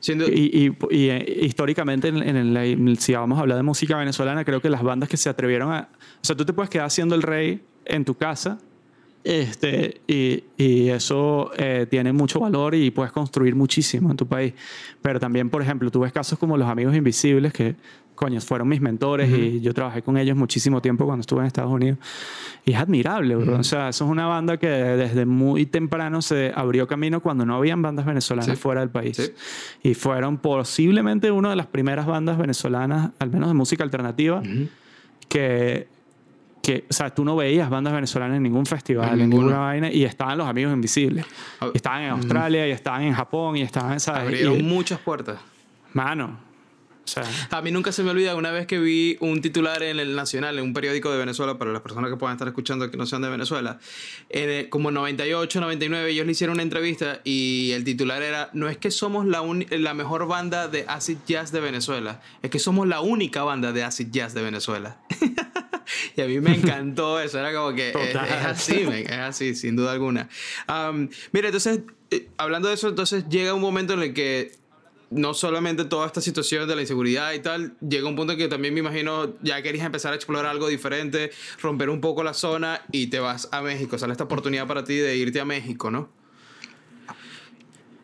y, 0.09 0.69
y, 0.91 1.09
eh, 1.09 1.39
históricamente, 1.43 2.09
en, 2.09 2.97
si 2.97 3.13
vamos 3.15 3.39
a 3.39 3.43
hablar 3.43 3.57
de 3.57 3.63
música 3.63 3.97
venezolana, 3.97 4.45
creo 4.45 4.61
que 4.61 4.69
las 4.69 4.83
bandas 4.83 5.09
que 5.09 5.17
se 5.17 5.29
atrevieron 5.29 5.73
a... 5.73 5.89
O 5.93 6.25
sea, 6.25 6.37
tú 6.37 6.45
te 6.45 6.53
puedes 6.53 6.71
quedar 6.71 6.91
siendo 6.91 7.15
el 7.15 7.23
rey 7.23 7.63
en 7.85 8.05
tu 8.05 8.15
casa 8.15 8.59
este, 9.25 10.01
y, 10.09 10.43
y 10.57 10.89
eso 10.89 11.53
eh, 11.57 11.87
tiene 11.89 12.13
mucho 12.13 12.41
valor 12.41 12.75
y 12.75 12.91
puedes 12.91 13.13
construir 13.13 13.55
muchísimo 13.55 14.11
en 14.11 14.17
tu 14.17 14.27
país. 14.27 14.55
Pero 15.01 15.21
también, 15.21 15.49
por 15.49 15.63
ejemplo, 15.63 15.91
tú 15.91 16.01
ves 16.01 16.13
casos 16.13 16.39
como 16.39 16.57
Los 16.57 16.69
Amigos 16.69 16.95
Invisibles, 16.97 17.53
que 17.53 17.77
coño, 18.15 18.41
fueron 18.41 18.69
mis 18.69 18.81
mentores 18.81 19.31
y 19.31 19.61
yo 19.61 19.75
trabajé 19.75 20.03
con 20.03 20.17
ellos 20.17 20.37
muchísimo 20.37 20.81
tiempo 20.81 21.05
cuando 21.05 21.23
estuve 21.23 21.41
en 21.41 21.47
Estados 21.47 21.73
Unidos. 21.73 21.99
Y 22.65 22.73
es 22.73 22.79
admirable, 22.79 23.37
bro. 23.37 23.59
O 23.59 23.65
sea, 23.65 23.89
eso 23.89 24.05
es 24.05 24.11
una 24.11 24.27
banda 24.27 24.57
que 24.57 24.69
desde 24.69 25.27
muy 25.27 25.67
temprano 25.67 26.23
se 26.23 26.53
abrió 26.55 26.87
camino 26.87 27.21
cuando 27.21 27.45
no 27.45 27.57
habían 27.57 27.83
bandas 27.83 28.07
venezolanas 28.07 28.59
fuera 28.59 28.81
del 28.81 28.91
país. 28.91 29.33
Y 29.83 29.95
fueron 29.95 30.39
posiblemente 30.39 31.31
una 31.31 31.51
de 31.51 31.57
las 31.57 31.67
primeras 31.67 32.07
bandas 32.07 32.39
venezolanas, 32.39 33.11
al 33.19 33.31
menos 33.31 33.49
de 33.49 33.55
música 33.55 33.83
alternativa, 33.85 34.43
que 35.29 35.89
que, 36.63 36.85
o 36.89 36.93
sea, 36.93 37.11
tú 37.11 37.25
no 37.25 37.35
veías 37.35 37.69
bandas 37.69 37.93
venezolanas 37.93 38.37
en 38.37 38.45
ningún 38.45 38.67
festival, 38.67 39.21
en, 39.21 39.29
ninguna 39.29 39.59
vaina, 39.59 39.91
y 39.91 40.05
estaban 40.05 40.39
los 40.39 40.47
amigos 40.47 40.73
invisibles. 40.73 41.27
Ah, 41.61 41.69
estaban 41.75 42.03
en 42.03 42.11
Australia, 42.11 42.69
y 42.69 42.71
estaban 42.71 43.03
en 43.03 43.13
Japón, 43.13 43.57
y 43.57 43.63
estaban, 43.63 43.99
¿sabes? 43.99 44.23
Abrieron 44.23 44.65
muchas 44.65 45.01
puertas. 45.01 45.41
Mano, 45.93 46.39
a 47.51 47.63
mí 47.63 47.71
nunca 47.71 47.93
se 47.93 48.03
me 48.03 48.11
olvida 48.11 48.35
una 48.37 48.51
vez 48.51 48.67
que 48.67 48.79
vi 48.79 49.17
un 49.21 49.41
titular 49.41 49.83
en 49.83 49.99
el 50.01 50.15
Nacional, 50.15 50.59
en 50.59 50.65
un 50.65 50.73
periódico 50.73 51.11
de 51.11 51.19
Venezuela, 51.19 51.59
para 51.59 51.73
las 51.73 51.83
personas 51.83 52.11
que 52.11 52.17
puedan 52.17 52.37
estar 52.37 52.49
escuchando 52.49 52.91
que 52.91 52.97
no 52.97 53.07
sean 53.07 53.23
de 53.23 53.29
Venezuela, 53.29 53.79
en 54.29 54.69
como 54.69 54.91
98, 54.91 55.61
99, 55.61 56.11
ellos 56.11 56.27
le 56.27 56.33
hicieron 56.33 56.55
una 56.55 56.63
entrevista 56.63 57.21
y 57.25 57.73
el 57.73 57.85
titular 57.85 58.23
era, 58.23 58.51
no 58.53 58.69
es 58.69 58.77
que 58.79 58.91
somos 58.91 59.27
la, 59.27 59.43
la 59.71 59.95
mejor 59.95 60.27
banda 60.27 60.69
de 60.69 60.85
acid 60.89 61.19
jazz 61.27 61.53
de 61.53 61.61
Venezuela, 61.61 62.21
es 62.43 62.51
que 62.51 62.59
somos 62.59 62.87
la 62.87 63.01
única 63.01 63.43
banda 63.43 63.73
de 63.73 63.85
acid 63.85 64.09
jazz 64.11 64.35
de 64.35 64.43
Venezuela. 64.43 64.99
y 66.17 66.21
a 66.21 66.27
mí 66.27 66.41
me 66.41 66.55
encantó 66.55 67.21
eso, 67.21 67.39
era 67.39 67.53
como 67.53 67.75
que 67.75 67.91
es, 67.91 68.17
así, 68.17 68.87
es 68.89 69.11
así, 69.11 69.55
sin 69.55 69.77
duda 69.77 69.93
alguna. 69.93 70.29
mira, 71.33 71.49
entonces, 71.49 71.81
eh, 72.11 72.29
hablando 72.37 72.69
de 72.69 72.75
eso, 72.75 72.89
entonces 72.89 73.29
llega 73.29 73.55
un 73.55 73.61
momento 73.61 73.95
en 73.95 74.03
el 74.03 74.15
que 74.15 74.62
no 75.13 75.35
solamente 75.35 75.85
toda 75.85 76.07
esta 76.07 76.21
situación 76.21 76.69
de 76.69 76.75
la 76.75 76.83
inseguridad 76.83 77.33
y 77.33 77.41
tal, 77.41 77.75
llega 77.81 78.09
un 78.09 78.17
punto 78.17 78.33
en 78.33 78.39
que 78.39 78.49
también 78.49 78.75
me 78.75 78.81
imagino 78.81 79.35
ya 79.43 79.63
querías 79.63 79.87
empezar 79.87 80.13
a 80.13 80.17
explorar 80.17 80.47
algo 80.47 80.69
diferente, 80.69 81.31
romper 81.61 81.91
un 81.91 82.01
poco 82.01 82.23
la 82.23 82.35
zona 82.35 82.83
y 82.93 83.09
te 83.09 83.21
vas 83.21 83.49
a 83.53 83.63
México. 83.63 83.99
Sale 83.99 84.13
esta 84.13 84.25
oportunidad 84.25 84.67
para 84.67 84.85
ti 84.85 84.97
de 84.97 85.17
irte 85.17 85.41
a 85.41 85.45
México, 85.45 85.91
¿no? 85.91 86.09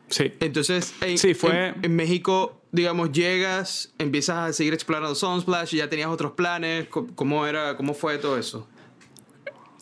Sí. 0.09 0.33
Entonces, 0.41 0.95
en, 1.01 1.19
sí, 1.19 1.35
fue... 1.35 1.75
en, 1.83 1.97
México, 1.97 2.63
digamos, 2.73 3.13
llegas, 3.13 3.93
empiezas 3.99 4.51
a 4.51 4.53
seguir 4.53 4.73
explorando 4.73 5.15
Sunsplash, 5.15 5.75
ya 5.75 5.89
tenías 5.89 6.09
otros 6.09 6.33
planes, 6.33 6.89
¿cómo, 6.89 7.47
era, 7.47 7.77
cómo 7.77 7.93
fue 7.93 8.17
todo 8.19 8.39
eso? 8.39 8.67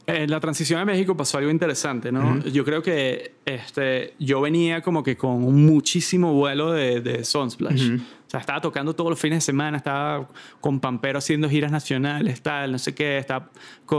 En 0.08 0.30
la 0.30 0.38
transición 0.38 0.78
a 0.78 0.84
México 0.84 1.16
pasó 1.16 1.38
algo 1.38 1.50
interesante, 1.50 2.12
¿no? 2.12 2.38
Yo 2.44 2.64
creo 2.64 2.80
que 2.80 3.34
este, 3.44 4.14
yo 4.20 4.40
venía 4.40 4.80
como 4.80 5.02
que 5.02 5.16
con 5.16 5.40
muchísimo 5.64 6.32
vuelo 6.32 6.70
de, 6.70 7.00
de 7.00 7.24
Sunsplash. 7.24 7.90
O 7.94 8.30
sea, 8.30 8.38
estaba 8.38 8.60
tocando 8.60 8.94
todos 8.94 9.10
los 9.10 9.18
fines 9.18 9.38
de 9.38 9.40
semana, 9.40 9.76
estaba 9.76 10.28
con 10.60 10.78
Pampero 10.78 11.18
haciendo 11.18 11.48
giras 11.48 11.72
nacionales, 11.72 12.40
tal, 12.40 12.70
no 12.72 12.78
sé 12.78 12.94
qué, 12.94 13.18
estaba 13.18 13.50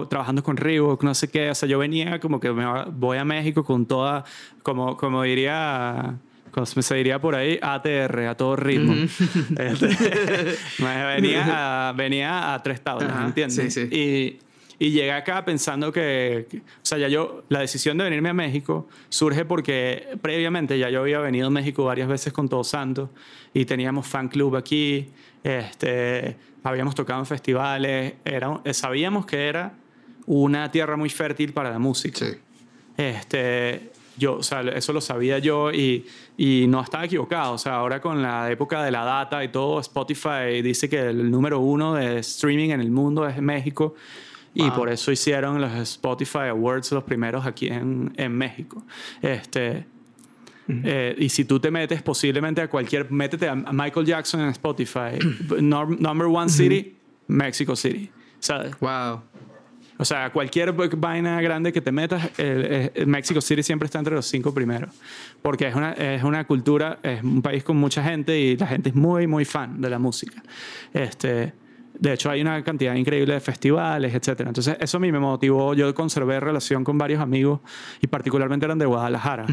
trabajando 0.10 0.44
con 0.44 0.56
Reebok, 0.56 1.04
no 1.04 1.14
sé 1.14 1.30
qué. 1.30 1.50
O 1.50 1.56
sea, 1.56 1.68
yo 1.68 1.78
venía 1.78 2.22
como 2.22 2.40
que 2.40 2.54
me 2.54 2.66
voy 2.92 3.18
a 3.18 3.26
México 3.26 3.66
con 3.66 3.86
toda, 3.86 4.24
como, 4.64 4.96
como 4.96 5.24
diría 5.24 6.20
como 6.52 6.66
se 6.66 6.96
diría 6.96 7.22
por 7.22 7.36
ahí, 7.36 7.60
ATR, 7.62 8.28
a 8.30 8.36
todo 8.36 8.56
ritmo. 8.56 8.94
Este, 9.60 9.90
venía, 10.80 11.90
a, 11.90 11.94
venía 11.94 12.54
a 12.54 12.64
tres 12.64 12.82
tablas, 12.82 13.26
¿entiendes? 13.26 13.74
Sí, 13.74 13.88
sí. 13.88 13.96
Y, 13.96 14.47
Y 14.80 14.92
llegué 14.92 15.12
acá 15.12 15.44
pensando 15.44 15.92
que, 15.92 16.46
que- 16.50 16.58
o 16.58 16.62
sea, 16.84 16.98
ya 17.00 17.08
yo, 17.08 17.44
la 17.50 17.60
decisión 17.62 17.98
de 17.98 18.04
venirme 18.04 18.30
a 18.30 18.34
México 18.34 18.88
surge 19.10 19.44
porque 19.46 20.08
previamente 20.22 20.78
ya 20.78 20.90
yo 20.90 21.02
había 21.02 21.20
venido 21.20 21.48
a 21.48 21.50
México 21.50 21.84
varias 21.86 22.08
veces 22.08 22.32
con 22.32 22.48
Todos 22.48 22.68
Santos 22.68 23.10
y 23.54 23.66
teníamos 23.66 24.06
fan 24.06 24.28
club 24.28 24.56
aquí, 24.56 25.10
este, 25.44 26.36
habíamos 26.64 26.94
tocado 26.94 27.20
en 27.22 27.26
festivales, 27.26 28.14
era, 28.24 28.62
sabíamos 28.72 29.26
que 29.26 29.48
era 29.48 29.74
una 30.28 30.70
tierra 30.72 30.96
muy 30.96 31.10
fértil 31.10 31.54
para 31.54 31.72
la 31.72 31.80
música. 31.80 32.20
Sí. 32.26 32.34
Este, 32.98 33.92
yo, 34.18 34.36
o 34.38 34.44
sea, 34.44 34.62
eso 34.62 34.92
lo 34.94 35.02
sabía 35.02 35.40
yo 35.40 35.72
y, 35.72 36.06
y 36.38 36.66
no 36.68 36.82
estaba 36.82 37.06
equivocado. 37.06 37.54
O 37.54 37.58
sea, 37.58 37.76
ahora 37.76 38.02
con 38.02 38.22
la 38.22 38.52
época 38.52 38.84
de 38.84 38.92
la 38.92 39.04
data 39.06 39.44
y 39.44 39.50
todo, 39.50 39.80
Spotify 39.80 40.62
dice 40.64 40.90
que 40.90 41.00
el 41.00 41.30
número 41.32 41.60
uno 41.60 41.94
de 41.94 42.20
streaming 42.20 42.70
en 42.72 42.82
el 42.82 42.92
mundo 42.92 43.28
es 43.28 43.40
México. 43.42 43.96
Y 44.60 44.68
Wow. 44.70 44.76
por 44.76 44.90
eso 44.90 45.12
hicieron 45.12 45.62
los 45.62 45.72
Spotify 45.74 46.48
Awards 46.50 46.92
los 46.92 47.04
primeros 47.04 47.46
aquí 47.46 47.68
en, 47.68 48.12
en 48.18 48.32
México. 48.32 48.84
Este, 49.22 49.86
eh, 50.68 51.16
y 51.18 51.30
si 51.30 51.46
tú 51.46 51.60
te 51.60 51.70
metes 51.72 52.02
posiblemente 52.02 52.62
a 52.62 52.68
cualquier, 52.70 53.10
métete 53.12 53.48
a 53.48 53.56
Michael 53.56 54.06
Jackson 54.06 54.42
en 54.42 54.50
Spotify, 54.50 55.18
Num- 55.60 55.98
number 56.00 56.28
one 56.28 56.50
city, 56.50 56.96
Mexico 57.28 57.76
City. 57.76 58.10
¿Sabes? 58.40 58.78
Wow. 58.80 59.22
O 60.00 60.06
sea, 60.06 60.32
cualquier 60.32 60.74
vaina 60.74 61.42
grande 61.42 61.74
que 61.74 61.82
te 61.82 61.92
metas, 61.92 62.30
el, 62.40 62.92
el 62.94 63.08
Mexico 63.08 63.42
City 63.42 63.64
siempre 63.64 63.86
está 63.88 63.98
entre 64.00 64.14
los 64.14 64.28
cinco 64.28 64.54
primeros. 64.54 64.94
Porque 65.42 65.68
es 65.68 65.76
una, 65.76 65.94
es 65.94 66.24
una 66.24 66.46
cultura, 66.46 67.00
es 67.02 67.24
un 67.24 67.42
país 67.42 67.64
con 67.64 67.78
mucha 67.78 68.04
gente 68.04 68.40
y 68.40 68.58
la 68.58 68.68
gente 68.68 68.90
es 68.90 68.96
muy, 68.96 69.26
muy 69.26 69.44
fan 69.46 69.82
de 69.82 69.90
la 69.90 69.98
música. 70.00 70.44
Este, 70.94 71.54
de 72.00 72.14
hecho, 72.14 72.30
hay 72.30 72.42
una 72.42 72.64
cantidad 72.64 72.94
increíble 72.96 73.34
de 73.34 73.40
festivales, 73.40 74.14
etc. 74.14 74.42
Entonces, 74.42 74.78
eso 74.80 74.98
a 74.98 75.00
mí 75.00 75.12
me 75.12 75.20
motivó. 75.20 75.74
Yo 75.74 75.94
conservé 75.94 76.40
relación 76.40 76.84
con 76.84 76.98
varios 76.98 77.22
amigos 77.22 77.60
y 78.02 78.08
particularmente 78.08 78.66
eran 78.66 78.78
de 78.78 78.86
Guadalajara. 78.86 79.46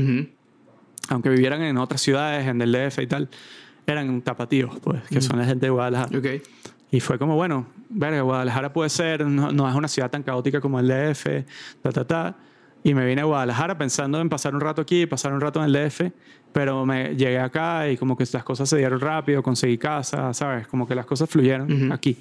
Aunque 1.09 1.29
vivieran 1.29 1.63
en 1.63 1.77
otras 1.79 2.01
ciudades, 2.01 2.47
en 2.47 2.61
el 2.61 2.73
DF 2.73 2.99
y 3.01 3.07
tal, 3.07 3.29
eran 3.87 4.23
tapatíos, 4.23 4.79
pues, 4.81 5.03
que 5.09 5.21
son 5.21 5.39
la 5.39 5.45
gente 5.45 5.67
de 5.67 5.71
Guadalajara. 5.71 6.19
Ok. 6.19 6.27
Y 6.91 7.01
fue 7.01 7.19
como, 7.19 7.35
bueno, 7.35 7.67
verga, 7.89 8.21
Guadalajara 8.23 8.73
puede 8.73 8.89
ser, 8.89 9.27
no, 9.27 9.51
no 9.51 9.69
es 9.69 9.75
una 9.75 9.89
ciudad 9.89 10.11
tan 10.11 10.23
caótica 10.23 10.61
como 10.61 10.79
el 10.79 10.89
DF, 10.89 11.27
ta, 11.83 11.93
ta, 11.93 12.07
ta. 12.07 12.37
Y 12.85 12.95
me 12.95 13.05
vine 13.07 13.23
a 13.23 13.25
Guadalajara 13.25 13.79
pensando 13.79 14.21
en 14.21 14.29
pasar 14.29 14.55
un 14.55 14.61
rato 14.61 14.83
aquí, 14.83 15.07
pasar 15.07 15.33
un 15.33 15.41
rato 15.41 15.59
en 15.59 15.65
el 15.65 15.73
DF, 15.73 16.03
pero 16.53 16.85
me 16.85 17.17
llegué 17.17 17.39
acá 17.39 17.89
y 17.91 17.97
como 17.97 18.15
que 18.17 18.25
las 18.31 18.45
cosas 18.45 18.69
se 18.69 18.77
dieron 18.77 19.01
rápido, 19.01 19.43
conseguí 19.43 19.79
casa, 19.79 20.33
¿sabes? 20.35 20.67
Como 20.69 20.87
que 20.87 20.95
las 20.95 21.07
cosas 21.07 21.29
fluyeron 21.29 21.91
aquí, 21.91 22.19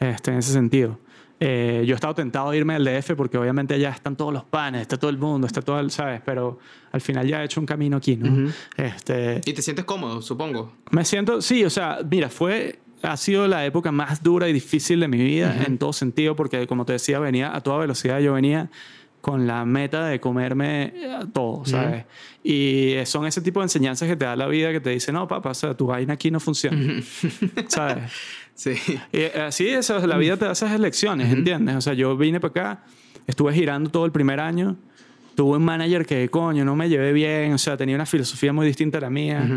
este, 0.00 0.30
en 0.32 0.38
ese 0.38 0.52
sentido. 0.52 0.98
Eh, 1.38 1.82
yo 1.86 1.92
he 1.92 1.96
estado 1.96 2.14
tentado 2.14 2.52
de 2.52 2.56
irme 2.56 2.74
al 2.74 2.84
DF 2.84 3.14
porque 3.16 3.36
obviamente 3.36 3.74
allá 3.74 3.90
están 3.90 4.16
todos 4.16 4.32
los 4.32 4.44
panes, 4.44 4.80
está 4.80 4.96
todo 4.96 5.10
el 5.10 5.18
mundo, 5.18 5.46
está 5.46 5.60
todo 5.60 5.78
el, 5.78 5.90
¿sabes? 5.90 6.22
Pero 6.24 6.58
al 6.90 7.00
final 7.02 7.26
ya 7.26 7.42
he 7.42 7.44
hecho 7.44 7.60
un 7.60 7.66
camino 7.66 7.98
aquí, 7.98 8.16
¿no? 8.16 8.50
este, 8.76 9.42
Y 9.44 9.52
te 9.52 9.60
sientes 9.60 9.84
cómodo, 9.84 10.22
supongo. 10.22 10.72
me 10.90 11.04
siento, 11.04 11.42
sí, 11.42 11.64
o 11.64 11.70
sea, 11.70 11.98
mira, 12.08 12.30
fue, 12.30 12.78
ha 13.02 13.16
sido 13.16 13.46
la 13.46 13.66
época 13.66 13.92
más 13.92 14.22
dura 14.22 14.48
y 14.48 14.52
difícil 14.54 15.00
de 15.00 15.08
mi 15.08 15.18
vida 15.18 15.64
en 15.66 15.76
todo 15.76 15.92
sentido, 15.92 16.34
porque 16.34 16.66
como 16.66 16.86
te 16.86 16.94
decía, 16.94 17.18
venía 17.18 17.54
a 17.54 17.60
toda 17.60 17.78
velocidad, 17.78 18.20
yo 18.20 18.32
venía 18.32 18.70
con 19.22 19.46
la 19.46 19.64
meta 19.64 20.04
de 20.06 20.20
comerme 20.20 20.92
eh, 20.94 21.18
todo, 21.32 21.64
¿sabes? 21.64 22.04
Y 22.44 22.96
son 23.04 23.24
ese 23.24 23.40
tipo 23.40 23.60
de 23.60 23.64
enseñanzas 23.66 24.06
que 24.08 24.16
te 24.16 24.24
da 24.26 24.36
la 24.36 24.48
vida 24.48 24.70
que 24.72 24.80
te 24.80 24.90
dice, 24.90 25.12
no, 25.12 25.26
papá, 25.28 25.50
o 25.50 25.54
sea, 25.54 25.74
tu 25.74 25.86
vaina 25.86 26.12
aquí 26.14 26.30
no 26.30 26.40
funciona, 26.40 26.76
¿sabes? 27.68 28.12
Sí. 28.54 28.72
Y 29.12 29.18
eh, 29.18 29.32
así 29.46 29.66
eso, 29.68 30.06
la 30.06 30.18
vida 30.18 30.36
te 30.36 30.44
da 30.44 30.52
esas 30.52 30.78
lecciones, 30.78 31.32
¿entiendes? 31.32 31.74
O 31.74 31.80
sea, 31.80 31.94
yo 31.94 32.16
vine 32.18 32.38
para 32.38 32.50
acá, 32.50 32.84
estuve 33.26 33.54
girando 33.54 33.90
todo 33.90 34.04
el 34.04 34.12
primer 34.12 34.40
año, 34.40 34.76
tuve 35.34 35.56
un 35.56 35.64
manager 35.64 36.04
que, 36.04 36.28
coño, 36.28 36.62
no 36.64 36.76
me 36.76 36.88
llevé 36.90 37.14
bien, 37.14 37.54
o 37.54 37.58
sea, 37.58 37.78
tenía 37.78 37.94
una 37.94 38.04
filosofía 38.04 38.52
muy 38.52 38.66
distinta 38.66 38.98
a 38.98 39.00
la 39.00 39.10
mía. 39.10 39.48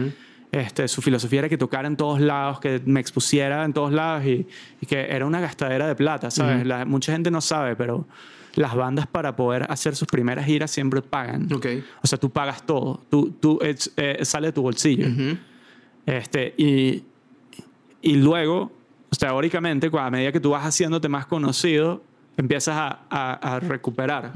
este, 0.52 0.88
su 0.88 1.02
filosofía 1.02 1.40
era 1.40 1.50
que 1.50 1.58
tocara 1.58 1.88
en 1.90 1.98
todos 1.98 2.22
lados, 2.22 2.62
que 2.62 2.82
me 2.86 3.02
expusiera 3.02 3.66
en 3.66 3.74
todos 3.74 3.92
lados 3.92 4.26
y, 4.26 4.48
y 4.80 4.86
que 4.86 5.02
era 5.10 5.26
una 5.26 5.42
gastadera 5.42 5.88
de 5.88 5.96
plata, 5.96 6.32
¿sabes? 6.32 6.66
La- 6.66 6.86
mucha 6.86 7.12
gente 7.12 7.30
no 7.30 7.42
sabe, 7.42 7.76
pero 7.76 8.08
las 8.56 8.76
bandas 8.76 9.08
para 9.08 9.36
poder 9.36 9.66
hacer 9.70 9.96
sus 9.96 10.08
primeras 10.08 10.46
giras 10.46 10.72
siempre 10.72 11.02
pagan. 11.02 11.48
Ok. 11.54 11.66
O 12.04 12.08
sea, 12.08 12.18
tú 12.20 12.30
pagas 12.30 12.66
todo, 12.66 13.02
tú, 13.10 13.32
tú, 13.40 13.60
es- 13.62 13.92
eh, 13.98 14.20
sale 14.24 14.48
de 14.48 14.54
tu 14.54 14.62
bolsillo. 14.62 15.08
Este, 16.06 16.54
y, 16.58 17.04
y 18.02 18.16
luego, 18.18 18.72
o 19.10 19.16
sea, 19.16 19.30
teóricamente, 19.30 19.90
a 19.98 20.10
medida 20.12 20.32
que 20.32 20.40
tú 20.40 20.52
vas 20.52 20.64
haciéndote 20.66 21.10
más 21.10 21.26
conocido, 21.26 22.04
empiezas 22.38 22.76
a, 22.76 23.00
a- 23.10 23.56
a 23.56 23.60
recuperar. 23.60 24.32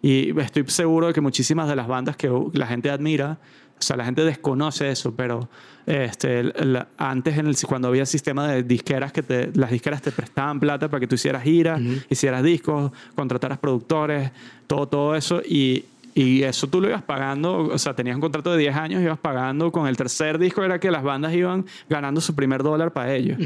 Y 0.00 0.38
estoy 0.40 0.64
seguro 0.68 1.08
de 1.08 1.12
que 1.12 1.20
muchísimas 1.20 1.68
de 1.68 1.76
las 1.76 1.86
bandas 1.88 2.16
que 2.16 2.30
la 2.54 2.66
gente 2.66 2.88
admira, 2.90 3.38
o 3.82 3.84
sea, 3.84 3.96
la 3.96 4.04
gente 4.04 4.24
desconoce 4.24 4.88
eso, 4.90 5.12
pero 5.14 5.48
este, 5.86 6.44
la- 6.64 6.86
antes, 6.96 7.36
en 7.36 7.48
el, 7.48 7.56
cuando 7.66 7.88
había 7.88 8.06
sistema 8.06 8.46
de 8.48 8.62
disqueras, 8.62 9.12
que 9.12 9.22
te, 9.22 9.50
las 9.54 9.70
disqueras 9.70 10.00
te 10.00 10.12
prestaban 10.12 10.60
plata 10.60 10.88
para 10.88 11.00
que 11.00 11.06
tú 11.08 11.16
hicieras 11.16 11.42
giras, 11.42 11.80
hicieras 12.08 12.42
discos, 12.44 12.92
contrataras 13.16 13.58
productores, 13.58 14.30
todo, 14.68 14.86
todo 14.86 15.16
eso, 15.16 15.42
y, 15.44 15.84
y 16.14 16.42
eso 16.44 16.68
tú 16.68 16.80
lo 16.80 16.88
ibas 16.88 17.02
pagando, 17.02 17.56
o 17.64 17.78
sea, 17.78 17.94
tenías 17.94 18.14
un 18.14 18.20
contrato 18.20 18.52
de 18.52 18.58
10 18.58 18.76
años, 18.76 19.02
ibas 19.02 19.18
pagando, 19.18 19.72
con 19.72 19.86
el 19.88 19.96
tercer 19.96 20.38
disco 20.38 20.62
era 20.62 20.78
que 20.78 20.90
las 20.90 21.02
bandas 21.02 21.34
iban 21.34 21.64
ganando 21.90 22.20
su 22.20 22.34
primer 22.36 22.62
dólar 22.62 22.92
para 22.92 23.14
ellos. 23.14 23.38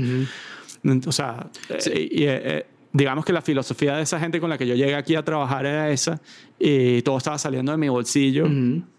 O 1.06 1.12
sea, 1.12 1.46
y, 1.86 2.24
eh, 2.24 2.40
eh, 2.44 2.66
digamos 2.92 3.24
que 3.24 3.32
la 3.32 3.42
filosofía 3.42 3.96
de 3.96 4.02
esa 4.02 4.18
gente 4.18 4.40
con 4.40 4.48
la 4.50 4.56
que 4.58 4.66
yo 4.66 4.74
llegué 4.74 4.94
aquí 4.94 5.14
a 5.14 5.24
trabajar 5.24 5.66
era 5.66 5.90
esa 5.90 6.20
y 6.58 7.02
todo 7.02 7.18
estaba 7.18 7.38
saliendo 7.38 7.72
de 7.72 7.78
mi 7.78 7.88
bolsillo, 7.88 8.46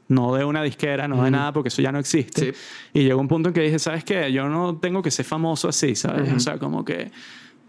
no 0.10 0.36
de 0.36 0.46
una 0.46 0.62
disquera, 0.64 1.08
no 1.08 1.24
de 1.24 1.32
nada, 1.32 1.52
porque 1.54 1.70
eso 1.70 1.82
ya 1.82 1.92
no 1.92 2.00
existe. 2.00 2.54
Sí. 2.54 2.60
Y 2.94 3.04
llegó 3.04 3.20
un 3.20 3.28
punto 3.28 3.50
en 3.50 3.54
que 3.54 3.62
dije, 3.62 3.80
¿sabes 3.80 4.04
qué? 4.04 4.32
Yo 4.32 4.48
no 4.50 4.78
tengo 4.78 5.02
que 5.02 5.12
ser 5.12 5.26
famoso 5.26 5.68
así, 5.70 5.96
¿sabes? 5.96 6.32
O 6.32 6.40
sea, 6.40 6.58
como 6.60 6.86
que 6.86 7.12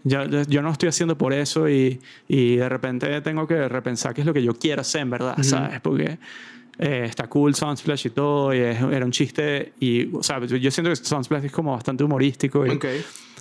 yo, 0.03 0.23
yo 0.43 0.61
no 0.61 0.71
estoy 0.71 0.87
haciendo 0.89 1.17
por 1.17 1.33
eso 1.33 1.67
y, 1.67 1.99
y 2.27 2.55
de 2.55 2.69
repente 2.69 3.19
tengo 3.21 3.45
que 3.47 3.67
repensar 3.67 4.13
qué 4.13 4.21
es 4.21 4.27
lo 4.27 4.33
que 4.33 4.41
yo 4.43 4.53
quiero 4.53 4.81
hacer 4.81 5.01
en 5.01 5.09
verdad, 5.09 5.35
¿sabes? 5.43 5.81
Porque 5.81 6.17
eh, 6.77 7.03
está 7.09 7.27
cool 7.27 7.53
Sunsplash 7.55 8.07
y 8.07 8.09
todo, 8.11 8.53
y 8.53 8.59
es- 8.59 8.79
era 8.81 9.03
un 9.03 9.11
chiste, 9.11 9.73
y, 9.81 10.15
o 10.15 10.23
sea, 10.23 10.39
yo 10.45 10.71
siento 10.71 10.89
que 10.89 10.95
Sunsplash 10.95 11.43
es 11.45 11.51
como 11.51 11.73
bastante 11.73 12.05
humorístico 12.05 12.65
y, 12.65 12.69
Ok. 12.69 12.85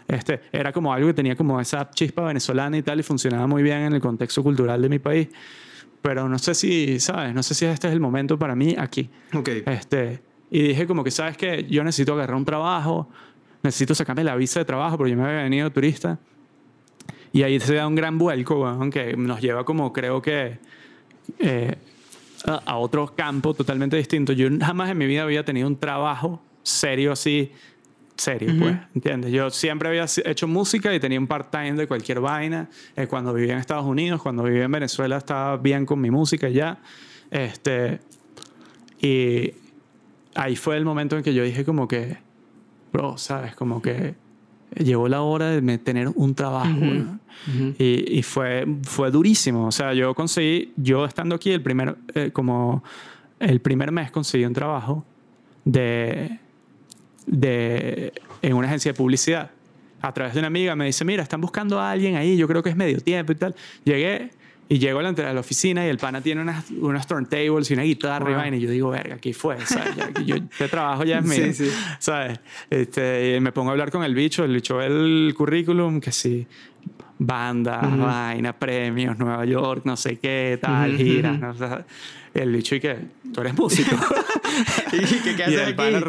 Este, 0.09 0.41
era 0.53 0.73
como 0.73 0.93
algo 0.93 1.09
que 1.09 1.15
tenía 1.15 1.37
como 1.37 1.61
esa 1.61 1.91
chispa 1.91 2.23
venezolana 2.23 2.79
y 2.79 2.83
tal 2.83 2.99
y 2.99 3.03
funcionaba 3.03 3.47
muy 3.47 3.63
bien 3.63 3.83
en 3.83 3.93
el 3.93 4.01
contexto 4.01 4.43
cultural 4.43 4.81
de 4.81 4.89
mi 4.89 4.99
país. 4.99 5.29
Pero 6.01 6.29
no 6.29 6.39
sé 6.39 6.55
si, 6.55 6.99
¿sabes? 6.99 7.35
No 7.35 7.43
sé 7.43 7.55
si 7.55 7.67
este 7.67 7.89
es 7.89 7.93
el 7.93 8.01
momento 8.01 8.39
para 8.39 8.55
mí 8.57 8.75
aquí. 8.79 9.11
Ok. 9.35 9.49
Este, 9.67 10.21
y 10.51 10.69
dije 10.69 10.87
como 10.87 11.05
que, 11.05 11.11
¿sabes 11.11 11.37
qué? 11.37 11.67
Yo 11.69 11.85
necesito 11.85 12.15
agarrar 12.15 12.37
un 12.37 12.45
trabajo, 12.45 13.09
necesito 13.63 13.95
sacarme 13.95 14.25
la 14.25 14.35
visa 14.35 14.61
de 14.61 14.65
trabajo 14.65 14.97
porque 14.97 15.11
yo 15.11 15.19
me 15.19 15.25
había 15.25 15.43
venido 15.43 15.71
turista. 15.71 16.19
Y 17.33 17.43
ahí 17.43 17.61
se 17.61 17.75
da 17.75 17.87
un 17.87 17.95
gran 17.95 18.17
vuelco, 18.17 18.63
weón, 18.63 18.91
que 18.91 19.15
nos 19.17 19.41
lleva 19.41 19.65
como 19.65 19.93
creo 19.93 20.23
que 20.23 20.59
eh, 21.39 21.75
a 22.45 22.77
otro 22.79 23.15
campo 23.15 23.53
totalmente 23.53 23.97
distinto. 23.99 24.33
Yo 24.33 24.49
jamás 24.59 24.91
en 24.91 24.97
mi 24.97 25.07
vida 25.07 25.25
había 25.25 25.45
tenido 25.45 25.69
un 25.69 25.77
trabajo 25.77 26.41
serio 26.63 27.13
así, 27.13 27.53
serio, 28.19 28.55
pues, 28.59 28.77
¿entiendes? 28.95 29.33
Yo 29.33 29.49
siempre 29.51 29.89
había 29.89 30.07
hecho 30.25 30.49
música 30.49 30.95
y 30.95 31.01
tenía 31.01 31.19
un 31.19 31.27
part-time 31.27 31.75
de 31.75 31.87
cualquier 31.87 32.21
vaina. 32.21 32.69
Eh, 32.97 33.07
cuando 33.07 33.33
vivía 33.33 33.55
en 33.55 33.61
Estados 33.61 33.87
Unidos, 33.87 34.21
cuando 34.21 34.43
vivía 34.43 34.65
en 34.65 34.73
Venezuela 34.73 35.17
estaba 35.17 35.57
bien 35.57 35.87
con 35.87 36.01
mi 36.01 36.11
música 36.11 36.49
ya. 36.49 36.79
Este, 37.31 38.01
y 39.01 39.53
ahí 40.35 40.57
fue 40.57 40.77
el 40.77 40.85
momento 40.85 41.17
en 41.17 41.23
que 41.23 41.33
yo 41.33 41.45
dije 41.45 41.65
como 41.65 41.87
que, 41.87 42.19
bro, 42.93 43.17
¿sabes? 43.19 43.55
Como 43.55 43.81
que 43.81 44.15
llegó 44.77 45.09
la 45.09 45.23
hora 45.23 45.51
de 45.51 45.79
tener 45.79 46.09
un 46.15 46.35
trabajo. 46.35 46.79
weón. 46.81 47.21
Y, 47.79 48.19
y 48.19 48.23
fue, 48.25 48.67
fue 48.83 49.11
durísimo. 49.11 49.67
O 49.67 49.73
sea, 49.73 49.95
yo 49.95 50.15
conseguí, 50.15 50.73
yo 50.77 51.05
estando 51.05 51.37
aquí 51.37 51.53
el 51.53 51.63
primer, 51.63 51.97
eh, 52.15 52.31
como 52.33 52.83
el 53.39 53.61
primer 53.61 53.93
mes 53.93 54.11
conseguí 54.11 54.45
un 54.45 54.53
trabajo 54.55 55.05
de, 55.65 56.41
de, 57.31 58.13
en 58.43 58.55
una 58.55 58.67
agencia 58.69 58.93
de 58.93 58.97
publicidad. 58.97 59.51
A 60.01 60.13
través 60.13 60.33
de 60.35 60.39
una 60.41 60.47
amiga 60.47 60.77
me 60.77 60.87
dice, 60.87 61.05
mira, 61.05 61.23
están 61.23 61.41
buscando 61.41 61.81
a 61.81 61.91
alguien 61.91 62.17
ahí, 62.17 62.37
yo 62.37 62.47
creo 62.47 62.63
que 62.63 62.71
es 62.71 62.77
medio 62.77 63.01
tiempo 63.01 63.33
y 63.33 63.35
tal. 63.35 63.55
Llegué 63.85 64.31
y 64.69 64.79
llego 64.79 65.01
a 65.01 65.03
la 65.03 65.13
de 65.13 65.33
la 65.35 65.41
oficina 65.41 65.85
y 65.85 65.89
el 65.89 65.97
pana 65.99 66.21
tiene 66.21 66.43
unas, 66.43 66.71
unos 66.71 67.07
turntables 67.07 67.71
y 67.71 67.75
una 67.75 67.83
guitarra 67.83 68.31
y 68.31 68.35
Wow. 68.35 68.43
vaina. 68.43 68.57
Y 68.59 68.61
yo 68.61 68.71
digo, 68.71 68.91
verga, 68.91 69.17
aquí 69.17 69.33
fue, 69.33 69.59
¿sabes? 69.67 69.97
Yo, 70.25 70.37
este 70.37 70.69
trabajo 70.69 71.05
ya 71.05 71.19
es 71.19 71.25
mío, 71.27 71.53
Sí, 71.53 71.53
sí. 71.55 71.71
¿sabes? 71.99 72.39
Este, 72.71 73.37
y 73.37 73.41
me 73.41 73.51
pongo 73.53 73.71
a 73.71 73.73
hablar 73.73 73.91
con 73.91 74.05
el 74.05 74.15
bicho, 74.15 74.45
el 74.45 74.55
bicho 74.55 74.77
ve 74.77 74.87
el 74.87 75.35
currículum, 75.37 76.01
que 76.01 76.13
sí, 76.13 76.47
banda, 77.19 77.81
vaina, 77.81 78.53
premios, 78.53 79.19
Nueva 79.19 79.45
York, 79.45 79.83
no 79.85 79.97
sé 79.97 80.19
qué, 80.19 80.59
tal, 80.61 80.93
Ujú, 80.95 81.03
giras, 81.03 81.33
ujú. 81.37 81.45
¿no? 81.45 81.51
O 81.51 81.55
sea, 81.55 81.87
el 82.35 82.53
bicho 82.53 82.75
y 82.77 82.81
que 82.81 82.97
tú 83.35 83.41
eres 83.41 83.55
músico. 83.55 83.97
¿Y 84.93 84.99
qué, 85.01 85.21
qué 85.23 85.31
y 85.39 85.43
haces 85.43 85.69
el 85.69 85.75
pana, 85.75 85.99
aquí? 85.99 86.05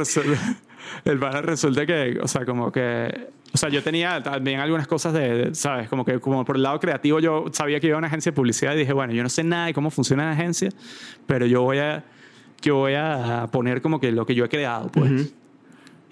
El 1.05 1.19
pana 1.19 1.41
resulta 1.41 1.85
que, 1.85 2.19
o 2.21 2.27
sea, 2.27 2.45
como 2.45 2.71
que 2.71 3.29
o 3.53 3.57
sea, 3.57 3.69
yo 3.69 3.81
tenía 3.81 4.21
también 4.21 4.59
algunas 4.59 4.87
cosas 4.87 5.13
de, 5.13 5.49
¿sabes? 5.53 5.89
Como 5.89 6.05
que 6.05 6.19
como 6.19 6.45
por 6.45 6.55
el 6.55 6.63
lado 6.63 6.79
creativo 6.79 7.19
yo 7.19 7.45
sabía 7.51 7.79
que 7.79 7.87
iba 7.87 7.95
a 7.95 7.97
una 7.97 8.07
agencia 8.07 8.31
de 8.31 8.35
publicidad 8.35 8.75
y 8.75 8.79
dije, 8.79 8.93
bueno, 8.93 9.13
yo 9.13 9.23
no 9.23 9.29
sé 9.29 9.43
nada 9.43 9.67
de 9.67 9.73
cómo 9.73 9.89
funciona 9.89 10.25
la 10.25 10.31
agencia, 10.31 10.69
pero 11.25 11.45
yo 11.45 11.63
voy 11.63 11.79
a, 11.79 12.03
yo 12.61 12.75
voy 12.75 12.93
a 12.95 13.47
poner 13.51 13.81
como 13.81 13.99
que 13.99 14.11
lo 14.11 14.25
que 14.25 14.35
yo 14.35 14.45
he 14.45 14.49
creado, 14.49 14.89
pues. 14.91 15.33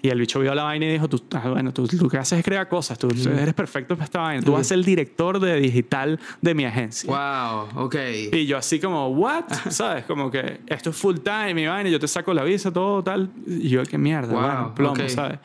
Y 0.00 0.10
el 0.10 0.20
bicho 0.20 0.38
vio 0.38 0.54
la 0.54 0.62
vaina 0.62 0.86
y 0.86 0.92
dijo, 0.92 1.08
tú, 1.08 1.20
ah, 1.32 1.48
bueno, 1.48 1.72
tú 1.72 1.88
lo 2.00 2.08
que 2.08 2.18
haces 2.18 2.38
es 2.38 2.44
crear 2.44 2.68
cosas, 2.68 2.96
tú 2.98 3.08
eres 3.10 3.54
perfecto 3.54 3.96
para 3.96 4.04
esta 4.04 4.20
vaina, 4.20 4.42
tú 4.42 4.52
vas 4.52 4.60
a 4.60 4.64
ser 4.64 4.78
el 4.78 4.84
director 4.84 5.40
de 5.40 5.58
digital 5.58 6.20
de 6.40 6.54
mi 6.54 6.64
agencia. 6.64 7.08
Wow, 7.08 7.84
ok. 7.84 7.96
Y 8.32 8.46
yo 8.46 8.58
así 8.58 8.78
como, 8.78 9.08
what? 9.08 9.44
¿Sabes? 9.70 10.04
Como 10.04 10.30
que 10.30 10.60
esto 10.68 10.90
es 10.90 10.96
full 10.96 11.16
time, 11.16 11.54
mi 11.54 11.66
vaina, 11.66 11.90
yo 11.90 11.98
te 11.98 12.06
saco 12.06 12.32
la 12.32 12.44
visa, 12.44 12.72
todo 12.72 13.02
tal. 13.02 13.30
Y 13.46 13.68
yo, 13.70 13.82
qué 13.84 13.98
mierda, 13.98 14.32
Wow, 14.32 14.40
bueno, 14.40 14.74
plomo, 14.74 14.92
ok. 14.92 15.08
¿sabes? 15.08 15.38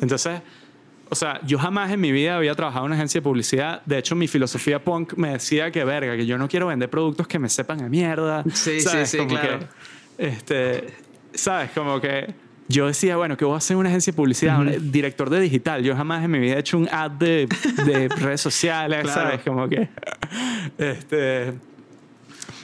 Entonces, 0.00 0.42
o 1.08 1.14
sea, 1.14 1.40
yo 1.44 1.58
jamás 1.58 1.90
en 1.92 2.00
mi 2.00 2.10
vida 2.10 2.36
había 2.36 2.54
trabajado 2.54 2.86
en 2.86 2.92
una 2.92 2.96
agencia 2.96 3.20
de 3.20 3.22
publicidad. 3.22 3.82
De 3.84 3.98
hecho, 3.98 4.16
mi 4.16 4.26
filosofía 4.26 4.82
punk 4.82 5.14
me 5.14 5.30
decía 5.30 5.70
que 5.70 5.84
verga, 5.84 6.16
que 6.16 6.26
yo 6.26 6.36
no 6.36 6.48
quiero 6.48 6.68
vender 6.68 6.90
productos 6.90 7.28
que 7.28 7.38
me 7.38 7.48
sepan 7.48 7.82
a 7.82 7.88
mierda. 7.88 8.44
Sí, 8.52 8.80
sí, 8.80 8.80
¿sabes? 8.80 9.10
sí, 9.10 9.18
Como 9.18 9.30
claro. 9.30 9.58
que, 10.16 10.26
este, 10.26 10.94
¿sabes? 11.32 11.70
Como 11.72 12.00
que 12.00 12.32
yo 12.70 12.86
decía, 12.86 13.16
bueno, 13.16 13.36
que 13.36 13.44
voy 13.44 13.54
a 13.54 13.56
hacer 13.58 13.74
en 13.74 13.80
una 13.80 13.88
agencia 13.88 14.12
de 14.12 14.16
publicidad, 14.16 14.60
un 14.60 14.92
director 14.92 15.28
de 15.28 15.40
digital. 15.40 15.82
Yo 15.82 15.96
jamás 15.96 16.24
en 16.24 16.30
mi 16.30 16.38
vida 16.38 16.54
he 16.54 16.60
hecho 16.60 16.78
un 16.78 16.88
ad 16.90 17.10
de, 17.10 17.48
de 17.84 18.08
redes 18.20 18.40
sociales, 18.40 19.02
Claro. 19.02 19.20
¿sabes? 19.22 19.40
Como 19.42 19.68
que, 19.68 19.88
este... 20.78 21.52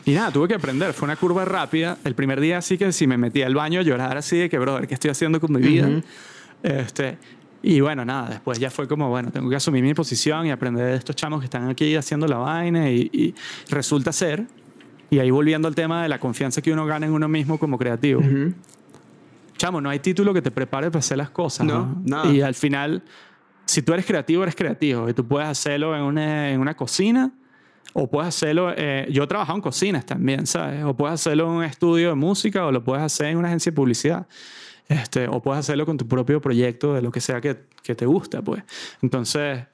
Y 0.05 0.13
nada, 0.13 0.31
tuve 0.31 0.47
que 0.47 0.55
aprender. 0.55 0.93
Fue 0.93 1.07
una 1.07 1.17
curva 1.17 1.45
rápida. 1.45 1.99
El 2.05 2.15
primer 2.15 2.41
día 2.41 2.63
sí 2.63 2.79
que 2.79 2.93
sí 2.93 3.09
me 3.09 3.19
metí 3.19 3.43
al 3.43 3.55
baño 3.57 3.81
a 3.81 3.83
llorar 3.83 4.17
así 4.17 4.39
de 4.39 4.49
que, 4.49 4.57
brother, 4.59 4.87
¿qué 4.87 4.95
estoy 4.95 5.11
haciendo 5.11 5.41
con 5.41 5.53
mi 5.53 5.61
vida? 5.61 5.89
este, 6.63 7.19
y 7.63 7.81
bueno, 7.81 8.05
nada, 8.05 8.29
después 8.31 8.61
ya 8.61 8.71
fue 8.71 8.87
como, 8.87 9.09
bueno, 9.09 9.33
tengo 9.33 9.51
que 9.51 9.57
asumir 9.57 9.83
mi 9.83 9.95
posición 9.95 10.47
y 10.47 10.53
aprender 10.53 10.87
de 10.87 10.95
estos 10.97 11.17
chamos 11.17 11.41
que 11.41 11.47
están 11.47 11.69
aquí 11.69 11.97
haciendo 11.97 12.29
la 12.29 12.37
vaina 12.37 12.89
y, 12.89 13.11
y 13.13 13.35
resulta 13.69 14.13
ser. 14.13 14.45
Y 15.11 15.19
ahí 15.19 15.31
volviendo 15.33 15.67
al 15.67 15.75
tema 15.75 16.05
de 16.05 16.09
la 16.09 16.21
confianza 16.21 16.63
que 16.63 16.73
uno 16.73 16.87
gana 16.87 17.07
en 17.07 17.13
uno 17.13 17.27
mismo 17.27 17.59
como 17.59 17.77
creativo. 17.77 18.23
Chamo, 19.57 19.81
no 19.81 19.89
hay 19.91 19.99
título 20.01 20.33
que 20.35 20.43
te 20.43 20.51
prepare 20.51 20.89
para 20.89 20.99
hacer 21.01 21.19
las 21.19 21.31
cosas. 21.31 21.67
No, 21.67 21.87
¿no? 21.87 22.03
nada. 22.05 22.33
Y 22.33 22.41
al 22.41 22.55
final, 22.55 23.03
si 23.65 23.83
tú 23.83 23.93
eres 23.93 24.07
creativo, 24.07 24.43
eres 24.43 24.55
creativo. 24.55 25.09
Y 25.09 25.15
tú 25.15 25.27
puedes 25.27 25.49
hacerlo 25.49 25.97
en 25.97 26.03
una, 26.03 26.51
en 26.51 26.61
una 26.61 26.75
cocina 26.77 27.33
o 27.93 28.11
puedes 28.11 28.29
hacerlo. 28.29 28.73
eh, 28.77 29.09
yo 29.11 29.25
he 29.25 29.27
trabajado 29.27 29.57
en 29.57 29.63
cocinas 29.63 30.05
también, 30.05 30.47
¿sabes? 30.47 30.85
O 30.85 30.95
puedes 30.95 31.15
hacerlo 31.15 31.47
en 31.47 31.51
un 31.53 31.65
estudio 31.65 32.11
de 32.11 32.15
música 32.15 32.67
o 32.67 32.73
lo 32.73 32.85
puedes 32.85 33.03
hacer 33.03 33.27
en 33.29 33.39
una 33.39 33.49
agencia 33.49 33.71
de 33.73 33.77
publicidad. 33.77 34.27
Este, 34.89 35.27
o 35.27 35.43
puedes 35.43 35.61
hacerlo 35.61 35.85
con 35.87 35.97
tu 35.97 36.07
propio 36.07 36.41
proyecto 36.41 36.95
de 36.95 37.03
lo 37.03 37.11
que 37.11 37.21
sea 37.21 37.41
que, 37.41 37.65
que 37.83 37.95
te 37.95 38.07
gusta, 38.07 38.43
pues. 38.43 38.63
Entonces, 39.03 39.65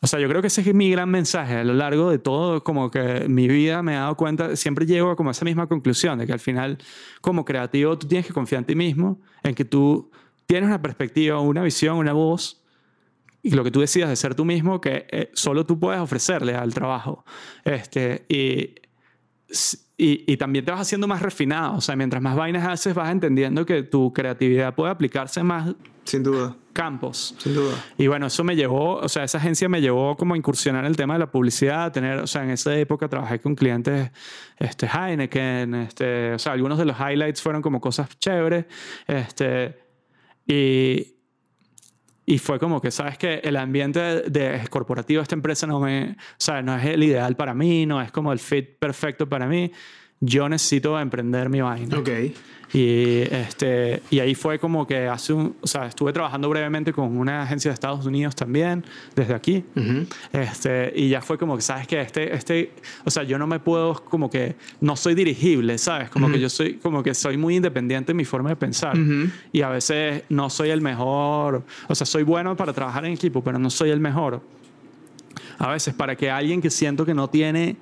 o 0.00 0.06
sea, 0.06 0.20
yo 0.20 0.28
creo 0.28 0.40
que 0.42 0.48
ese 0.48 0.60
es 0.60 0.74
mi 0.74 0.90
gran 0.90 1.08
mensaje 1.08 1.56
a 1.56 1.64
lo 1.64 1.74
largo 1.74 2.10
de 2.10 2.18
todo, 2.18 2.62
como 2.62 2.90
que 2.90 3.26
mi 3.28 3.48
vida 3.48 3.82
me 3.82 3.92
he 3.92 3.96
dado 3.96 4.16
cuenta, 4.16 4.54
siempre 4.56 4.86
llego 4.86 5.10
a 5.10 5.16
como 5.16 5.30
esa 5.30 5.44
misma 5.44 5.66
conclusión, 5.66 6.18
de 6.18 6.26
que 6.26 6.32
al 6.32 6.40
final, 6.40 6.78
como 7.20 7.44
creativo, 7.44 7.96
tú 7.98 8.06
tienes 8.06 8.26
que 8.26 8.32
confiar 8.32 8.60
en 8.60 8.66
ti 8.66 8.74
mismo, 8.74 9.20
en 9.42 9.54
que 9.54 9.64
tú 9.64 10.10
tienes 10.46 10.68
una 10.68 10.82
perspectiva, 10.82 11.40
una 11.40 11.62
visión, 11.62 11.96
una 11.96 12.12
voz, 12.12 12.62
y 13.42 13.50
lo 13.50 13.64
que 13.64 13.70
tú 13.70 13.80
decidas 13.80 14.10
de 14.10 14.16
ser 14.16 14.34
tú 14.34 14.44
mismo, 14.44 14.80
que 14.80 15.06
eh, 15.10 15.30
solo 15.32 15.64
tú 15.64 15.78
puedes 15.78 16.00
ofrecerle 16.00 16.54
al 16.54 16.74
trabajo. 16.74 17.24
Este, 17.64 18.26
y, 18.28 18.74
y, 19.98 20.30
y 20.30 20.36
también 20.36 20.64
te 20.64 20.70
vas 20.70 20.80
haciendo 20.80 21.06
más 21.08 21.22
refinado, 21.22 21.76
o 21.76 21.80
sea, 21.80 21.96
mientras 21.96 22.22
más 22.22 22.36
vainas 22.36 22.66
haces, 22.68 22.94
vas 22.94 23.10
entendiendo 23.10 23.64
que 23.64 23.82
tu 23.82 24.12
creatividad 24.12 24.74
puede 24.74 24.90
aplicarse 24.90 25.42
más 25.42 25.74
Sin 26.04 26.22
duda, 26.22 26.54
campos. 26.74 27.34
sin 27.38 27.54
duda. 27.54 27.74
Y 27.96 28.06
bueno, 28.06 28.26
eso 28.26 28.44
me 28.44 28.54
llevó, 28.54 28.96
o 28.96 29.08
sea, 29.08 29.24
esa 29.24 29.38
agencia 29.38 29.68
me 29.68 29.80
llevó 29.80 30.16
como 30.16 30.34
a 30.34 30.36
incursionar 30.36 30.84
en 30.84 30.90
el 30.90 30.96
tema 30.96 31.14
de 31.14 31.20
la 31.20 31.30
publicidad, 31.30 31.84
a 31.84 31.92
tener, 31.92 32.18
o 32.18 32.26
sea, 32.26 32.44
en 32.44 32.50
esa 32.50 32.76
época 32.76 33.08
trabajé 33.08 33.40
con 33.40 33.54
clientes, 33.54 34.10
este, 34.58 34.86
Heineken, 34.86 35.74
este, 35.74 36.34
o 36.34 36.38
sea, 36.38 36.52
algunos 36.52 36.76
de 36.78 36.84
los 36.84 36.96
highlights 36.98 37.40
fueron 37.40 37.62
como 37.62 37.80
cosas 37.80 38.08
chéveres, 38.18 38.66
este, 39.06 39.78
y, 40.46 41.15
y 42.28 42.38
fue 42.38 42.58
como 42.58 42.80
que, 42.80 42.90
¿sabes 42.90 43.16
que 43.16 43.40
El 43.44 43.56
ambiente 43.56 44.00
de, 44.00 44.22
de 44.30 44.68
corporativo 44.68 45.20
de 45.20 45.22
esta 45.22 45.36
empresa 45.36 45.66
no 45.66 45.78
me, 45.78 46.10
o 46.10 46.14
sea, 46.36 46.60
no 46.60 46.76
es 46.76 46.84
el 46.84 47.04
ideal 47.04 47.36
para 47.36 47.54
mí, 47.54 47.86
no 47.86 48.02
es 48.02 48.10
como 48.10 48.32
el 48.32 48.40
fit 48.40 48.78
perfecto 48.80 49.28
para 49.28 49.46
mí, 49.46 49.70
yo 50.20 50.48
necesito 50.48 50.98
emprender 50.98 51.48
mi 51.48 51.60
vaina. 51.60 51.98
Ok. 51.98 52.08
Y, 52.72 53.22
este, 53.30 54.02
y 54.10 54.18
ahí 54.18 54.34
fue 54.34 54.58
como 54.58 54.86
que 54.86 55.06
hace 55.06 55.32
un, 55.32 55.54
o 55.60 55.66
sea, 55.66 55.86
estuve 55.86 56.12
trabajando 56.12 56.48
brevemente 56.48 56.92
con 56.92 57.16
una 57.16 57.42
agencia 57.42 57.70
de 57.70 57.74
Estados 57.74 58.04
Unidos 58.04 58.34
también, 58.34 58.84
desde 59.14 59.34
aquí. 59.34 59.64
este, 60.32 60.92
y 60.96 61.08
ya 61.08 61.22
fue 61.22 61.38
como 61.38 61.56
que, 61.56 61.62
¿sabes 61.62 61.86
que 61.86 62.00
Este, 62.00 62.34
este, 62.34 62.72
o 63.04 63.10
sea, 63.10 63.22
yo 63.22 63.38
no 63.38 63.46
me 63.46 63.60
puedo, 63.60 63.94
como 63.94 64.28
que, 64.28 64.56
no 64.80 64.96
soy 64.96 65.14
dirigible, 65.14 65.78
¿sabes? 65.78 66.10
Como 66.10 66.30
que 66.30 66.40
yo 66.40 66.48
soy, 66.48 66.74
como 66.74 67.02
que 67.02 67.14
soy 67.14 67.36
muy 67.36 67.56
independiente 67.56 68.10
en 68.10 68.16
mi 68.16 68.24
forma 68.24 68.50
de 68.50 68.56
pensar. 68.56 68.96
Y 69.52 69.62
a 69.62 69.68
veces 69.68 70.24
no 70.28 70.50
soy 70.50 70.70
el 70.70 70.80
mejor, 70.80 71.64
o 71.88 71.94
sea, 71.94 72.06
soy 72.06 72.24
bueno 72.24 72.56
para 72.56 72.72
trabajar 72.72 73.04
en 73.06 73.12
equipo, 73.12 73.44
pero 73.44 73.58
no 73.58 73.70
soy 73.70 73.90
el 73.90 74.00
mejor. 74.00 74.42
A 75.58 75.70
veces 75.70 75.94
para 75.94 76.16
que 76.16 76.30
alguien 76.30 76.60
que 76.60 76.70
siento 76.70 77.06
que 77.06 77.14
no 77.14 77.30
tiene 77.30 77.76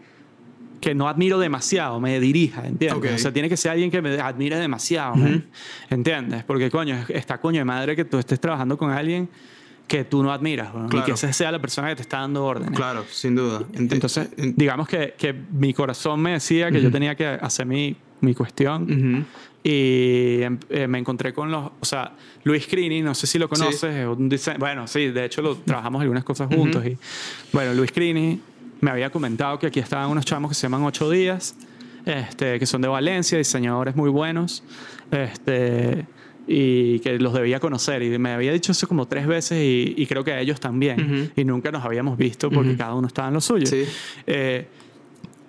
que 0.85 0.95
no 0.95 1.09
admiro 1.09 1.39
demasiado, 1.39 1.99
me 2.01 2.21
dirija, 2.21 2.67
¿entiendes? 2.67 2.93
Ok. 2.99 3.07
O 3.15 3.19
sea, 3.19 3.33
tiene 3.33 3.49
que 3.49 3.57
ser 3.57 3.73
alguien 3.73 3.91
que 3.91 4.03
me 4.03 4.21
admire 4.21 4.57
demasiado, 4.57 5.17
man. 5.17 5.45
¿entiendes? 5.91 6.45
Porque, 6.45 6.71
coño, 6.71 6.97
está 7.09 7.39
coño 7.41 7.59
de 7.61 7.65
madre 7.65 7.97
que 7.97 8.05
tú 8.05 8.19
estés 8.19 8.39
trabajando 8.39 8.77
con 8.77 8.91
alguien 8.91 9.29
que 9.89 10.05
tú 10.05 10.23
no 10.23 10.33
admiras, 10.33 10.75
¿no? 10.75 10.87
y 10.87 10.89
Claro. 10.89 11.07
que 11.07 11.13
esa 11.13 11.33
sea 11.33 11.51
la 11.53 11.59
persona 11.59 11.89
que 11.89 11.97
te 11.97 12.03
está 12.03 12.19
dando 12.21 12.45
órdenes. 12.45 12.77
Claro, 12.77 13.05
sin 13.11 13.35
duda. 13.35 13.61
Enti- 13.75 13.93
Entonces, 13.95 14.29
en- 14.37 14.55
digamos 14.57 14.89
que, 14.89 15.15
que 15.19 15.33
mi 15.33 15.75
corazón 15.75 16.21
me 16.21 16.33
decía 16.33 16.71
que 16.71 16.81
yo 16.83 16.91
tenía 16.91 17.15
que 17.15 17.27
hacer 17.27 17.67
mi, 17.67 17.95
mi 18.21 18.35
cuestión. 18.35 18.83
Ujú. 18.85 19.25
Y 19.67 20.43
em- 20.43 20.59
eh, 20.71 20.87
me 20.87 20.99
encontré 20.99 21.33
con 21.33 21.51
los, 21.51 21.71
o 21.81 21.85
sea, 21.85 22.13
Luis 22.45 22.67
Crini, 22.67 23.01
no 23.03 23.15
sé 23.15 23.27
si 23.27 23.39
lo 23.39 23.49
conoces, 23.49 23.85
es 23.95 24.07
un 24.07 24.31
bueno, 24.59 24.87
sí, 24.87 25.09
de 25.11 25.25
hecho 25.25 25.41
lo, 25.43 25.57
trabajamos 25.57 26.03
algunas 26.03 26.25
cosas 26.25 26.49
juntos. 26.55 26.85
Y 26.87 26.97
bueno, 27.53 27.73
Luis 27.75 27.91
Crini 27.93 28.41
me 28.85 28.91
había 28.91 29.11
comentado 29.11 29.59
que 29.59 29.67
aquí 29.69 29.81
estaban 29.81 30.11
unos 30.11 30.25
chamos 30.27 30.51
que 30.51 30.55
se 30.55 30.63
llaman 30.63 30.83
Ocho 30.85 31.09
Días, 31.11 31.57
este, 32.05 32.59
que 32.59 32.67
son 32.67 32.83
de 32.83 32.89
Valencia, 32.89 33.39
diseñadores 33.39 33.97
muy 33.97 34.11
buenos, 34.11 34.63
este, 35.11 36.07
y 36.47 36.99
que 37.01 37.19
los 37.19 37.33
debía 37.33 37.61
conocer. 37.61 38.03
Y 38.03 38.19
me 38.19 38.33
había 38.33 38.53
dicho 38.53 38.73
eso 38.73 38.87
como 38.87 39.07
tres 39.09 39.27
veces 39.27 39.59
y, 39.63 39.95
y 39.97 40.07
creo 40.07 40.23
que 40.23 40.33
a 40.33 40.41
ellos 40.41 40.61
también. 40.61 41.33
Y 41.35 41.45
nunca 41.45 41.71
nos 41.73 41.83
habíamos 41.85 42.19
visto 42.19 42.51
porque 42.51 42.77
cada 42.77 42.95
uno 42.95 43.07
estaba 43.07 43.29
en 43.29 43.35
lo 43.35 43.41
suyo. 43.41 43.67
Sí. 43.67 43.85
Eh, 44.27 44.67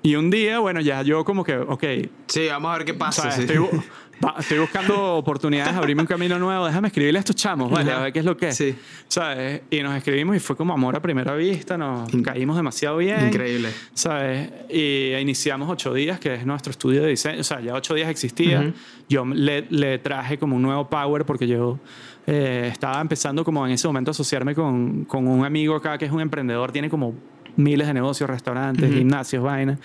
y 0.02 0.16
un 0.16 0.30
día, 0.30 0.60
bueno, 0.60 0.82
ya 0.82 1.02
yo 1.02 1.26
como 1.26 1.44
que, 1.44 1.58
ok, 1.58 1.84
Sí, 2.28 2.48
vamos 2.48 2.74
a 2.74 2.78
ver 2.78 2.86
qué 2.86 2.92
o 2.94 2.98
pasa. 2.98 3.24
sea, 3.24 3.32
sí. 3.32 3.42
estoy, 3.42 3.58
estoy 4.40 4.60
buscando 4.60 5.16
oportunidades 5.16 5.74
de 5.74 5.80
abrirme 5.80 6.02
un 6.02 6.08
camino 6.08 6.38
nuevo. 6.40 6.66
Déjame 6.66 6.88
escribirle 6.88 7.20
a 7.20 7.22
estos 7.22 7.36
chamos, 7.36 7.72
¿vale? 7.72 7.92
A 7.92 8.00
ver 8.00 8.14
qué 8.14 8.20
es 8.20 8.26
lo 8.26 8.36
que 8.36 8.50
es. 8.50 8.58
Sí. 8.58 8.76
¿Sabes? 9.08 9.62
Y 9.70 9.82
nos 9.82 9.96
escribimos 9.96 10.36
y 10.36 10.40
fue 10.40 10.56
como 10.56 10.74
amor 10.74 10.96
a 10.96 11.02
primera 11.02 11.36
vista. 11.36 11.78
Nos 11.78 12.10
caímos 12.24 12.56
demasiado 12.56 12.98
bien. 12.98 13.28
Increíble. 13.28 13.70
¿Sabes? 13.94 14.50
Y 14.70 15.14
iniciamos 15.14 15.70
ocho 15.70 15.94
días, 15.94 16.20
que 16.20 16.34
es 16.36 16.46
nuestro 16.46 16.72
estudio 16.72 17.04
de 17.04 17.10
diseño. 17.10 17.42
O 17.42 17.44
sea, 17.44 17.62
ya 17.62 17.74
ocho 17.74 17.94
días 17.94 18.10
existía. 18.10 18.74
Yo 19.08 19.26
le, 19.26 19.68
le 19.70 20.00
traje 20.00 20.38
como 20.38 20.56
un 20.56 20.62
nuevo 20.62 20.90
power 20.90 21.26
porque 21.26 21.48
yo 21.48 21.80
eh, 22.28 22.70
estaba 22.72 23.00
empezando 23.02 23.44
como 23.44 23.66
en 23.68 23.74
ese 23.74 23.88
momento 23.88 24.10
a 24.10 24.14
asociarme 24.14 24.56
con, 24.56 25.06
con 25.06 25.28
un 25.28 25.46
amigo 25.46 25.76
acá 25.76 25.98
que 25.98 26.06
es 26.06 26.12
un 26.12 26.22
emprendedor, 26.22 26.72
tiene 26.72 26.90
como 26.90 27.14
miles 27.56 27.88
de 27.88 27.94
negocios, 27.94 28.30
restaurantes, 28.30 28.92
gimnasios, 28.92 29.44
vainas, 29.44 29.80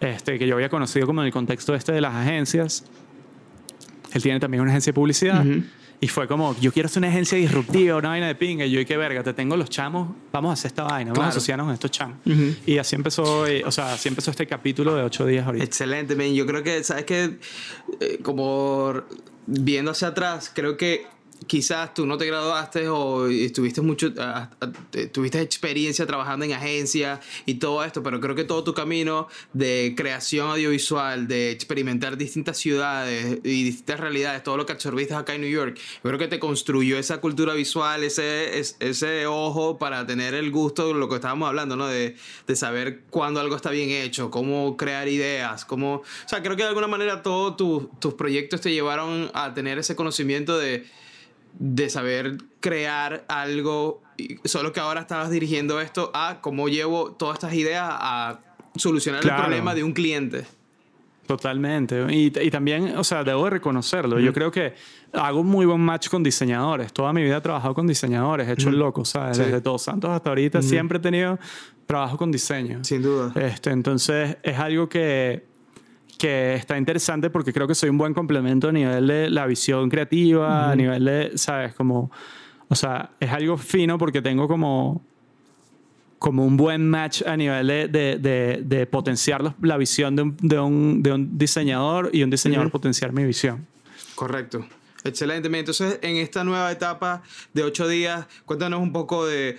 este, 0.00 0.38
que 0.38 0.46
yo 0.46 0.54
había 0.54 0.68
conocido 0.68 1.06
como 1.06 1.22
en 1.22 1.26
el 1.26 1.32
contexto 1.32 1.74
este 1.74 1.92
de 1.92 2.00
las 2.00 2.14
agencias. 2.14 2.84
Él 4.12 4.22
tiene 4.22 4.40
también 4.40 4.60
una 4.62 4.70
agencia 4.70 4.90
de 4.90 4.94
publicidad. 4.94 5.44
Y 6.02 6.08
fue 6.08 6.26
como, 6.26 6.56
yo 6.58 6.72
quiero 6.72 6.86
hacer 6.86 7.00
una 7.00 7.08
agencia 7.08 7.36
disruptiva, 7.36 7.96
una 7.98 8.08
vaina 8.08 8.26
de 8.26 8.34
pinga. 8.34 8.64
Y 8.64 8.70
yo, 8.70 8.80
¿y 8.80 8.86
qué 8.86 8.96
verga? 8.96 9.22
Te 9.22 9.34
tengo 9.34 9.54
los 9.56 9.68
chamos, 9.68 10.08
vamos 10.32 10.48
a 10.50 10.52
hacer 10.54 10.70
esta 10.70 10.84
vaina, 10.84 11.10
vamos 11.10 11.18
a 11.18 11.20
Claro. 11.20 11.28
asociarnos 11.28 11.66
con 11.66 11.74
estos 11.74 11.90
chamos. 11.90 12.16
Y 12.66 12.78
así 12.78 12.96
empezó, 12.96 13.46
eh, 13.46 13.62
o 13.66 13.70
sea, 13.70 13.92
así 13.92 14.08
empezó 14.08 14.30
este 14.30 14.46
capítulo 14.46 14.94
de 14.94 15.02
ocho 15.02 15.26
días 15.26 15.44
ahorita. 15.46 15.62
Excelente, 15.64 16.16
men. 16.16 16.34
Yo 16.34 16.46
creo 16.46 16.62
que, 16.62 16.82
¿sabes 16.84 17.04
qué? 17.04 17.38
Eh, 18.00 18.18
como 18.22 18.94
viendo 19.46 19.90
hacia 19.90 20.08
atrás, 20.08 20.50
creo 20.54 20.78
que 20.78 21.04
quizás 21.46 21.94
tú 21.94 22.06
no 22.06 22.16
te 22.18 22.26
graduaste 22.26 22.88
o 22.88 23.26
estuviste 23.28 23.80
mucho, 23.80 24.12
tuviste 25.12 25.40
experiencia 25.40 26.06
trabajando 26.06 26.44
en 26.44 26.52
agencias 26.52 27.20
y 27.46 27.54
todo 27.54 27.84
esto, 27.84 28.02
pero 28.02 28.20
creo 28.20 28.34
que 28.34 28.44
todo 28.44 28.64
tu 28.64 28.74
camino 28.74 29.28
de 29.52 29.94
creación 29.96 30.50
audiovisual, 30.50 31.28
de 31.28 31.50
experimentar 31.50 32.16
distintas 32.16 32.58
ciudades 32.58 33.38
y 33.44 33.64
distintas 33.64 34.00
realidades, 34.00 34.42
todo 34.42 34.56
lo 34.56 34.66
que 34.66 34.72
absorbiste 34.72 35.14
acá 35.14 35.34
en 35.34 35.42
New 35.42 35.50
York, 35.50 35.76
yo 35.76 36.00
creo 36.02 36.18
que 36.18 36.28
te 36.28 36.38
construyó 36.38 36.98
esa 36.98 37.20
cultura 37.20 37.54
visual, 37.54 38.04
ese, 38.04 38.58
es- 38.58 38.76
ese 38.80 39.26
ojo 39.26 39.78
para 39.78 40.06
tener 40.06 40.34
el 40.34 40.50
gusto 40.50 40.88
de 40.88 40.94
lo 40.94 41.08
que 41.08 41.16
estábamos 41.16 41.48
hablando, 41.48 41.76
¿no? 41.76 41.86
De, 41.86 42.16
de 42.46 42.56
saber 42.56 43.00
cuándo 43.10 43.40
algo 43.40 43.56
está 43.56 43.70
bien 43.70 43.90
hecho, 43.90 44.30
cómo 44.30 44.76
crear 44.76 45.08
ideas, 45.08 45.64
cómo... 45.64 45.96
O 45.96 46.28
sea, 46.28 46.42
creo 46.42 46.56
que 46.56 46.62
de 46.62 46.68
alguna 46.68 46.86
manera 46.86 47.22
todos 47.22 47.56
tus- 47.56 47.88
tus 48.00 48.14
proyectos 48.14 48.60
te 48.60 48.72
llevaron 48.72 49.30
a 49.34 49.54
tener 49.54 49.78
ese 49.78 49.96
conocimiento 49.96 50.58
de, 50.58 50.86
de 51.58 51.90
saber 51.90 52.38
crear 52.60 53.24
algo 53.28 54.02
solo 54.44 54.72
que 54.72 54.80
ahora 54.80 55.00
estabas 55.00 55.30
dirigiendo 55.30 55.80
esto 55.80 56.10
a 56.14 56.40
cómo 56.40 56.68
llevo 56.68 57.12
todas 57.12 57.36
estas 57.36 57.54
ideas 57.54 57.86
a 57.88 58.40
solucionar 58.76 59.24
el 59.24 59.34
problema 59.34 59.74
de 59.74 59.82
un 59.82 59.92
cliente. 59.92 60.44
Totalmente. 61.26 62.06
Y, 62.12 62.32
y, 62.40 62.50
también, 62.50 62.98
o 62.98 63.04
sea, 63.04 63.22
debo 63.22 63.44
de 63.44 63.50
reconocerlo. 63.50 64.18
Yo 64.18 64.32
creo 64.32 64.50
que 64.50 64.74
hago 65.12 65.40
un 65.40 65.46
muy 65.46 65.64
buen 65.64 65.80
match 65.80 66.08
con 66.08 66.24
diseñadores. 66.24 66.92
Toda 66.92 67.12
mi 67.12 67.22
vida 67.22 67.36
he 67.36 67.40
trabajado 67.40 67.72
con 67.72 67.86
diseñadores, 67.86 68.48
he 68.48 68.52
hecho 68.52 68.68
el 68.68 68.78
loco, 68.78 69.04
¿sabes? 69.04 69.38
Desde 69.38 69.60
Todos 69.60 69.82
Santos 69.82 70.10
hasta 70.10 70.30
ahorita 70.30 70.60
siempre 70.60 70.98
he 70.98 71.00
tenido 71.00 71.38
trabajo 71.86 72.16
con 72.16 72.32
diseño. 72.32 72.82
Sin 72.82 73.02
duda. 73.02 73.32
Este, 73.36 73.70
entonces, 73.70 74.38
es 74.42 74.58
algo 74.58 74.88
que, 74.88 75.44
que 76.20 76.54
está 76.54 76.76
interesante 76.76 77.30
porque 77.30 77.50
creo 77.50 77.66
que 77.66 77.74
soy 77.74 77.88
un 77.88 77.96
buen 77.96 78.12
complemento 78.12 78.68
a 78.68 78.72
nivel 78.72 79.06
de 79.06 79.30
la 79.30 79.46
visión 79.46 79.88
creativa, 79.88 80.70
a 80.70 80.76
nivel 80.76 81.02
de, 81.06 81.32
¿sabes? 81.36 81.74
Como, 81.74 82.10
o 82.68 82.74
sea, 82.74 83.12
es 83.18 83.30
algo 83.30 83.56
fino 83.56 83.96
porque 83.96 84.20
tengo 84.20 84.46
como 84.46 85.02
como 86.18 86.44
un 86.44 86.58
buen 86.58 86.86
match 86.86 87.22
a 87.22 87.34
nivel 87.34 87.66
de, 87.66 87.88
de, 87.88 88.60
de, 88.62 88.86
potenciar 88.86 89.54
la 89.62 89.78
visión 89.78 90.14
de 90.14 90.22
un, 90.22 90.36
de, 90.36 90.60
un, 90.60 91.02
de 91.02 91.12
un, 91.14 91.38
diseñador 91.38 92.10
y 92.12 92.22
un 92.22 92.28
diseñador 92.28 92.70
potenciar 92.70 93.14
mi 93.14 93.24
visión. 93.24 93.66
Correcto. 94.14 94.66
Excelente. 95.02 95.48
Entonces, 95.48 95.98
en 96.02 96.16
esta 96.16 96.44
nueva 96.44 96.70
etapa 96.70 97.22
de 97.54 97.62
ocho 97.62 97.88
días, 97.88 98.26
cuéntanos 98.44 98.82
un 98.82 98.92
poco 98.92 99.26
de 99.26 99.58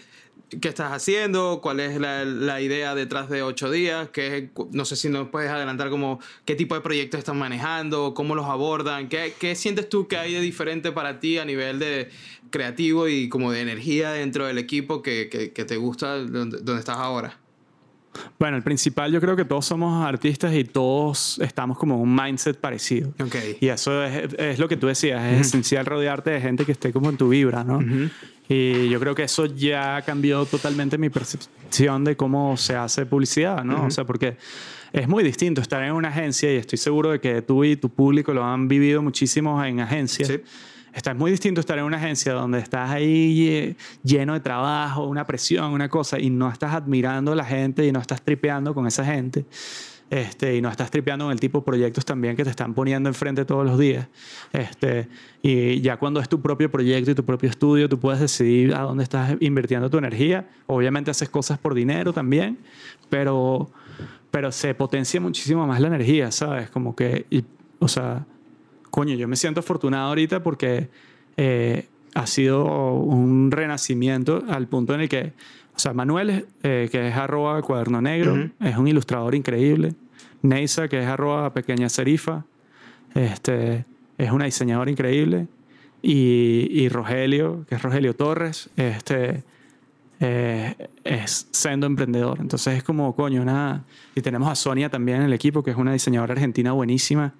qué 0.59 0.67
estás 0.67 0.91
haciendo, 0.91 1.59
cuál 1.61 1.79
es 1.79 1.99
la, 1.99 2.25
la 2.25 2.61
idea 2.61 2.93
detrás 2.95 3.29
de 3.29 3.41
ocho 3.41 3.71
días, 3.71 4.09
qué, 4.09 4.49
no 4.71 4.85
sé 4.85 4.95
si 4.95 5.07
nos 5.07 5.29
puedes 5.29 5.49
adelantar 5.49 5.89
como 5.89 6.19
qué 6.45 6.55
tipo 6.55 6.75
de 6.75 6.81
proyectos 6.81 7.19
están 7.19 7.37
manejando, 7.37 8.13
cómo 8.13 8.35
los 8.35 8.45
abordan, 8.45 9.07
qué, 9.07 9.33
qué 9.39 9.55
sientes 9.55 9.87
tú 9.87 10.07
que 10.07 10.17
hay 10.17 10.33
de 10.33 10.41
diferente 10.41 10.91
para 10.91 11.19
ti 11.19 11.37
a 11.37 11.45
nivel 11.45 11.79
de 11.79 12.09
creativo 12.49 13.07
y 13.07 13.29
como 13.29 13.51
de 13.51 13.61
energía 13.61 14.11
dentro 14.11 14.45
del 14.45 14.57
equipo 14.57 15.01
que, 15.01 15.29
que, 15.53 15.65
te 15.65 15.77
gusta 15.77 16.17
donde, 16.17 16.57
donde, 16.57 16.79
estás 16.79 16.97
ahora? 16.97 17.37
Bueno, 18.37 18.57
el 18.57 18.63
principal 18.63 19.09
yo 19.13 19.21
creo 19.21 19.37
que 19.37 19.45
todos 19.45 19.65
somos 19.65 20.05
artistas 20.05 20.53
y 20.53 20.65
todos 20.65 21.39
estamos 21.39 21.77
como 21.77 22.01
un 22.01 22.13
mindset 22.13 22.57
parecido. 22.57 23.13
Okay. 23.23 23.57
Y 23.61 23.69
eso 23.69 24.03
es, 24.03 24.33
es, 24.37 24.59
lo 24.59 24.67
que 24.67 24.75
tú 24.75 24.87
decías, 24.87 25.23
es 25.31 25.47
esencial 25.47 25.85
rodearte 25.85 26.31
de 26.31 26.41
gente 26.41 26.65
que 26.65 26.73
esté 26.73 26.91
como 26.91 27.09
en 27.09 27.15
tu 27.15 27.29
vibra, 27.29 27.63
¿no? 27.63 27.79
Y 28.53 28.89
yo 28.89 28.99
creo 28.99 29.15
que 29.15 29.23
eso 29.23 29.45
ya 29.45 30.01
cambió 30.05 30.45
totalmente 30.45 30.97
mi 30.97 31.09
percepción 31.09 32.03
de 32.03 32.17
cómo 32.17 32.57
se 32.57 32.75
hace 32.75 33.05
publicidad, 33.05 33.63
¿no? 33.63 33.85
O 33.85 33.91
sea, 33.91 34.03
porque 34.03 34.37
es 34.91 35.07
muy 35.07 35.23
distinto 35.23 35.61
estar 35.61 35.81
en 35.83 35.93
una 35.93 36.09
agencia 36.09 36.51
y 36.53 36.57
estoy 36.57 36.77
seguro 36.77 37.11
de 37.11 37.21
que 37.21 37.41
tú 37.41 37.63
y 37.63 37.77
tu 37.77 37.89
público 37.89 38.33
lo 38.33 38.43
han 38.43 38.67
vivido 38.67 39.01
muchísimo 39.01 39.63
en 39.63 39.79
agencias. 39.79 40.27
Sí 40.27 40.41
Está 40.93 41.13
muy 41.13 41.31
distinto 41.31 41.61
estar 41.61 41.77
en 41.77 41.85
una 41.85 41.97
agencia 41.97 42.33
donde 42.33 42.59
estás 42.59 42.89
ahí 42.89 43.75
lleno 44.03 44.33
de 44.33 44.41
trabajo, 44.41 45.05
una 45.05 45.25
presión, 45.25 45.71
una 45.71 45.87
cosa, 45.87 46.19
y 46.19 46.29
no 46.29 46.49
estás 46.49 46.73
admirando 46.73 47.31
a 47.31 47.35
la 47.35 47.45
gente 47.45 47.85
y 47.85 47.91
no 47.93 48.01
estás 48.01 48.21
tripeando 48.21 48.73
con 48.73 48.87
esa 48.87 49.05
gente. 49.05 49.45
Este, 50.11 50.57
y 50.57 50.61
no 50.61 50.69
estás 50.69 50.91
tripeando 50.91 51.23
con 51.23 51.31
el 51.31 51.39
tipo 51.39 51.59
de 51.59 51.65
proyectos 51.65 52.03
también 52.03 52.35
que 52.35 52.43
te 52.43 52.49
están 52.49 52.73
poniendo 52.73 53.07
enfrente 53.07 53.45
todos 53.45 53.65
los 53.65 53.79
días. 53.79 54.09
Este, 54.51 55.07
y 55.41 55.79
ya 55.79 55.95
cuando 55.95 56.19
es 56.19 56.27
tu 56.27 56.41
propio 56.41 56.69
proyecto 56.69 57.11
y 57.11 57.15
tu 57.15 57.23
propio 57.23 57.49
estudio, 57.49 57.87
tú 57.87 57.97
puedes 57.97 58.19
decidir 58.19 58.75
a 58.75 58.81
dónde 58.81 59.03
estás 59.05 59.37
invirtiendo 59.39 59.89
tu 59.89 59.97
energía. 59.97 60.49
Obviamente 60.67 61.11
haces 61.11 61.29
cosas 61.29 61.59
por 61.59 61.73
dinero 61.73 62.11
también, 62.11 62.57
pero, 63.09 63.71
pero 64.31 64.51
se 64.51 64.75
potencia 64.75 65.21
muchísimo 65.21 65.65
más 65.65 65.79
la 65.79 65.87
energía, 65.87 66.29
¿sabes? 66.29 66.69
Como 66.69 66.93
que, 66.93 67.25
o 67.79 67.87
sea, 67.87 68.25
coño, 68.89 69.15
yo 69.15 69.29
me 69.29 69.37
siento 69.37 69.61
afortunado 69.61 70.09
ahorita 70.09 70.43
porque 70.43 70.89
eh, 71.37 71.87
ha 72.15 72.27
sido 72.27 72.65
un 72.95 73.49
renacimiento 73.49 74.43
al 74.49 74.67
punto 74.67 74.93
en 74.93 74.99
el 74.99 75.07
que, 75.07 75.31
o 75.73 75.79
sea, 75.79 75.93
Manuel, 75.93 76.47
eh, 76.63 76.89
que 76.91 77.07
es 77.07 77.15
arroba 77.15 77.61
cuaderno 77.61 78.01
negro, 78.01 78.49
es 78.59 78.75
un 78.75 78.89
ilustrador 78.89 79.35
increíble. 79.35 79.95
Neisa, 80.41 80.87
que 80.87 80.99
es 80.99 81.05
arroba 81.05 81.53
pequeña 81.53 81.89
serifa, 81.89 82.45
este, 83.13 83.85
es 84.17 84.31
una 84.31 84.45
diseñadora 84.45 84.89
increíble. 84.91 85.47
Y, 86.01 86.67
y, 86.71 86.89
Rogelio, 86.89 87.65
que 87.69 87.75
es 87.75 87.81
Rogelio 87.81 88.15
Torres, 88.15 88.69
este, 88.75 89.43
eh, 90.23 90.75
es 91.03 91.47
siendo 91.51 91.87
emprendedor. 91.87 92.39
Entonces 92.39 92.77
es 92.77 92.83
como, 92.83 93.15
coño, 93.15 93.43
nada. 93.43 93.83
Y 94.15 94.21
tenemos 94.21 94.49
a 94.49 94.55
Sonia 94.55 94.87
también 94.89 95.17
en 95.17 95.23
el 95.23 95.33
equipo, 95.33 95.63
que 95.63 95.71
es 95.71 95.77
una 95.77 95.93
diseñadora 95.93 96.33
argentina 96.33 96.71
buenísima. 96.73 97.33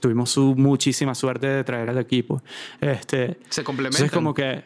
Tuvimos 0.00 0.30
su, 0.30 0.54
muchísima 0.54 1.16
suerte 1.16 1.48
de 1.48 1.64
traer 1.64 1.90
al 1.90 1.98
equipo. 1.98 2.40
Este, 2.80 3.38
Se 3.50 3.64
complementan. 3.64 4.06
Es 4.06 4.12
como 4.12 4.34
que 4.34 4.64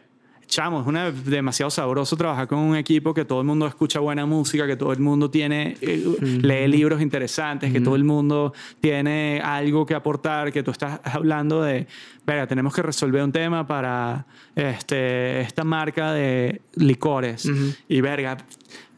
chamo, 0.52 0.82
es 0.82 0.86
una, 0.86 1.10
demasiado 1.10 1.70
sabroso 1.70 2.14
trabajar 2.14 2.46
con 2.46 2.58
un 2.58 2.76
equipo 2.76 3.14
que 3.14 3.24
todo 3.24 3.40
el 3.40 3.46
mundo 3.46 3.66
escucha 3.66 4.00
buena 4.00 4.26
música, 4.26 4.66
que 4.66 4.76
todo 4.76 4.92
el 4.92 5.00
mundo 5.00 5.30
tiene, 5.30 5.78
eh, 5.80 6.04
lee 6.20 6.68
libros 6.68 7.00
interesantes, 7.00 7.72
que 7.72 7.80
todo 7.80 7.96
el 7.96 8.04
mundo 8.04 8.52
tiene 8.78 9.40
algo 9.42 9.86
que 9.86 9.94
aportar, 9.94 10.52
que 10.52 10.62
tú 10.62 10.70
estás 10.70 11.00
hablando 11.04 11.62
de, 11.62 11.86
venga, 12.26 12.46
tenemos 12.46 12.74
que 12.74 12.82
resolver 12.82 13.22
un 13.22 13.32
tema 13.32 13.66
para 13.66 14.26
este, 14.54 15.40
esta 15.40 15.64
marca 15.64 16.12
de 16.12 16.60
licores. 16.74 17.50
Y 17.88 18.02
verga, 18.02 18.36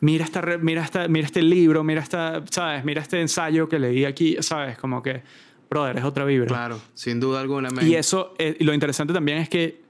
mira, 0.01 0.25
esta, 0.25 0.43
mira, 0.61 0.83
esta, 0.83 1.07
mira 1.07 1.27
este 1.27 1.41
libro, 1.43 1.85
mira, 1.85 2.03
esta, 2.03 2.43
¿sabes? 2.51 2.85
mira 2.85 3.01
este 3.01 3.21
ensayo 3.21 3.69
que 3.69 3.79
leí 3.79 4.05
aquí, 4.05 4.37
¿sabes? 4.41 4.77
Como 4.77 5.01
que, 5.05 5.23
brother, 5.71 5.99
es 5.99 6.05
otra 6.05 6.25
vibra. 6.25 6.49
Claro, 6.49 6.81
sin 6.95 7.21
duda 7.21 7.41
alguna. 7.41 7.69
Y 7.81 7.95
eso, 7.95 8.35
eh, 8.39 8.57
lo 8.59 8.75
interesante 8.75 9.13
también 9.13 9.39
es 9.39 9.49
que 9.49 9.84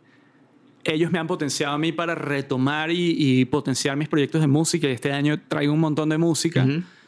ellos 0.85 1.11
me 1.11 1.19
han 1.19 1.27
potenciado 1.27 1.75
a 1.75 1.79
mí 1.79 1.93
para 1.93 2.15
retomar 2.15 2.91
y, 2.91 3.45
potenciar 3.47 3.97
mis 3.97 4.09
proyectos 4.09 4.41
de 4.41 4.47
música. 4.47 4.89
Y 4.89 4.93
este 4.93 5.13
año 5.13 5.41
traigo 5.49 5.73
un 5.73 5.81
montón 5.81 6.09
de 6.09 6.19
música 6.19 6.67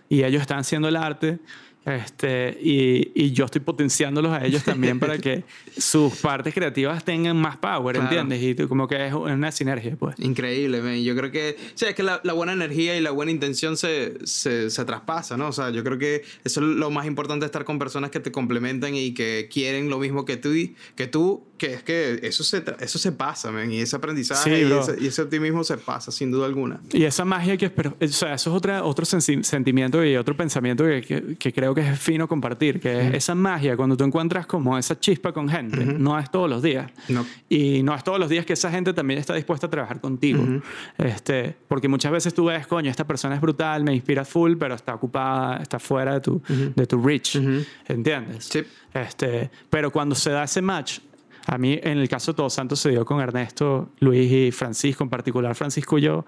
y 0.08 0.22
ellos 0.22 0.40
están 0.40 0.58
haciendo 0.58 0.88
el 0.88 0.96
arte. 0.96 1.38
Este, 1.86 2.58
y, 2.60 3.12
y, 3.14 3.30
yo 3.30 3.44
estoy 3.44 3.60
potenciándolos 3.60 4.32
a 4.32 4.44
ellos 4.44 4.64
también 4.64 4.98
para 4.98 5.18
que 5.18 5.44
sus 5.78 6.16
partes 6.16 6.52
creativas 6.52 7.04
tengan 7.04 7.36
más 7.36 7.56
power, 7.58 7.96
¿entiendes? 7.96 8.42
Y 8.42 8.56
como 8.66 8.88
que 8.88 9.06
es 9.06 9.14
una 9.14 9.52
sinergia, 9.52 9.94
pues. 9.96 10.18
Increíble, 10.18 10.82
man. 10.82 11.00
Yo 11.00 11.14
creo 11.14 11.30
que, 11.30 11.56
o 11.56 11.78
sea, 11.78 11.90
es 11.90 11.94
que 11.94 12.02
la, 12.02 12.20
la 12.24 12.32
buena 12.32 12.54
energía 12.54 12.96
y 12.96 13.00
la 13.00 13.12
buena 13.12 13.30
intención 13.30 13.76
se, 13.76 14.14
se, 14.26 14.68
se, 14.68 14.84
traspasa, 14.84 15.36
¿no? 15.36 15.46
O 15.46 15.52
sea, 15.52 15.70
yo 15.70 15.84
creo 15.84 15.96
que 15.96 16.24
eso 16.42 16.60
es 16.60 16.66
lo 16.66 16.90
más 16.90 17.06
importante, 17.06 17.46
estar 17.46 17.64
con 17.64 17.78
personas 17.78 18.10
que 18.10 18.18
te 18.18 18.32
complementan 18.32 18.96
y 18.96 19.14
que 19.14 19.48
quieren 19.52 19.88
lo 19.88 19.98
mismo 19.98 20.24
que 20.24 20.36
tú, 20.36 20.50
que 20.96 21.06
tú 21.06 21.44
que 21.56 21.74
es 21.74 21.82
que 21.82 22.20
eso 22.22 22.44
se, 22.44 22.62
eso 22.80 22.98
se 22.98 23.12
pasa, 23.12 23.50
man, 23.50 23.70
y 23.70 23.80
ese 23.80 23.96
aprendizaje 23.96 24.62
y, 24.62 24.72
ese, 24.72 24.96
y, 25.00 25.06
ese, 25.06 25.22
optimismo 25.22 25.64
se 25.64 25.76
pasa, 25.76 26.10
sin 26.10 26.30
duda 26.30 26.46
alguna. 26.46 26.80
Y 26.92 27.04
esa 27.04 27.24
magia 27.24 27.56
que, 27.56 27.66
o 27.66 28.08
sea, 28.08 28.34
eso 28.34 28.50
es 28.50 28.56
otra, 28.56 28.84
otro 28.84 29.04
sentimiento 29.06 30.04
y 30.04 30.16
otro 30.16 30.36
pensamiento 30.36 30.84
que, 30.84 31.02
que, 31.02 31.36
que, 31.36 31.52
creo 31.52 31.74
que 31.76 31.90
es 31.90 31.98
fino 32.00 32.26
compartir, 32.26 32.80
que 32.80 33.08
es 33.08 33.14
esa 33.16 33.34
magia, 33.34 33.76
cuando 33.76 33.98
tú 33.98 34.04
encuentras 34.04 34.46
como 34.46 34.78
esa 34.78 34.98
chispa 34.98 35.32
con 35.32 35.46
gente, 35.46 35.84
no 35.84 36.18
es 36.18 36.30
todos 36.30 36.48
los 36.48 36.62
días. 36.62 36.90
No. 37.08 37.26
Y 37.50 37.82
no 37.82 37.94
es 37.94 38.02
todos 38.02 38.18
los 38.18 38.30
días 38.30 38.46
que 38.46 38.54
esa 38.54 38.70
gente 38.70 38.94
también 38.94 39.20
está 39.20 39.34
dispuesta 39.34 39.66
a 39.66 39.70
trabajar 39.70 40.00
contigo. 40.00 40.42
este, 40.96 41.54
porque 41.68 41.86
muchas 41.86 42.12
veces 42.12 42.32
tú 42.32 42.46
ves, 42.46 42.66
coño, 42.66 42.90
esta 42.90 43.06
persona 43.06 43.34
es 43.34 43.42
brutal, 43.42 43.84
me 43.84 43.94
inspira 43.94 44.24
full, 44.24 44.56
pero 44.56 44.74
está 44.74 44.94
ocupada, 44.94 45.58
está 45.58 45.78
fuera 45.78 46.14
de 46.14 46.20
tu, 46.20 46.42
de 46.48 46.86
tu 46.86 46.98
reach, 46.98 47.36
¿entiendes? 47.86 48.46
Sí. 48.46 48.62
Este, 48.94 49.50
pero 49.68 49.92
cuando 49.92 50.14
se 50.14 50.30
da 50.30 50.44
ese 50.44 50.62
match, 50.62 51.00
a 51.46 51.58
mí, 51.58 51.78
en 51.82 51.98
el 51.98 52.08
caso 52.08 52.32
de 52.32 52.36
Todos 52.36 52.54
Santos, 52.54 52.80
se 52.80 52.88
dio 52.88 53.04
con 53.04 53.20
Ernesto, 53.20 53.90
Luis 54.00 54.32
y 54.32 54.50
Francisco, 54.50 55.04
en 55.04 55.10
particular 55.10 55.54
Francisco 55.54 55.98
y 55.98 56.02
yo. 56.02 56.24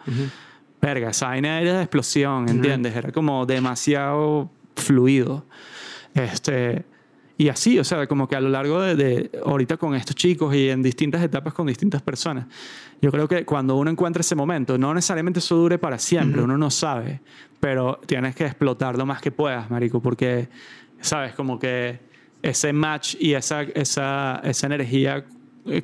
Verga, 0.82 1.08
esa 1.08 1.28
vaina 1.28 1.58
era 1.58 1.78
de 1.78 1.82
explosión, 1.84 2.50
¿entiendes? 2.50 2.94
Era 2.94 3.12
como 3.12 3.46
demasiado 3.46 4.50
fluido. 4.78 5.44
Este, 6.14 6.84
y 7.36 7.48
así, 7.48 7.78
o 7.78 7.84
sea, 7.84 8.06
como 8.06 8.26
que 8.26 8.34
a 8.34 8.40
lo 8.40 8.48
largo 8.48 8.80
de, 8.80 8.96
de, 8.96 9.30
ahorita 9.44 9.76
con 9.76 9.94
estos 9.94 10.16
chicos 10.16 10.54
y 10.54 10.70
en 10.70 10.82
distintas 10.82 11.22
etapas 11.22 11.54
con 11.54 11.66
distintas 11.66 12.02
personas, 12.02 12.46
yo 13.00 13.12
creo 13.12 13.28
que 13.28 13.44
cuando 13.44 13.76
uno 13.76 13.90
encuentra 13.90 14.22
ese 14.22 14.34
momento, 14.34 14.76
no 14.76 14.92
necesariamente 14.92 15.38
eso 15.38 15.54
dure 15.54 15.78
para 15.78 15.98
siempre, 15.98 16.42
uno 16.42 16.58
no 16.58 16.70
sabe, 16.70 17.20
pero 17.60 18.00
tienes 18.06 18.34
que 18.34 18.44
explotar 18.44 18.98
lo 18.98 19.06
más 19.06 19.20
que 19.20 19.30
puedas, 19.30 19.70
marico, 19.70 20.00
porque, 20.00 20.48
sabes, 21.00 21.34
como 21.34 21.60
que 21.60 22.00
ese 22.42 22.72
match 22.72 23.14
y 23.20 23.34
esa, 23.34 23.62
esa, 23.62 24.40
esa 24.42 24.66
energía 24.66 25.24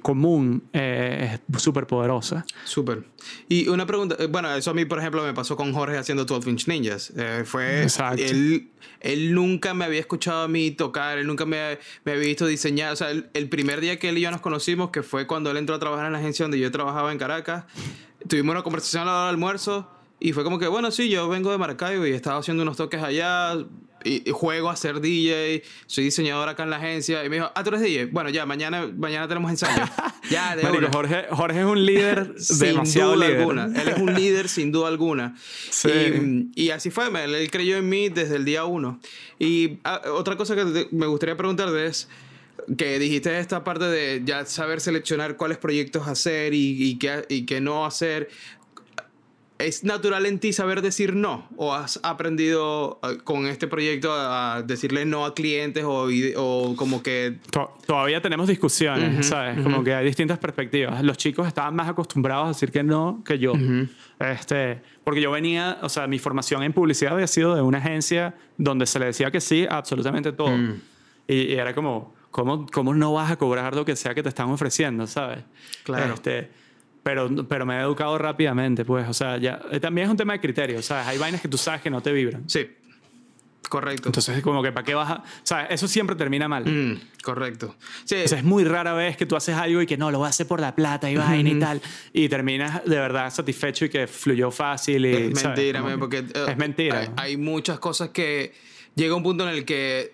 común 0.01 0.65
eh, 0.73 1.39
es 1.53 1.63
súper 1.63 1.87
poderosa. 1.87 2.45
Súper. 2.65 3.05
Y 3.49 3.69
una 3.69 3.87
pregunta, 3.87 4.17
eh, 4.19 4.27
bueno, 4.27 4.55
eso 4.55 4.71
a 4.71 4.75
mí, 4.75 4.85
por 4.85 4.99
ejemplo, 4.99 5.23
me 5.23 5.35
pasó 5.35 5.57
con 5.57 5.73
Jorge 5.73 5.97
haciendo 5.97 6.25
12 6.25 6.51
Inch 6.51 6.69
Ninjas. 6.69 7.13
fue, 7.45 7.83
Exacto. 7.83 8.23
Él, 8.23 8.71
él 9.01 9.35
nunca 9.35 9.75
me 9.75 9.85
había 9.85 10.01
escuchado 10.01 10.43
a 10.43 10.49
mí 10.49 10.71
tocar, 10.71 11.19
él 11.19 11.27
nunca 11.27 11.47
me, 11.47 11.79
me 12.05 12.13
había 12.13 12.27
visto 12.27 12.47
diseñar. 12.47 12.93
O 12.93 12.97
sea, 12.97 13.11
el, 13.11 13.31
el, 13.35 13.49
primer 13.49 13.81
día 13.81 13.99
que 13.99 14.09
él 14.09 14.19
y 14.19 14.23
yo 14.23 14.31
nos 14.31 14.41
conocimos, 14.41 14.91
que 14.91 15.03
fue 15.03 15.27
cuando 15.27 15.51
él 15.51 15.57
entró 15.57 15.75
a 15.75 15.79
trabajar 15.79 16.07
en 16.07 16.13
la 16.13 16.19
agencia 16.19 16.45
donde 16.45 16.59
yo 16.59 16.71
trabajaba 16.71 17.13
en 17.13 17.19
Caracas, 17.19 17.65
tuvimos 18.29 18.53
una 18.53 18.63
conversación 18.63 19.03
a 19.03 19.07
la 19.07 19.13
hora 19.13 19.27
del 19.27 19.35
almuerzo 19.35 19.91
y 20.21 20.33
fue 20.33 20.45
como 20.45 20.59
que, 20.59 20.69
bueno, 20.69 20.91
sí, 20.91 21.09
yo 21.09 21.29
vengo 21.29 21.51
de 21.51 21.59
Maracaibo 21.59 22.07
y 22.07 22.13
estaba 22.13 22.39
haciendo 22.39 22.63
unos 22.63 22.77
toques 22.77 23.03
allá 23.03 23.57
y, 24.05 24.31
juego 24.31 24.71
a 24.71 24.77
ser 24.77 25.01
DJ, 25.01 25.63
soy 25.87 26.05
diseñador 26.05 26.49
acá 26.49 26.63
en 26.63 26.71
la 26.71 26.77
agencia. 26.77 27.25
Y 27.25 27.29
me 27.29 27.37
dijo, 27.37 27.51
ah, 27.55 27.63
tú 27.65 27.71
eres 27.71 27.81
DJ. 27.81 28.07
Bueno, 28.07 28.31
ya, 28.31 28.47
mañana, 28.47 28.91
mañana 28.97 29.27
tenemos 29.29 29.51
ensayo. 29.51 29.85
ya, 30.31 30.57
de 30.57 30.63
Marico, 30.63 30.89
Jorge, 30.93 31.27
Jorge 31.31 31.61
es 31.61 31.67
un 31.67 31.85
líder 31.87 32.35
demasiado 32.59 33.15
duda 33.15 33.27
líder. 33.27 33.41
alguna. 33.41 33.65
Él 33.67 33.89
es 33.89 33.99
un 33.99 34.15
líder 34.15 34.49
sin 34.49 34.73
duda 34.73 34.89
alguna. 34.89 35.37
Sí. 35.71 35.89
Y, 36.55 36.65
y 36.65 36.71
así 36.71 36.91
fue, 36.91 37.07
él, 37.07 37.35
él 37.35 37.51
creyó 37.51 37.77
en 37.77 37.89
mí 37.89 38.09
desde 38.09 38.37
el 38.37 38.45
día 38.45 38.65
uno. 38.65 39.01
Y 39.39 39.79
ah, 39.85 40.03
otra 40.13 40.37
cosa 40.37 40.55
que 40.55 40.65
te- 40.65 40.89
me 40.93 41.07
gustaría 41.07 41.37
preguntarte 41.37 41.87
es 41.87 42.09
que 42.79 42.99
dijiste 42.99 43.39
esta 43.39 43.65
parte 43.65 43.85
de 43.85 44.23
ya 44.25 44.47
saber 44.47 44.81
seleccionar 44.81 45.37
cuáles 45.37 45.59
proyectos 45.59 46.07
hacer 46.09 46.55
y, 46.55 46.91
y, 46.91 46.99
qué, 46.99 47.25
y 47.29 47.45
qué 47.47 47.61
no 47.61 47.85
hacer. 47.85 48.29
¿Es 49.59 49.85
natural 49.85 50.27
en 50.27 50.41
ti 50.41 50.53
saber 50.53 50.83
decir 50.83 51.15
no? 51.15 51.47
¿O 51.57 51.73
has 51.73 52.01
aprendido 52.03 52.99
eh, 53.05 53.19
con 53.23 53.47
este 53.47 53.69
proyecto 53.69 54.13
a 54.13 54.63
decirle 54.67 55.05
no 55.05 55.25
a 55.25 55.33
clientes 55.35 55.85
o, 55.85 56.09
o 56.37 56.75
como 56.77 57.03
que... 57.05 57.39
To- 57.53 57.73
Todavía 57.87 58.21
tenemos 58.21 58.49
discusiones, 58.49 59.15
Ujú, 59.15 59.23
¿sabes? 59.23 59.55
ujú. 59.55 59.63
Como 59.63 59.85
que 59.85 59.95
hay 59.95 60.05
distintas 60.05 60.39
perspectivas. 60.39 61.03
Los 61.05 61.19
chicos 61.19 61.47
estaban 61.47 61.77
más 61.77 61.89
acostumbrados 61.89 62.47
a 62.47 62.49
decir 62.49 62.73
que 62.73 62.83
no 62.83 63.23
que 63.25 63.39
yo. 63.39 63.53
este, 64.19 64.83
porque 65.05 65.21
yo 65.21 65.31
venía, 65.31 65.79
o 65.83 65.89
sea, 65.89 66.07
mi 66.07 66.19
formación 66.19 66.63
en 66.63 66.73
publicidad 66.73 67.13
había 67.15 67.27
sido 67.27 67.55
de 67.55 67.63
una 67.63 67.79
agencia 67.79 68.35
donde 68.57 68.87
se 68.87 68.99
le 68.99 69.07
decía 69.07 69.31
que 69.31 69.41
sí 69.41 69.67
a 69.71 69.77
absolutamente 69.77 70.33
todo. 70.33 70.51
Mm. 70.57 70.81
Y, 71.29 71.35
y 71.35 71.53
era 71.55 71.75
como, 71.75 72.13
¿cómo, 72.31 72.67
¿cómo 72.73 72.93
no 72.95 73.13
vas 73.13 73.31
a 73.31 73.37
cobrar 73.37 73.75
lo 73.77 73.85
que 73.85 73.95
sea 73.97 74.15
que 74.15 74.23
te 74.23 74.29
están 74.31 74.49
ofreciendo, 74.51 75.07
¿sabes? 75.07 75.39
Claro. 75.85 76.15
Este, 76.15 76.51
pero, 77.05 77.31
pero 77.47 77.65
me 77.65 77.77
he 77.77 77.81
educado 77.83 78.19
rápidamente, 78.19 78.85
pues, 78.85 79.09
o 79.09 79.15
sea, 79.15 79.37
ya, 79.37 79.61
eh, 79.71 79.79
también 79.79 80.07
es 80.07 80.11
un 80.11 80.17
tema 80.17 80.33
de 80.33 80.41
criterio, 80.41 80.83
¿sabes? 80.83 81.07
Hay 81.07 81.19
vainas 81.19 81.41
que 81.41 81.47
tú 81.49 81.57
sabes 81.57 81.81
que 81.83 81.91
no 81.91 82.01
te 82.01 82.11
vibran. 82.13 82.49
Sí, 82.51 82.67
correcto. 83.69 84.09
Entonces, 84.09 84.43
como 84.43 84.63
que, 84.63 84.73
¿para 84.73 84.85
qué 84.85 84.95
vas 84.95 85.11
a...? 85.11 85.25
¿Sabes? 85.43 85.67
Eso 85.71 85.89
siempre 85.89 86.15
termina 86.17 86.49
mal. 86.49 86.65
Mm, 86.65 87.01
correcto. 87.23 87.75
Sí, 88.05 88.17
O 88.25 88.29
sea, 88.29 88.39
es 88.39 88.45
muy 88.45 88.65
rara 88.65 88.93
vez 88.95 89.17
que 89.17 89.27
tú 89.27 89.37
haces 89.37 89.55
algo 89.57 89.83
y 89.83 89.87
que 89.87 89.97
no, 89.97 90.11
lo 90.11 90.19
voy 90.19 90.27
a 90.27 90.31
hacer 90.31 90.47
por 90.47 90.61
la 90.61 90.75
plata 90.75 91.11
y 91.11 91.17
vaina 91.17 91.51
y 91.51 91.59
tal. 91.59 91.81
Y 92.13 92.29
terminas 92.29 92.85
de 92.85 92.97
verdad 92.97 93.31
satisfecho 93.33 93.85
y 93.87 93.89
que 93.91 94.07
fluyó 94.07 94.51
fácil. 94.51 95.05
Y, 95.07 95.15
Es 95.15 95.45
mentira, 95.45 95.83
man, 95.83 95.93
que- 95.93 95.99
porque 95.99 96.19
eh, 96.19 96.47
es 96.49 96.57
mentira. 96.57 97.01
Hay, 97.01 97.09
hay 97.17 97.37
muchas 97.37 97.79
cosas 97.81 98.11
que 98.11 98.53
llega 98.95 99.15
un 99.15 99.23
punto 99.23 99.45
en 99.49 99.55
el 99.55 99.65
que 99.65 100.14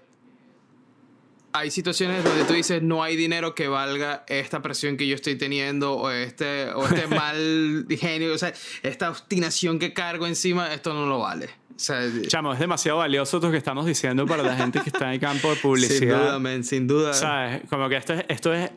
hay 1.52 1.70
situaciones 1.70 2.22
donde 2.22 2.44
tú 2.44 2.52
dices 2.52 2.82
no 2.82 3.02
hay 3.02 3.16
dinero 3.16 3.54
que 3.54 3.68
valga 3.68 4.24
esta 4.28 4.62
presión 4.62 4.96
que 4.96 5.06
yo 5.06 5.14
estoy 5.14 5.36
teniendo 5.36 5.94
o 5.94 6.10
este 6.10 6.70
o 6.70 6.86
este 6.86 7.06
mal 7.08 7.86
genio, 7.88 8.32
o 8.32 8.38
sea, 8.38 8.52
esta 8.82 9.10
obstinación 9.10 9.78
que 9.78 9.92
cargo 9.92 10.26
encima, 10.26 10.72
esto 10.72 10.94
no 10.94 11.06
lo 11.06 11.18
vale. 11.18 11.46
O 11.74 11.82
sea, 11.82 12.02
Chamo, 12.26 12.52
es 12.52 12.58
demasiado 12.58 12.98
valioso 12.98 13.40
lo 13.40 13.50
que 13.50 13.56
estamos 13.56 13.86
diciendo 13.86 14.26
para 14.26 14.42
la 14.42 14.54
gente 14.54 14.80
que 14.80 14.90
está 14.90 15.06
en 15.06 15.12
el 15.12 15.20
campo 15.20 15.48
de 15.48 15.54
sin 15.56 15.62
publicidad. 15.62 16.18
duda, 16.18 16.38
man, 16.38 16.62
sin 16.62 16.86
duda. 16.86 17.14
¿Sabes? 17.14 17.62
Como 17.70 17.88
que 17.88 17.96
esto 17.96 18.12
es, 18.12 18.24
esto 18.28 18.52
es 18.52 18.70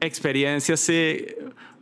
experiencia 0.00 0.74
así, 0.74 1.26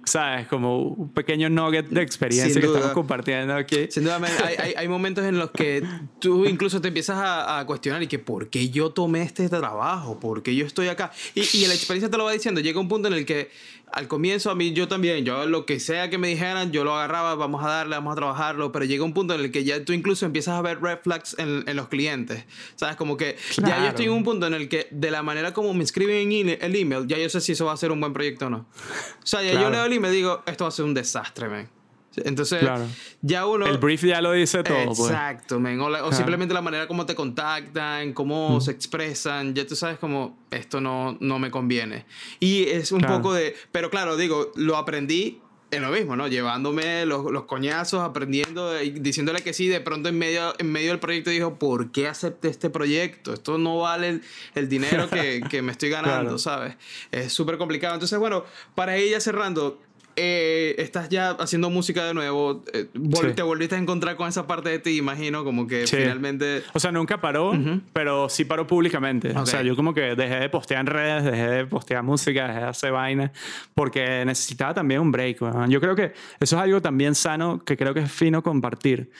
¿sabes? 0.04 0.46
Como 0.48 0.78
un 0.78 1.12
pequeño 1.12 1.48
nugget 1.48 1.88
de 1.88 2.02
experiencia 2.02 2.60
que 2.60 2.66
estamos 2.66 2.92
compartiendo 2.92 3.54
aquí. 3.54 3.88
Sin 3.90 4.04
duda, 4.04 4.18
man, 4.18 4.30
hay, 4.44 4.54
hay, 4.58 4.74
hay 4.76 4.88
momentos 4.88 5.24
en 5.24 5.38
los 5.38 5.50
que 5.50 5.82
tú 6.18 6.46
incluso 6.46 6.80
te 6.80 6.88
empiezas 6.88 7.16
a, 7.18 7.58
a 7.58 7.66
cuestionar 7.66 8.02
y 8.02 8.06
que 8.06 8.18
¿por 8.18 8.48
qué 8.48 8.70
yo 8.70 8.90
tomé 8.90 9.22
este 9.22 9.48
trabajo? 9.48 10.18
¿Por 10.18 10.42
qué 10.42 10.54
yo 10.54 10.66
estoy 10.66 10.88
acá? 10.88 11.12
Y, 11.34 11.42
y 11.56 11.66
la 11.66 11.74
experiencia 11.74 12.10
te 12.10 12.16
lo 12.16 12.24
va 12.24 12.32
diciendo. 12.32 12.60
Llega 12.60 12.80
un 12.80 12.88
punto 12.88 13.08
en 13.08 13.14
el 13.14 13.26
que 13.26 13.50
al 13.92 14.08
comienzo 14.08 14.50
a 14.50 14.54
mí 14.54 14.72
yo 14.72 14.88
también, 14.88 15.24
yo 15.24 15.46
lo 15.46 15.66
que 15.66 15.80
sea 15.80 16.10
que 16.10 16.18
me 16.18 16.28
dijeran, 16.28 16.72
yo 16.72 16.84
lo 16.84 16.94
agarraba, 16.94 17.34
vamos 17.34 17.64
a 17.64 17.68
darle, 17.68 17.96
vamos 17.96 18.12
a 18.12 18.16
trabajarlo, 18.16 18.72
pero 18.72 18.84
llega 18.84 19.04
un 19.04 19.14
punto 19.14 19.34
en 19.34 19.40
el 19.40 19.50
que 19.50 19.64
ya 19.64 19.84
tú 19.84 19.92
incluso 19.92 20.26
empiezas 20.26 20.54
a 20.54 20.62
ver 20.62 20.80
red 20.80 20.98
flags 21.02 21.36
en, 21.38 21.64
en 21.66 21.76
los 21.76 21.88
clientes. 21.88 22.44
¿Sabes? 22.76 22.96
Como 22.96 23.16
que 23.16 23.36
ya 23.62 23.82
yo 23.82 23.88
estoy 23.88 24.06
en 24.06 24.12
un 24.12 24.24
punto 24.24 24.46
en 24.46 24.54
el 24.54 24.68
que 24.68 24.88
de 24.90 25.10
la 25.10 25.22
manera 25.22 25.52
como 25.52 25.74
me 25.74 25.84
escriben 25.84 26.32
en 26.32 26.48
el 26.60 26.76
email, 26.76 27.06
ya 27.06 27.18
yo 27.18 27.28
sé 27.28 27.40
si 27.40 27.52
eso 27.52 27.66
va 27.66 27.72
a 27.72 27.76
ser 27.76 27.92
un 27.92 28.00
buen 28.00 28.12
proyecto 28.12 28.46
o 28.46 28.50
no. 28.50 28.58
O 28.58 29.26
sea, 29.26 29.42
ya 29.42 29.52
yo 29.52 29.70
leo 29.70 29.84
el 29.84 29.92
email 29.92 30.14
y 30.14 30.16
digo, 30.18 30.42
esto 30.46 30.64
va 30.64 30.68
a 30.68 30.72
ser 30.72 30.84
un 30.84 30.94
desastre, 30.94 31.48
man. 31.48 31.79
Entonces, 32.16 32.58
Claro. 32.60 32.86
ya 33.22 33.46
uno... 33.46 33.66
El 33.66 33.78
brief 33.78 34.02
ya 34.04 34.20
lo 34.20 34.32
dice 34.32 34.62
todo, 34.64 34.84
pues. 34.86 35.10
Exacto, 35.10 35.60
men. 35.60 35.80
O, 35.80 35.88
la- 35.88 35.98
o 35.98 36.02
Claro. 36.08 36.16
simplemente 36.16 36.52
la 36.54 36.60
manera 36.62 36.88
como 36.88 37.06
te 37.06 37.14
contactan, 37.14 38.12
cómo 38.12 38.60
se 38.60 38.72
expresan. 38.72 39.54
Ya 39.54 39.66
tú 39.66 39.76
sabes 39.76 39.98
como 39.98 40.38
esto 40.50 40.80
no, 40.80 41.16
no 41.20 41.38
me 41.38 41.50
conviene. 41.50 42.04
Y 42.40 42.64
es 42.64 42.90
un 42.92 43.00
Claro. 43.00 43.16
poco 43.16 43.34
de... 43.34 43.54
Pero 43.72 43.90
claro, 43.90 44.16
digo, 44.16 44.50
lo 44.56 44.76
aprendí 44.76 45.40
en 45.72 45.82
lo 45.82 45.90
mismo, 45.90 46.16
¿no? 46.16 46.26
Llevándome 46.26 47.06
los, 47.06 47.30
los 47.30 47.44
coñazos, 47.44 48.00
aprendiendo 48.02 48.82
y 48.82 48.90
diciéndole 48.90 49.40
que 49.42 49.52
sí. 49.52 49.68
De 49.68 49.80
pronto 49.80 50.08
en 50.08 50.18
medio, 50.18 50.52
en 50.58 50.72
medio 50.72 50.90
del 50.90 50.98
proyecto 50.98 51.30
dijo, 51.30 51.60
¿por 51.60 51.92
qué 51.92 52.08
acepté 52.08 52.48
este 52.48 52.70
proyecto? 52.70 53.32
Esto 53.32 53.56
no 53.56 53.78
vale 53.78 54.08
el, 54.08 54.22
el 54.56 54.68
dinero 54.68 55.08
que, 55.08 55.40
que 55.48 55.62
me 55.62 55.70
estoy 55.70 55.90
ganando, 55.90 56.22
Claro. 56.22 56.38
¿sabes? 56.38 56.74
Es 57.12 57.32
súper 57.32 57.56
complicado. 57.56 57.94
Entonces, 57.94 58.18
bueno, 58.18 58.44
para 58.74 58.96
ella 58.96 59.20
cerrando... 59.20 59.80
eh, 60.22 60.74
estás 60.78 61.08
ya 61.08 61.30
haciendo 61.30 61.70
música 61.70 62.04
de 62.04 62.12
nuevo, 62.12 62.62
eh, 62.74 62.86
vol- 62.94 63.28
Sí. 63.30 63.34
te 63.34 63.42
volviste 63.42 63.74
a 63.74 63.78
encontrar 63.78 64.16
con 64.16 64.28
esa 64.28 64.46
parte 64.46 64.68
de 64.68 64.78
ti, 64.78 64.98
imagino, 64.98 65.42
como 65.44 65.66
que 65.66 65.86
Sí. 65.86 65.96
finalmente... 65.96 66.62
O 66.74 66.78
sea, 66.78 66.92
nunca 66.92 67.20
paró, 67.20 67.52
pero 67.94 68.28
sí 68.28 68.44
paró 68.44 68.66
públicamente. 68.66 69.30
O 69.36 69.40
Ok. 69.40 69.46
sea, 69.46 69.62
yo 69.62 69.74
como 69.74 69.94
que 69.94 70.14
dejé 70.14 70.36
de 70.40 70.48
postear 70.50 70.80
en 70.82 70.86
redes, 70.86 71.24
dejé 71.24 71.46
de 71.48 71.66
postear 71.66 72.02
música, 72.02 72.46
dejé 72.48 72.60
de 72.60 72.66
hacer 72.66 72.92
vainas, 72.92 73.30
porque 73.74 74.24
necesitaba 74.26 74.74
también 74.74 75.00
un 75.00 75.10
break. 75.10 75.38
Yo 75.68 75.80
creo 75.80 75.96
que 75.96 76.12
eso 76.40 76.56
es 76.56 76.62
algo 76.62 76.82
también 76.82 77.14
sano 77.14 77.58
que 77.64 77.76
creo 77.76 77.94
que 77.94 78.00
es 78.00 78.12
fino 78.12 78.42
compartir. 78.42 79.10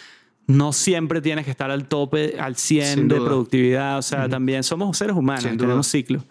No 0.47 0.73
siempre 0.73 1.21
tienes 1.21 1.45
que 1.45 1.53
estar 1.53 1.71
al 1.71 1.87
tope, 1.87 2.35
al 2.41 2.57
100 2.57 2.85
Sin 2.99 3.09
de 3.09 3.17
productividad. 3.17 3.99
O 3.99 4.03
sea, 4.03 4.29
también 4.29 4.65
somos 4.65 4.99
seres 4.99 5.15
humanos, 5.15 5.45
tenemos 5.57 5.87
ciclos. 5.87 6.25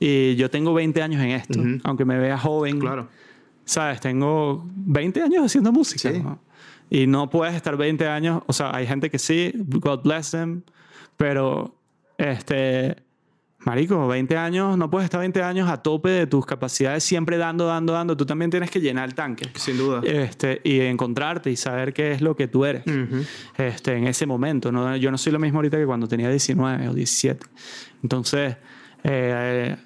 Y 0.00 0.36
yo 0.36 0.48
tengo 0.48 0.72
20 0.72 1.02
años 1.02 1.22
en 1.22 1.30
esto, 1.30 1.58
Ujú. 1.60 1.78
aunque 1.84 2.04
me 2.06 2.18
vea 2.18 2.38
joven. 2.38 2.78
Claro. 2.80 3.08
¿Sabes? 3.68 4.00
Tengo 4.00 4.64
20 4.74 5.22
años 5.22 5.44
haciendo 5.44 5.70
música. 5.72 6.10
Sí. 6.10 6.20
¿no? 6.20 6.40
Y 6.88 7.06
no 7.06 7.28
puedes 7.28 7.54
estar 7.54 7.76
20 7.76 8.08
años, 8.08 8.42
o 8.46 8.52
sea, 8.54 8.74
hay 8.74 8.86
gente 8.86 9.10
que 9.10 9.18
sí, 9.18 9.52
God 9.54 10.00
bless 10.04 10.30
them, 10.30 10.62
pero 11.18 11.76
este, 12.16 12.96
marico, 13.58 14.08
20 14.08 14.38
años, 14.38 14.78
no 14.78 14.88
puedes 14.88 15.04
estar 15.04 15.20
20 15.20 15.42
años 15.42 15.68
a 15.68 15.82
tope 15.82 16.08
de 16.08 16.26
tus 16.26 16.46
capacidades, 16.46 17.04
siempre 17.04 17.36
dando, 17.36 17.66
dando, 17.66 17.92
dando. 17.92 18.16
Tú 18.16 18.24
también 18.24 18.50
tienes 18.50 18.70
que 18.70 18.80
llenar 18.80 19.06
el 19.06 19.14
tanque. 19.14 19.50
Sin 19.56 19.76
duda. 19.76 20.00
Este, 20.02 20.62
y 20.64 20.80
encontrarte 20.80 21.50
y 21.50 21.56
saber 21.56 21.92
qué 21.92 22.12
es 22.12 22.22
lo 22.22 22.34
que 22.34 22.48
tú 22.48 22.64
eres 22.64 22.86
Ujú. 22.86 23.22
este, 23.58 23.94
en 23.98 24.06
ese 24.06 24.24
momento. 24.24 24.72
¿no? 24.72 24.96
Yo 24.96 25.10
no 25.10 25.18
soy 25.18 25.32
lo 25.34 25.38
mismo 25.38 25.58
ahorita 25.58 25.76
que 25.76 25.84
cuando 25.84 26.08
tenía 26.08 26.30
19 26.30 26.88
o 26.88 26.94
17. 26.94 27.46
Entonces, 28.02 28.56
eh, 29.04 29.76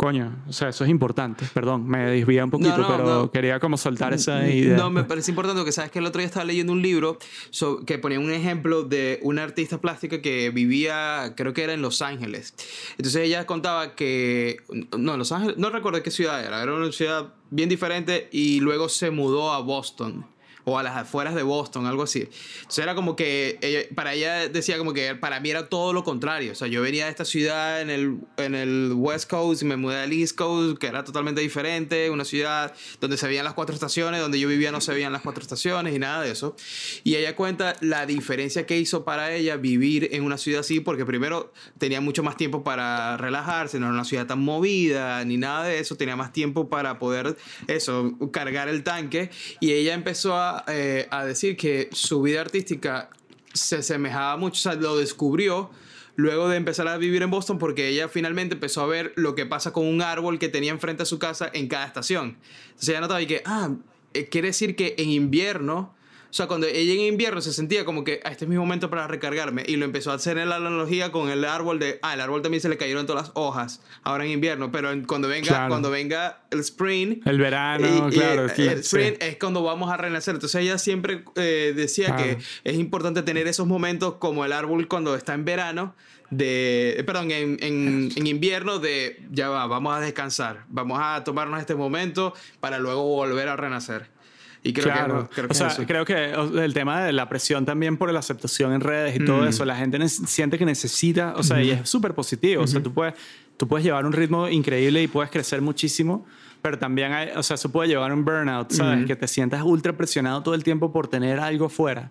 coño, 0.00 0.34
o 0.48 0.52
sea, 0.54 0.70
eso 0.70 0.82
es 0.84 0.88
importante. 0.90 1.44
Perdón, 1.52 1.86
me 1.86 1.98
desvié 2.06 2.42
un 2.42 2.50
poquito, 2.50 2.70
No, 2.78 2.78
no, 2.78 2.88
pero 2.88 3.04
no. 3.04 3.30
quería 3.30 3.60
como 3.60 3.76
soltar 3.76 4.14
esa 4.14 4.48
idea. 4.48 4.74
No, 4.78 4.88
me 4.88 5.04
parece 5.04 5.30
importante 5.30 5.62
que 5.62 5.72
sabes 5.72 5.90
que 5.90 5.98
el 5.98 6.06
otro 6.06 6.20
día 6.20 6.26
estaba 6.26 6.46
leyendo 6.46 6.72
un 6.72 6.80
libro 6.80 7.18
so- 7.50 7.84
que 7.84 7.98
ponía 7.98 8.18
un 8.18 8.30
ejemplo 8.32 8.82
de 8.82 9.18
una 9.22 9.42
artista 9.42 9.78
plástica 9.78 10.22
que 10.22 10.48
vivía, 10.48 11.34
creo 11.36 11.52
que 11.52 11.64
era 11.64 11.74
en 11.74 11.82
Los 11.82 12.00
Ángeles. 12.00 12.54
Entonces 12.96 13.16
ella 13.26 13.44
contaba 13.44 13.94
que, 13.94 14.56
no, 14.96 15.12
en 15.12 15.18
Los 15.18 15.32
Ángeles, 15.32 15.58
no 15.58 15.68
recuerdo 15.68 16.02
qué 16.02 16.10
ciudad 16.10 16.42
era, 16.42 16.62
era 16.62 16.72
una 16.72 16.90
ciudad 16.92 17.34
bien 17.50 17.68
diferente 17.68 18.30
y 18.32 18.60
luego 18.60 18.88
se 18.88 19.10
mudó 19.10 19.52
a 19.52 19.60
Boston. 19.60 20.24
O 20.64 20.78
a 20.78 20.82
las 20.82 20.96
afueras 20.96 21.34
de 21.34 21.42
Boston, 21.42 21.86
algo 21.86 22.02
así. 22.02 22.28
Entonces 22.58 22.78
era 22.82 22.94
como 22.94 23.16
que, 23.16 23.58
ella- 23.62 23.86
para 23.94 24.14
ella 24.14 24.48
decía 24.48 24.78
como 24.78 24.92
que 24.92 25.14
para 25.14 25.40
mí 25.40 25.50
era 25.50 25.68
todo 25.68 25.92
lo 25.92 26.04
contrario. 26.04 26.52
O 26.52 26.54
sea, 26.54 26.68
yo 26.68 26.82
venía 26.82 27.04
de 27.06 27.10
esta 27.10 27.24
ciudad 27.24 27.80
en 27.80 27.90
el, 27.90 28.18
en 28.36 28.54
el 28.54 28.92
West 28.94 29.28
Coast 29.30 29.62
y 29.62 29.64
me 29.64 29.76
mudé 29.76 30.00
al 30.02 30.12
East 30.12 30.36
Coast, 30.36 30.78
que 30.78 30.86
era 30.86 31.04
totalmente 31.04 31.40
diferente. 31.40 32.10
Una 32.10 32.24
ciudad 32.24 32.74
donde 33.00 33.16
se 33.16 33.26
veían 33.26 33.44
las 33.44 33.54
cuatro 33.54 33.74
estaciones, 33.74 34.20
donde 34.20 34.38
yo 34.38 34.48
vivía 34.48 34.70
no 34.72 34.80
se 34.80 34.92
veían 34.92 35.12
las 35.12 35.22
cuatro 35.22 35.42
estaciones 35.42 35.94
y 35.94 35.98
nada 35.98 36.22
de 36.22 36.30
eso. 36.30 36.56
Y 37.04 37.16
ella 37.16 37.34
cuenta 37.36 37.74
la 37.80 38.06
diferencia 38.06 38.66
que 38.66 38.78
hizo 38.78 39.04
para 39.04 39.32
ella 39.34 39.56
vivir 39.56 40.08
en 40.12 40.24
una 40.24 40.38
ciudad 40.38 40.60
así, 40.60 40.80
porque 40.80 41.04
primero 41.06 41.52
tenía 41.78 42.00
mucho 42.00 42.22
más 42.22 42.36
tiempo 42.36 42.62
para 42.62 43.16
relajarse, 43.16 43.78
no 43.80 43.86
era 43.86 43.94
una 43.94 44.04
ciudad 44.04 44.26
tan 44.26 44.40
movida 44.40 45.24
ni 45.24 45.36
nada 45.36 45.64
de 45.64 45.78
eso, 45.78 45.96
tenía 45.96 46.16
más 46.16 46.32
tiempo 46.32 46.68
para 46.68 46.98
poder 46.98 47.36
eso, 47.66 48.12
cargar 48.32 48.68
el 48.68 48.82
tanque. 48.82 49.30
Y 49.60 49.72
ella 49.72 49.94
empezó 49.94 50.36
a, 50.36 50.59
eh, 50.68 51.06
a 51.10 51.24
decir 51.24 51.56
que 51.56 51.88
su 51.92 52.22
vida 52.22 52.40
artística 52.40 53.10
se 53.52 53.76
asemejaba 53.76 54.36
mucho, 54.36 54.58
o 54.58 54.72
sea, 54.72 54.80
lo 54.80 54.96
descubrió 54.96 55.70
luego 56.16 56.48
de 56.48 56.56
empezar 56.56 56.86
a 56.88 56.96
vivir 56.96 57.22
en 57.22 57.30
Boston 57.30 57.58
porque 57.58 57.88
ella 57.88 58.08
finalmente 58.08 58.54
empezó 58.54 58.82
a 58.82 58.86
ver 58.86 59.12
lo 59.16 59.34
que 59.34 59.46
pasa 59.46 59.72
con 59.72 59.86
un 59.86 60.02
árbol 60.02 60.38
que 60.38 60.48
tenía 60.48 60.70
enfrente 60.70 61.02
a 61.02 61.06
su 61.06 61.18
casa 61.18 61.50
en 61.52 61.68
cada 61.68 61.86
estación. 61.86 62.38
Entonces 62.66 62.88
ella 62.90 63.00
notaba 63.00 63.22
y 63.22 63.26
que, 63.26 63.42
ah, 63.44 63.70
eh, 64.14 64.28
quiere 64.28 64.48
decir 64.48 64.76
que 64.76 64.94
en 64.98 65.10
invierno 65.10 65.94
o 66.30 66.32
sea, 66.32 66.46
cuando 66.46 66.68
ella 66.68 66.94
en 66.94 67.00
invierno 67.00 67.40
se 67.40 67.52
sentía 67.52 67.84
como 67.84 68.04
que 68.04 68.20
ah, 68.24 68.30
este 68.30 68.44
es 68.44 68.48
mi 68.48 68.56
momento 68.56 68.88
para 68.88 69.08
recargarme 69.08 69.64
y 69.66 69.74
lo 69.74 69.84
empezó 69.84 70.12
a 70.12 70.14
hacer 70.14 70.38
en 70.38 70.48
la 70.48 70.56
analogía 70.56 71.10
con 71.10 71.28
el 71.28 71.44
árbol 71.44 71.80
de, 71.80 71.98
ah, 72.02 72.14
el 72.14 72.20
árbol 72.20 72.40
también 72.40 72.60
se 72.60 72.68
le 72.68 72.76
cayeron 72.76 73.04
todas 73.04 73.28
las 73.28 73.32
hojas 73.34 73.82
ahora 74.04 74.24
en 74.24 74.30
invierno, 74.30 74.70
pero 74.70 74.90
cuando 75.08 75.26
venga, 75.26 75.66
cuando 75.66 75.90
venga 75.90 76.42
el 76.52 76.60
spring, 76.60 77.20
el 77.24 77.38
verano, 77.38 78.08
claro, 78.10 78.44
el, 78.44 78.78
spring 78.78 79.14
es 79.18 79.38
cuando 79.38 79.64
vamos 79.64 79.90
a 79.90 79.96
renacer. 79.96 80.34
Entonces 80.34 80.62
ella 80.62 80.78
siempre 80.78 81.24
eh, 81.34 81.72
decía 81.74 82.14
que 82.14 82.38
es 82.62 82.78
importante 82.78 83.22
tener 83.22 83.48
esos 83.48 83.66
momentos 83.66 84.14
como 84.14 84.44
el 84.44 84.52
árbol 84.52 84.86
cuando 84.86 85.16
está 85.16 85.34
en 85.34 85.44
verano 85.44 85.96
de, 86.30 87.02
perdón, 87.06 87.32
en, 87.32 87.56
en, 87.60 88.10
en, 88.14 88.26
invierno 88.28 88.78
de, 88.78 89.20
ya 89.32 89.48
va, 89.48 89.66
vamos 89.66 89.96
a 89.96 90.00
descansar, 90.00 90.64
vamos 90.68 91.00
a 91.02 91.24
tomarnos 91.24 91.58
este 91.60 91.74
momento 91.74 92.34
para 92.60 92.78
luego 92.78 93.02
volver 93.02 93.48
a 93.48 93.56
renacer. 93.56 94.19
Y 94.62 94.72
creo 94.74 94.86
que, 94.92 95.34
creo 95.34 95.48
que 95.48 95.52
o 95.52 95.54
sea, 95.54 95.86
creo 95.86 96.04
que 96.04 96.32
el 96.62 96.74
tema 96.74 97.04
de 97.04 97.12
la 97.12 97.28
presión 97.28 97.64
también 97.64 97.96
por 97.96 98.12
la 98.12 98.18
aceptación 98.18 98.74
en 98.74 98.82
redes 98.82 99.16
y 99.16 99.24
todo 99.24 99.42
mm. 99.42 99.48
eso, 99.48 99.64
la 99.64 99.76
gente 99.76 100.06
siente 100.08 100.58
que 100.58 100.66
necesita, 100.66 101.34
o 101.36 101.42
sea, 101.42 101.62
y 101.62 101.70
es 101.70 101.88
súper 101.88 102.14
positivo, 102.14 102.62
o 102.64 102.66
sea, 102.66 102.82
tú 102.82 102.92
puedes, 102.92 103.14
tú 103.56 103.66
puedes 103.66 103.84
llevar 103.84 104.04
un 104.04 104.12
ritmo 104.12 104.48
increíble 104.48 105.02
y 105.02 105.08
puedes 105.08 105.30
crecer 105.30 105.62
muchísimo, 105.62 106.26
pero 106.60 106.78
también 106.78 107.12
hay, 107.12 107.30
o 107.34 107.42
sea, 107.42 107.54
eso 107.54 107.72
puede 107.72 107.88
llevar 107.88 108.10
a 108.10 108.14
un 108.14 108.24
burnout, 108.24 108.70
¿sabes? 108.70 109.06
Que 109.06 109.16
te 109.16 109.26
sientas 109.28 109.62
ultra 109.62 109.94
presionado 109.94 110.42
todo 110.42 110.54
el 110.54 110.62
tiempo 110.62 110.92
por 110.92 111.08
tener 111.08 111.40
algo 111.40 111.70
fuera. 111.70 112.10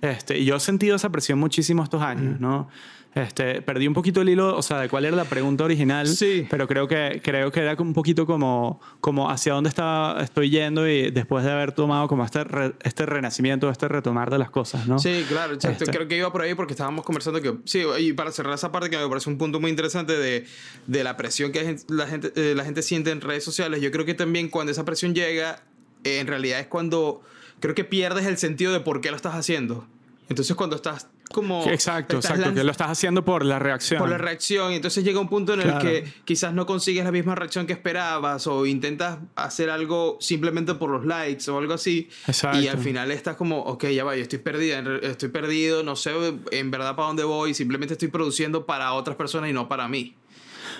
Este, 0.00 0.38
y 0.38 0.46
yo 0.46 0.56
he 0.56 0.60
sentido 0.60 0.96
esa 0.96 1.10
presión 1.10 1.38
muchísimo 1.38 1.82
estos 1.82 2.00
años, 2.00 2.40
¿no? 2.40 2.70
Este, 3.14 3.60
perdí 3.60 3.88
un 3.88 3.94
poquito 3.94 4.20
el 4.20 4.28
hilo, 4.28 4.56
o 4.56 4.62
sea, 4.62 4.78
de 4.78 4.88
cuál 4.88 5.04
era 5.04 5.16
la 5.16 5.24
pregunta 5.24 5.64
original, 5.64 6.06
sí. 6.06 6.46
pero 6.48 6.68
creo 6.68 6.86
que, 6.86 7.20
creo 7.24 7.50
que 7.50 7.60
era 7.60 7.74
un 7.80 7.92
poquito 7.92 8.24
como, 8.24 8.80
como 9.00 9.28
hacia 9.30 9.52
dónde 9.52 9.68
está, 9.68 10.16
estoy 10.20 10.48
yendo 10.50 10.88
y 10.88 11.10
después 11.10 11.44
de 11.44 11.50
haber 11.50 11.72
tomado 11.72 12.06
como 12.06 12.24
este, 12.24 12.44
este 12.84 13.06
renacimiento, 13.06 13.68
este 13.68 13.88
retomar 13.88 14.30
de 14.30 14.38
las 14.38 14.50
cosas, 14.50 14.86
¿no? 14.86 15.00
Sí, 15.00 15.24
claro, 15.28 15.54
exacto. 15.54 15.84
Este. 15.84 15.96
Creo 15.96 16.06
que 16.06 16.18
iba 16.18 16.30
por 16.30 16.42
ahí 16.42 16.54
porque 16.54 16.72
estábamos 16.72 17.04
conversando 17.04 17.42
que, 17.42 17.56
sí, 17.64 17.82
y 17.98 18.12
para 18.12 18.30
cerrar 18.30 18.54
esa 18.54 18.70
parte 18.70 18.90
que 18.90 18.96
me 18.96 19.08
parece 19.08 19.28
un 19.28 19.38
punto 19.38 19.58
muy 19.58 19.70
interesante 19.70 20.16
de, 20.16 20.46
de 20.86 21.04
la 21.04 21.16
presión 21.16 21.50
que 21.50 21.76
la 21.88 22.06
gente, 22.06 22.32
eh, 22.36 22.54
la 22.54 22.64
gente 22.64 22.82
siente 22.82 23.10
en 23.10 23.20
redes 23.20 23.42
sociales, 23.42 23.80
yo 23.80 23.90
creo 23.90 24.04
que 24.04 24.14
también 24.14 24.48
cuando 24.48 24.70
esa 24.70 24.84
presión 24.84 25.16
llega, 25.16 25.64
en 26.04 26.28
realidad 26.28 26.60
es 26.60 26.68
cuando 26.68 27.22
creo 27.58 27.74
que 27.74 27.84
pierdes 27.84 28.26
el 28.26 28.38
sentido 28.38 28.72
de 28.72 28.78
por 28.78 29.00
qué 29.00 29.10
lo 29.10 29.16
estás 29.16 29.34
haciendo. 29.34 29.86
Entonces 30.28 30.54
cuando 30.54 30.76
estás 30.76 31.08
como... 31.32 31.64
Exacto, 31.68 32.16
exacto, 32.16 32.52
que 32.54 32.64
lo 32.64 32.70
estás 32.70 32.90
haciendo 32.90 33.24
por 33.24 33.44
la 33.44 33.58
reacción. 33.58 33.98
Por 33.98 34.08
la 34.08 34.18
reacción, 34.18 34.72
y 34.72 34.76
entonces 34.76 35.04
llega 35.04 35.20
un 35.20 35.28
punto 35.28 35.54
en 35.54 35.60
el 35.62 35.78
que 35.78 36.04
quizás 36.24 36.52
no 36.52 36.66
consigues 36.66 37.04
la 37.04 37.12
misma 37.12 37.34
reacción 37.34 37.66
que 37.66 37.72
esperabas 37.72 38.46
o 38.46 38.66
intentas 38.66 39.18
hacer 39.36 39.70
algo 39.70 40.18
simplemente 40.20 40.74
por 40.74 40.90
los 40.90 41.06
likes 41.06 41.50
o 41.50 41.58
algo 41.58 41.74
así. 41.74 42.08
Exacto. 42.26 42.60
Y 42.60 42.68
al 42.68 42.78
final 42.78 43.10
estás 43.10 43.36
como, 43.36 43.60
ok, 43.60 43.86
ya 43.88 44.04
va, 44.04 44.16
yo 44.16 44.22
estoy 44.22 44.38
perdida, 44.40 44.82
estoy 45.02 45.28
perdido, 45.28 45.82
no 45.82 45.96
sé 45.96 46.10
en 46.50 46.70
verdad 46.70 46.96
para 46.96 47.08
dónde 47.08 47.24
voy, 47.24 47.54
simplemente 47.54 47.94
estoy 47.94 48.08
produciendo 48.08 48.66
para 48.66 48.92
otras 48.92 49.16
personas 49.16 49.50
y 49.50 49.52
no 49.52 49.68
para 49.68 49.88
mí. 49.88 50.14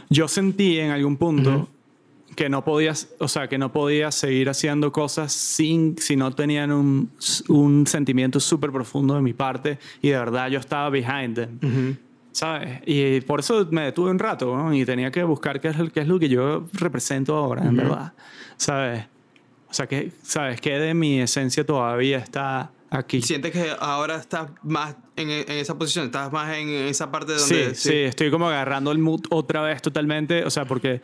Yo 0.09 0.29
sentí 0.29 0.79
en 0.79 0.91
algún 0.91 1.17
punto 1.17 1.69
que 2.37 2.49
no 2.49 2.65
podías, 2.65 3.09
o 3.19 3.29
sea, 3.29 3.49
que 3.49 3.59
no 3.59 3.73
podías 3.73 4.15
seguir 4.15 4.49
haciendo 4.49 4.93
cosas 4.93 5.33
sin, 5.33 5.97
si 5.99 6.17
no 6.17 6.33
tenían 6.33 6.73
un, 6.73 7.11
un 7.49 7.87
sentimiento 7.87 8.41
súper 8.41 8.71
profundo 8.73 9.15
de 9.15 9.21
mi 9.21 9.33
parte 9.33 9.79
y 10.01 10.11
de 10.11 10.19
verdad 10.19 10.49
yo 10.49 10.59
estaba 10.59 10.91
behind 10.91 11.35
them. 11.35 11.97
¿Sabes? 12.33 12.81
Y 12.87 13.21
por 13.23 13.41
eso 13.41 13.67
me 13.71 13.83
detuve 13.83 14.11
un 14.11 14.19
rato 14.19 14.73
y 14.73 14.85
tenía 14.85 15.11
que 15.11 15.25
buscar 15.25 15.61
qué 15.61 15.69
es, 15.69 15.77
qué 15.93 16.01
es 16.01 16.09
lo 16.09 16.19
que 16.19 16.29
yo 16.29 16.65
represento 16.73 17.35
ahora, 17.35 17.65
en 17.65 17.77
verdad. 17.77 18.13
¿Sabes? 18.57 19.05
O 19.69 19.75
sea, 19.75 19.87
que, 19.87 20.13
¿sabes? 20.23 20.61
¿Qué 20.61 20.79
de 20.79 20.95
mi 20.95 21.21
esencia 21.21 21.65
todavía 21.67 22.19
está 22.19 22.71
aquí? 22.89 23.23
¿Sientes 23.23 23.53
que 23.53 23.73
ahora 23.79 24.17
estás 24.17 24.51
más 24.63 24.97
en, 25.17 25.31
en 25.31 25.51
esa 25.51 25.77
posición? 25.77 26.07
¿Estás 26.07 26.33
más 26.33 26.57
en 26.57 26.69
esa 26.69 27.11
parte 27.11 27.33
donde...? 27.33 27.75
Sí, 27.75 27.75
sí, 27.75 27.89
sí, 27.89 27.95
estoy 27.99 28.31
como 28.31 28.49
agarrando 28.49 28.93
el 28.93 28.99
mood 28.99 29.23
otra 29.31 29.63
vez 29.63 29.83
totalmente. 29.83 30.45
O 30.45 30.51
sea, 30.51 30.65
porque 30.65 31.03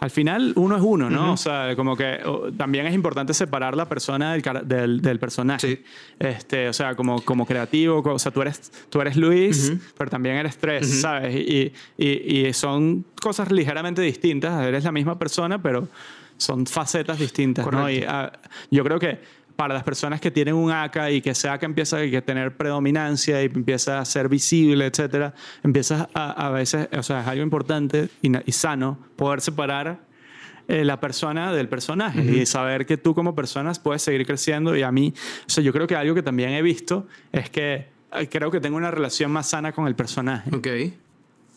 al 0.00 0.10
final 0.10 0.54
uno 0.56 0.76
es 0.76 0.82
uno, 0.82 1.10
¿no? 1.10 1.34
O 1.34 1.36
sea, 1.36 1.76
como 1.76 1.94
que 1.94 2.20
también 2.56 2.86
es 2.86 2.94
importante 2.94 3.34
separar 3.34 3.76
la 3.76 3.86
persona 3.86 4.32
del, 4.32 5.02
del, 5.02 5.18
personaje. 5.18 5.66
Sí. 5.66 5.84
Este, 6.18 6.68
o 6.68 6.72
sea, 6.72 6.94
como, 6.94 7.20
como 7.22 7.44
creativo, 7.44 8.00
o 8.02 8.18
sea, 8.18 8.32
tú 8.32 8.40
eres, 8.40 8.72
tú 8.88 9.02
eres 9.02 9.16
Luis, 9.16 9.74
pero 9.98 10.08
también 10.08 10.36
eres 10.36 10.56
Tres, 10.56 11.02
¿sabes? 11.02 11.34
Y, 11.36 11.72
y, 11.98 12.46
y, 12.46 12.52
son 12.54 13.04
cosas 13.20 13.52
ligeramente 13.52 14.00
distintas. 14.00 14.66
Eres 14.66 14.84
la 14.84 14.92
misma 14.92 15.18
persona, 15.18 15.60
pero 15.60 15.86
son 16.38 16.66
facetas 16.66 17.18
distintas, 17.18 17.70
¿no? 17.70 17.90
Y 17.90 18.02
ah, 18.08 18.32
yo 18.70 18.82
creo 18.84 18.98
que 18.98 19.20
para 19.60 19.74
las 19.74 19.82
personas 19.82 20.22
que 20.22 20.30
tienen 20.30 20.54
un 20.54 20.72
ACA 20.72 21.10
y 21.10 21.20
que 21.20 21.28
ese 21.28 21.46
ACA 21.46 21.66
empieza 21.66 21.98
a 21.98 22.20
tener 22.22 22.56
predominancia 22.56 23.42
y 23.42 23.44
empieza 23.44 23.98
a 23.98 24.04
ser 24.06 24.26
visible, 24.30 24.86
etcétera, 24.86 25.34
empiezas 25.62 26.08
a, 26.14 26.46
a 26.46 26.48
veces, 26.48 26.88
o 26.96 27.02
sea, 27.02 27.20
es 27.20 27.26
algo 27.26 27.42
importante 27.42 28.08
y, 28.22 28.32
y 28.48 28.52
sano 28.52 28.98
poder 29.16 29.42
separar 29.42 30.00
eh, 30.66 30.82
la 30.82 30.98
persona 30.98 31.52
del 31.52 31.68
personaje 31.68 32.22
y 32.22 32.46
saber 32.46 32.86
que 32.86 32.96
tú 32.96 33.14
como 33.14 33.34
persona 33.34 33.70
puedes 33.82 34.00
seguir 34.00 34.24
creciendo 34.24 34.74
y 34.74 34.80
a 34.80 34.90
mí, 34.90 35.12
o 35.46 35.50
sea, 35.50 35.62
yo 35.62 35.74
creo 35.74 35.86
que 35.86 35.94
algo 35.94 36.14
que 36.14 36.22
también 36.22 36.52
he 36.52 36.62
visto 36.62 37.06
es 37.30 37.50
que 37.50 37.88
eh, 38.14 38.28
creo 38.30 38.50
que 38.50 38.60
tengo 38.60 38.78
una 38.78 38.90
relación 38.90 39.30
más 39.30 39.50
sana 39.50 39.72
con 39.72 39.86
el 39.86 39.94
personaje. 39.94 40.48
Ok. 40.56 40.68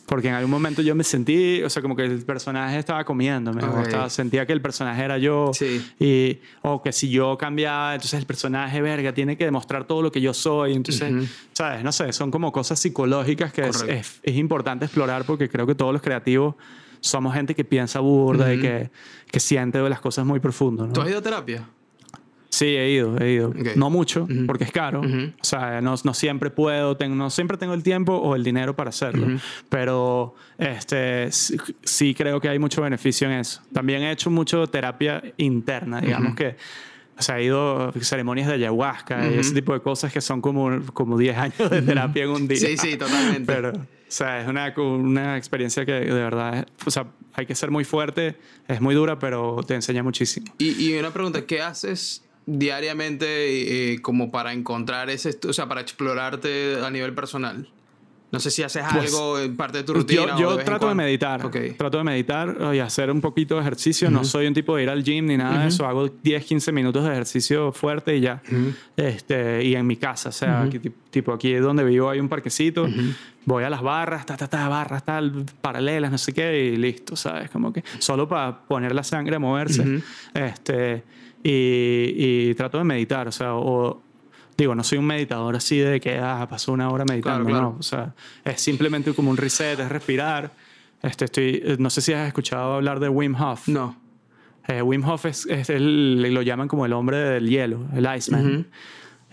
Porque 0.06 0.28
en 0.28 0.34
algún 0.34 0.52
momento 0.52 0.82
yo 0.82 0.96
me 0.96 1.04
sentí, 1.04 1.64
o 1.64 1.70
sea, 1.70 1.82
como 1.82 1.96
que 1.96 2.04
el 2.04 2.24
personaje 2.24 2.78
estaba 2.78 3.06
comiéndome, 3.06 3.64
o 3.64 4.10
sentía 4.10 4.46
que 4.46 4.52
el 4.52 4.62
personaje 4.62 5.02
era 5.02 5.18
yo, 5.18 5.52
sí. 5.54 5.86
y, 6.00 6.40
o 6.62 6.82
que 6.82 6.92
si 6.92 7.10
yo 7.10 7.38
cambiaba, 7.38 7.96
entonces 7.96 8.20
el 8.20 8.26
personaje, 8.26 8.82
verga, 8.82 9.14
tiene 9.14 9.38
que 9.38 9.46
demostrar 9.46 9.86
todo 9.86 10.02
lo 10.02 10.12
que 10.12 10.20
yo 10.20 10.34
soy, 10.34 10.74
entonces, 10.74 11.30
¿sabes? 11.54 11.84
No 11.84 11.92
sé, 11.92 12.12
son 12.12 12.32
como 12.32 12.52
cosas 12.52 12.80
psicológicas 12.80 13.54
que 13.54 13.62
es, 13.62 14.20
es, 14.22 14.36
importante 14.36 14.86
explorar 14.86 15.24
porque 15.24 15.48
creo 15.50 15.66
que 15.66 15.76
todos 15.76 15.94
los 15.94 16.02
creativos 16.02 16.56
somos 17.00 17.34
gente 17.34 17.56
que 17.56 17.64
piensa 17.64 18.00
burda 18.00 18.54
y 18.54 18.60
que, 18.60 18.92
que 19.32 19.40
siente 19.40 19.80
las 19.88 20.02
cosas 20.02 20.26
muy 20.26 20.40
profundo. 20.40 20.86
¿no? 20.86 20.94
¿Tú 20.94 21.02
has 21.02 21.10
ido 21.10 21.20
a 21.20 21.22
terapia? 21.22 21.66
Sí, 22.54 22.66
he 22.66 22.92
ido, 22.92 23.18
he 23.18 23.32
ido. 23.32 23.52
No 23.76 23.90
mucho, 23.90 24.28
porque 24.46 24.64
es 24.66 24.72
caro. 24.72 25.02
O 25.02 25.44
sea, 25.44 25.82
no, 25.82 25.96
no, 26.04 26.14
siempre 26.14 26.52
puedo, 26.52 26.96
tengo, 26.96 27.16
no 27.16 27.32
siempre 27.32 27.58
tengo 27.58 27.74
el 27.74 27.82
tiempo 27.82 28.14
o 28.14 28.36
el 28.36 28.44
dinero 28.44 28.76
para 28.76 28.92
hacerlo. 28.92 29.40
Pero 29.70 30.36
este, 30.60 31.30
sí, 31.32 32.14
creo 32.14 32.40
que 32.40 32.50
hay 32.50 32.60
mucho 32.60 32.84
beneficio 32.84 33.28
en 33.28 33.40
eso. 33.40 33.60
También 33.74 34.04
he 34.04 34.12
hecho 34.12 34.30
mucho 34.30 34.68
terapia 34.68 35.24
interna, 35.38 36.00
digamos 36.00 36.36
que... 36.36 36.56
O 37.16 37.22
sea, 37.22 37.40
he 37.40 37.46
ido 37.46 37.90
a 37.90 37.94
ceremonias 38.02 38.48
de 38.48 38.56
ayahuasca 38.56 39.30
y 39.30 39.36
ese 39.38 39.54
tipo 39.54 39.74
de 39.74 39.82
cosas 39.82 40.12
que 40.12 40.20
son 40.20 40.42
como, 40.42 40.82
como 40.94 41.16
10 41.16 41.38
años 41.38 41.70
de 41.70 41.82
terapia 41.84 42.24
en 42.24 42.30
un 42.30 42.48
día. 42.48 42.58
Sí, 42.58 42.76
sí, 42.76 42.98
totalmente. 42.98 43.46
Pero, 43.46 43.70
o 43.70 43.86
sea, 44.08 44.42
es 44.42 44.48
una, 44.48 44.74
una 44.78 45.38
experiencia 45.38 45.86
que 45.86 45.92
de 45.92 46.12
verdad, 46.12 46.68
o 46.86 46.90
sea, 46.90 47.06
hay 47.36 47.46
que 47.46 47.54
ser 47.54 47.70
muy 47.70 47.84
fuerte, 47.84 48.36
es 48.68 48.82
muy 48.82 48.96
dura, 48.96 49.20
pero 49.20 49.62
te 49.66 49.76
enseña 49.76 50.02
muchísimo. 50.02 50.48
Y, 50.58 50.72
y 50.90 50.98
una 50.98 51.12
pregunta, 51.12 51.46
¿qué 51.46 51.62
haces 51.62 52.24
diariamente 52.46 53.94
eh, 53.94 54.02
como 54.02 54.32
para 54.32 54.54
encontrar 54.54 55.10
ese, 55.10 55.38
o 55.48 55.54
sea, 55.54 55.68
para 55.68 55.82
explorarte 55.82 56.84
a 56.84 56.90
nivel 56.90 57.14
personal? 57.14 57.70
No 58.34 58.40
sé 58.40 58.50
si 58.50 58.64
haces 58.64 58.84
pues, 58.92 59.14
algo 59.14 59.40
en 59.40 59.56
parte 59.56 59.78
de 59.78 59.84
tu 59.84 59.94
rutina. 59.94 60.36
Yo, 60.40 60.58
trato 60.58 60.90
de 60.90 60.96
meditar. 60.96 61.52
Trato 61.78 62.00
de 62.00 62.04
meditar 62.04 62.58
y 62.74 62.80
hacer 62.80 63.12
un 63.12 63.22
poquito 63.22 63.54
de 63.54 63.62
ejercicio. 63.62 64.10
No 64.10 64.24
soy 64.24 64.48
un 64.48 64.56
tipo 64.56 64.76
de 64.76 64.82
ir 64.82 64.90
al 64.90 65.04
gym 65.04 65.28
ni 65.28 65.38
nada 65.38 65.62
de 65.62 65.68
eso. 65.68 65.86
Hago 65.86 66.08
10, 66.08 66.44
15 66.44 66.72
minutos 66.72 67.04
de 67.04 67.12
ejercicio 67.12 67.72
fuerte 67.72 68.18
y 68.18 68.22
ya. 68.22 68.42
este, 68.98 69.64
y 69.64 69.76
en 69.76 69.86
mi 69.86 69.98
casa. 69.98 70.30
O 70.30 70.32
sea, 70.32 70.64
aquí, 70.64 70.80
tipo 71.12 71.32
aquí 71.32 71.54
donde 71.54 71.84
vivo 71.84 72.10
hay 72.10 72.20
un 72.20 72.28
parquecito. 72.28 72.88
Voy 73.46 73.66
a 73.66 73.70
las 73.70 73.84
barras, 73.84 74.26
ta, 74.26 74.36
ta, 74.36 74.48
ta, 74.48 74.68
barras, 74.68 75.06
tal, 75.06 75.46
paralelas, 75.62 76.10
no 76.10 76.18
sé 76.18 76.34
qué, 76.34 76.72
y 76.74 76.78
listo, 76.78 77.16
¿sabes? 77.16 77.52
Como 77.52 77.72
que 77.72 77.84
solo 78.00 78.28
para 78.28 78.62
poner 78.62 78.96
la 78.96 79.04
sangre 79.04 79.36
a 79.36 79.40
moverse. 79.40 80.02
Este 80.34 81.04
y, 81.44 82.54
trato 82.56 82.78
de 82.78 82.84
meditar, 82.84 83.28
o 83.28 83.32
sea, 83.32 83.56
o, 83.56 84.02
digo, 84.58 84.76
no 84.76 84.84
soy 84.84 84.98
un 84.98 85.06
meditador 85.06 85.56
así 85.56 85.78
de 85.80 86.00
que 86.00 86.18
ah, 86.18 86.48
pasó 86.50 86.72
una 86.72 86.90
hora 86.90 87.06
meditando, 87.06 87.50
no, 87.50 87.76
o 87.80 87.84
sea, 87.84 88.14
es 88.46 88.62
simplemente 88.62 89.14
como 89.14 89.30
un 89.30 89.38
reset, 89.38 89.80
es 89.80 89.90
respirar. 89.90 90.52
Este, 91.02 91.26
estoy, 91.26 91.76
no 91.80 91.90
sé 91.90 92.02
si 92.02 92.14
has 92.14 92.28
escuchado 92.28 92.76
hablar 92.76 93.00
de 93.02 93.10
Wim 93.10 93.36
Hof. 93.36 93.68
No. 93.68 93.98
Eh, 94.68 94.82
Wim 94.82 95.04
Hof 95.04 95.26
es, 95.26 95.46
es 95.48 95.70
el, 95.70 96.34
lo 96.34 96.42
llaman 96.42 96.70
como 96.70 96.86
el 96.86 96.94
hombre 96.94 97.18
del 97.18 97.50
hielo, 97.50 97.86
el 97.94 98.08
Iceman. 98.16 98.68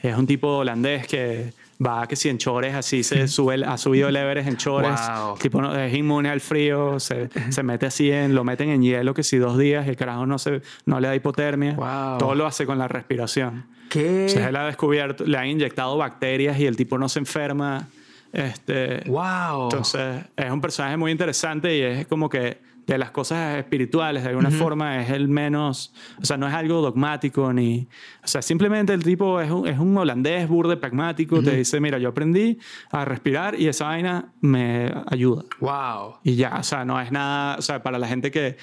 Es 0.03 0.17
un 0.17 0.27
tipo 0.27 0.59
holandés 0.59 1.07
que 1.07 1.53
va 1.85 2.07
que 2.07 2.17
si 2.17 2.29
en 2.29 2.39
chores 2.39 2.75
así 2.75 3.03
se 3.03 3.27
sube, 3.29 3.65
ha 3.65 3.79
subido 3.79 4.09
el 4.09 4.17
Everest 4.17 4.49
en 4.49 4.57
chores, 4.57 5.01
tipo 5.41 5.61
no, 5.61 5.75
es 5.77 5.95
inmune 5.95 6.29
al 6.29 6.41
frío, 6.41 7.01
se, 7.01 7.29
se, 7.51 7.63
mete 7.63 7.87
así 7.87 8.11
en, 8.11 8.35
lo 8.35 8.45
meten 8.45 8.69
en 8.69 8.83
hielo 8.83 9.15
que 9.15 9.23
si 9.23 9.39
dos 9.39 9.59
días 9.59 9.89
el 9.89 9.97
carajo 9.97 10.27
no, 10.27 10.39
se, 10.39 10.63
no 10.85 11.01
le 11.01 11.09
da 11.09 11.15
hipotermia, 11.15 11.77
todo 12.19 12.35
lo 12.35 12.47
hace 12.47 12.67
con 12.67 12.79
la 12.79 12.89
respiración. 12.89 13.67
¿Qué? 13.89 14.27
O 14.27 14.29
sea, 14.29 14.49
él 14.49 14.57
ha 14.57 14.67
descubierto, 14.67 15.25
le 15.25 15.37
han 15.37 15.49
inyectado 15.49 15.97
bacterias 15.97 16.59
y 16.61 16.67
el 16.67 16.77
tipo 16.77 16.97
no 16.97 17.09
se 17.09 17.19
enferma. 17.19 17.89
Este, 18.33 19.03
wow. 19.07 19.65
Entonces, 19.65 20.25
es 20.37 20.51
un 20.51 20.61
personaje 20.61 20.97
muy 20.97 21.11
interesante 21.11 21.77
y 21.77 21.81
es 21.81 22.07
como 22.07 22.29
que 22.29 22.59
de 22.95 22.99
las 22.99 23.11
cosas 23.11 23.59
espirituales, 23.59 24.23
de 24.25 24.31
alguna 24.31 24.51
forma, 24.51 25.01
es 25.01 25.11
el 25.11 25.29
menos, 25.29 25.95
o 26.21 26.25
sea, 26.25 26.37
no 26.37 26.49
es 26.49 26.55
algo 26.55 26.81
dogmático 26.83 27.53
ni, 27.53 27.87
o 28.25 28.27
sea, 28.27 28.43
simplemente 28.43 28.93
el 28.93 29.03
tipo 29.03 29.41
es 29.41 29.51
un, 29.51 29.69
es 29.69 29.79
un 29.79 29.97
holandés 29.97 30.49
burde 30.49 30.77
pragmático, 30.77 31.43
te 31.43 31.57
dice, 31.57 31.81
mira, 31.81 31.99
yo 31.99 32.09
aprendí 32.09 32.59
a 32.91 33.05
respirar 33.05 33.59
y 33.59 33.69
esa 33.69 33.87
vaina 33.87 34.33
me 34.41 34.93
ayuda. 35.07 35.45
Wow. 35.61 36.17
Y 36.25 36.35
ya, 36.35 36.57
o 36.59 36.63
sea, 36.65 36.85
no 36.85 37.01
es 37.01 37.13
nada, 37.13 37.57
o 37.59 37.63
sea, 37.63 37.83
para 37.83 37.99
la 37.99 38.09
gente 38.09 38.31
que, 38.31 38.57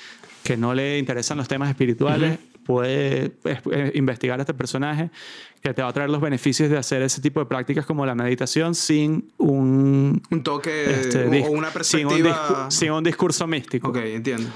que 0.43 0.57
no 0.57 0.73
le 0.73 0.99
interesan 0.99 1.37
los 1.37 1.47
temas 1.47 1.69
espirituales, 1.69 2.37
puede 2.67 3.31
investigar 3.95 4.39
a 4.39 4.43
este 4.43 4.53
personaje 4.53 5.09
que 5.61 5.73
te 5.73 5.81
va 5.81 5.87
a 5.87 5.93
traer 5.93 6.09
los 6.09 6.21
beneficios 6.21 6.69
de 6.69 6.77
hacer 6.77 7.01
ese 7.01 7.21
tipo 7.21 7.39
de 7.39 7.45
prácticas 7.45 7.85
como 7.85 8.05
la 8.05 8.13
meditación 8.13 8.75
sin 8.75 9.31
un... 9.37 10.21
Un 10.29 10.43
toque 10.43 10.91
este, 10.91 11.25
o 11.43 11.51
una 11.51 11.71
perspectiva... 11.71 12.69
Sin 12.69 12.91
un, 12.91 13.03
discurso 13.03 13.47
místico. 13.47 13.87
Ok, 13.87 13.97
entiendo. 13.97 14.49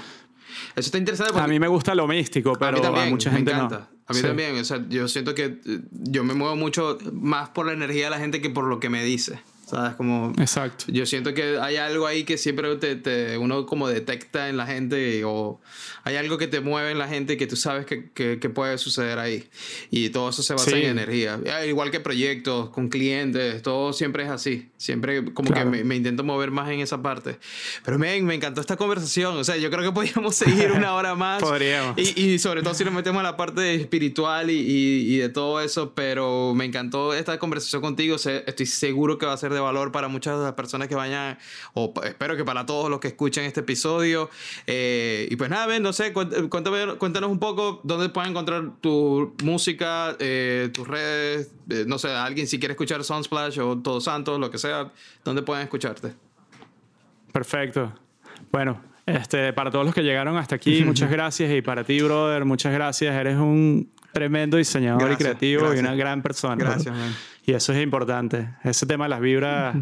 Eso 0.76 0.86
está 0.86 0.98
interesante 0.98 1.38
A 1.40 1.46
mí 1.46 1.58
me 1.58 1.68
gusta 1.68 1.94
lo 1.94 2.06
místico, 2.06 2.52
pero 2.58 2.76
a, 2.76 2.80
mí 2.80 2.80
también, 2.80 3.10
mucha 3.10 3.30
gente 3.30 3.50
me 3.50 3.58
encanta. 3.58 3.88
A 4.06 4.12
mí 4.12 4.20
también, 4.20 4.58
o 4.58 4.64
sea, 4.64 4.84
yo 4.88 5.08
siento 5.08 5.34
que 5.34 5.44
eh, 5.44 5.80
yo 5.90 6.22
me 6.22 6.34
muevo 6.34 6.54
mucho 6.54 6.98
más 7.12 7.48
por 7.48 7.66
la 7.66 7.72
energía 7.72 8.04
de 8.04 8.10
la 8.10 8.18
gente 8.18 8.40
que 8.42 8.50
por 8.50 8.64
lo 8.64 8.78
que 8.78 8.90
me 8.90 9.02
dice. 9.02 9.40
¿Sabes? 9.72 9.94
Como, 9.96 10.34
Exacto. 10.38 10.84
Yo 10.88 11.06
siento 11.06 11.32
que 11.32 11.58
hay 11.58 11.76
algo 11.76 12.06
ahí 12.06 12.24
que 12.24 12.36
siempre 12.36 12.76
te, 12.76 12.94
te, 12.94 13.38
uno 13.38 13.64
como 13.64 13.88
detecta 13.88 14.50
en 14.50 14.58
la 14.58 14.66
gente 14.66 15.24
o 15.24 15.62
hay 16.04 16.16
algo 16.16 16.36
que 16.36 16.46
te 16.46 16.60
mueve 16.60 16.90
en 16.90 16.98
la 16.98 17.08
gente 17.08 17.38
que 17.38 17.46
tú 17.46 17.56
sabes 17.56 17.86
que, 17.86 18.10
que, 18.12 18.50
puede 18.50 18.76
suceder 18.76 19.18
ahí. 19.18 19.48
Y 19.90 20.10
todo 20.10 20.28
eso 20.28 20.42
se 20.42 20.52
basa 20.52 20.76
en 20.76 20.84
energía. 20.84 21.40
Ah, 21.50 21.64
igual 21.64 21.90
que 21.90 22.00
proyectos, 22.00 22.68
con 22.68 22.88
clientes, 22.88 23.62
todo 23.62 23.94
siempre 23.94 24.24
es 24.24 24.30
así. 24.30 24.68
Siempre 24.76 25.32
como 25.32 25.54
que 25.54 25.64
me, 25.64 25.84
me, 25.84 25.96
intento 25.96 26.22
mover 26.22 26.50
más 26.50 26.68
en 26.70 26.80
esa 26.80 27.00
parte. 27.00 27.38
Pero 27.84 27.98
me, 27.98 28.20
me 28.20 28.34
encantó 28.34 28.60
esta 28.60 28.76
conversación. 28.76 29.36
O 29.36 29.44
sea, 29.44 29.56
yo 29.56 29.70
creo 29.70 29.84
que 29.84 29.92
podríamos 29.92 30.34
seguir 30.36 30.72
una 30.72 30.92
hora 30.92 31.14
más. 31.14 31.40
Podríamos. 31.40 31.96
Y, 31.96 32.20
y, 32.20 32.38
sobre 32.38 32.62
todo 32.62 32.74
si 32.74 32.84
nos 32.84 32.92
metemos 32.92 33.20
en 33.20 33.24
la 33.24 33.36
parte 33.38 33.74
espiritual 33.74 34.50
y, 34.50 34.58
y, 34.58 35.14
y, 35.14 35.16
de 35.18 35.30
todo 35.30 35.62
eso. 35.62 35.94
Pero 35.94 36.52
me 36.54 36.66
encantó 36.66 37.14
esta 37.14 37.38
conversación 37.38 37.80
contigo. 37.80 38.16
Estoy 38.16 38.66
seguro 38.66 39.16
que 39.16 39.24
va 39.24 39.32
a 39.32 39.38
ser 39.38 39.54
de 39.54 39.61
valor 39.62 39.92
para 39.92 40.08
muchas 40.08 40.38
de 40.38 40.44
las 40.44 40.52
personas 40.54 40.88
que 40.88 40.94
vayan, 40.94 41.38
o 41.74 41.92
espero 42.04 42.36
que 42.36 42.44
para 42.44 42.66
todos 42.66 42.90
los 42.90 43.00
que 43.00 43.08
escuchen 43.08 43.44
este 43.44 43.60
episodio. 43.60 44.30
Eh, 44.66 45.28
y 45.30 45.36
pues 45.36 45.50
nada, 45.50 45.66
ven, 45.66 45.82
no 45.82 45.92
sé, 45.92 46.12
cuéntanos 46.12 47.30
un 47.30 47.38
poco 47.38 47.80
dónde 47.84 48.08
pueden 48.08 48.30
encontrar 48.30 48.72
tu 48.80 49.34
música, 49.42 50.16
eh, 50.18 50.70
tus 50.72 50.86
redes, 50.86 51.52
eh, 51.70 51.84
no 51.86 51.98
sé, 51.98 52.10
alguien 52.10 52.46
si 52.46 52.58
quiere 52.58 52.72
escuchar 52.72 53.02
Sunsplash 53.04 53.58
o 53.60 53.78
Todos 53.78 54.04
Santos, 54.04 54.38
lo 54.38 54.50
que 54.50 54.58
sea, 54.58 54.92
dónde 55.24 55.42
pueden 55.42 55.64
escucharte. 55.64 56.14
Perfecto. 57.32 57.92
Bueno, 58.50 58.80
este, 59.06 59.52
para 59.52 59.70
todos 59.70 59.84
los 59.84 59.94
que 59.94 60.02
llegaron 60.02 60.36
hasta 60.36 60.56
aquí, 60.56 60.82
muchas 60.86 61.10
gracias. 61.10 61.50
Y 61.52 61.62
para 61.62 61.84
ti, 61.84 62.00
brother, 62.00 62.44
muchas 62.44 62.72
gracias. 62.72 63.14
Eres 63.14 63.36
un 63.36 63.90
tremendo 64.12 64.56
diseñador 64.56 65.12
y 65.12 65.16
creativo 65.16 65.74
y 65.74 65.78
una 65.78 65.94
gran 65.94 66.22
persona. 66.22 66.56
Gracias, 66.56 66.94
Y 67.44 67.52
eso 67.52 67.72
es 67.72 67.82
importante. 67.82 68.48
Ese 68.62 68.86
tema 68.86 69.04
de 69.04 69.10
las 69.10 69.20
vibras, 69.20 69.76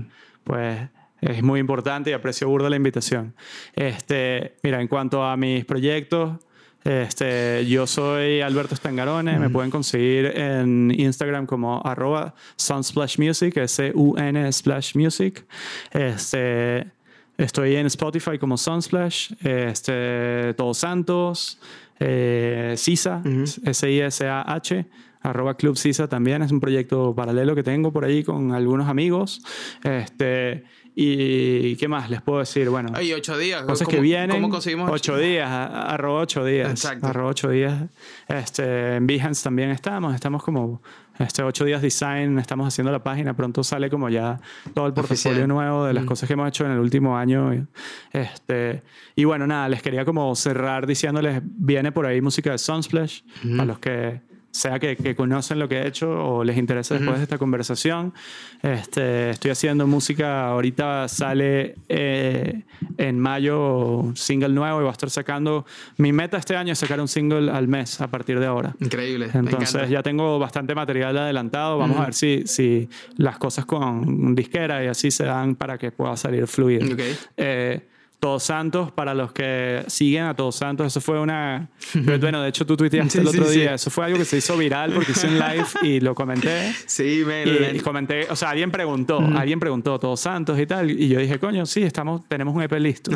pues 0.45 0.89
es 1.21 1.43
muy 1.43 1.61
importante 1.61 2.11
y 2.11 2.13
aprecio 2.13 2.49
burda 2.49 2.71
la 2.71 2.77
invitación. 2.77 3.35
Este, 3.75 4.57
mira, 4.63 4.81
en 4.81 4.89
cuanto 4.89 5.23
a 5.23 5.37
mis 5.37 5.65
proyectos, 5.65 6.39
este, 6.83 7.67
yo 7.67 7.87
soy 7.87 8.41
Alberto 8.41 8.75
Spengarone, 8.75 9.39
me 9.39 9.51
pueden 9.51 9.71
conseguir 9.71 10.27
en 10.35 10.91
Instagram 10.91 11.45
como 11.45 11.83
arroba 11.85 12.35
sunsplashmusic, 12.57 13.59
S-U-N 13.59 14.51
Splash 14.51 14.97
Music. 14.97 15.45
Este, 15.91 16.91
estoy 17.37 17.77
en 17.77 17.87
Spotify 17.87 18.39
como 18.39 18.57
Sunsplash, 18.57 19.33
este, 19.43 20.55
Todos 20.55 20.79
Santos, 20.79 21.61
eh, 21.99 22.75
Sisa, 22.79 23.23
S-I-S-A-H 23.65 24.87
arroba 25.23 25.55
Club 25.55 25.77
Sisa 25.77 26.09
también 26.09 26.43
es 26.43 26.53
un 26.53 26.61
proyecto 26.61 27.15
paralelo 27.15 27.55
que 27.55 27.63
tengo 27.63 27.93
por 27.93 28.05
ahí 28.05 28.25
con 28.25 28.53
algunos 28.53 28.89
amigos. 28.89 29.43
Este, 29.83 30.65
y 30.95 31.77
qué 31.77 31.89
más 31.89 32.11
les 32.11 32.21
puedo 32.21 32.41
decir, 32.41 32.69
bueno. 32.69 32.91
Hay 32.95 33.13
ocho 33.13 33.39
días. 33.39 33.63
Cosas 33.63 33.87
que 33.87 34.01
vienen. 34.01 34.31
¿Cómo 34.31 34.51
conseguimos 34.51 34.91
ocho 34.91 35.17
días? 35.17 35.49
Arroba 35.49 36.23
ocho 36.23 36.45
días. 36.45 36.71
Exacto. 36.71 37.07
Arroba 37.07 37.31
ocho 37.31 37.49
días. 37.51 37.85
Este, 38.29 38.97
en 38.97 39.07
Behance 39.07 39.43
también 39.43 39.71
estamos. 39.71 40.15
Estamos 40.15 40.43
como 40.43 40.83
este 41.19 41.43
ocho 41.43 41.65
días 41.65 41.81
design. 41.81 42.39
Estamos 42.39 42.67
haciendo 42.67 42.91
la 42.91 43.03
página. 43.03 43.35
Pronto 43.35 43.63
sale 43.63 43.89
como 43.89 44.09
ya 44.09 44.41
todo 44.75 44.87
el 44.87 44.93
portafolio 44.93 45.47
nuevo 45.47 45.85
de 45.85 45.95
las 45.95 46.05
mm. 46.05 46.07
cosas 46.07 46.27
que 46.27 46.33
hemos 46.33 46.49
hecho 46.49 46.65
en 46.67 46.73
el 46.73 46.79
último 46.79 47.17
año. 47.17 47.67
Este, 48.13 48.83
y 49.15 49.25
bueno, 49.25 49.47
nada, 49.47 49.69
les 49.69 49.83
quería 49.83 50.05
como 50.05 50.35
cerrar 50.35 50.87
diciéndoles, 50.87 51.41
viene 51.45 51.93
por 51.93 52.07
ahí 52.07 52.21
música 52.21 52.51
de 52.51 52.59
Sunsplash. 52.59 53.21
A 53.59 53.65
los 53.65 53.79
que 53.79 54.30
sea 54.51 54.79
que, 54.79 54.97
que, 54.97 55.15
conocen 55.15 55.59
lo 55.59 55.69
que 55.69 55.77
he 55.77 55.87
hecho 55.87 56.11
o 56.11 56.45
les 56.45 56.57
interesa 56.57 56.95
después 56.95 57.19
de 57.19 57.23
esta 57.23 57.39
conversación. 57.39 58.13
Este, 58.63 59.31
estoy 59.31 59.53
haciendo 59.53 59.87
música, 59.87 60.49
ahorita 60.49 61.09
sale 61.09 61.77
eh, 61.89 62.63
en 62.99 63.19
mayo 63.19 64.13
single 64.15 64.51
nuevo 64.51 64.79
y 64.79 64.83
voy 64.83 64.89
a 64.89 64.93
estar 64.93 65.11
sacando, 65.11 65.65
mi 65.99 66.13
meta 66.13 66.37
este 66.37 66.57
año 66.57 66.73
es 66.73 66.79
sacar 66.79 67.01
un 67.01 67.09
single 67.09 67.51
al 67.51 67.69
mes 67.69 68.01
a 68.01 68.09
partir 68.09 68.41
de 68.41 68.47
ahora. 68.47 68.75
Increíble. 68.81 69.31
Entonces 69.33 69.89
ya 69.89 70.03
tengo 70.03 70.39
bastante 70.39 70.75
material 70.75 71.17
adelantado, 71.17 71.79
vamos 71.79 71.99
a 71.99 72.05
ver 72.07 72.15
si, 72.15 72.43
si 72.47 72.89
las 73.17 73.39
cosas 73.39 73.67
con 73.67 74.35
disquera 74.35 74.85
y 74.85 74.89
así 74.89 75.11
se 75.11 75.25
dan 75.25 75.55
para 75.55 75.79
que 75.79 75.93
pueda 75.93 76.17
salir 76.17 76.47
fluir. 76.47 76.93
Okay. 76.93 77.17
Eh, 77.37 77.81
todos 78.21 78.43
Santos, 78.43 78.93
para 78.93 79.15
los 79.15 79.33
que 79.33 79.83
siguen 79.89 80.25
a 80.25 80.35
Todos 80.35 80.57
Santos, 80.57 80.87
eso 80.87 81.01
fue 81.01 81.19
una... 81.19 81.69
Bueno, 82.21 82.43
de 82.43 82.51
hecho 82.51 82.67
tú 82.67 82.77
tuiteaste 82.77 83.21
el 83.21 83.27
otro 83.27 83.49
día, 83.49 83.75
eso 83.75 83.91
fue 83.91 84.05
algo 84.05 84.19
que 84.19 84.27
se 84.27 84.37
hizo 84.37 84.57
viral 84.57 84.93
porque 84.93 85.13
hice 85.13 85.27
un 85.27 85.35
live 85.39 85.67
y 85.83 86.01
lo 86.01 86.15
comenté. 86.15 86.73
Sí, 86.87 87.23
me 87.27 87.45
y, 87.75 87.81
comenté, 87.81 88.27
o 88.31 88.37
sea, 88.37 88.51
alguien 88.51 88.71
preguntó, 88.71 89.19
alguien 89.19 89.59
preguntó 89.59 89.99
Todos 89.99 90.21
Santos 90.21 90.61
y 90.61 90.67
tal, 90.67 90.91
y 90.91 91.09
yo 91.09 91.19
dije, 91.19 91.39
coño, 91.39 91.65
sí, 91.65 91.83
estamos, 91.83 92.29
tenemos 92.29 92.55
un 92.55 92.63
EP 92.63 92.73
listo. 92.73 93.11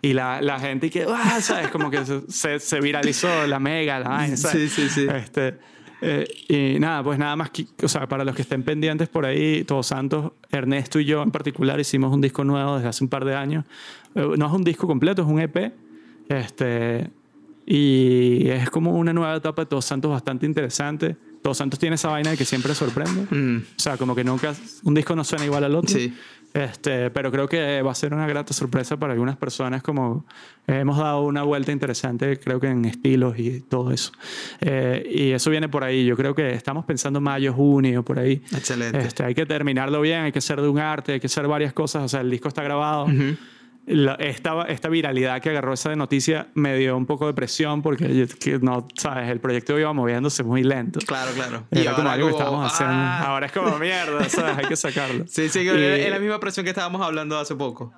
Y 0.00 0.12
la, 0.12 0.40
la 0.40 0.60
gente 0.60 0.88
que, 0.90 1.04
ah, 1.08 1.40
¿sabes? 1.40 1.68
Como 1.68 1.90
que 1.90 2.02
se, 2.28 2.60
se, 2.60 2.80
viralizó 2.80 3.46
la 3.46 3.58
mega, 3.58 3.98
la 3.98 4.08
vaina, 4.08 4.36
Sí, 4.36 4.68
sí, 4.68 4.88
sí. 4.88 5.06
Este, 5.12 5.58
eh, 6.00 6.26
y 6.48 6.78
nada, 6.78 7.02
pues 7.02 7.18
nada 7.18 7.36
más, 7.36 7.50
que, 7.50 7.66
o 7.82 7.88
sea, 7.88 8.08
para 8.08 8.24
los 8.24 8.34
que 8.34 8.42
estén 8.42 8.62
pendientes 8.62 9.08
por 9.08 9.24
ahí, 9.24 9.64
Todos 9.64 9.86
Santos, 9.86 10.32
Ernesto 10.50 11.00
y 11.00 11.04
yo 11.04 11.22
en 11.22 11.30
particular 11.30 11.80
hicimos 11.80 12.12
un 12.12 12.20
disco 12.20 12.44
nuevo 12.44 12.76
desde 12.76 12.88
hace 12.88 13.04
un 13.04 13.08
par 13.08 13.24
de 13.24 13.34
años. 13.34 13.64
Eh, 14.14 14.26
no 14.36 14.46
es 14.46 14.52
un 14.52 14.64
disco 14.64 14.86
completo, 14.86 15.22
es 15.22 15.28
un 15.28 15.40
EP. 15.40 15.72
Este, 16.28 17.10
y 17.64 18.48
es 18.48 18.70
como 18.70 18.92
una 18.92 19.12
nueva 19.12 19.36
etapa 19.36 19.62
de 19.62 19.66
Todos 19.66 19.84
Santos 19.84 20.10
bastante 20.10 20.46
interesante. 20.46 21.16
Todos 21.42 21.58
Santos 21.58 21.78
tiene 21.78 21.94
esa 21.94 22.08
vaina 22.08 22.30
de 22.30 22.36
que 22.36 22.44
siempre 22.44 22.74
sorprende. 22.74 23.26
Mm. 23.30 23.58
O 23.58 23.80
sea, 23.80 23.96
como 23.96 24.14
que 24.14 24.24
nunca, 24.24 24.54
un 24.84 24.94
disco 24.94 25.14
no 25.16 25.24
suena 25.24 25.44
igual 25.44 25.64
al 25.64 25.74
otro. 25.74 25.96
Sí. 25.96 26.12
Este, 26.56 27.10
pero 27.10 27.30
creo 27.30 27.48
que 27.48 27.82
va 27.82 27.92
a 27.92 27.94
ser 27.94 28.14
una 28.14 28.26
grata 28.26 28.54
sorpresa 28.54 28.96
para 28.96 29.12
algunas 29.12 29.36
personas, 29.36 29.82
como 29.82 30.24
hemos 30.66 30.96
dado 30.96 31.22
una 31.22 31.42
vuelta 31.42 31.70
interesante, 31.70 32.38
creo 32.38 32.58
que 32.58 32.68
en 32.68 32.86
estilos 32.86 33.38
y 33.38 33.60
todo 33.60 33.92
eso. 33.92 34.12
Eh, 34.60 35.06
y 35.10 35.30
eso 35.32 35.50
viene 35.50 35.68
por 35.68 35.84
ahí. 35.84 36.06
Yo 36.06 36.16
creo 36.16 36.34
que 36.34 36.54
estamos 36.54 36.86
pensando 36.86 37.20
mayo, 37.20 37.52
junio, 37.52 38.02
por 38.02 38.18
ahí. 38.18 38.42
Excelente. 38.52 38.98
Este, 39.00 39.22
hay 39.24 39.34
que 39.34 39.44
terminarlo 39.44 40.00
bien, 40.00 40.22
hay 40.22 40.32
que 40.32 40.40
ser 40.40 40.60
de 40.62 40.68
un 40.68 40.78
arte, 40.78 41.12
hay 41.12 41.20
que 41.20 41.26
hacer 41.26 41.46
varias 41.46 41.74
cosas. 41.74 42.04
O 42.04 42.08
sea, 42.08 42.22
el 42.22 42.30
disco 42.30 42.48
está 42.48 42.62
grabado 42.62 43.06
esta, 43.86 44.62
esta 44.62 44.88
viralidad 44.88 45.40
que 45.40 45.50
agarró 45.50 45.72
esa 45.72 45.94
noticia 45.94 46.48
me 46.54 46.76
dio 46.76 46.96
un 46.96 47.06
poco 47.06 47.28
de 47.28 47.34
presión 47.34 47.82
porque 47.82 48.26
no, 48.60 48.88
sabes, 48.94 49.30
el 49.30 49.38
proyecto 49.38 49.78
iba 49.78 49.92
moviéndose 49.92 50.42
muy 50.42 50.64
lento. 50.64 50.98
Claro, 51.06 51.30
claro. 51.32 51.64
y 51.70 51.86
ahora 51.86 51.94
como 51.94 52.08
algo 52.10 52.26
que 52.26 52.32
estábamos 52.32 52.72
haciendo. 52.72 52.94
Ah. 52.94 53.28
Ahora 53.28 53.46
es 53.46 53.52
como 53.52 53.78
mierda, 53.78 54.28
¿sabes? 54.28 54.58
Hay 54.58 54.64
que 54.64 54.76
sacarlo. 54.76 55.24
Sí, 55.28 55.48
sí, 55.48 55.68
es 55.68 56.10
la 56.10 56.18
misma 56.18 56.40
presión 56.40 56.64
que 56.64 56.70
estábamos 56.70 57.00
hablando 57.00 57.38
hace 57.38 57.54
poco. 57.54 57.92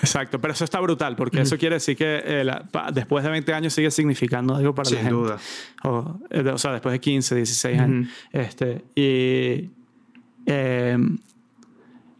Exacto, 0.00 0.40
pero 0.40 0.54
eso 0.54 0.64
está 0.64 0.78
brutal 0.78 1.16
porque 1.16 1.40
eso 1.40 1.58
quiere 1.58 1.74
decir 1.76 1.96
que 1.96 2.22
eh, 2.24 2.48
después 2.92 3.24
de 3.24 3.30
20 3.30 3.52
años 3.52 3.72
sigue 3.72 3.90
significando 3.90 4.54
algo 4.54 4.72
para 4.72 4.88
Sin 4.88 4.98
la 4.98 5.02
gente. 5.02 5.16
duda. 5.16 5.38
O, 5.82 6.20
eh, 6.30 6.48
o, 6.48 6.58
sea, 6.58 6.72
después 6.72 6.92
de 6.92 7.00
15, 7.00 7.34
16 7.34 7.80
años. 7.80 8.08
este, 8.32 8.84
y. 8.94 9.70
Eh, 10.46 10.96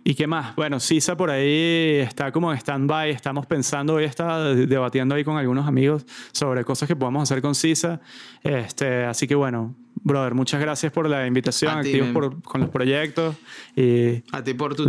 ¿Y 0.09 0.15
qué 0.15 0.27
más? 0.27 0.57
Bueno, 0.57 0.81
Sisa 0.81 1.19
por 1.19 1.29
ahí 1.29 1.97
está 1.97 2.33
como 2.33 2.51
en 2.51 2.57
stand-by. 2.57 3.11
Estamos 3.11 3.45
pensando, 3.45 3.93
hoy 3.93 4.05
está 4.05 4.55
debatiendo 4.55 5.15
ahí 5.15 5.23
con 5.23 5.37
algunos 5.37 5.69
amigos 5.69 6.07
sobre 6.33 6.65
cosas 6.65 6.89
que 6.89 6.97
podamos 6.97 7.25
hacer 7.25 7.43
con 7.43 7.55
Sisa. 7.55 8.01
Este, 8.43 9.05
así 9.05 9.27
que 9.27 9.35
bueno, 9.35 9.77
brother, 9.95 10.35
muchas 10.35 10.61
gracias 10.61 10.93
por 10.93 11.09
la 11.09 11.27
invitación, 11.27 11.79
activos 11.79 12.11
por, 12.11 12.43
con 12.43 12.61
los 12.61 12.71
proyectos. 12.71 13.37
Y 13.77 14.23
a 14.33 14.43
ti 14.43 14.55
por 14.55 14.75
tu, 14.75 14.89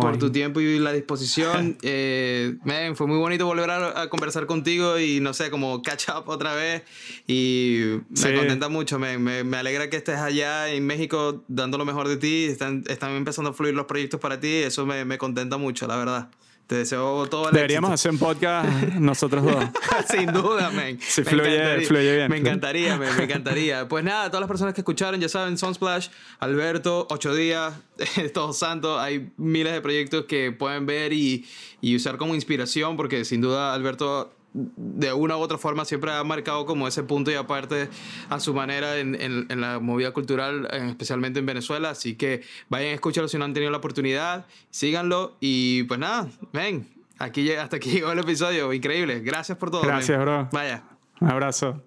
por 0.00 0.18
tu 0.18 0.30
tiempo 0.30 0.60
y 0.60 0.78
la 0.78 0.92
disposición. 0.92 1.76
eh, 1.82 2.56
fue 2.94 3.06
muy 3.06 3.18
bonito 3.18 3.46
volver 3.46 3.70
a, 3.70 4.08
conversar 4.08 4.46
contigo 4.46 4.98
y 4.98 5.20
no 5.20 5.34
sé, 5.34 5.50
como 5.50 5.82
catch 5.82 6.08
up 6.08 6.28
otra 6.28 6.54
vez. 6.54 6.82
Y 7.26 8.00
me 8.22 8.34
contenta 8.34 8.68
mucho, 8.68 8.98
me, 8.98 9.18
me, 9.18 9.56
alegra 9.56 9.90
que 9.90 9.96
estés 9.96 10.18
allá 10.18 10.68
en 10.68 10.86
México 10.86 11.44
dando 11.48 11.78
lo 11.78 11.84
mejor 11.84 12.08
de 12.08 12.16
ti. 12.16 12.46
Están, 12.46 12.84
están 12.86 13.12
empezando 13.12 13.50
a 13.50 13.52
fluir 13.52 13.74
los 13.74 13.86
proyectos 13.86 14.20
para 14.20 14.40
ti. 14.40 14.48
Eso 14.48 14.86
me, 14.86 15.04
me 15.04 15.18
contenta 15.18 15.56
mucho, 15.56 15.86
la 15.86 15.96
verdad. 15.96 16.30
Te 16.70 16.76
deseo 16.76 17.26
todo 17.26 17.48
el 17.48 17.52
Deberíamos 17.52 17.90
hacer 17.90 18.12
un 18.12 18.18
podcast 18.18 18.70
nosotros 18.94 19.42
dos. 19.42 19.64
Sin 20.08 20.32
duda, 20.32 20.70
men. 20.70 21.00
Si 21.00 21.24
fluye, 21.24 21.80
fluye 21.80 22.14
bien. 22.14 22.30
Me 22.30 22.36
encantaría, 22.36 22.96
me 22.96 23.08
encantaría. 23.08 23.88
Pues 23.88 24.04
nada, 24.04 24.28
todas 24.28 24.42
las 24.42 24.46
personas 24.46 24.72
que 24.72 24.82
escucharon, 24.82 25.20
ya 25.20 25.28
saben, 25.28 25.58
Sunsplash, 25.58 26.10
Alberto, 26.38 27.08
Ocho 27.10 27.34
Días, 27.34 27.74
Todos 28.34 28.56
Santos, 28.56 29.00
hay 29.00 29.32
miles 29.36 29.72
de 29.72 29.80
proyectos 29.80 30.26
que 30.26 30.52
pueden 30.52 30.86
ver 30.86 31.12
y, 31.12 31.44
y 31.80 31.96
usar 31.96 32.18
como 32.18 32.36
inspiración, 32.36 32.96
porque 32.96 33.24
sin 33.24 33.40
duda 33.40 33.74
Alberto 33.74 34.32
de 34.52 35.12
una 35.12 35.36
u 35.36 35.40
otra 35.40 35.58
forma 35.58 35.84
siempre 35.84 36.12
ha 36.12 36.22
marcado 36.24 36.66
como 36.66 36.88
ese 36.88 37.02
punto 37.02 37.30
y 37.30 37.34
aparte 37.34 37.88
a 38.28 38.40
su 38.40 38.52
manera 38.54 38.98
en, 38.98 39.14
en, 39.14 39.60
la 39.60 39.78
movida 39.78 40.12
cultural, 40.12 40.68
especialmente 40.72 41.38
en 41.38 41.46
Venezuela. 41.46 41.90
Así 41.90 42.16
que 42.16 42.42
vayan 42.68 42.90
a 42.90 42.94
escucharlo 42.94 43.28
si 43.28 43.38
no 43.38 43.44
han 43.44 43.54
tenido 43.54 43.70
la 43.70 43.78
oportunidad, 43.78 44.46
síganlo 44.70 45.36
y 45.40 45.84
pues 45.84 46.00
nada, 46.00 46.28
ven, 46.52 46.88
aquí, 47.18 47.50
hasta 47.52 47.76
aquí 47.76 47.90
llegó 47.90 48.12
el 48.12 48.18
episodio, 48.18 48.72
increíble. 48.72 49.20
Gracias 49.20 49.56
por 49.56 49.70
todo. 49.70 49.82
Gracias, 49.82 50.18
bro. 50.20 50.48
Vaya. 50.52 50.84
Un 51.20 51.30
abrazo. 51.30 51.82